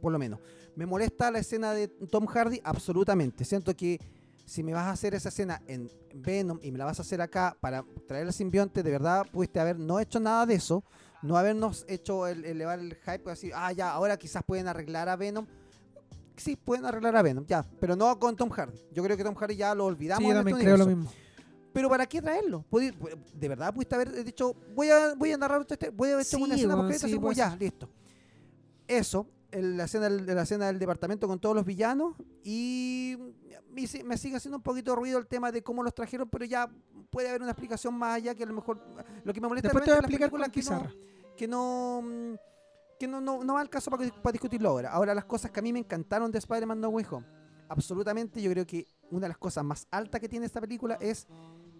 [0.00, 0.40] por lo menos.
[0.76, 2.60] ¿Me molesta la escena de Tom Hardy?
[2.64, 3.44] Absolutamente.
[3.44, 4.00] Siento que
[4.46, 7.20] si me vas a hacer esa escena en Venom y me la vas a hacer
[7.20, 10.84] acá para traer al simbionte, de verdad pudiste haber no hecho nada de eso.
[11.22, 15.16] No habernos hecho el, elevar el hype, así, ah, ya, ahora quizás pueden arreglar a
[15.16, 15.46] Venom.
[16.40, 18.78] Sí, pueden arreglar a Venom, ya, pero no con Tom Hardy.
[18.92, 20.22] Yo creo que Tom Hardy ya lo olvidamos.
[20.22, 21.12] Sí, yo también este creo lo mismo.
[21.72, 22.64] Pero ¿para qué traerlo?
[23.34, 26.42] De verdad pudiste haber dicho, voy a, voy a narrar este, voy a hecho Sí,
[26.42, 27.88] una escena weón, post-créditos, sí, así como puede ya, listo.
[28.88, 33.16] Eso, el- la escena del, de la escena del departamento con todos los villanos y
[33.72, 36.28] me, si- me sigue haciendo un poquito de ruido el tema de cómo los trajeron,
[36.28, 36.68] pero ya
[37.10, 38.80] puede haber una explicación más allá que a lo mejor
[39.24, 41.36] lo que me molesta Después te voy a realmente de explicar las con películas pizarra.
[41.36, 42.34] que no que no mm,
[43.00, 44.92] que no, no, no va al caso para, para discutirlo ahora.
[44.92, 47.26] Ahora las cosas que a mí me encantaron de Spider-Man No Way Home.
[47.68, 51.26] absolutamente, yo creo que una de las cosas más altas que tiene esta película es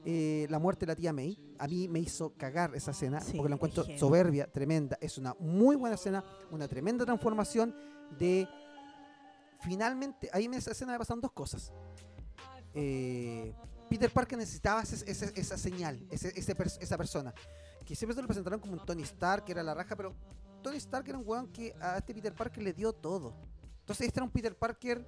[0.07, 1.39] eh, la muerte de la tía May.
[1.59, 4.97] A mí me hizo cagar esa escena Sí, porque la encuentro soberbia, tremenda.
[5.01, 7.75] Es una muy buena escena, una tremenda transformación
[8.19, 8.49] de...
[9.61, 11.71] Finalmente, ahí en esa escena me pasaron dos cosas.
[12.73, 13.53] Eh,
[13.91, 17.35] Peter Parker necesitaba ese- ese- esa señal, ese- esa persona.
[17.85, 20.15] Que siempre se lo presentaron como un Tony Stark, que era la raja, pero
[20.63, 23.35] Tony Stark era un weón que a este Peter Parker le dio todo.
[23.81, 25.05] Entonces este era un Peter Parker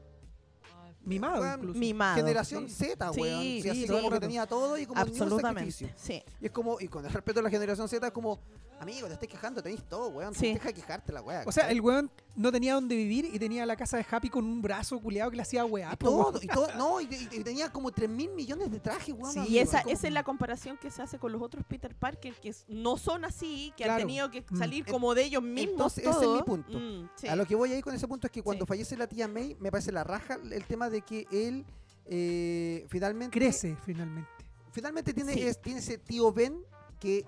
[1.04, 1.78] Mimado Weón, incluso.
[1.78, 2.16] Mimado.
[2.16, 2.86] generación sí.
[2.86, 3.40] Z, weón.
[3.42, 3.88] Sí, sí, así sí.
[3.88, 5.72] como que tenía todo y como Absolutamente.
[5.72, 5.88] sacrificio.
[5.96, 6.22] Sí.
[6.40, 8.40] Y es como, y con el respeto a la generación Z, es como,
[8.82, 10.34] amigo, te estás quejando, tenéis todo, weón.
[10.34, 10.52] Sí.
[10.52, 11.44] Deja de quejarte la weá.
[11.46, 14.44] O sea, el weón no tenía dónde vivir y tenía la casa de Happy con
[14.44, 15.92] un brazo culiado que le hacía weá.
[15.92, 16.38] y todo, weón.
[16.42, 19.32] y todo, no, y, y- y tenía como 3 mil millones de trajes, weón.
[19.32, 21.64] Sí, amigo, Y esa, como- esa es la comparación que se hace con los otros
[21.66, 24.02] Peter Parker, que no son así, que Claro.
[24.02, 24.56] han tenido que Mm.
[24.58, 25.72] salir como de ellos mismos.
[25.96, 26.78] entonces, ese es mi punto.
[26.78, 27.28] Mm, sí.
[27.28, 28.68] A lo que voy ahí con ese punto es que cuando Sí.
[28.68, 31.64] fallece la tía May, me parece la raja el tema de que él
[32.06, 34.28] eh, finalmente Crece finalmente.
[34.72, 35.42] finalmente tiene, Sí.
[35.42, 36.58] es- tiene ese tío Ben
[36.98, 37.24] que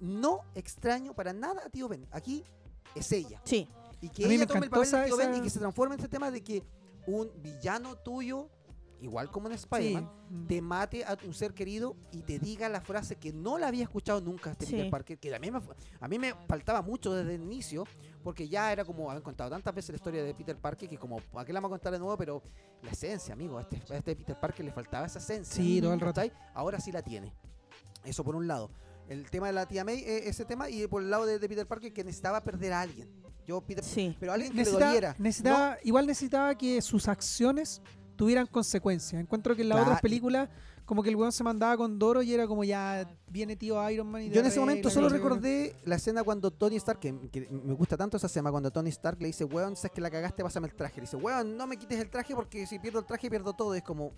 [0.00, 2.06] no extraño para nada a tío Ben.
[2.10, 2.44] Aquí
[2.94, 3.40] es ella.
[3.44, 3.68] Sí,
[4.00, 5.58] Y que ella me tome el papel de esa- tío Ben y esa- que se
[5.58, 6.62] transforme en ese tema de que
[7.06, 8.48] un villano tuyo,
[9.00, 10.34] igual como en Spider-Man, Sí.
[10.34, 10.46] Mm.
[10.46, 13.82] te mate a un ser querido y te diga la frase que no la había
[13.82, 14.72] escuchado nunca este Sí.
[14.72, 17.84] Peter Parker, que a mí, me, fu- a mí me faltaba mucho desde el inicio,
[18.22, 21.18] porque ya era como, haber contado tantas veces la historia de Peter Parker, que como,
[21.34, 22.16] ¿a qué la vamos a contar de nuevo?
[22.16, 22.42] Pero
[22.82, 25.54] la esencia, amigo, a este, a este Peter Parker le faltaba esa esencia.
[25.62, 26.22] Sí, todo el rato.
[26.54, 27.34] Ahora sí la tiene.
[28.04, 28.70] Eso por un lado.
[29.08, 31.48] El tema de la tía May, eh, ese tema, y por el lado de, de
[31.48, 33.08] Peter Parker, que necesitaba perder a alguien.
[33.46, 34.16] Yo, Peter, sí.
[34.18, 35.14] pero alguien que le Necesitaba- doliera.
[35.18, 37.82] necesitaba- Igual necesitaba que sus acciones
[38.16, 39.20] tuvieran consecuencias.
[39.20, 39.90] Encuentro que en las Claro.
[39.90, 40.48] otras películas,
[40.86, 44.06] como que el weón se mandaba con Doro y era como ya viene tío Iron
[44.06, 47.48] Man y Yo en ese momento solo recordé la escena cuando Tony Stark, que, que
[47.50, 50.42] me gusta tanto esa escena, cuando Tony Stark le dice, weón, sabes que la cagaste,
[50.42, 50.96] pásame el traje.
[50.96, 53.74] Le dice, weón, no me quites el traje porque si pierdo el traje pierdo todo.
[53.74, 54.12] Y es como,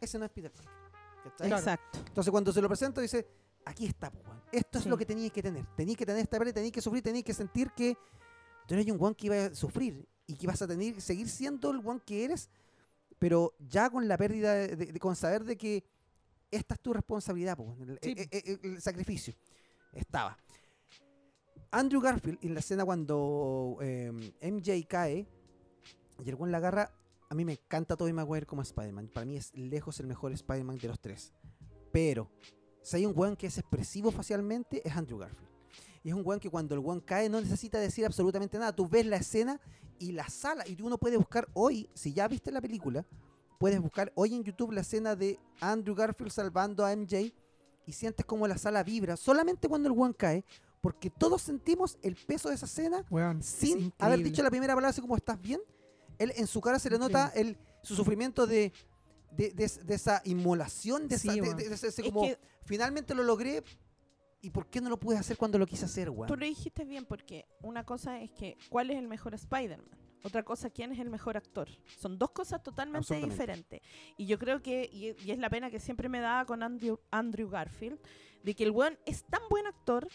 [0.00, 1.52] ese no es Peter Parker.
[1.52, 1.98] Exacto.
[2.06, 3.26] Entonces cuando se lo presento dice,
[3.64, 4.42] aquí está, weón.
[4.52, 4.90] Esto es Sí.
[4.90, 5.66] lo que tenías que tener.
[5.76, 7.96] Tenías que tener esta pelea, tenías que sufrir, tenías que sentir que
[8.66, 11.70] tú eres un weón que iba a sufrir y que vas a tener, seguir siendo
[11.70, 12.48] el weón que eres,
[13.18, 15.84] pero ya con la pérdida, de, de- de- con saber de que
[16.50, 18.14] esta es tu responsabilidad, po, el, Sí.
[18.16, 19.34] el- el- el sacrificio.
[19.92, 20.36] Estaba.
[21.70, 25.26] Andrew Garfield, en la escena cuando eh, MJ cae
[26.24, 26.92] y el weón la agarra,
[27.28, 29.08] a mí me encanta Tobey Maguire como Spider-Man.
[29.12, 31.32] Para mí es lejos el mejor Spider-Man de los tres.
[31.92, 32.30] Pero,
[32.84, 35.48] si hay un weón que es expresivo facialmente, es Andrew Garfield.
[36.04, 38.76] Y es un weón que cuando el weón cae no necesita decir absolutamente nada.
[38.76, 39.58] Tú ves la escena
[39.98, 43.06] y la sala, y uno puede buscar hoy, si ya viste la película,
[43.58, 47.32] puedes buscar hoy en YouTube la escena de Andrew Garfield salvando a MJ
[47.86, 50.44] y sientes como la sala vibra solamente cuando el weón cae,
[50.82, 54.74] porque todos sentimos el peso de esa escena Weón, es sin haber dicho la primera
[54.74, 55.60] palabra así como estás bien.
[56.18, 58.74] Él en su cara se le nota el, su sufrimiento de,
[59.36, 63.22] de, de- de esa inmolación, de, Sí, esa, de- ese- Es como que finalmente lo
[63.22, 63.62] logré
[64.40, 66.26] y por qué no lo pude hacer cuando lo quise hacer, weón.
[66.28, 69.98] tú lo dijiste bien, porque una cosa es que cuál es el mejor Spider-Man.
[70.26, 71.68] Otra cosa, quién es el mejor actor.
[71.98, 73.82] Son dos cosas totalmente diferentes.
[74.16, 76.98] Y yo creo que, y, y es la pena que siempre me daba con Andrew,
[77.10, 77.98] Andrew Garfield,
[78.42, 80.08] de que el weón es tan buen actor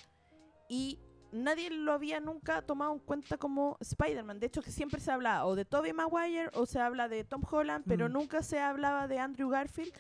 [0.67, 0.98] y
[1.32, 4.40] nadie lo había nunca tomado en cuenta como Spider-Man.
[4.40, 7.43] De hecho, que siempre se habla o de Tobey Maguire o se habla de Tom
[7.49, 8.14] Holland, pero Mm.
[8.14, 9.93] nunca se hablaba de Andrew Garfield.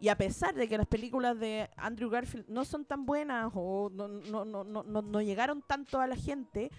[0.00, 3.90] Y a pesar de que las películas de Andrew Garfield no son tan buenas o
[3.92, 6.70] no, no, no, no, no, no llegaron tanto a la gente,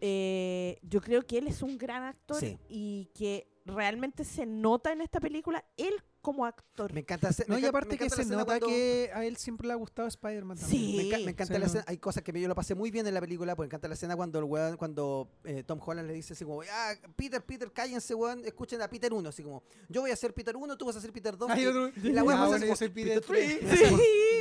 [0.00, 2.58] eh, yo creo que él es un gran actor Sí.
[2.68, 6.92] y que realmente se nota en esta película él como actor.
[6.92, 9.66] Me encanta hacer- No, me y aparte que se nota cuando- que a él siempre
[9.66, 10.80] le ha gustado Spider-Man también.
[10.90, 10.96] Sí.
[10.96, 11.64] Me, enca- me encanta Sí, la no.
[11.66, 13.88] escena, hay cosas que yo lo pasé muy bien en la película, porque me encanta
[13.88, 17.42] la escena cuando el weón, cuando eh, Tom Holland le dice así como, ah, Peter,
[17.44, 20.76] Peter, cállense, weón, escuchen a Peter 1, así como, yo voy a ser Peter 1,
[20.76, 21.50] tú vas a ser Peter 2.
[21.50, 23.58] Hay y- otro- y la weá Ah, bueno, yo soy Peter three.
[23.60, 23.78] tres.
[23.78, 23.94] Sí,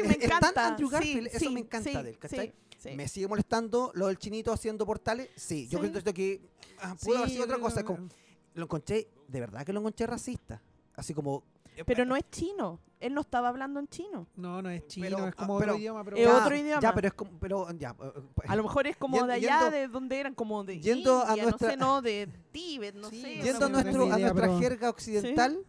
[0.07, 0.67] me tan encanta.
[0.67, 2.53] Andrew Sí, Garfield, eso sí, me encanta sí, de él, ¿cachai?
[2.77, 2.95] sí, sí.
[2.95, 6.41] Me sigue molestando lo del chinito haciendo portales, sí, yo creo que
[6.79, 8.07] ah, pudo haber Sí, sido otra cosa, como,
[8.53, 10.61] lo encontré, de verdad que lo encontré racista,
[10.95, 11.43] así como...
[11.85, 12.79] Pero no es chino.
[12.99, 14.27] Él no estaba hablando en chino.
[14.35, 16.81] No, no es chino, Pero, es como ah, otro idioma, pero Es Ya, otro idioma.
[16.81, 19.59] Ya, pero es como, pero ya, eh, eh, A lo mejor es como de allá,
[19.59, 22.95] yendo- de donde eran, como de yendo a India, nuestra- no sé, no, de Tíbet,
[22.95, 23.35] no Sí, sé.
[23.37, 25.59] no Yendo a, nuestro, a nuestra pero- jerga occidental,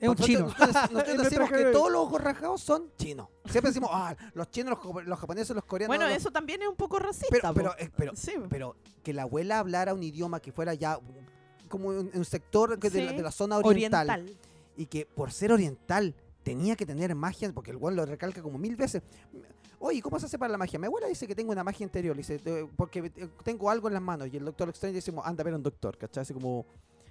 [0.00, 0.46] es un chino.
[0.58, 0.88] Nosotros,
[1.38, 3.28] decimos que todos los ojos rajados son chinos.
[3.44, 5.94] Siempre decimos, ah, los chinos, los, los japoneses, los coreanos.
[5.94, 7.28] Bueno, los- eso también es un poco racista.
[7.30, 8.32] Pero, pero, eh, pero, sí.
[8.48, 10.98] pero que la abuela hablara un idioma que fuera ya
[11.68, 14.38] como un, un sector que de, la, Sí, de la zona oriental, oriental.
[14.76, 18.58] Y que por ser oriental tenía que tener magia, porque el weón lo recalca como
[18.58, 19.02] mil veces.
[19.78, 20.78] Oye, ¿cómo se hace para la magia?
[20.78, 23.10] Mi abuela dice que tengo una magia interior, dice, "Eh, porque
[23.42, 24.28] tengo algo en las manos.
[24.32, 26.22] Y el doctor Strange dice, anda a ver a un doctor, ¿cachai?
[26.22, 26.64] Así como,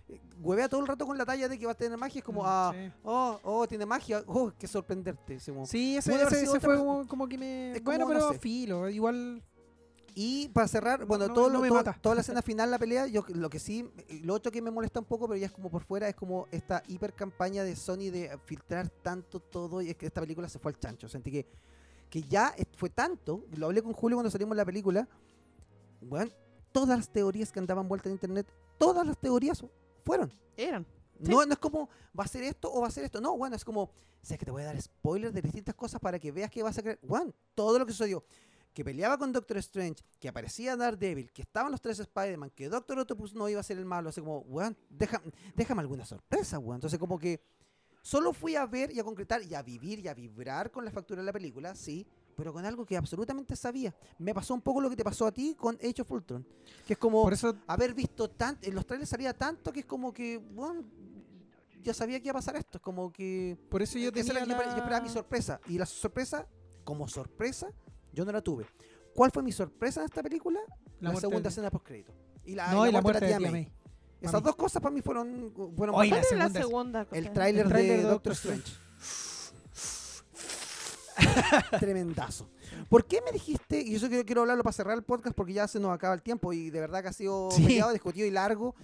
[0.09, 2.19] eh, huevea todo el rato con la talla de que va a tener magia.
[2.19, 2.91] Es como, Mm, ah, sí.
[3.03, 4.23] oh, oh, tiene magia.
[4.25, 5.39] Oh, qué sorprenderte.
[5.39, 7.71] Sí, ese, ese- ese fue como, como que me...
[7.73, 8.39] Es como, bueno, no pero sé.
[8.39, 9.43] filo, igual...
[10.15, 13.07] Y para cerrar, bueno, no- todo no lo- todo- toda la escena final, la pelea,
[13.07, 13.89] yo lo que sí,
[14.23, 16.47] lo otro que me molesta un poco, pero ya es como por fuera, es como
[16.51, 20.59] esta hiper campaña de Sony de filtrar tanto todo y es que esta película se
[20.59, 21.07] fue al chancho.
[21.09, 21.47] Sentí que,
[22.09, 25.07] que ya fue tanto, lo hablé con Julio cuando salimos de la película,
[26.01, 26.31] bueno,
[26.71, 29.63] todas las teorías que andaban vueltas en internet, todas las teorías
[30.03, 30.31] fueron.
[30.57, 30.85] Eran.
[31.19, 33.21] No, no es como, va a ser esto o va a ser esto.
[33.21, 36.19] No, bueno, es como, sé que te voy a dar spoilers de distintas cosas para
[36.19, 36.99] que veas que vas a creer.
[37.01, 38.23] Bueno, todo lo que sucedió.
[38.73, 42.97] Que peleaba con Doctor Strange, que aparecía Daredevil, que estaban los tres Spider-Man, que Doctor
[42.99, 44.09] Octopus no iba a ser el malo.
[44.09, 45.21] Así como, weón, deja,
[45.55, 46.77] déjame alguna sorpresa, weón.
[46.77, 47.39] Entonces, como que
[48.01, 50.91] solo fui a ver y a concretar y a vivir y a vibrar con la
[50.91, 53.95] factura de la película, sí, pero con algo que absolutamente sabía.
[54.17, 56.45] Me pasó un poco lo que te pasó a ti con Age of Ultron,
[56.87, 59.85] que es como Por eso haber visto tanto, en los trailers salía tanto que es
[59.85, 60.83] como que, bueno,
[61.83, 63.55] ya sabía que iba a pasar esto, es como que...
[63.69, 66.47] Por eso yo esa tenía la- yo esperaba mi sorpresa, y la sorpresa,
[66.83, 67.71] como sorpresa,
[68.13, 68.65] yo no la tuve.
[69.13, 70.59] ¿Cuál fue mi sorpresa en esta película?
[71.01, 72.13] La La, segunda de- escena post crédito.
[72.45, 73.63] Y la, no, y la muerte muerte de tía tía May.
[73.65, 73.73] May.
[74.21, 76.99] Esas dos cosas para mí fueron, fueron ¿Cuál la era la segunda es- segunda?
[77.01, 77.33] el cosa?
[77.33, 78.83] tráiler El de, tráiler de Doctor Doctor Strange.
[81.79, 82.49] Tremendazo.
[82.89, 85.67] ¿Por qué me dijiste, y eso quiero, quiero hablarlo para cerrar el podcast porque ya
[85.67, 87.63] se nos acaba el tiempo y de verdad que ha sido Sí.
[87.63, 88.75] peleado, discutido y largo,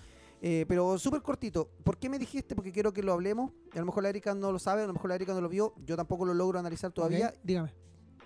[0.41, 1.69] eh, pero súper cortito.
[1.83, 2.55] ¿Por qué me dijiste?
[2.55, 3.51] Porque quiero que lo hablemos.
[3.73, 5.41] y A lo mejor la Erika no lo sabe, a lo mejor la Erika no
[5.41, 7.33] lo vio, yo tampoco lo logro analizar todavía.
[7.43, 7.73] Dígame.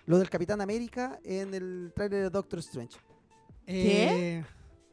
[0.06, 2.98] Lo del Capitán América en el tráiler de Doctor Strange.
[3.68, 4.44] Eh,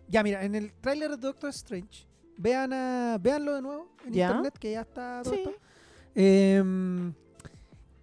[0.08, 2.06] ya, mira, en el tráiler de Doctor Strange,
[2.36, 4.26] vean a, véanlo de nuevo en ¿Ya?
[4.28, 5.40] internet, que ya está todo Sí.
[5.40, 5.52] esto.
[6.14, 7.12] Em,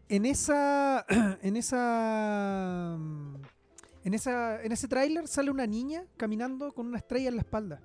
[0.09, 1.05] en esa.
[1.41, 2.95] En esa.
[2.99, 3.35] mm,
[4.03, 4.61] En esa.
[4.63, 7.81] En ese tráiler sale una niña caminando con una estrella en la espalda.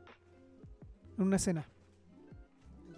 [1.18, 1.64] En una escena.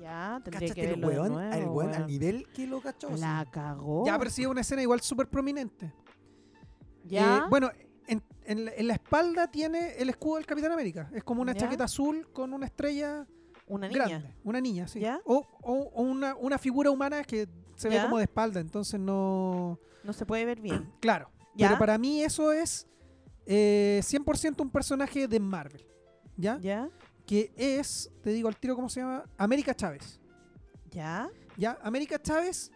[0.01, 1.33] Ya, tendría ¿Cachaste que el verlo de weón?
[1.33, 2.07] nuevo, el weón al weón.
[2.07, 3.09] nivel que lo cachó.
[3.17, 4.05] La cagó.
[4.05, 5.91] Ya, pero sí es una escena igual súper prominente.
[7.05, 7.39] Ya.
[7.39, 7.71] Eh, bueno,
[8.07, 11.11] en, en la, en la espalda tiene el escudo del Capitán América.
[11.15, 11.61] Es como una Ya.
[11.61, 13.27] chaqueta azul con una estrella
[13.67, 14.05] una niña.
[14.07, 14.35] grande.
[14.45, 15.01] Una niña, sí.
[15.01, 15.21] ¿Ya?
[15.25, 19.79] O, o- o una, una figura humana que se ve como de espalda, entonces no...
[20.05, 20.93] No se puede ver bien.
[21.01, 21.31] Claro.
[21.57, 21.69] ¿Ya?
[21.69, 22.87] Pero para mí eso es
[23.47, 25.87] eh, 100% un personaje de Marvel.
[26.37, 26.59] ¿Ya?
[26.61, 26.91] ¿Ya?
[27.27, 30.21] Que es, te digo al tiro cómo se llama, América Chávez.
[30.91, 31.29] ¿Ya?
[31.57, 31.79] ¿Ya?
[31.83, 32.71] América Chávez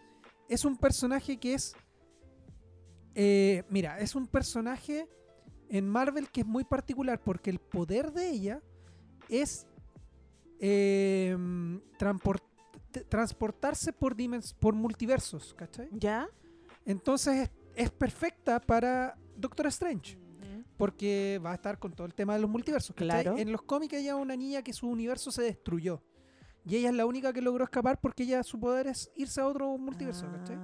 [0.47, 1.75] es un personaje que es...
[3.21, 5.09] eh, mira, es un personaje
[5.67, 8.61] en Marvel que es muy particular porque el poder de ella
[9.27, 9.67] es
[10.61, 11.35] eh,
[11.97, 12.41] transport-
[13.09, 14.15] transportarse por,
[14.59, 15.89] por multiversos, ¿cachai?
[15.91, 16.29] ¿Ya?
[16.85, 20.17] Entonces es, es perfecta para Doctor Strange
[20.77, 22.95] porque va a estar con todo el tema de los multiversos.
[22.95, 23.23] ¿cachai?
[23.23, 23.37] Claro.
[23.37, 26.01] En los cómics ella es una niña que su universo se destruyó.
[26.65, 29.47] Y ella es la única que logró escapar porque ella su poder es irse a
[29.47, 30.57] otro multiverso, ¿cachai?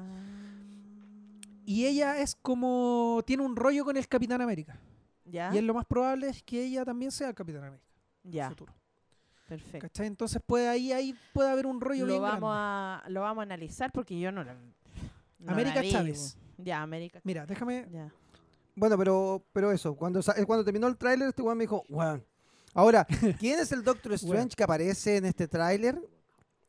[1.66, 3.22] Y ella es como...
[3.26, 4.80] tiene un rollo con el Capitán América.
[5.26, 5.52] ¿Ya?
[5.53, 7.88] Y es lo más probable es que ella también sea el Capitán América.
[8.24, 8.50] en el Ya.
[8.50, 8.74] futuro.
[9.48, 9.80] Perfecto.
[9.88, 10.08] ¿Cachai?
[10.08, 13.03] Entonces puede ahí, ahí puede haber un rollo Lo bien vamos, grande.
[13.06, 14.56] a, lo vamos a analizar porque yo no la.
[15.40, 16.38] no América la vi, Chávez.
[16.58, 17.19] Ya, América.
[17.24, 17.88] Mira, déjame...
[17.92, 18.11] Ya.
[18.76, 22.26] Bueno, pero, pero eso, cuando, eh, cuando terminó el tráiler, este weón me dijo, weón.
[22.74, 23.06] Ahora,
[23.40, 25.98] ¿quién es el Doctor Strange que aparece en este tráiler?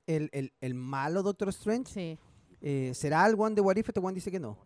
[0.07, 1.93] El, el, el malo Doctor Strange.
[1.93, 2.19] Sí.
[2.61, 3.89] Eh, ¿Será el one de What If?
[3.89, 4.57] Este one dice que no.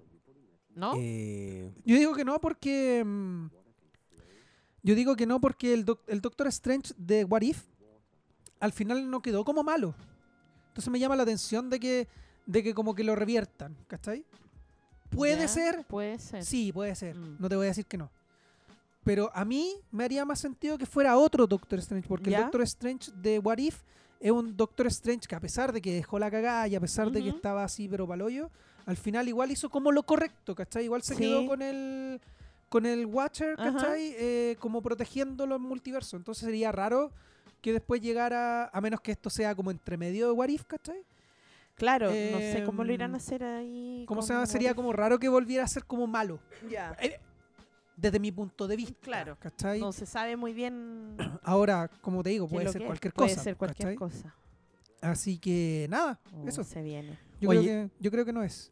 [0.75, 0.93] ¿No?
[0.97, 3.03] Eh, Yo digo que no porque...
[3.05, 3.47] mm,
[4.83, 7.65] yo digo que no porque el, doc- el Doctor Strange de What If
[8.61, 9.95] al final no quedó como malo.
[10.69, 12.09] Entonces me llama la atención de que,
[12.47, 14.25] de que como que lo reviertan, ¿cachai?
[15.11, 16.45] Puede Ya, ser, Puede ser.
[16.45, 17.17] sí, puede ser.
[17.17, 17.37] Mm.
[17.41, 18.11] No te voy a decir que no.
[19.03, 22.39] Pero a mí me haría más sentido que fuera otro Doctor Strange, porque ¿Ya?
[22.39, 23.83] el Doctor Strange de What If
[24.21, 27.11] es un Doctor Strange que a pesar de que dejó la cagada y a pesar
[27.11, 28.51] de que estaba así pero paloyo,
[28.87, 30.85] al final igual hizo como lo correcto, ¿cachai?
[30.85, 31.23] Igual se Sí.
[31.23, 32.21] quedó con el
[32.69, 33.57] con el Watcher.
[33.57, 34.15] ¿cachai?
[34.17, 36.17] Eh, como protegiéndolo en multiverso.
[36.17, 37.11] Entonces sería raro
[37.61, 41.03] que después llegara, a menos que esto sea como entre medio de What If, ¿cachai?
[41.75, 44.07] Claro, no sé cómo lo irán Em, a hacer ahí.
[44.21, 46.39] Se llama, sería como raro que volviera a ser como malo.
[46.71, 46.97] Ya.
[47.01, 47.19] Eh,
[47.97, 48.99] Desde mi punto de vista.
[49.03, 49.37] Claro.
[49.41, 49.79] ¿Cachai?
[49.81, 51.17] No se sabe muy bien.
[51.43, 53.43] Ahora, como te digo, puede ser cualquier Puede cosa.
[53.43, 53.97] ser cualquier ¿cachai?
[53.97, 54.35] cosa.
[55.03, 56.63] Así que nada, Oh, eso.
[56.65, 57.19] Se viene.
[57.41, 57.61] Yo Oye.
[57.63, 58.71] creo, que, yo creo que no es.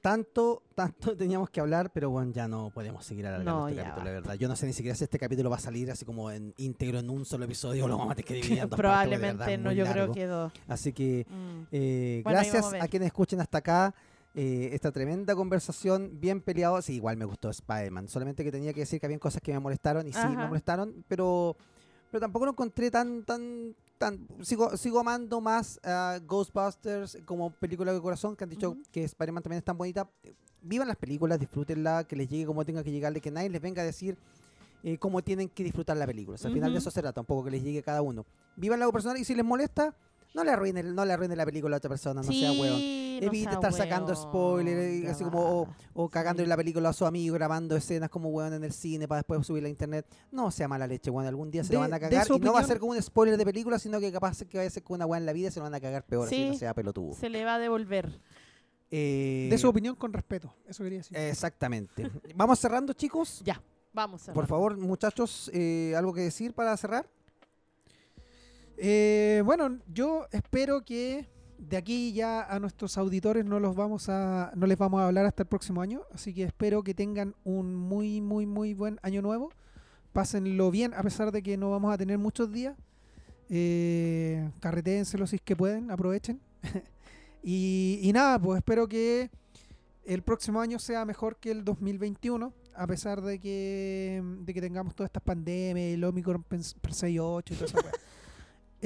[0.00, 4.04] tanto, tanto teníamos que hablar, pero bueno, ya no podemos seguir alargando No, este capítulo,
[4.04, 4.08] va.
[4.10, 4.34] de verdad.
[4.34, 6.98] Yo no sé ni siquiera si este capítulo va a salir así como en íntegro
[6.98, 9.44] en un solo episodio o lo vamos a tener que dividir en dos partes, Probablemente
[9.44, 10.12] verdad no, yo largo.
[10.12, 10.52] creo que dos.
[10.68, 11.62] Así que Mm.
[11.72, 13.94] eh, Bueno, gracias a quienes escuchen hasta acá
[14.38, 16.80] eh, esta tremenda conversación, bien peleado.
[16.82, 19.58] Sí, igual me gustó Spider-Man, solamente que tenía que decir que había cosas que me
[19.60, 21.56] molestaron y sí me molestaron, pero
[22.10, 27.92] pero tampoco lo encontré tan tan tan- sigo, sigo amando más a Ghostbusters como película
[27.92, 30.08] de corazón, que han dicho que Spider-Man también es tan bonita.
[30.62, 33.82] Vivan las películas, disfrútenla, que les llegue como tenga que llegarle, que nadie les venga
[33.82, 34.16] a decir
[34.82, 36.34] eh, cómo tienen que disfrutar la película.
[36.34, 38.24] O sea, al final de eso será, tampoco que les llegue a cada uno.
[38.56, 39.94] Vivan la personal y si les molesta,
[40.36, 42.78] no le arruinen, no le arruinen la película a otra persona, no sea hueón.
[43.20, 46.48] No Evite sea estar sacando spoilers, y ya así como, o, o cagándole Sí.
[46.50, 49.68] la película a su amigo, grabando escenas como weón en el cine para después subirla
[49.68, 50.06] a internet.
[50.30, 51.26] No sea mala leche, weón.
[51.26, 52.26] Algún día se lo De- van a cagar.
[52.30, 54.68] Y no va a ser como un spoiler de película, sino que capaz que vaya
[54.68, 56.26] a ser con una weón en la vida y se lo van a cagar peor,
[56.26, 56.48] así Sí.
[56.50, 57.14] no sea pelotudo.
[57.14, 58.20] Se le va a devolver.
[58.90, 61.16] Eh, De su opinión con respeto, eso quería decir.
[61.16, 62.08] Exactamente.
[62.36, 63.40] Vamos cerrando, chicos.
[63.44, 63.60] Ya,
[63.92, 67.08] vamos a Por favor, muchachos, eh, ¿algo que decir para cerrar?
[68.76, 74.52] Eh, bueno, yo espero que de aquí ya a nuestros auditores no los vamos a,
[74.54, 77.74] no les vamos a hablar hasta el próximo año, así que espero que tengan un
[77.74, 79.50] muy, muy, muy buen año nuevo.
[80.12, 82.76] Pásenlo bien, a pesar de que no vamos a tener muchos días.
[83.48, 86.40] Eh, carretéenselo si es que pueden, aprovechen.
[87.42, 89.30] y, nada, pues espero que
[90.04, 94.94] el próximo año sea mejor que el 2021, a pesar de que, de que tengamos
[94.94, 97.78] todas estas pandemias, el Omicron Pens- Persei 8 y toda esa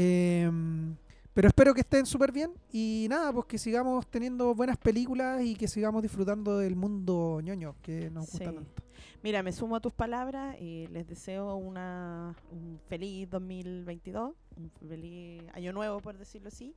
[0.04, 0.96] Em,
[1.34, 5.54] pero espero que estén súper bien y nada, pues que sigamos teniendo buenas películas y
[5.54, 8.54] que sigamos disfrutando del mundo ñoño que nos gusta Sí.
[8.56, 8.82] tanto.
[9.22, 15.42] Mira, me sumo a tus palabras y les deseo una, un feliz 2022, un feliz
[15.52, 16.74] año nuevo, por decirlo así.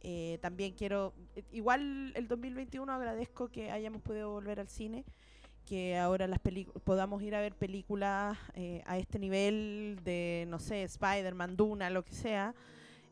[0.00, 5.04] Eh, también quiero, eh, igual el 2021 agradezco que hayamos podido volver al cine,
[5.70, 6.40] que ahora las
[6.82, 12.04] podamos ir a ver películas eh, a este nivel de, no sé, Spider-Man, Duna, lo
[12.04, 12.56] que sea,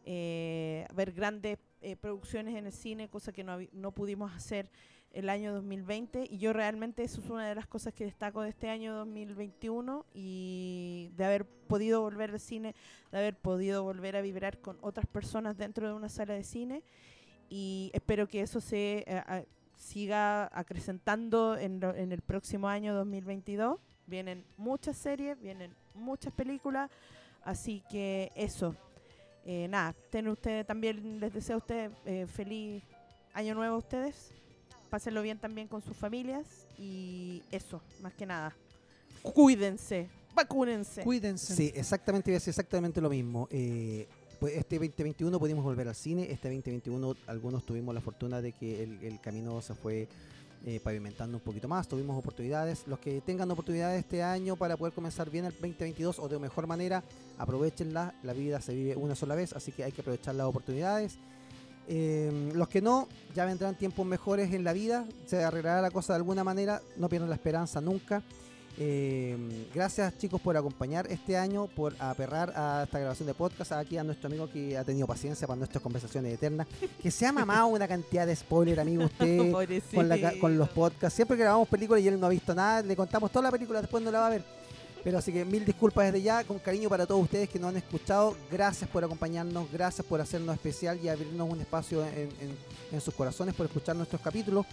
[0.05, 4.69] eh, ver grandes eh, producciones en el cine, cosa que no, no pudimos hacer
[5.13, 8.49] el año 2020 y yo realmente eso es una de las cosas que destaco de
[8.49, 12.75] este año 2021 y de haber podido volver al cine,
[13.13, 16.83] de haber podido volver a vibrar con otras personas dentro de una sala de cine.
[17.51, 19.47] Y espero que eso se eh,
[19.79, 23.79] siga acrecentando en, lo- en el próximo año 2022.
[24.07, 26.91] Vienen muchas series, vienen muchas películas,
[27.45, 28.75] así que eso.
[29.45, 32.83] Eh, nada, ten usted también les deseo a ustedes eh, feliz
[33.33, 34.33] año nuevo a ustedes.
[34.91, 38.55] Pásenlo bien también con sus familias y eso, más que nada.
[39.23, 41.03] Cuídense, vacúnense.
[41.03, 41.55] Cuídense.
[41.55, 43.49] Sí, exactamente, iba a decir exactamente lo mismo.
[43.51, 48.53] Eh, pues este 2021 pudimos volver al cine, este 2021 algunos tuvimos la fortuna de
[48.53, 50.09] que el, camino se fue
[50.65, 52.87] eh, pavimentando un poquito más, tuvimos oportunidades.
[52.87, 56.67] Los que tengan oportunidades este año para poder comenzar bien el 2022 o de mejor
[56.67, 57.03] manera,
[57.37, 58.15] aprovechenla.
[58.23, 61.19] La vida se vive una sola vez, así que hay que aprovechar las oportunidades.
[61.89, 66.13] Eh, los que no, ya vendrán tiempos mejores en la vida, se arreglará la cosa
[66.13, 68.23] de alguna manera, no pierdan la esperanza nunca.
[68.81, 69.37] Eh,
[69.75, 74.05] gracias chicos por acompañar este año, por aperrar a esta grabación de podcast, aquí a
[74.05, 76.67] nuestro amigo que ha tenido paciencia para nuestras conversaciones eternas,
[77.03, 79.51] que se ha mamado una cantidad de spoiler, amigo, usted
[79.95, 81.17] con, la con los podcasts.
[81.17, 83.81] Siempre que grabamos películas y él no ha visto nada, le contamos toda la película,
[83.81, 84.45] después no la va a ver.
[85.03, 87.77] Pero así que mil disculpas desde ya, con cariño para todos ustedes que nos han
[87.79, 88.37] escuchado.
[88.51, 93.13] Gracias por acompañarnos, gracias por hacernos especial y abrirnos un espacio en, en- en sus
[93.15, 94.67] corazones, por escuchar nuestros capítulos.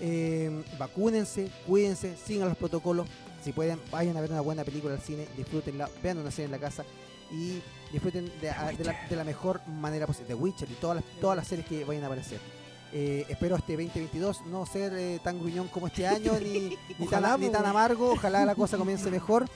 [0.00, 3.06] Eh, vacúnense, cuídense, sigan los protocolos.
[3.44, 6.52] Si pueden, vayan a ver una buena película al cine, disfrútenla, vean una serie en
[6.52, 6.84] la casa
[7.30, 7.60] y
[7.92, 10.28] disfruten de, a- de la, de la mejor manera posible.
[10.28, 12.40] The Witcher y todas las, todas las series que vayan a aparecer.
[12.92, 17.40] Eh, espero este 2022 no ser eh, tan gruñón como este año, ni, ni, tan,
[17.40, 18.12] ni tan amargo.
[18.12, 19.46] Ojalá la cosa comience mejor.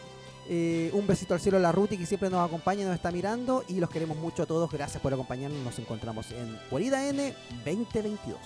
[0.50, 3.10] Eh, un besito al cielo a la Ruti que siempre nos acompaña y nos está
[3.12, 3.64] mirando.
[3.68, 4.70] Y los queremos mucho a todos.
[4.70, 5.62] Gracias por acompañarnos.
[5.62, 7.32] Nos encontramos en Guarida N
[7.64, 8.38] 2022.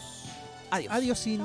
[0.70, 0.92] Adiós.
[0.92, 1.40] Adiós sin.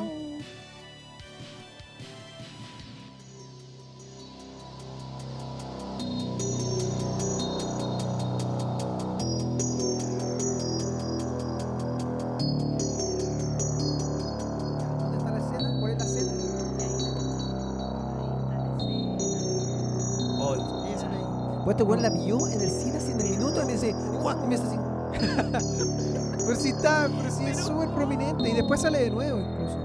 [28.48, 29.78] Y después sale de nuevo incluso.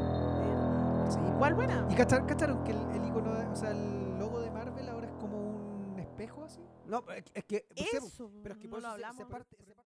[1.10, 1.18] Sí.
[1.34, 1.86] Igual buena.
[1.90, 5.06] ¿Y cachar- cacharon que el, el icono, de- o sea, el logo de Marvel ahora
[5.06, 6.60] es como un espejo así?
[6.86, 7.66] No, es que- es que.
[7.76, 9.24] Eso, pero es que no por lo eso se- hablamos.
[9.30, 9.72] parte- se parte-